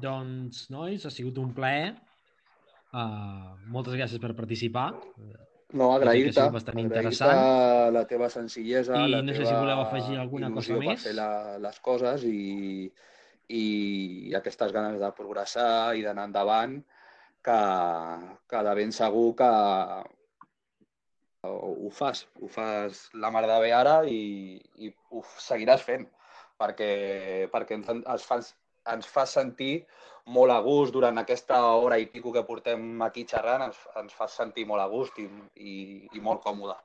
Doncs, 0.00 0.68
nois, 0.72 1.04
ha 1.04 1.12
sigut 1.12 1.38
un 1.42 1.50
plaer. 1.56 1.92
Uh, 2.90 3.52
moltes 3.74 3.94
gràcies 3.98 4.22
per 4.22 4.32
participar. 4.38 4.88
No, 5.72 5.92
agrair-te 5.94 6.46
bastant 6.50 6.80
interessant. 6.82 7.40
la 7.94 8.04
teva 8.10 8.30
senzillesa, 8.32 8.96
I 8.98 9.10
la 9.12 9.20
no 9.22 9.32
teva 9.32 9.44
sé 9.44 9.46
si 9.46 9.54
voleu 9.54 9.82
afegir 9.84 10.18
alguna 10.18 10.50
cosa 10.54 10.78
més. 10.80 10.88
per 10.88 11.08
fer 11.08 11.14
la, 11.18 11.30
les 11.62 11.78
coses 11.84 12.24
i, 12.26 12.90
i 13.60 13.64
aquestes 14.38 14.72
ganes 14.74 14.98
de 15.02 15.10
progressar 15.18 15.94
i 15.98 16.02
d'anar 16.06 16.26
endavant 16.30 16.80
que, 17.44 17.60
que 18.50 18.64
de 18.66 18.74
ben 18.80 18.92
segur 18.92 19.28
que 19.38 19.50
ho 21.48 21.90
fas, 21.90 22.26
ho 22.40 22.48
fas 22.52 23.06
la 23.14 23.30
mar 23.32 23.46
de 23.48 23.58
bé 23.62 23.70
ara 23.72 24.00
i, 24.04 24.60
i 24.78 24.90
ho 25.10 25.22
seguiràs 25.40 25.84
fent 25.86 26.06
perquè, 26.60 26.90
perquè 27.52 27.78
ens, 27.78 27.88
ens, 27.96 28.26
fas, 28.28 28.52
ens 28.94 29.08
fa 29.08 29.26
sentir 29.26 29.84
molt 30.30 30.52
a 30.52 30.60
gust 30.62 30.94
durant 30.94 31.18
aquesta 31.18 31.58
hora 31.74 31.98
i 31.98 32.06
pico 32.06 32.32
que 32.32 32.44
portem 32.46 33.02
aquí 33.02 33.24
xerrant, 33.28 33.66
ens, 33.68 33.80
ens 33.98 34.14
fa 34.14 34.28
sentir 34.30 34.66
molt 34.68 34.82
a 34.82 34.88
gust 34.90 35.18
i, 35.18 35.26
i, 35.56 35.74
i 36.14 36.22
molt 36.22 36.42
còmode. 36.44 36.76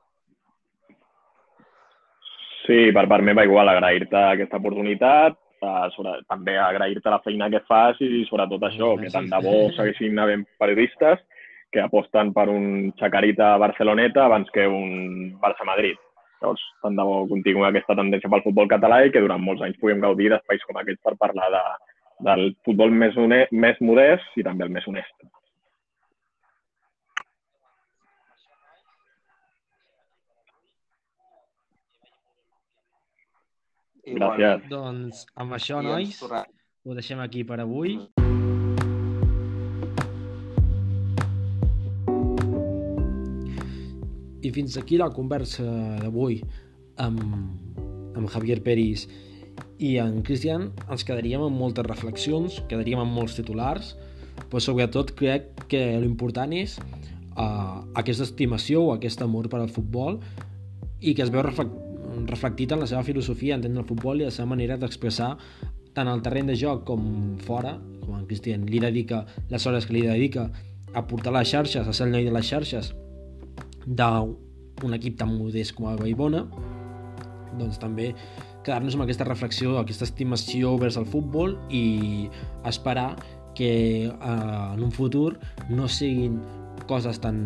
Sí, 2.66 2.90
per 2.94 3.06
part 3.06 3.22
meva 3.22 3.44
igual, 3.46 3.68
agrair-te 3.70 4.18
aquesta 4.18 4.58
oportunitat, 4.58 5.36
uh, 5.62 5.86
sobre, 5.94 6.16
també 6.26 6.56
agrair-te 6.58 7.12
la 7.12 7.22
feina 7.22 7.50
que 7.52 7.62
fas 7.68 8.00
i 8.02 8.24
sobretot 8.26 8.66
això, 8.66 8.96
que 8.98 9.12
tant 9.12 9.28
de 9.30 9.42
bo 9.44 9.68
segueixin 9.76 10.18
havent 10.18 10.42
periodistes 10.58 11.22
que 11.70 11.82
aposten 11.82 12.32
per 12.34 12.48
un 12.50 12.92
Chacarita 12.98 13.54
Barceloneta 13.62 14.24
abans 14.24 14.50
que 14.54 14.66
un 14.66 15.36
Barça-Madrid. 15.42 15.98
Llavors, 16.40 16.62
tant 16.82 16.96
de 16.98 17.04
bo 17.06 17.20
continuï 17.30 17.66
aquesta 17.68 17.96
tendència 17.98 18.30
pel 18.32 18.42
futbol 18.44 18.68
català 18.70 19.04
i 19.04 19.12
que 19.12 19.22
durant 19.22 19.42
molts 19.42 19.62
anys 19.64 19.78
puguem 19.80 20.02
gaudir 20.02 20.30
d'espais 20.32 20.64
com 20.66 20.78
aquests 20.80 21.02
per 21.06 21.14
parlar 21.20 21.48
de, 21.54 21.62
del 22.24 22.50
futbol 22.64 22.92
més, 22.92 23.16
més 23.52 23.80
modest 23.84 24.36
i 24.40 24.44
també 24.46 24.64
el 24.64 24.72
més 24.72 24.86
honest. 24.88 25.26
Gràcies. 34.06 34.68
Doncs 34.70 35.24
amb 35.34 35.56
això, 35.56 35.80
nois, 35.82 36.20
ho 36.22 36.94
deixem 36.94 37.20
aquí 37.20 37.42
per 37.44 37.58
avui. 37.60 37.96
I 44.46 44.52
fins 44.54 44.76
aquí 44.78 44.96
la 45.00 45.10
conversa 45.10 45.66
d'avui 46.04 46.38
amb, 47.02 47.18
amb 48.14 48.30
Javier 48.30 48.60
Peris 48.62 49.08
i 49.78 49.96
en 50.00 50.22
Cristian 50.26 50.70
ens 50.88 51.04
quedaríem 51.06 51.44
amb 51.46 51.58
moltes 51.58 51.86
reflexions, 51.86 52.60
quedaríem 52.70 53.02
amb 53.02 53.16
molts 53.16 53.36
titulars, 53.38 53.94
però 54.50 54.60
sobretot 54.62 55.12
crec 55.16 55.66
que 55.70 55.82
l'important 56.00 56.52
és 56.56 56.76
uh, 56.78 57.82
aquesta 57.96 58.24
estimació 58.24 58.86
o 58.86 58.92
aquest 58.94 59.22
amor 59.24 59.50
per 59.52 59.60
al 59.62 59.72
futbol 59.72 60.20
i 61.00 61.12
que 61.14 61.24
es 61.24 61.32
veu 61.32 61.44
reflect 61.44 61.82
reflectit 62.24 62.72
en 62.72 62.80
la 62.80 62.86
seva 62.88 63.02
filosofia, 63.04 63.56
entendre 63.56 63.82
el 63.82 63.88
futbol 63.88 64.20
i 64.20 64.24
la 64.24 64.32
seva 64.32 64.48
manera 64.48 64.78
d'expressar 64.80 65.34
tant 65.96 66.08
al 66.08 66.22
terreny 66.24 66.48
de 66.50 66.56
joc 66.56 66.84
com 66.88 67.36
fora, 67.44 67.74
com 68.04 68.16
en 68.16 68.26
Cristian 68.28 68.64
li 68.68 68.80
dedica 68.80 69.24
les 69.50 69.66
hores 69.66 69.86
que 69.86 69.96
li 69.96 70.04
dedica 70.06 70.46
a 70.96 71.02
portar 71.08 71.34
les 71.36 71.48
xarxes, 71.50 71.86
a 71.88 71.92
ser 71.92 72.06
el 72.06 72.14
noi 72.14 72.24
de 72.24 72.32
les 72.32 72.46
xarxes 72.46 72.92
d'un 73.86 74.96
equip 74.96 75.18
tan 75.20 75.32
modest 75.36 75.76
com 75.76 75.90
el 75.90 76.00
Baibona, 76.00 76.46
doncs 77.56 77.80
també 77.80 78.12
quedar-nos 78.66 78.98
amb 78.98 79.06
aquesta 79.06 79.26
reflexió, 79.28 79.78
aquesta 79.78 80.06
estimació 80.08 80.74
vers 80.82 80.98
el 80.98 81.06
futbol 81.06 81.56
i 81.70 82.28
esperar 82.66 83.14
que 83.56 83.72
eh, 84.10 84.12
en 84.12 84.82
un 84.82 84.92
futur 84.92 85.38
no 85.70 85.88
siguin 85.88 86.40
coses 86.90 87.20
tan 87.22 87.38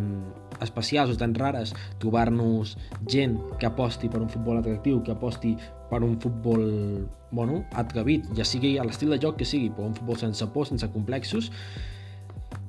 especials 0.61 1.13
o 1.15 1.17
tan 1.17 1.35
rares 1.37 1.73
trobar-nos 2.03 2.75
gent 3.09 3.39
que 3.61 3.69
aposti 3.69 4.11
per 4.11 4.21
un 4.21 4.29
futbol 4.33 4.59
atractiu, 4.59 5.01
que 5.05 5.15
aposti 5.15 5.55
per 5.91 6.03
un 6.05 6.19
futbol 6.21 7.07
bueno, 7.31 7.63
atrevit, 7.79 8.27
ja 8.37 8.45
sigui 8.45 8.77
a 8.79 8.85
l'estil 8.85 9.13
de 9.15 9.21
joc 9.23 9.39
que 9.39 9.47
sigui, 9.47 9.71
però 9.71 9.87
un 9.89 9.95
futbol 9.95 10.19
sense 10.19 10.47
por, 10.55 10.67
sense 10.67 10.89
complexos, 10.91 11.51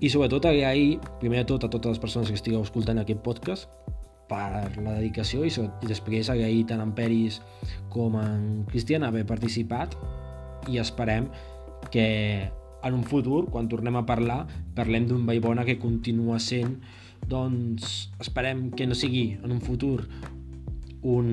i 0.01 0.09
sobretot 0.09 0.45
agrair, 0.49 0.99
primer 1.21 1.41
de 1.41 1.49
tot, 1.53 1.65
a 1.65 1.69
totes 1.73 1.95
les 1.95 2.01
persones 2.01 2.29
que 2.29 2.37
estigueu 2.37 2.61
escoltant 2.65 3.01
aquest 3.01 3.21
podcast, 3.25 3.69
per 4.31 4.71
la 4.79 4.95
dedicació 4.95 5.43
i, 5.43 5.51
i 5.51 5.89
després 5.89 6.31
agrair 6.31 6.63
tant 6.71 6.81
en 6.83 6.95
Peris 6.95 7.41
com 7.91 8.15
en 8.21 8.63
Cristian 8.71 9.03
haver 9.03 9.25
participat 9.27 9.97
i 10.71 10.79
esperem 10.79 11.27
que 11.91 12.07
en 12.81 12.95
un 12.97 13.03
futur, 13.05 13.45
quan 13.51 13.67
tornem 13.69 13.97
a 13.99 14.05
parlar, 14.07 14.45
parlem 14.77 15.05
d'un 15.09 15.27
Vallbona 15.27 15.65
que 15.67 15.77
continua 15.81 16.39
sent 16.41 16.79
doncs 17.29 18.09
esperem 18.23 18.69
que 18.73 18.87
no 18.89 18.97
sigui 18.97 19.37
en 19.43 19.51
un 19.53 19.61
futur 19.61 20.07
un, 21.01 21.27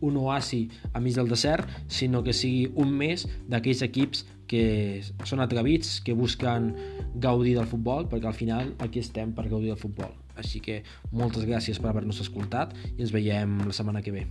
un 0.00 0.16
oasi 0.16 0.68
a 0.92 1.00
mig 1.00 1.14
del 1.14 1.28
desert, 1.28 1.68
sinó 1.86 2.22
que 2.26 2.34
sigui 2.34 2.68
un 2.74 2.92
més 2.94 3.26
d'aquells 3.50 3.84
equips 3.86 4.24
que 4.48 5.02
són 5.28 5.42
atrevits, 5.44 5.98
que 6.00 6.16
busquen 6.16 6.72
gaudir 7.20 7.54
del 7.58 7.68
futbol, 7.68 8.08
perquè 8.08 8.30
al 8.30 8.38
final 8.38 8.72
aquí 8.82 9.02
estem 9.04 9.34
per 9.36 9.48
gaudir 9.50 9.74
del 9.74 9.80
futbol. 9.80 10.14
Així 10.38 10.62
que 10.64 10.82
moltes 11.12 11.46
gràcies 11.48 11.80
per 11.82 11.90
haver-nos 11.92 12.22
escoltat 12.24 12.76
i 12.94 13.02
ens 13.02 13.14
veiem 13.14 13.60
la 13.66 13.74
setmana 13.76 14.04
que 14.04 14.14
ve. 14.14 14.26